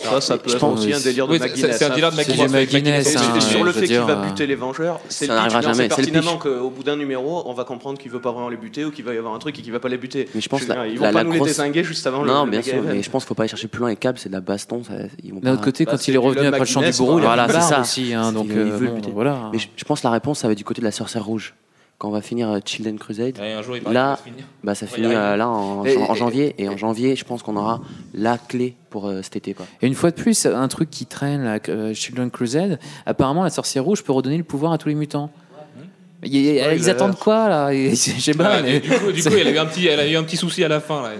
Ça, 0.00 0.20
ça 0.20 0.38
peut 0.38 0.50
être 0.50 0.64
aussi 0.64 0.92
un 0.92 1.00
délire 1.00 1.26
de 1.26 1.38
McGuinness. 1.38 1.76
c'est 1.76 1.84
un 1.84 1.88
délire 1.90 2.10
de 2.12 2.20
hein. 2.20 2.48
McGuinness. 2.52 3.16
Hein, 3.16 3.40
sur 3.40 3.64
le 3.64 3.72
fait 3.72 3.86
qu'il 3.86 3.98
va 3.98 4.12
euh, 4.12 4.26
buter 4.28 4.46
les 4.46 4.54
Vengeurs, 4.54 5.00
c'est 5.08 5.26
pertinemment 5.88 6.36
qu'au 6.38 6.70
bout 6.70 6.82
d'un 6.82 6.96
numéro, 6.96 7.42
on 7.46 7.52
va 7.52 7.64
comprendre 7.64 7.98
qu'il 7.98 8.10
veut 8.10 8.20
pas 8.20 8.30
vraiment 8.32 8.48
les 8.48 8.56
buter 8.56 8.84
ou 8.84 8.90
qu'il 8.90 9.04
va 9.04 9.14
y 9.14 9.18
avoir 9.18 9.34
un 9.34 9.38
truc 9.38 9.58
et 9.58 9.62
qu'il 9.62 9.72
va 9.72 9.80
pas 9.80 9.88
les 9.88 9.98
buter. 9.98 10.28
Mais 10.34 10.40
je 10.40 10.48
pense 10.48 10.62
veux 10.62 10.68
la- 10.68 10.74
dire, 10.74 10.86
ils 10.86 10.98
vont 10.98 11.04
pas 11.04 11.12
la 11.12 11.24
nous 11.24 11.32
les 11.32 11.40
désinguer 11.40 11.82
juste 11.82 12.06
avant 12.06 12.22
le 12.22 12.28
Non, 12.28 12.46
bien 12.46 12.62
sûr, 12.62 12.82
mais 12.82 13.02
je 13.02 13.10
pense 13.10 13.24
qu'il 13.24 13.28
faut 13.28 13.34
pas 13.34 13.42
aller 13.42 13.50
chercher 13.50 13.68
plus 13.68 13.80
loin. 13.80 13.90
Les 13.90 13.96
câbles, 13.96 14.18
c'est 14.18 14.28
de 14.28 14.34
la 14.34 14.40
baston. 14.40 14.82
Ça, 14.84 14.92
ils 15.22 15.32
vont 15.34 15.40
D'un 15.40 15.54
autre 15.54 15.64
côté, 15.64 15.84
Bah, 15.84 15.92
quand 15.92 16.08
il 16.08 16.14
est 16.14 16.18
revenu 16.18 16.46
après 16.46 16.60
le 16.60 16.64
chant 16.66 16.80
du 16.80 16.92
bourreau, 16.92 17.18
il 17.18 17.22
a 17.24 17.26
voilà, 17.26 17.42
une 17.44 17.48
c'est 17.50 17.56
barbe 17.58 17.68
ça. 17.70 17.80
aussi. 17.80 18.14
hein, 18.14 18.32
donc, 18.32 18.50
euh, 18.50 18.78
voilà. 19.12 19.50
Mais 19.52 19.58
je, 19.58 19.68
je 19.76 19.84
pense 19.84 20.00
que 20.00 20.06
la 20.06 20.12
réponse, 20.12 20.38
ça 20.40 20.48
va 20.48 20.52
être 20.52 20.58
du 20.58 20.64
côté 20.64 20.80
de 20.80 20.86
la 20.86 20.92
sorcière 20.92 21.24
rouge. 21.24 21.54
Quand 21.98 22.08
on 22.08 22.12
va 22.12 22.20
finir 22.22 22.48
euh, 22.48 22.58
Children 22.64 22.96
Crusade, 22.98 23.38
un 23.40 23.60
jour, 23.62 23.76
il 23.76 23.82
là, 23.82 24.10
va 24.10 24.16
se 24.16 24.22
finir. 24.22 24.44
bah, 24.62 24.74
ça 24.76 24.86
finit 24.86 25.14
euh, 25.14 25.36
là 25.36 25.48
en, 25.48 25.84
Et- 25.84 25.96
en 25.96 26.14
et- 26.14 26.16
janvier. 26.16 26.54
Et 26.58 26.68
en 26.68 26.76
janvier, 26.76 27.16
je 27.16 27.24
pense 27.24 27.42
qu'on 27.42 27.56
aura 27.56 27.80
la 28.14 28.38
clé 28.38 28.76
pour 28.90 29.08
euh, 29.08 29.20
cet 29.22 29.36
été. 29.36 29.52
Quoi. 29.54 29.66
Et 29.82 29.86
une 29.88 29.94
fois 29.94 30.10
de 30.10 30.16
plus, 30.16 30.46
un 30.46 30.68
truc 30.68 30.90
qui 30.90 31.06
traîne, 31.06 31.42
là, 31.44 31.58
euh, 31.68 31.92
Children 31.94 32.30
Crusade, 32.30 32.78
apparemment 33.04 33.42
la 33.42 33.50
sorcière 33.50 33.82
rouge 33.84 34.04
peut 34.04 34.12
redonner 34.12 34.36
le 34.38 34.44
pouvoir 34.44 34.72
à 34.72 34.78
tous 34.78 34.88
les 34.88 34.94
mutants. 34.94 35.30
Il 36.24 36.58
a- 36.60 36.74
ils 36.74 36.90
attendent 36.90 37.16
quoi 37.18 37.48
là? 37.48 37.70
Et 37.72 37.90
Je 37.94 38.20
sais 38.20 38.34
pas. 38.34 38.56
Ouais, 38.56 38.62
mais- 38.62 38.76
et 38.76 38.80
du 38.80 38.90
coup, 38.90 39.12
du 39.12 39.22
coup, 39.22 39.34
elle 39.38 39.46
a 39.48 39.50
eu 39.52 39.58
un 39.58 39.66
petit, 39.66 39.86
elle 39.86 40.00
a 40.00 40.06
eu 40.08 40.16
un 40.16 40.22
petit 40.24 40.36
souci 40.36 40.64
à 40.64 40.68
la 40.68 40.80
fin 40.80 41.02
là. 41.02 41.10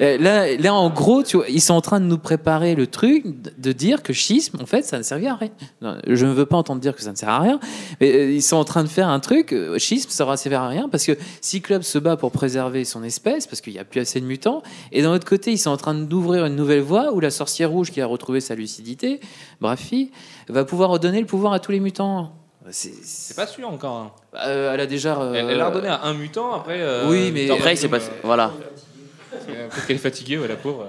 Euh, 0.00 0.16
Là, 0.18 0.56
là, 0.56 0.72
en 0.74 0.88
gros, 0.90 1.22
tu 1.22 1.36
vois, 1.36 1.46
ils 1.48 1.60
sont 1.60 1.74
en 1.74 1.80
train 1.80 2.00
de 2.00 2.06
nous 2.06 2.16
préparer 2.18 2.74
le 2.74 2.86
truc 2.86 3.24
de- 3.58 3.72
dire 3.72 4.02
que 4.02 4.12
schisme, 4.12 4.58
en 4.62 4.66
fait, 4.66 4.82
ça 4.82 4.96
ne 4.98 5.02
servait 5.02 5.26
à 5.26 5.34
rien. 5.36 5.50
Non, 5.82 5.98
je 6.06 6.24
ne 6.26 6.32
veux 6.32 6.46
pas 6.46 6.56
entendre 6.56 6.80
dire 6.80 6.94
que 6.96 7.02
ça 7.02 7.10
ne 7.10 7.16
sert 7.16 7.28
à 7.28 7.38
rien, 7.40 7.60
mais 8.00 8.10
euh, 8.14 8.30
ils 8.32 8.42
sont 8.42 8.56
en 8.56 8.64
train 8.64 8.82
de 8.82 8.88
faire 8.88 9.08
un 9.08 9.20
truc. 9.20 9.52
euh, 9.52 9.78
Schisme, 9.78 10.08
ça 10.10 10.24
ne 10.26 10.36
servir 10.36 10.62
à 10.62 10.68
rien 10.68 10.88
parce 10.88 11.04
que 11.04 11.12
Cyclope 11.40 11.82
se 11.84 11.98
bat 11.98 12.16
pour 12.16 12.32
préserver 12.32 12.84
son 12.84 13.02
espèce 13.02 13.46
parce 13.46 13.60
qu'il 13.60 13.72
n'y 13.74 13.78
a 13.78 13.84
plus 13.84 14.00
assez 14.00 14.20
de 14.20 14.26
mutants. 14.26 14.62
Et 14.92 15.02
d'un 15.02 15.12
autre 15.12 15.26
côté, 15.28 15.52
ils 15.52 15.58
sont 15.58 15.70
en 15.70 15.76
train 15.76 15.94
d'ouvrir 15.94 16.46
une 16.46 16.56
nouvelle 16.56 16.80
voie 16.80 17.12
où 17.12 17.20
la 17.20 17.30
sorcière 17.30 17.70
rouge 17.70 17.90
qui 17.90 18.00
a 18.00 18.06
retrouvé 18.06 18.40
sa 18.40 18.54
lucidité, 18.54 19.20
Brafi, 19.60 20.10
va 20.48 20.64
pouvoir 20.64 20.90
redonner 20.90 21.20
le 21.20 21.26
pouvoir 21.26 21.52
à 21.52 21.60
tous 21.60 21.72
les 21.72 21.80
mutants. 21.80 22.32
C'est 22.70 23.36
pas 23.36 23.46
sûr 23.46 23.68
encore. 23.68 23.96
hein. 23.96 24.10
euh, 24.46 24.72
elle 24.74 24.80
a 24.80 24.86
déjà. 24.86 25.18
euh, 25.20 25.32
Elle 25.34 25.50
elle 25.50 25.58
l'a 25.58 25.68
redonné 25.68 25.88
à 25.88 26.02
un 26.04 26.14
mutant 26.14 26.54
après. 26.54 26.76
euh, 26.80 27.08
Oui, 27.08 27.30
mais- 27.32 27.50
Après, 27.50 27.74
il 27.74 27.76
s'est 27.76 27.88
passé. 27.88 28.08
euh, 28.10 28.20
Voilà. 28.22 28.52
euh, 29.56 29.68
Peut-être 29.68 29.86
qu'elle 29.86 29.96
est 29.96 30.00
fatiguée, 30.00 30.38
ouais, 30.38 30.48
la 30.48 30.56
pauvre. 30.56 30.86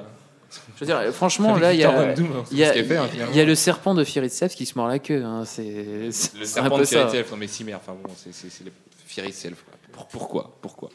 Je 0.76 0.82
veux 0.82 0.86
dire, 0.86 1.14
franchement, 1.14 1.56
là, 1.58 1.74
il 1.74 1.80
y 1.80 1.84
a, 1.84 1.90
Thor 1.92 2.14
Doom, 2.14 2.28
hein, 2.38 2.44
il 2.52 2.58
y 2.58 2.64
a- 2.66 2.76
il 2.76 3.36
y 3.38 3.40
le 3.46 3.56
serpent 3.56 3.94
de 3.96 4.04
Firitsev 4.04 4.50
qui 4.50 4.66
se 4.66 4.78
mord 4.78 4.88
la 4.90 5.00
queue. 5.00 5.24
hein, 5.24 5.44
C'est 5.46 5.64
Le 5.64 6.08
un 6.08 6.12
serpent 6.12 6.78
peu 6.78 6.84
de 6.84 6.88
non 7.32 7.38
mais 7.38 7.48
Cimer, 7.48 7.76
enfin 7.76 7.94
bon, 7.94 8.10
c'est- 8.18 8.34
c'est 8.50 8.64
le 8.66 8.72
Pourquoi 10.12 10.58
Pourquoi? 10.62 10.90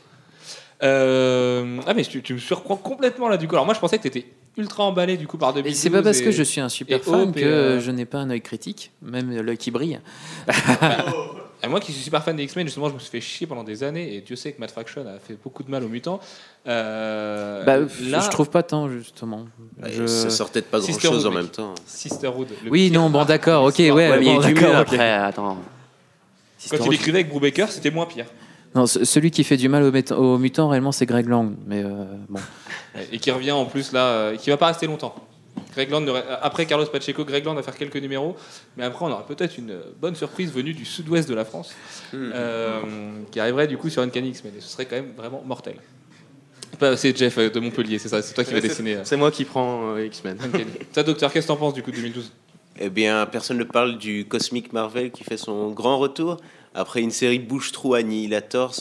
Euh, 0.82 1.78
Ah 1.86 1.94
mais 1.94 2.02
tu, 2.04 2.22
tu 2.22 2.34
me 2.34 2.38
surprends 2.38 2.76
complètement 2.76 3.28
là 3.28 3.38
du 3.38 3.48
coup. 3.48 3.54
Alors 3.54 3.64
moi 3.64 3.74
je 3.74 3.80
pensais 3.80 3.96
que 3.96 4.02
t'étais 4.02 4.26
ultra 4.58 4.84
emballé 4.84 5.16
du 5.16 5.26
coup 5.26 5.38
par 5.38 5.54
2012. 5.54 5.72
Et 5.72 5.80
c'est 5.80 5.88
pas 5.90 6.02
parce 6.02 6.20
et- 6.20 6.24
que 6.24 6.30
je 6.30 6.42
suis 6.42 6.60
un 6.60 6.68
super 6.68 7.02
fan 7.02 7.32
que 7.32 7.40
euh, 7.44 7.80
je 7.80 7.90
n'ai 7.90 8.04
pas 8.04 8.18
un 8.18 8.28
œil 8.28 8.42
critique, 8.42 8.90
même 9.00 9.34
l'œil 9.40 9.56
qui 9.56 9.70
brille. 9.70 10.00
Et 11.64 11.68
moi 11.68 11.80
qui 11.80 11.92
suis 11.92 12.02
super 12.02 12.22
fan 12.22 12.36
des 12.36 12.44
X-Men, 12.44 12.66
justement, 12.66 12.88
je 12.88 12.94
me 12.94 12.98
suis 12.98 13.10
fait 13.10 13.20
chier 13.20 13.46
pendant 13.46 13.64
des 13.64 13.82
années 13.82 14.14
et 14.14 14.20
Dieu 14.20 14.36
sait 14.36 14.52
que 14.52 14.60
Matt 14.60 14.70
Fraction 14.70 15.02
a 15.06 15.18
fait 15.18 15.36
beaucoup 15.42 15.62
de 15.62 15.70
mal 15.70 15.82
aux 15.82 15.88
mutants. 15.88 16.20
Euh, 16.66 17.64
Bah, 17.64 17.78
là, 18.02 18.20
je 18.20 18.28
trouve 18.30 18.50
pas 18.50 18.62
tant 18.62 18.88
justement. 18.90 19.46
Je- 19.82 20.06
Ça 20.06 20.30
sortait 20.30 20.60
de 20.60 20.66
pas 20.66 20.78
grand 20.78 20.86
Sisterhood, 20.86 21.16
chose 21.16 21.26
en 21.26 21.30
mec. 21.30 21.38
même 21.40 21.48
temps. 21.48 21.74
Sisterhood. 21.86 22.48
Oui, 22.70 22.90
non, 22.90 23.08
bon, 23.10 23.24
d'accord, 23.24 23.64
ok, 23.64 23.78
ouais. 23.78 23.90
Ouais, 23.90 24.18
mais 24.18 24.26
il 24.26 24.32
y 24.32 24.36
a 24.36 24.40
du 24.40 24.54
mieux 24.54 24.74
après. 24.74 25.10
Attends. 25.12 25.56
Quand 26.70 26.84
il 26.86 26.94
écrivait 26.94 27.20
avec 27.20 27.30
Brubaker, 27.30 27.66
c'était 27.70 27.90
moins 27.90 28.06
pire. 28.06 28.26
Non, 28.74 28.86
ce- 28.86 29.04
celui 29.04 29.30
qui 29.30 29.42
fait 29.44 29.56
du 29.56 29.68
mal 29.70 29.82
aux, 30.12 30.38
mutants, 30.38 30.68
réellement, 30.68 30.92
c'est 30.92 31.06
Greg 31.06 31.26
Lang. 31.28 31.54
Mais 31.66 31.82
euh, 31.82 32.04
bon. 32.28 32.40
Et 33.12 33.18
qui 33.18 33.30
revient 33.30 33.52
en 33.52 33.64
plus 33.64 33.92
là, 33.92 34.06
euh, 34.08 34.36
qui 34.36 34.50
va 34.50 34.56
pas 34.58 34.66
rester 34.66 34.86
longtemps. 34.86 35.14
Greg 35.76 35.90
Land, 35.90 36.06
après 36.42 36.64
Carlos 36.66 36.86
Pacheco, 36.86 37.24
Greg 37.24 37.44
Land 37.44 37.54
va 37.54 37.62
faire 37.62 37.76
quelques 37.76 37.98
numéros, 37.98 38.34
mais 38.76 38.84
après 38.84 39.04
on 39.04 39.10
aura 39.12 39.26
peut-être 39.26 39.58
une 39.58 39.78
bonne 40.00 40.14
surprise 40.16 40.50
venue 40.50 40.72
du 40.72 40.84
sud-ouest 40.84 41.28
de 41.28 41.34
la 41.34 41.44
France, 41.44 41.74
euh, 42.14 42.80
qui 43.30 43.38
arriverait 43.38 43.66
du 43.66 43.76
coup 43.76 43.90
sur 43.90 44.00
Uncanny 44.02 44.30
X-Men, 44.30 44.54
et 44.56 44.60
ce 44.60 44.68
serait 44.68 44.86
quand 44.86 44.96
même 44.96 45.12
vraiment 45.16 45.42
mortel. 45.46 45.76
Pas- 46.78 46.96
C'est 46.96 47.16
Jeff 47.16 47.38
euh, 47.38 47.50
de 47.50 47.60
Montpellier, 47.60 47.98
c'est 47.98 48.08
ça, 48.08 48.22
c'est 48.22 48.34
toi 48.34 48.42
qui 48.42 48.52
vas 48.54 48.60
dessiner. 48.60 48.96
euh, 48.96 49.00
C'est 49.04 49.16
moi 49.16 49.30
qui 49.30 49.44
prends 49.44 49.94
euh, 49.94 50.06
X-Men. 50.06 50.38
Toi, 50.92 51.02
docteur, 51.02 51.32
qu'est-ce 51.32 51.46
que 51.46 51.52
t'en 51.52 51.56
penses 51.58 51.74
du 51.74 51.82
coup 51.82 51.90
de 51.90 51.96
2012 51.96 52.32
Eh 52.80 52.88
bien, 52.90 53.24
personne 53.26 53.58
ne 53.58 53.64
parle 53.64 53.98
du 53.98 54.24
Cosmic 54.26 54.72
Marvel 54.72 55.10
qui 55.10 55.24
fait 55.24 55.36
son 55.36 55.70
grand 55.72 55.98
retour 55.98 56.38
après 56.74 57.02
une 57.02 57.10
série 57.10 57.38
bouche-trou 57.38 57.94
Annihilators. 57.94 58.74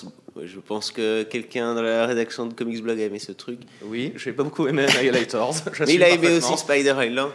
Je 0.43 0.59
pense 0.59 0.91
que 0.91 1.23
quelqu'un 1.23 1.75
dans 1.75 1.81
la 1.81 2.05
rédaction 2.05 2.45
de 2.45 2.53
Comics 2.53 2.83
Blog 2.83 2.99
a 2.99 3.03
aimé 3.05 3.19
ce 3.19 3.31
truc. 3.31 3.59
Oui, 3.83 4.11
j'ai 4.17 4.33
pas 4.33 4.43
beaucoup 4.43 4.67
aimé 4.67 4.83
Annihilators. 4.83 5.55
Mais 5.79 5.93
il 5.93 6.03
a 6.03 6.09
aimé 6.09 6.37
aussi 6.37 6.57
Spider 6.57 6.93
Island. 6.99 7.31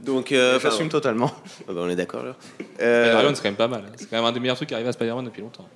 Donc, 0.00 0.32
euh, 0.32 0.58
J'assume 0.60 0.88
totalement. 0.88 1.30
ah 1.68 1.72
bah, 1.72 1.80
on 1.84 1.88
est 1.88 1.96
d'accord 1.96 2.24
là. 2.24 2.36
Spider-Man, 2.74 3.34
c'est 3.34 3.42
quand 3.42 3.48
même 3.48 3.56
pas 3.56 3.68
mal. 3.68 3.84
C'est 3.96 4.08
quand 4.08 4.16
même 4.16 4.24
un 4.24 4.32
des 4.32 4.40
meilleurs 4.40 4.56
trucs 4.56 4.68
qui 4.68 4.74
arrive 4.74 4.86
à 4.86 4.92
Spider-Man 4.92 5.26
depuis 5.26 5.42
longtemps. 5.42 5.68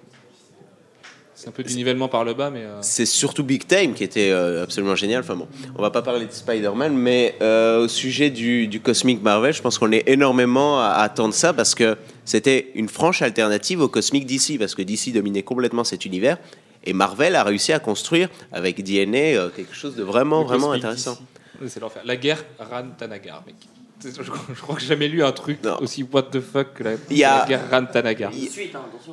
C'est 1.45 1.51
un 1.51 1.53
peu 1.53 1.63
du 1.63 1.75
nivellement 1.75 2.09
par 2.09 2.25
le 2.25 2.33
bas, 2.33 2.49
mais. 2.49 2.63
euh, 2.63 2.79
C'est 2.81 3.05
surtout 3.05 3.45
Big 3.45 3.67
Time 3.67 3.93
qui 3.93 4.03
était 4.03 4.31
euh, 4.31 4.63
absolument 4.63 4.97
génial. 4.97 5.21
Enfin 5.21 5.37
bon, 5.37 5.47
on 5.77 5.83
va 5.83 5.91
pas 5.91 6.01
parler 6.01 6.25
de 6.25 6.33
Spider-Man, 6.33 6.97
mais 6.97 7.35
euh, 7.43 7.85
au 7.85 7.89
sujet 7.89 8.31
du, 8.31 8.67
du 8.67 8.81
Cosmic 8.81 9.23
Marvel, 9.23 9.53
je 9.53 9.61
pense 9.61 9.77
qu'on 9.79 9.93
est 9.93 10.09
énormément 10.09 10.81
à, 10.81 10.85
à 10.87 11.03
attendre 11.03 11.35
ça 11.35 11.53
parce 11.53 11.75
que 11.75 11.99
c'était 12.25 12.71
une 12.75 12.89
franche 12.89 13.21
alternative 13.21 13.83
au 13.83 13.89
Cosmic 13.89 14.25
DC 14.25 14.59
parce 14.59 14.75
que 14.75 14.81
DC 14.81 15.13
dominait 15.13 15.43
complètement 15.43 15.85
cet 15.85 16.07
univers 16.07 16.39
et 16.83 16.95
Marvel 16.95 17.37
a 17.37 17.45
réussi 17.45 17.75
à 17.75 17.79
construire 17.79 18.31
avec 18.51 18.83
DNA 18.83 19.19
euh, 19.19 19.51
quelque 19.55 19.75
chose 19.75 19.97
de 19.97 20.03
vraiment 20.03 20.41
le 20.41 20.47
vraiment 20.47 20.69
Cosmic 20.69 20.85
intéressant. 20.85 21.19
DC. 21.61 21.69
C'est 21.71 21.81
l'enfer. 21.81 22.01
La 22.07 22.17
guerre 22.17 22.43
Rantanagar, 22.59 23.43
mec. 23.47 23.57
C'est- 24.01 24.17
Je, 24.17 24.23
je 24.23 24.61
crois 24.63 24.77
que 24.77 24.81
j'ai 24.81 24.89
jamais 24.89 25.09
lu 25.09 25.23
un 25.23 25.33
truc 25.33 25.63
Non. 25.63 25.77
aussi 25.83 26.07
what 26.11 26.23
the 26.33 26.41
fuck 26.41 26.73
que 26.75 26.85
la, 26.85 26.93
Il 27.11 27.19
y 27.19 27.25
a- 27.25 27.41
la 27.41 27.47
guerre 27.47 27.71
Rantanagar. 27.71 28.33
Il- 28.35 28.49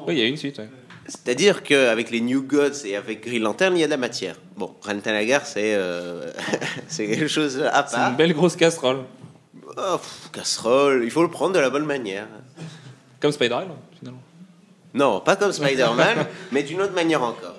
Oui, 0.07 0.13
il 0.13 0.17
y 0.17 0.21
a 0.21 0.25
une 0.27 0.37
suite. 0.37 0.59
ouais. 0.59 0.69
C'est-à-dire 1.07 1.63
qu'avec 1.63 2.11
les 2.11 2.21
New 2.21 2.43
Gods 2.43 2.85
et 2.85 2.95
avec 2.95 3.25
Green 3.25 3.41
Lantern, 3.43 3.75
il 3.75 3.81
y 3.81 3.83
a 3.83 3.87
de 3.87 3.91
la 3.91 3.97
matière. 3.97 4.35
Bon, 4.55 4.75
Rantanagar, 4.81 5.45
c'est 5.45 5.73
euh, 5.75 6.31
c'est 6.87 7.07
quelque 7.07 7.27
chose 7.27 7.61
à 7.61 7.85
C'est 7.87 7.95
une 7.97 8.01
part. 8.03 8.15
belle 8.15 8.33
grosse 8.33 8.55
casserole. 8.55 8.99
Oh, 9.77 9.97
pff, 9.97 10.29
casserole, 10.31 11.03
il 11.03 11.11
faut 11.11 11.23
le 11.23 11.29
prendre 11.29 11.53
de 11.53 11.59
la 11.59 11.69
bonne 11.69 11.85
manière. 11.85 12.27
Comme 13.19 13.31
Spider-Man, 13.31 13.67
finalement. 13.97 14.21
Non, 14.93 15.21
pas 15.21 15.35
comme 15.35 15.51
Spider-Man, 15.51 16.25
mais 16.51 16.63
d'une 16.63 16.81
autre 16.81 16.93
manière 16.93 17.23
encore. 17.23 17.55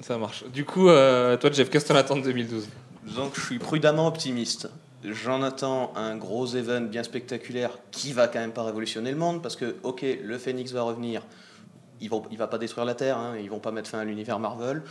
Ça 0.00 0.16
marche. 0.18 0.44
Du 0.52 0.64
coup, 0.64 0.88
euh, 0.88 1.36
toi, 1.36 1.50
Jeff, 1.52 1.70
qu'est-ce 1.70 1.84
que 1.84 1.92
t'en 1.92 1.98
attends 1.98 2.16
de 2.16 2.22
2012 2.22 2.68
Donc 3.16 3.32
je 3.36 3.40
suis 3.40 3.58
prudemment 3.58 4.06
optimiste. 4.06 4.68
J'en 5.04 5.42
attends 5.42 5.92
un 5.96 6.16
gros 6.16 6.46
event 6.46 6.80
bien 6.82 7.02
spectaculaire 7.02 7.70
qui 7.90 8.12
va 8.12 8.28
quand 8.28 8.38
même 8.38 8.52
pas 8.52 8.62
révolutionner 8.62 9.10
le 9.10 9.16
monde 9.16 9.42
parce 9.42 9.56
que, 9.56 9.76
ok, 9.82 10.04
le 10.22 10.38
Phoenix 10.38 10.72
va 10.72 10.82
revenir. 10.82 11.22
Il 12.02 12.38
va 12.38 12.46
pas 12.48 12.58
détruire 12.58 12.84
la 12.84 12.94
Terre, 12.94 13.16
hein, 13.16 13.36
ils 13.40 13.48
vont 13.48 13.60
pas 13.60 13.70
mettre 13.70 13.88
fin 13.88 14.00
à 14.00 14.04
l'univers 14.04 14.38
Marvel. 14.38 14.82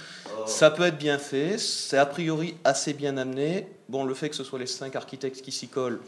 Ça 0.46 0.72
peut 0.72 0.84
être 0.84 0.98
bien 0.98 1.18
fait, 1.18 1.58
c'est 1.58 1.98
a 1.98 2.06
priori 2.06 2.56
assez 2.64 2.94
bien 2.94 3.18
amené. 3.18 3.68
Bon, 3.90 4.06
le 4.06 4.14
fait 4.14 4.30
que 4.30 4.36
ce 4.36 4.44
soit 4.44 4.60
les 4.60 4.66
cinq 4.68 4.96
architectes 4.96 5.42
qui 5.42 5.52
s'y 5.52 5.68
collent, 5.68 6.00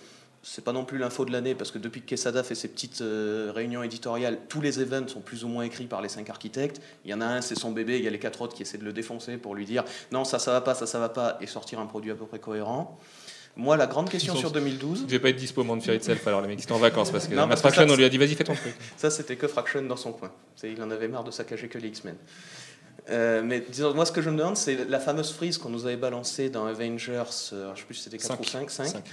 c'est 0.46 0.64
pas 0.64 0.74
non 0.74 0.84
plus 0.84 0.98
l'info 0.98 1.24
de 1.24 1.32
l'année 1.32 1.56
parce 1.56 1.72
que 1.72 1.78
depuis 1.78 2.02
que 2.02 2.08
Quesada 2.08 2.44
fait 2.44 2.56
ses 2.56 2.68
petites 2.68 3.02
euh, 3.02 3.52
réunions 3.56 3.82
éditoriales, 3.82 4.40
tous 4.50 4.60
les 4.60 4.82
events 4.82 5.08
sont 5.08 5.22
plus 5.22 5.46
ou 5.46 5.48
moins 5.48 5.64
écrits 5.64 5.86
par 5.86 6.02
les 6.02 6.10
cinq 6.10 6.30
architectes. 6.30 6.82
Il 7.06 7.12
y 7.12 7.14
en 7.14 7.22
a 7.22 7.26
un, 7.26 7.42
c'est 7.42 7.56
son 7.56 7.72
bébé, 7.72 7.98
il 7.98 8.04
y 8.04 8.08
a 8.08 8.12
les 8.12 8.20
quatre 8.20 8.42
autres 8.42 8.54
qui 8.54 8.64
essaient 8.64 8.78
de 8.78 8.84
le 8.84 8.92
défoncer 8.92 9.38
pour 9.38 9.56
lui 9.56 9.66
dire 9.66 9.86
non, 10.12 10.26
ça, 10.26 10.40
ça 10.40 10.52
va 10.52 10.60
pas, 10.60 10.76
ça, 10.76 10.86
ça 10.86 11.00
va 11.00 11.10
pas, 11.10 11.38
et 11.40 11.48
sortir 11.48 11.80
un 11.80 11.86
produit 11.86 12.12
à 12.12 12.16
peu 12.16 12.26
près 12.26 12.40
cohérent. 12.40 13.00
Moi, 13.56 13.78
la 13.78 13.86
grande 13.86 14.10
question 14.10 14.34
sont- 14.34 14.40
sur 14.40 14.52
2012, 14.52 15.04
Je 15.08 15.12
vais 15.12 15.20
pas 15.20 15.30
être 15.30 15.36
dispo 15.36 15.62
au 15.62 15.64
moment 15.64 15.78
de 15.78 15.84
Fear 15.84 15.96
Itself, 15.96 16.26
alors 16.28 16.42
les 16.42 16.48
mecs, 16.48 16.60
étaient 16.62 16.72
en 16.72 16.80
vacances 16.80 17.12
parce 17.12 17.28
que 17.28 17.36
Non, 17.36 17.48
que 17.48 17.56
Fraction, 17.56 17.88
ça, 17.88 17.94
on 17.94 17.96
lui 17.96 18.04
a 18.04 18.10
dit 18.10 18.18
vas-y, 18.18 18.34
fais 18.34 18.44
ton 18.44 18.56
truc. 18.56 18.74
ça 18.98 19.12
c'était 19.12 19.36
que 19.36 19.48
Fraction 19.48 19.84
dans 19.84 19.96
son 19.96 20.12
coin. 20.12 20.32
Il 20.64 20.82
en 20.82 20.90
avait 20.90 21.08
marre 21.08 21.24
de 21.24 21.30
saccager 21.32 21.68
que 21.68 21.78
les 21.78 21.90
X-Men. 21.90 22.16
Euh, 23.10 23.42
mais 23.44 23.64
disons, 23.70 23.94
moi, 23.94 24.06
ce 24.06 24.12
que 24.12 24.22
je 24.22 24.30
me 24.30 24.38
demande, 24.38 24.56
c'est 24.58 24.86
la 24.90 25.00
fameuse 25.00 25.32
frise 25.34 25.58
qu'on 25.58 25.70
nous 25.70 25.86
avait 25.86 25.98
balancée 25.98 26.50
dans 26.50 26.66
Avengers, 26.66 27.24
euh, 27.52 27.72
je 27.76 27.80
sais 27.82 27.86
plus 27.86 27.96
si 27.96 28.04
c'était 28.04 28.18
4 28.18 28.40
ou 28.40 28.44
5, 28.44 28.72
5, 28.72 29.04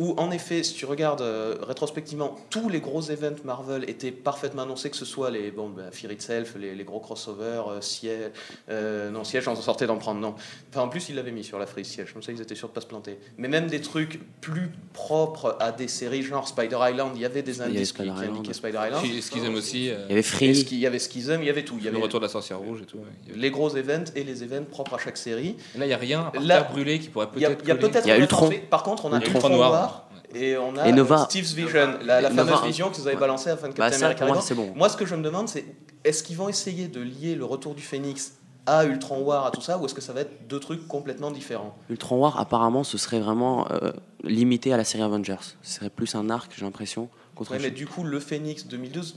où 0.00 0.14
en 0.16 0.30
effet, 0.30 0.62
si 0.62 0.72
tu 0.72 0.86
regardes 0.86 1.20
euh, 1.20 1.56
rétrospectivement, 1.60 2.34
tous 2.48 2.70
les 2.70 2.80
gros 2.80 3.02
events 3.10 3.36
Marvel 3.44 3.84
étaient 3.88 4.10
parfaitement 4.10 4.62
annoncés, 4.62 4.88
que 4.88 4.96
ce 4.96 5.04
soit 5.04 5.30
les 5.30 5.50
bon, 5.50 5.68
ben, 5.68 5.90
Fear 5.92 6.10
Itself, 6.10 6.54
les, 6.58 6.74
les 6.74 6.84
gros 6.84 7.00
crossovers, 7.00 7.68
euh, 7.68 7.80
Siège, 7.82 8.30
euh, 8.70 9.10
non, 9.10 9.24
Siège, 9.24 9.46
on 9.46 9.54
s'en 9.54 9.60
sortait 9.60 9.86
d'en 9.86 9.98
prendre, 9.98 10.18
non. 10.18 10.34
Enfin, 10.70 10.80
en 10.80 10.88
plus, 10.88 11.10
ils 11.10 11.16
l'avaient 11.16 11.30
mis 11.32 11.44
sur 11.44 11.58
la 11.58 11.66
frise 11.66 11.86
Siège, 11.86 12.14
comme 12.14 12.22
ça, 12.22 12.32
ils 12.32 12.40
étaient 12.40 12.54
sûrs 12.54 12.68
de 12.68 12.72
pas 12.72 12.80
se 12.80 12.86
planter. 12.86 13.18
Mais 13.36 13.46
même 13.48 13.66
des 13.66 13.82
trucs 13.82 14.20
plus 14.40 14.70
propres 14.94 15.58
à 15.60 15.70
des 15.70 15.86
séries, 15.86 16.22
genre 16.22 16.48
Spider 16.48 16.78
Island, 16.80 17.12
il 17.14 17.20
y 17.20 17.26
avait 17.26 17.42
des 17.42 17.60
indices 17.60 17.92
qui, 17.92 17.98
Spider 17.98 18.10
qui 18.10 18.16
Island. 18.22 18.36
indiquaient 18.38 18.54
Spider 18.54 18.78
Island. 18.86 19.04
Aiment 19.44 19.54
aussi, 19.54 19.90
euh, 19.90 20.04
Il 20.06 20.10
y 20.10 20.12
avait 20.12 20.22
Free. 20.22 20.50
Il 20.70 20.78
y 20.78 20.86
avait 20.86 20.98
Schism, 20.98 21.38
il 21.42 21.46
y 21.46 21.50
avait 21.50 21.64
tout. 21.64 21.76
Il 21.78 21.86
y 21.86 21.90
le 21.90 21.98
retour 21.98 22.20
de 22.20 22.24
la 22.24 22.30
sorcière 22.30 22.58
rouge 22.58 22.80
et 22.82 22.86
tout. 22.86 22.96
ouais. 22.98 23.34
Les 23.36 23.50
gros 23.50 23.76
events 23.76 24.10
et 24.14 24.24
les 24.24 24.42
events 24.42 24.64
propres 24.64 24.94
à 24.94 24.98
chaque 24.98 25.16
série. 25.18 25.56
Et 25.74 25.78
Là, 25.78 25.84
il 25.84 25.88
n'y 25.88 25.94
a 25.94 25.98
rien 25.98 26.30
à 26.34 26.62
brûler 26.62 26.98
qui 26.98 27.08
pourrait 27.08 27.26
peut-être. 27.26 27.58
il 27.62 27.68
y 27.68 27.70
a 27.70 27.74
peut-être 27.76 28.04
Il 28.04 28.08
y 28.08 28.12
a 28.12 28.14
rien 28.14 28.22
Ultron. 28.22 28.46
parfait. 28.48 28.64
Par 28.70 28.82
contre, 28.82 29.04
on 29.04 29.12
a 29.12 29.16
Ultron 29.16 29.34
Ultron, 29.34 29.48
noir. 29.50 29.70
noir. 29.70 29.89
Et 30.34 30.56
on 30.56 30.76
a 30.76 30.88
Et 30.88 30.92
Nova. 30.92 31.22
euh, 31.22 31.24
Steve's 31.24 31.52
Vision, 31.54 31.98
la, 32.04 32.20
la 32.20 32.30
Nova, 32.30 32.44
fameuse 32.56 32.66
vision 32.66 32.90
que 32.90 32.96
vous 32.96 33.06
avez 33.06 33.14
Ouais. 33.16 33.20
balancée 33.20 33.48
à 33.50 33.54
la 33.54 33.56
fin 33.58 33.68
de 33.68 33.72
Bah, 33.74 33.84
Captain 33.90 33.98
ça, 33.98 34.06
America. 34.06 34.26
moi, 34.26 34.44
bon. 34.54 34.72
Moi, 34.76 34.88
ce 34.88 34.96
que 34.96 35.06
je 35.06 35.14
me 35.14 35.22
demande, 35.22 35.48
c'est 35.48 35.64
est-ce 36.04 36.22
qu'ils 36.22 36.36
vont 36.36 36.48
essayer 36.48 36.88
de 36.88 37.00
lier 37.00 37.34
le 37.34 37.44
retour 37.44 37.74
du 37.74 37.82
Phénix 37.82 38.34
à 38.66 38.84
Ultron 38.84 39.22
War, 39.22 39.46
à 39.46 39.50
tout 39.50 39.60
ça, 39.62 39.78
ou 39.78 39.86
est-ce 39.86 39.94
que 39.94 40.00
ça 40.00 40.12
va 40.12 40.20
être 40.20 40.46
deux 40.48 40.60
trucs 40.60 40.86
complètement 40.86 41.30
différents? 41.30 41.76
Ultron 41.88 42.18
War, 42.20 42.38
apparemment, 42.38 42.84
ce 42.84 42.98
serait 42.98 43.18
vraiment 43.20 43.66
euh, 43.72 43.90
limité 44.22 44.72
à 44.72 44.76
la 44.76 44.84
série 44.84 45.02
Avengers. 45.02 45.36
Ce 45.62 45.74
serait 45.76 45.90
plus 45.90 46.14
un 46.14 46.30
arc, 46.30 46.52
j'ai 46.56 46.64
l'impression, 46.64 47.08
Ouais, 47.50 47.58
mais 47.58 47.70
du 47.70 47.86
coup, 47.86 48.04
le 48.04 48.20
Phénix 48.20 48.66
2012, 48.66 49.16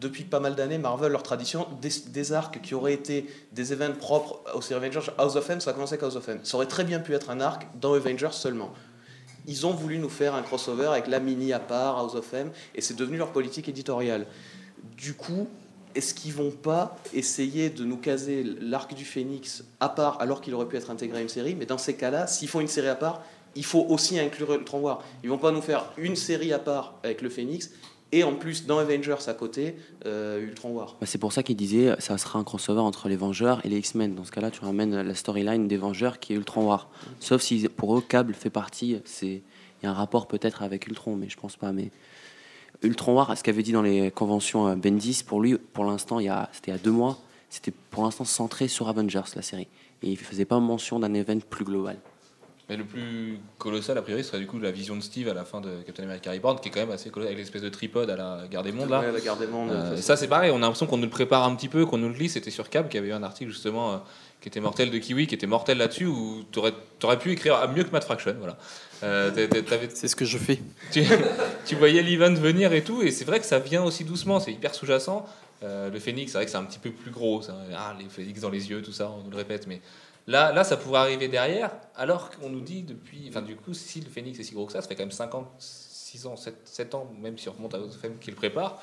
depuis 0.00 0.24
pas 0.24 0.40
mal 0.40 0.56
d'années, 0.56 0.78
Marvel, 0.78 1.12
leur 1.12 1.22
tradition, 1.22 1.66
des, 1.80 1.90
des 2.08 2.32
arcs 2.32 2.60
qui 2.60 2.74
auraient 2.74 2.92
été 2.92 3.26
des 3.52 3.72
événements 3.72 3.94
propres 3.96 4.40
aux 4.52 4.60
séries 4.60 4.84
Avengers, 4.84 5.10
House 5.16 5.36
of 5.36 5.48
M, 5.48 5.60
ça 5.60 5.70
a 5.70 5.72
commencé 5.72 5.94
avec 5.94 6.02
House 6.02 6.16
of 6.16 6.28
M. 6.28 6.40
Ça 6.42 6.56
aurait 6.56 6.66
très 6.66 6.82
bien 6.82 6.98
pu 6.98 7.14
être 7.14 7.30
un 7.30 7.40
arc 7.40 7.68
dans 7.80 7.94
Avengers 7.94 8.32
seulement. 8.32 8.72
Ils 9.46 9.66
ont 9.66 9.72
voulu 9.72 9.98
nous 9.98 10.08
faire 10.08 10.34
un 10.34 10.42
crossover 10.42 10.86
avec 10.86 11.06
la 11.06 11.20
mini 11.20 11.52
à 11.52 11.60
part, 11.60 11.98
House 11.98 12.14
of 12.14 12.32
M, 12.34 12.50
et 12.74 12.80
c'est 12.80 12.96
devenu 12.96 13.16
leur 13.16 13.30
politique 13.30 13.68
éditoriale. 13.68 14.26
Du 14.96 15.14
coup, 15.14 15.48
est-ce 15.94 16.12
qu'ils 16.14 16.34
vont 16.34 16.50
pas 16.50 16.96
essayer 17.14 17.70
de 17.70 17.84
nous 17.84 17.96
caser 17.96 18.44
l'arc 18.60 18.92
du 18.94 19.04
Phénix 19.04 19.64
à 19.80 19.88
part 19.88 20.20
alors 20.20 20.40
qu'il 20.40 20.54
aurait 20.54 20.66
pu 20.66 20.76
être 20.76 20.90
intégré 20.90 21.18
à 21.18 21.22
une 21.22 21.28
série? 21.28 21.54
Mais 21.54 21.66
dans 21.66 21.78
ces 21.78 21.94
cas-là, 21.94 22.26
s'ils 22.26 22.48
font 22.48 22.60
une 22.60 22.68
série 22.68 22.88
à 22.88 22.94
part, 22.94 23.22
il 23.54 23.64
faut 23.64 23.86
aussi 23.88 24.18
inclure 24.18 24.52
Ultron 24.52 24.80
War. 24.80 25.02
Ils 25.22 25.30
vont 25.30 25.38
pas 25.38 25.52
nous 25.52 25.62
faire 25.62 25.86
une 25.96 26.16
série 26.16 26.52
à 26.52 26.58
part 26.58 26.94
avec 27.02 27.22
le 27.22 27.30
Phénix 27.30 27.70
et 28.12 28.24
en 28.24 28.34
plus 28.34 28.66
dans 28.66 28.78
Avengers 28.78 29.28
à 29.28 29.34
côté, 29.34 29.76
euh, 30.04 30.40
Ultron 30.40 30.70
War. 30.70 30.96
Bah, 31.00 31.06
c'est 31.06 31.18
pour 31.18 31.32
ça 31.32 31.42
qu'il 31.42 31.56
disait 31.56 31.94
ça 31.98 32.18
sera 32.18 32.38
un 32.38 32.44
crossover 32.44 32.80
entre 32.80 33.08
les 33.08 33.16
Vengeurs 33.16 33.64
et 33.64 33.68
les 33.68 33.78
X-Men. 33.78 34.14
Dans 34.14 34.24
ce 34.24 34.32
cas-là, 34.32 34.50
tu 34.50 34.60
ramènes 34.60 35.00
la 35.00 35.14
storyline 35.14 35.68
des 35.68 35.76
Vengeurs 35.76 36.20
qui 36.20 36.32
est 36.32 36.36
Ultron 36.36 36.66
War. 36.66 36.88
Sauf 37.20 37.42
si 37.42 37.68
pour 37.68 37.96
eux, 37.96 38.00
Cable 38.00 38.34
fait 38.34 38.50
partie. 38.50 39.00
C'est 39.04 39.42
il 39.82 39.84
y 39.84 39.88
a 39.88 39.90
un 39.90 39.94
rapport 39.94 40.26
peut-être 40.26 40.62
avec 40.62 40.86
Ultron, 40.86 41.16
mais 41.16 41.28
je 41.28 41.36
pense 41.36 41.56
pas. 41.56 41.72
Mais 41.72 41.90
Ultron 42.82 43.14
War, 43.14 43.36
ce 43.36 43.42
qu'avait 43.42 43.62
dit 43.62 43.72
dans 43.72 43.82
les 43.82 44.10
conventions 44.10 44.68
euh, 44.68 44.74
Bendis, 44.74 45.22
pour 45.26 45.40
lui, 45.40 45.56
pour 45.56 45.84
l'instant, 45.84 46.18
il 46.18 46.26
y 46.26 46.28
a, 46.28 46.48
c'était 46.52 46.70
il 46.70 46.74
y 46.74 46.78
a 46.78 46.80
deux 46.80 46.90
mois, 46.90 47.18
c'était 47.50 47.72
pour 47.90 48.04
l'instant 48.04 48.24
centré 48.24 48.68
sur 48.68 48.88
Avengers 48.88 49.22
la 49.34 49.42
série. 49.42 49.68
Et 50.02 50.10
il 50.10 50.16
faisait 50.16 50.44
pas 50.44 50.60
mention 50.60 50.98
d'un 50.98 51.14
event 51.14 51.38
plus 51.38 51.64
global. 51.64 51.98
Mais 52.68 52.76
le 52.76 52.84
plus 52.84 53.38
colossal, 53.58 53.96
a 53.96 54.02
priori, 54.02 54.24
serait 54.24 54.40
du 54.40 54.46
coup 54.46 54.58
la 54.58 54.72
vision 54.72 54.96
de 54.96 55.00
Steve 55.00 55.28
à 55.28 55.34
la 55.34 55.44
fin 55.44 55.60
de 55.60 55.82
Captain 55.86 56.02
America 56.02 56.32
Reborn, 56.32 56.58
qui 56.58 56.68
est 56.68 56.72
quand 56.72 56.80
même 56.80 56.90
assez 56.90 57.10
colossal, 57.10 57.32
avec 57.32 57.38
l'espèce 57.38 57.62
de 57.62 57.68
tripode 57.68 58.10
à 58.10 58.16
la 58.16 58.40
Guerre 58.50 58.64
des 58.64 58.72
Mondes. 58.72 58.90
Là. 58.90 59.00
Ouais, 59.00 59.12
la 59.12 59.20
Guerre 59.20 59.36
des 59.36 59.46
Mondes, 59.46 59.70
Euh, 59.70 59.96
ça, 59.98 60.16
c'est 60.16 60.26
pareil, 60.26 60.50
on 60.50 60.56
a 60.56 60.60
l'impression 60.60 60.86
qu'on 60.86 60.96
nous 60.96 61.04
le 61.04 61.10
prépare 61.10 61.44
un 61.44 61.54
petit 61.54 61.68
peu, 61.68 61.86
qu'on 61.86 61.98
nous 61.98 62.08
le 62.08 62.16
lit. 62.16 62.28
C'était 62.28 62.50
sur 62.50 62.68
Cap, 62.68 62.88
qui 62.88 62.98
avait 62.98 63.08
eu 63.08 63.12
un 63.12 63.22
article 63.22 63.52
justement 63.52 63.92
euh, 63.92 63.96
qui 64.40 64.48
était 64.48 64.58
mortel 64.58 64.90
de 64.90 64.98
Kiwi, 64.98 65.28
qui 65.28 65.36
était 65.36 65.46
mortel 65.46 65.78
là-dessus, 65.78 66.06
où 66.06 66.44
tu 66.50 66.58
aurais, 66.58 67.18
pu 67.18 67.30
écrire 67.30 67.68
mieux 67.70 67.84
que 67.84 67.90
Matt 67.90 68.02
Fraction. 68.02 68.34
Voilà. 68.40 68.58
c'est 69.00 70.08
ce 70.08 70.16
que 70.16 70.24
je 70.24 70.38
fais. 70.38 70.60
Tu, 70.90 71.04
tu 71.66 71.76
voyais 71.76 72.02
l'event 72.02 72.34
venir 72.34 72.72
et 72.72 72.82
tout, 72.82 73.02
et 73.02 73.12
c'est 73.12 73.24
vrai 73.24 73.38
que 73.38 73.46
ça 73.46 73.60
vient 73.60 73.84
aussi 73.84 74.04
doucement, 74.04 74.40
c'est 74.40 74.52
hyper 74.52 74.74
sous-jacent. 74.74 75.24
Euh, 75.62 75.90
le 75.90 75.98
phénix, 75.98 76.32
c'est 76.32 76.38
vrai 76.38 76.44
que 76.44 76.50
c'est 76.50 76.58
un 76.58 76.64
petit 76.64 76.78
peu 76.78 76.90
plus 76.90 77.10
gros, 77.10 77.40
ça. 77.40 77.56
Ah, 77.74 77.94
les 77.98 78.08
phénix 78.08 78.40
dans 78.40 78.50
les 78.50 78.68
yeux, 78.68 78.82
tout 78.82 78.92
ça, 78.92 79.10
on 79.10 79.22
nous 79.22 79.30
le 79.30 79.36
répète, 79.36 79.66
mais 79.66 79.80
là, 80.26 80.52
là 80.52 80.64
ça 80.64 80.76
pourrait 80.76 81.00
arriver 81.00 81.28
derrière, 81.28 81.70
alors 81.94 82.30
qu'on 82.30 82.48
nous 82.50 82.60
dit 82.60 82.82
depuis. 82.82 83.26
Enfin, 83.28 83.42
du 83.42 83.56
coup, 83.56 83.74
si 83.74 84.00
le 84.00 84.10
phénix 84.10 84.38
est 84.38 84.42
si 84.42 84.54
gros 84.54 84.66
que 84.66 84.72
ça, 84.72 84.82
ça 84.82 84.88
fait 84.88 84.94
quand 84.94 85.02
même 85.02 85.10
5 85.10 85.34
ans, 85.34 85.52
6 85.58 86.26
ans, 86.26 86.36
7, 86.36 86.56
7 86.64 86.94
ans, 86.94 87.10
même 87.20 87.36
si 87.38 87.48
on 87.48 87.52
remonte 87.52 87.74
à 87.74 87.78
FM 87.78 88.18
qui 88.20 88.30
le 88.30 88.36
prépare. 88.36 88.80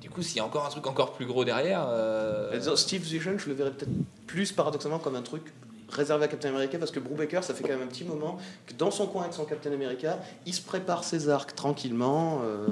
Du 0.00 0.10
coup, 0.10 0.22
s'il 0.22 0.36
y 0.36 0.40
a 0.40 0.44
encore 0.44 0.64
un 0.64 0.70
truc 0.70 0.86
encore 0.86 1.12
plus 1.12 1.26
gros 1.26 1.44
derrière. 1.44 1.86
euh, 1.88 2.76
Steve 2.76 3.02
Vision, 3.02 3.36
je 3.36 3.48
le 3.48 3.54
verrais 3.54 3.72
peut-être 3.72 3.90
plus 4.26 4.52
paradoxalement 4.52 4.98
comme 4.98 5.16
un 5.16 5.22
truc 5.22 5.52
réservé 5.90 6.24
à 6.24 6.28
Captain 6.28 6.50
America 6.50 6.78
parce 6.78 6.90
que 6.90 7.00
Brubaker, 7.00 7.42
ça 7.42 7.54
fait 7.54 7.62
quand 7.62 7.70
même 7.70 7.82
un 7.82 7.86
petit 7.86 8.04
moment 8.04 8.38
que 8.66 8.74
dans 8.74 8.90
son 8.90 9.06
coin 9.06 9.22
avec 9.22 9.34
son 9.34 9.44
Captain 9.44 9.72
America, 9.72 10.18
il 10.46 10.54
se 10.54 10.60
prépare 10.62 11.02
ses 11.02 11.28
arcs 11.28 11.54
tranquillement. 11.54 12.42
euh, 12.44 12.68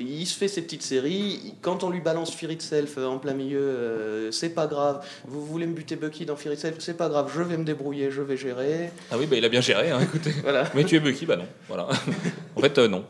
il 0.00 0.26
se 0.26 0.36
fait 0.36 0.48
ses 0.48 0.62
petites 0.62 0.82
séries. 0.82 1.54
Quand 1.60 1.84
on 1.84 1.90
lui 1.90 2.00
balance 2.00 2.34
Fear 2.34 2.52
Itself 2.52 2.98
euh, 2.98 3.06
en 3.06 3.18
plein 3.18 3.34
milieu, 3.34 3.60
euh, 3.60 4.30
c'est 4.30 4.50
pas 4.50 4.66
grave. 4.66 5.04
Vous 5.26 5.44
voulez 5.44 5.66
me 5.66 5.74
buter 5.74 5.96
Bucky 5.96 6.26
dans 6.26 6.36
Fear 6.36 6.54
Itself, 6.54 6.76
c'est 6.78 6.96
pas 6.96 7.08
grave. 7.08 7.30
Je 7.34 7.42
vais 7.42 7.56
me 7.56 7.64
débrouiller, 7.64 8.10
je 8.10 8.22
vais 8.22 8.36
gérer. 8.36 8.90
Ah 9.10 9.16
oui, 9.18 9.26
bah, 9.26 9.36
il 9.36 9.44
a 9.44 9.48
bien 9.48 9.60
géré, 9.60 9.90
hein, 9.90 10.00
écoutez. 10.00 10.32
Voilà. 10.42 10.64
Mais 10.74 10.84
tu 10.84 10.96
es 10.96 11.00
Bucky, 11.00 11.26
bah 11.26 11.36
non. 11.36 11.46
Voilà. 11.68 11.88
en 12.56 12.60
fait, 12.60 12.78
euh, 12.78 12.88
non. 12.88 13.04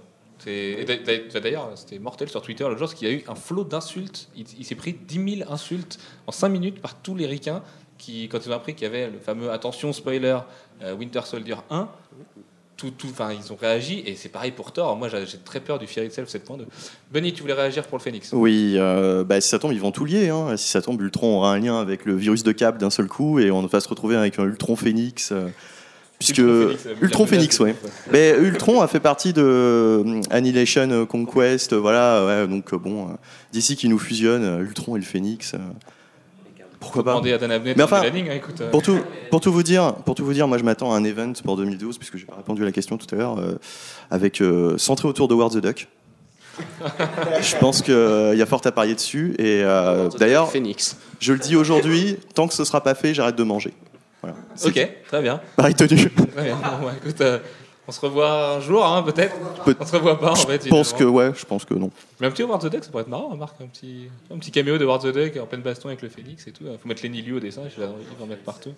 D'ailleurs, 0.45 1.73
c'était 1.75 1.99
mortel 1.99 2.29
sur 2.31 2.41
Twitter 2.41 2.65
l'autre 2.65 2.79
jour, 2.79 2.89
parce 2.89 2.99
qu'il 2.99 3.09
y 3.09 3.11
a 3.11 3.15
eu 3.15 3.25
un 3.29 3.35
flot 3.35 3.65
d'insultes. 3.65 4.29
Il, 4.35 4.47
il 4.59 4.65
s'est 4.65 4.75
pris 4.75 4.95
10 4.95 5.39
000 5.39 5.53
insultes 5.53 5.99
en 6.27 6.33
5 6.33 6.49
minutes 6.49 6.81
par 6.81 6.95
tous 6.95 7.15
les 7.15 7.27
ricains 7.27 7.63
qui, 8.01 8.29
quand 8.29 8.45
ils 8.45 8.51
ont 8.51 8.55
appris 8.55 8.75
qu'il 8.75 8.85
y 8.85 8.87
avait 8.87 9.11
le 9.11 9.19
fameux 9.19 9.51
attention 9.51 9.93
spoiler 9.93 10.39
euh, 10.83 10.95
Winter 10.95 11.21
Soldier 11.25 11.57
1. 11.69 11.89
Tout, 12.81 12.91
tout, 12.97 13.09
enfin, 13.11 13.29
ils 13.33 13.53
ont 13.53 13.57
réagi 13.61 14.03
et 14.07 14.15
c'est 14.15 14.31
pareil 14.31 14.53
pour 14.53 14.73
Thor. 14.73 14.97
Moi, 14.97 15.09
j'ai 15.09 15.39
très 15.45 15.61
peur 15.61 15.79
du 15.79 15.87
Fear 15.87 16.07
Itself 16.07 16.31
7.2. 16.33 16.65
Benny, 17.13 17.33
tu 17.35 17.43
voulais 17.43 17.53
réagir 17.53 17.85
pour 17.87 17.99
le 17.99 18.03
Phoenix? 18.03 18.31
Oui, 18.33 18.77
euh, 18.79 19.23
bah, 19.23 19.39
si 19.43 19.49
ça 19.51 19.59
tombe, 19.59 19.73
ils 19.73 19.81
vont 19.81 19.91
tout 19.93 20.07
lier. 20.07 20.31
hein. 20.31 20.57
Si 20.57 20.69
ça 20.71 20.81
tombe, 20.81 20.99
Ultron 21.03 21.37
aura 21.37 21.53
un 21.53 21.59
lien 21.59 21.79
avec 21.79 22.07
le 22.07 22.17
virus 22.17 22.43
de 22.43 22.53
Cap 22.53 22.79
d'un 22.79 22.89
seul 22.89 23.07
coup 23.07 23.39
et 23.39 23.51
on 23.51 23.67
va 23.67 23.81
se 23.81 23.89
retrouver 23.89 24.17
avec 24.17 24.39
un 24.39 24.45
Ultron 24.45 24.77
Phoenix. 24.77 25.31
euh, 25.33 25.49
puisque 26.19 26.39
Ultron 27.03 27.27
Phoenix, 27.27 27.61
euh, 27.61 27.67
de- 27.67 27.75
Mais 28.13 28.35
Ultron 28.39 28.81
a 28.81 28.89
fait 28.89 29.01
partie 29.01 29.33
de 29.35 30.21
Annihilation 30.31 31.05
Conquest, 31.07 31.75
voilà. 31.75 32.25
ouais, 32.27 32.47
donc 32.49 32.75
bon, 32.75 33.09
d'ici 33.53 33.77
qui 33.77 33.89
nous 33.91 33.99
fusionne, 33.99 34.63
Ultron 34.63 34.97
et 34.97 35.01
le 35.01 35.05
Phoenix. 35.05 35.55
Pourquoi 36.81 37.05
pas 37.05 37.11
demander 37.11 37.35
à 37.35 37.39
Dan 37.39 37.53
Abnett 37.53 37.77
Mais 37.77 37.83
de 37.83 37.85
enfin, 37.85 38.03
hein, 38.03 38.33
écoute, 38.35 38.61
euh. 38.61 38.71
pour 38.71 38.83
tout, 38.83 38.99
pour 39.31 39.41
tout 39.41 39.53
vous 39.53 39.63
dire, 39.63 39.95
pour 40.07 40.15
tout 40.15 40.25
vous 40.25 40.33
dire, 40.33 40.49
moi 40.49 40.59
je 40.59 40.65
m'attends 40.65 40.93
à 40.93 40.97
un 40.97 41.05
event 41.05 41.33
pour 41.45 41.57
2012 41.57 41.99
puisque 41.99 42.17
j'ai 42.17 42.25
pas 42.25 42.37
répondu 42.37 42.63
à 42.63 42.65
la 42.65 42.73
question 42.73 42.97
tout 42.97 43.07
à 43.15 43.19
l'heure, 43.19 43.39
euh, 43.39 43.59
avec 44.11 44.41
euh, 44.41 44.79
centré 44.79 45.07
autour 45.07 45.29
de 45.29 45.35
Ward 45.35 45.53
the 45.53 45.59
Duck. 45.59 45.87
je 47.41 47.57
pense 47.57 47.83
qu'il 47.83 47.95
y 47.95 48.43
a 48.43 48.47
fort 48.47 48.63
à 48.65 48.73
parier 48.73 48.95
dessus 48.95 49.35
et 49.39 49.63
euh, 49.63 50.09
d'ailleurs, 50.19 50.51
Phoenix. 50.51 50.97
je 51.21 51.33
le 51.33 51.39
dis 51.39 51.57
aujourd'hui, 51.57 52.17
tant 52.35 52.49
que 52.49 52.55
ce 52.55 52.65
sera 52.65 52.83
pas 52.83 52.95
fait, 52.95 53.15
j'arrête 53.15 53.37
de 53.37 53.45
manger. 53.45 53.73
Voilà. 54.23 54.37
Ok, 54.65 54.91
très 55.09 55.23
bien. 55.23 55.41
Pareil 55.57 55.75
tenu. 55.75 56.11
Très 56.11 56.45
bien. 56.45 56.57
Bon, 56.57 56.87
bah, 56.87 56.93
écoute, 57.03 57.21
euh, 57.21 57.39
on 57.91 57.93
se 57.93 58.01
revoit 58.01 58.55
un 58.57 58.61
jour, 58.61 58.87
hein, 58.87 59.03
peut-être. 59.03 59.35
On 59.81 59.85
se 59.85 59.97
revoit 59.97 60.19
pas, 60.21 60.31
en 60.31 60.37
fait. 60.37 60.63
Je 60.65 60.69
pense 60.71 60.93
que 60.93 61.03
ouais, 61.03 61.33
je 61.37 61.45
pense 61.45 61.65
que 61.65 61.75
non. 61.75 61.91
Mais 62.21 62.29
un 62.29 62.31
petit 62.31 62.43
Howard 62.43 62.63
the 62.63 62.71
Duck, 62.71 62.85
ça 62.85 62.91
pourrait 62.91 63.03
être 63.03 63.09
marrant, 63.09 63.31
hein, 63.33 63.37
Marc. 63.37 63.57
Un 63.61 63.67
petit, 63.67 64.09
un 64.33 64.39
petit 64.39 64.53
caméo 64.53 64.79
de 64.79 64.85
Howard 64.85 65.03
the 65.03 65.13
Duck 65.13 65.37
en 65.43 65.47
pleine 65.47 65.63
baston 65.63 65.89
avec 65.89 66.03
le 66.03 66.09
Phoenix 66.09 66.47
et 66.47 66.53
tout. 66.53 66.63
Il 66.71 66.79
faut 66.79 66.87
mettre 66.89 67.03
Lenny 67.03 67.21
Liu 67.23 67.33
au 67.37 67.41
dessin, 67.41 67.63
ils 67.65 67.83
vont 67.83 67.95
en 68.23 68.27
mettre 68.27 68.43
partout. 68.43 68.73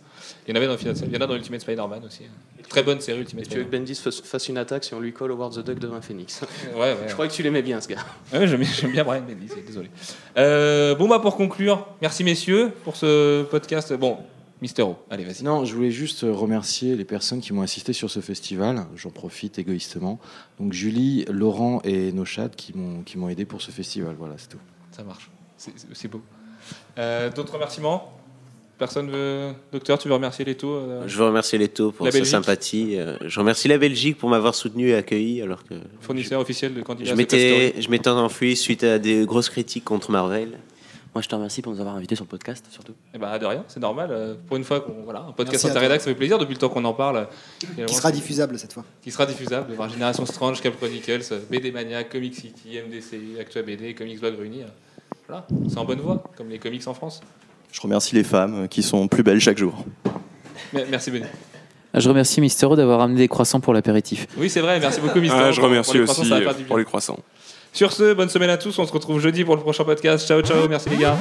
Il 0.48 0.51
y 0.51 0.52
en 0.55 0.56
avait 0.56 0.66
dans 0.66 0.76
il 0.76 1.12
y 1.12 1.16
en 1.16 1.20
a 1.20 1.26
dans 1.26 1.34
Ultimate 1.34 1.60
Spider-Man 1.60 2.02
aussi. 2.06 2.22
hein. 2.24 2.62
Très 2.68 2.82
bonne 2.82 3.01
série 3.01 3.18
Ultimate 3.20 3.44
Et 3.44 3.48
tu 3.48 3.56
veux 3.56 3.62
Spider-Man. 3.64 3.86
que 3.86 3.90
Bendis 3.93 4.22
fasse- 4.24 4.48
une 4.48 4.56
attaque 4.59 4.84
si 4.84 4.94
on 4.94 5.01
lui 5.01 5.12
colle 5.12 5.32
Howard 5.32 5.55
the 5.55 5.64
Duck 5.64 5.78
devant 5.78 5.97
un 5.97 6.01
Phoenix 6.01 6.40
Ouais, 6.74 6.80
ouais. 6.80 6.97
Je 7.09 7.12
crois 7.12 7.28
que 7.28 7.32
tu 7.32 7.43
l'aimais 7.43 7.62
bien, 7.62 7.80
ce 7.80 7.89
gars. 7.89 7.98
Ouais, 8.32 8.47
j'aime, 8.47 8.62
j'aime 8.64 8.93
bien 8.93 9.05
Brian 9.05 9.22
Bendis, 9.28 9.51
désolé. 9.66 9.90
Euh, 10.39 10.94
bon, 10.94 11.06
bah, 11.09 11.18
pour 11.18 11.36
conclure, 11.36 11.86
merci 12.01 12.24
messieurs 12.24 12.70
pour 12.84 12.97
ce 12.97 13.43
podcast. 13.43 13.93
Bon, 13.93 14.18
Mister 14.62 14.82
O, 14.82 14.97
allez, 15.10 15.24
vas-y. 15.24 15.43
Non, 15.43 15.64
je 15.64 15.74
voulais 15.74 15.90
juste 15.90 16.20
remercier 16.22 16.94
les 16.94 17.05
personnes 17.05 17.40
qui 17.40 17.52
m'ont 17.52 17.62
assisté 17.62 17.93
sur 17.93 18.09
ce 18.10 18.20
festival. 18.20 18.86
J'en 18.94 19.10
profite 19.10 19.59
égoïstement. 19.59 20.20
Donc 20.60 20.72
Julie, 20.72 21.24
Laurent 21.28 21.82
et 21.82 22.12
Nochad 22.12 22.55
qui 22.55 22.72
m'ont 22.76 23.02
qui 23.02 23.18
m'ont 23.18 23.28
aidé 23.28 23.44
pour 23.44 23.60
ce 23.60 23.72
festival. 23.72 24.14
Voilà, 24.16 24.34
c'est 24.39 24.48
tout. 24.48 24.60
Ça 24.93 25.02
marche, 25.02 25.28
c'est, 25.56 26.06
beau. 26.09 26.22
Euh, 26.97 27.28
d'autres 27.30 27.55
remerciements? 27.55 28.12
Personne 28.78 29.10
veut. 29.10 29.52
Docteur, 29.72 29.98
tu 29.98 30.06
veux 30.09 30.14
remercier 30.14 30.44
les 30.44 30.55
taux 30.56 30.74
euh, 30.74 31.02
Je 31.09 31.18
veux 31.18 31.24
remercier 31.24 31.59
Leto 31.59 31.90
pour 31.90 32.06
La 32.06 32.12
sa 32.12 32.18
Belgique? 32.18 32.30
sympathie. 32.30 32.97
Euh, 32.97 33.16
Je 33.26 33.39
remercie 33.40 33.66
la 33.68 33.78
Belgique 33.78 34.16
pour 34.16 34.28
m'avoir 34.28 34.55
soutenu 34.55 34.90
et 34.90 34.94
accueilli 34.94 35.43
alors 35.43 35.64
que 35.64 35.74
Fournisseur 36.01 36.40
officiel 36.40 36.72
de 36.74 36.82
candidats. 36.82 37.10
je 37.10 37.14
m'étais, 37.16 37.74
je 37.80 37.89
m'étais 37.90 38.10
enfui 38.10 38.56
suite 38.56 38.84
à 38.84 38.98
des 39.01 39.24
grosses 39.26 39.51
critiques 39.51 39.84
contre 39.84 40.10
Marvel. 40.12 40.59
Moi, 41.14 41.20
je 41.20 41.28
te 41.28 41.34
remercie 41.34 41.60
pour 41.60 41.72
nous 41.74 41.80
avoir 41.80 41.94
invités 41.94 42.14
sur 42.14 42.24
le 42.24 42.28
podcast, 42.30 42.64
surtout. 42.70 42.94
Eh 43.14 43.18
ben, 43.18 43.36
de 43.39 43.44
rien, 43.44 43.64
c'est 43.68 43.80
normal. 43.80 44.09
euh, 44.12 44.34
Pour 44.48 44.56
une 44.56 44.64
fois, 44.64 44.80
qu'on, 44.80 45.02
voilà, 45.05 45.20
un 45.20 45.32
podcast 45.32 45.62
interrédac, 45.66 46.01
ça 46.01 46.06
fait 46.06 46.14
plaisir 46.14 46.39
depuis 46.39 46.55
le 46.55 46.59
temps 46.59 46.70
qu'on 46.70 46.84
en 46.86 46.94
parle. 46.94 47.28
Qui 47.86 47.94
sera 47.94 48.10
diffusable 48.10 48.59
cette 48.59 48.72
fois. 48.72 48.84
Qui 49.02 49.10
sera 49.10 49.26
diffusable. 49.26 49.74
Voir 49.74 49.90
Génération 49.90 50.24
Strange, 50.24 50.62
Cap 50.62 50.74
Chronicles, 50.76 51.20
euh, 51.32 51.40
BD 51.51 51.70
Mania, 51.70 52.05
Comic 52.05 52.34
City, 52.34 52.78
MDCU, 52.80 53.39
Actua 53.39 53.60
BD, 53.62 53.94
Comics 53.94 54.20
Blog 54.20 54.39
Réunis. 54.39 54.62
euh, 54.62 54.66
Voilà, 55.28 55.47
c'est 55.68 55.76
en 55.78 55.84
bonne 55.84 56.01
voie, 56.01 56.22
comme 56.36 56.48
les 56.48 56.59
comics 56.59 56.86
en 56.89 56.94
France. 56.94 57.20
Je 57.70 57.80
remercie 57.82 58.14
les 58.14 58.24
femmes 58.24 58.66
qui 58.68 58.82
sont 58.82 59.06
plus 59.06 59.22
belles 59.22 59.40
chaque 59.40 59.59
jour. 59.59 59.84
Me- 60.72 60.86
Merci 60.90 61.10
Benny. 61.10 61.26
Ah, 61.94 62.01
Je 62.01 62.09
remercie 62.09 62.40
Mystero 62.40 62.74
d'avoir 62.74 63.02
amené 63.02 63.18
des 63.18 63.28
croissants 63.28 63.60
pour 63.60 63.74
l'apéritif. 63.74 64.26
Oui, 64.39 64.48
c'est 64.48 64.60
vrai, 64.62 64.80
merci 64.80 65.01
beaucoup 65.02 65.20
Mister. 65.20 65.36
Ah, 65.39 65.52
je 65.52 65.60
remercie 65.60 65.98
pour 65.98 66.18
aussi 66.18 66.32
euh, 66.32 66.52
pour 66.66 66.78
les 66.78 66.84
croissants. 66.86 67.18
Sur 67.73 67.93
ce, 67.93 68.12
bonne 68.12 68.28
semaine 68.28 68.51
à 68.51 68.59
tous. 68.59 68.78
On 68.78 68.86
se 68.86 68.93
retrouve 68.93 69.20
jeudi 69.20 69.44
pour 69.44 69.57
le 69.57 69.62
prochain 69.62 69.85
podcast. 69.85 70.27
Ciao, 70.27 70.43
ciao. 70.43 70.69
Merci 70.69 70.90
les 70.90 70.99
gars. 70.99 71.19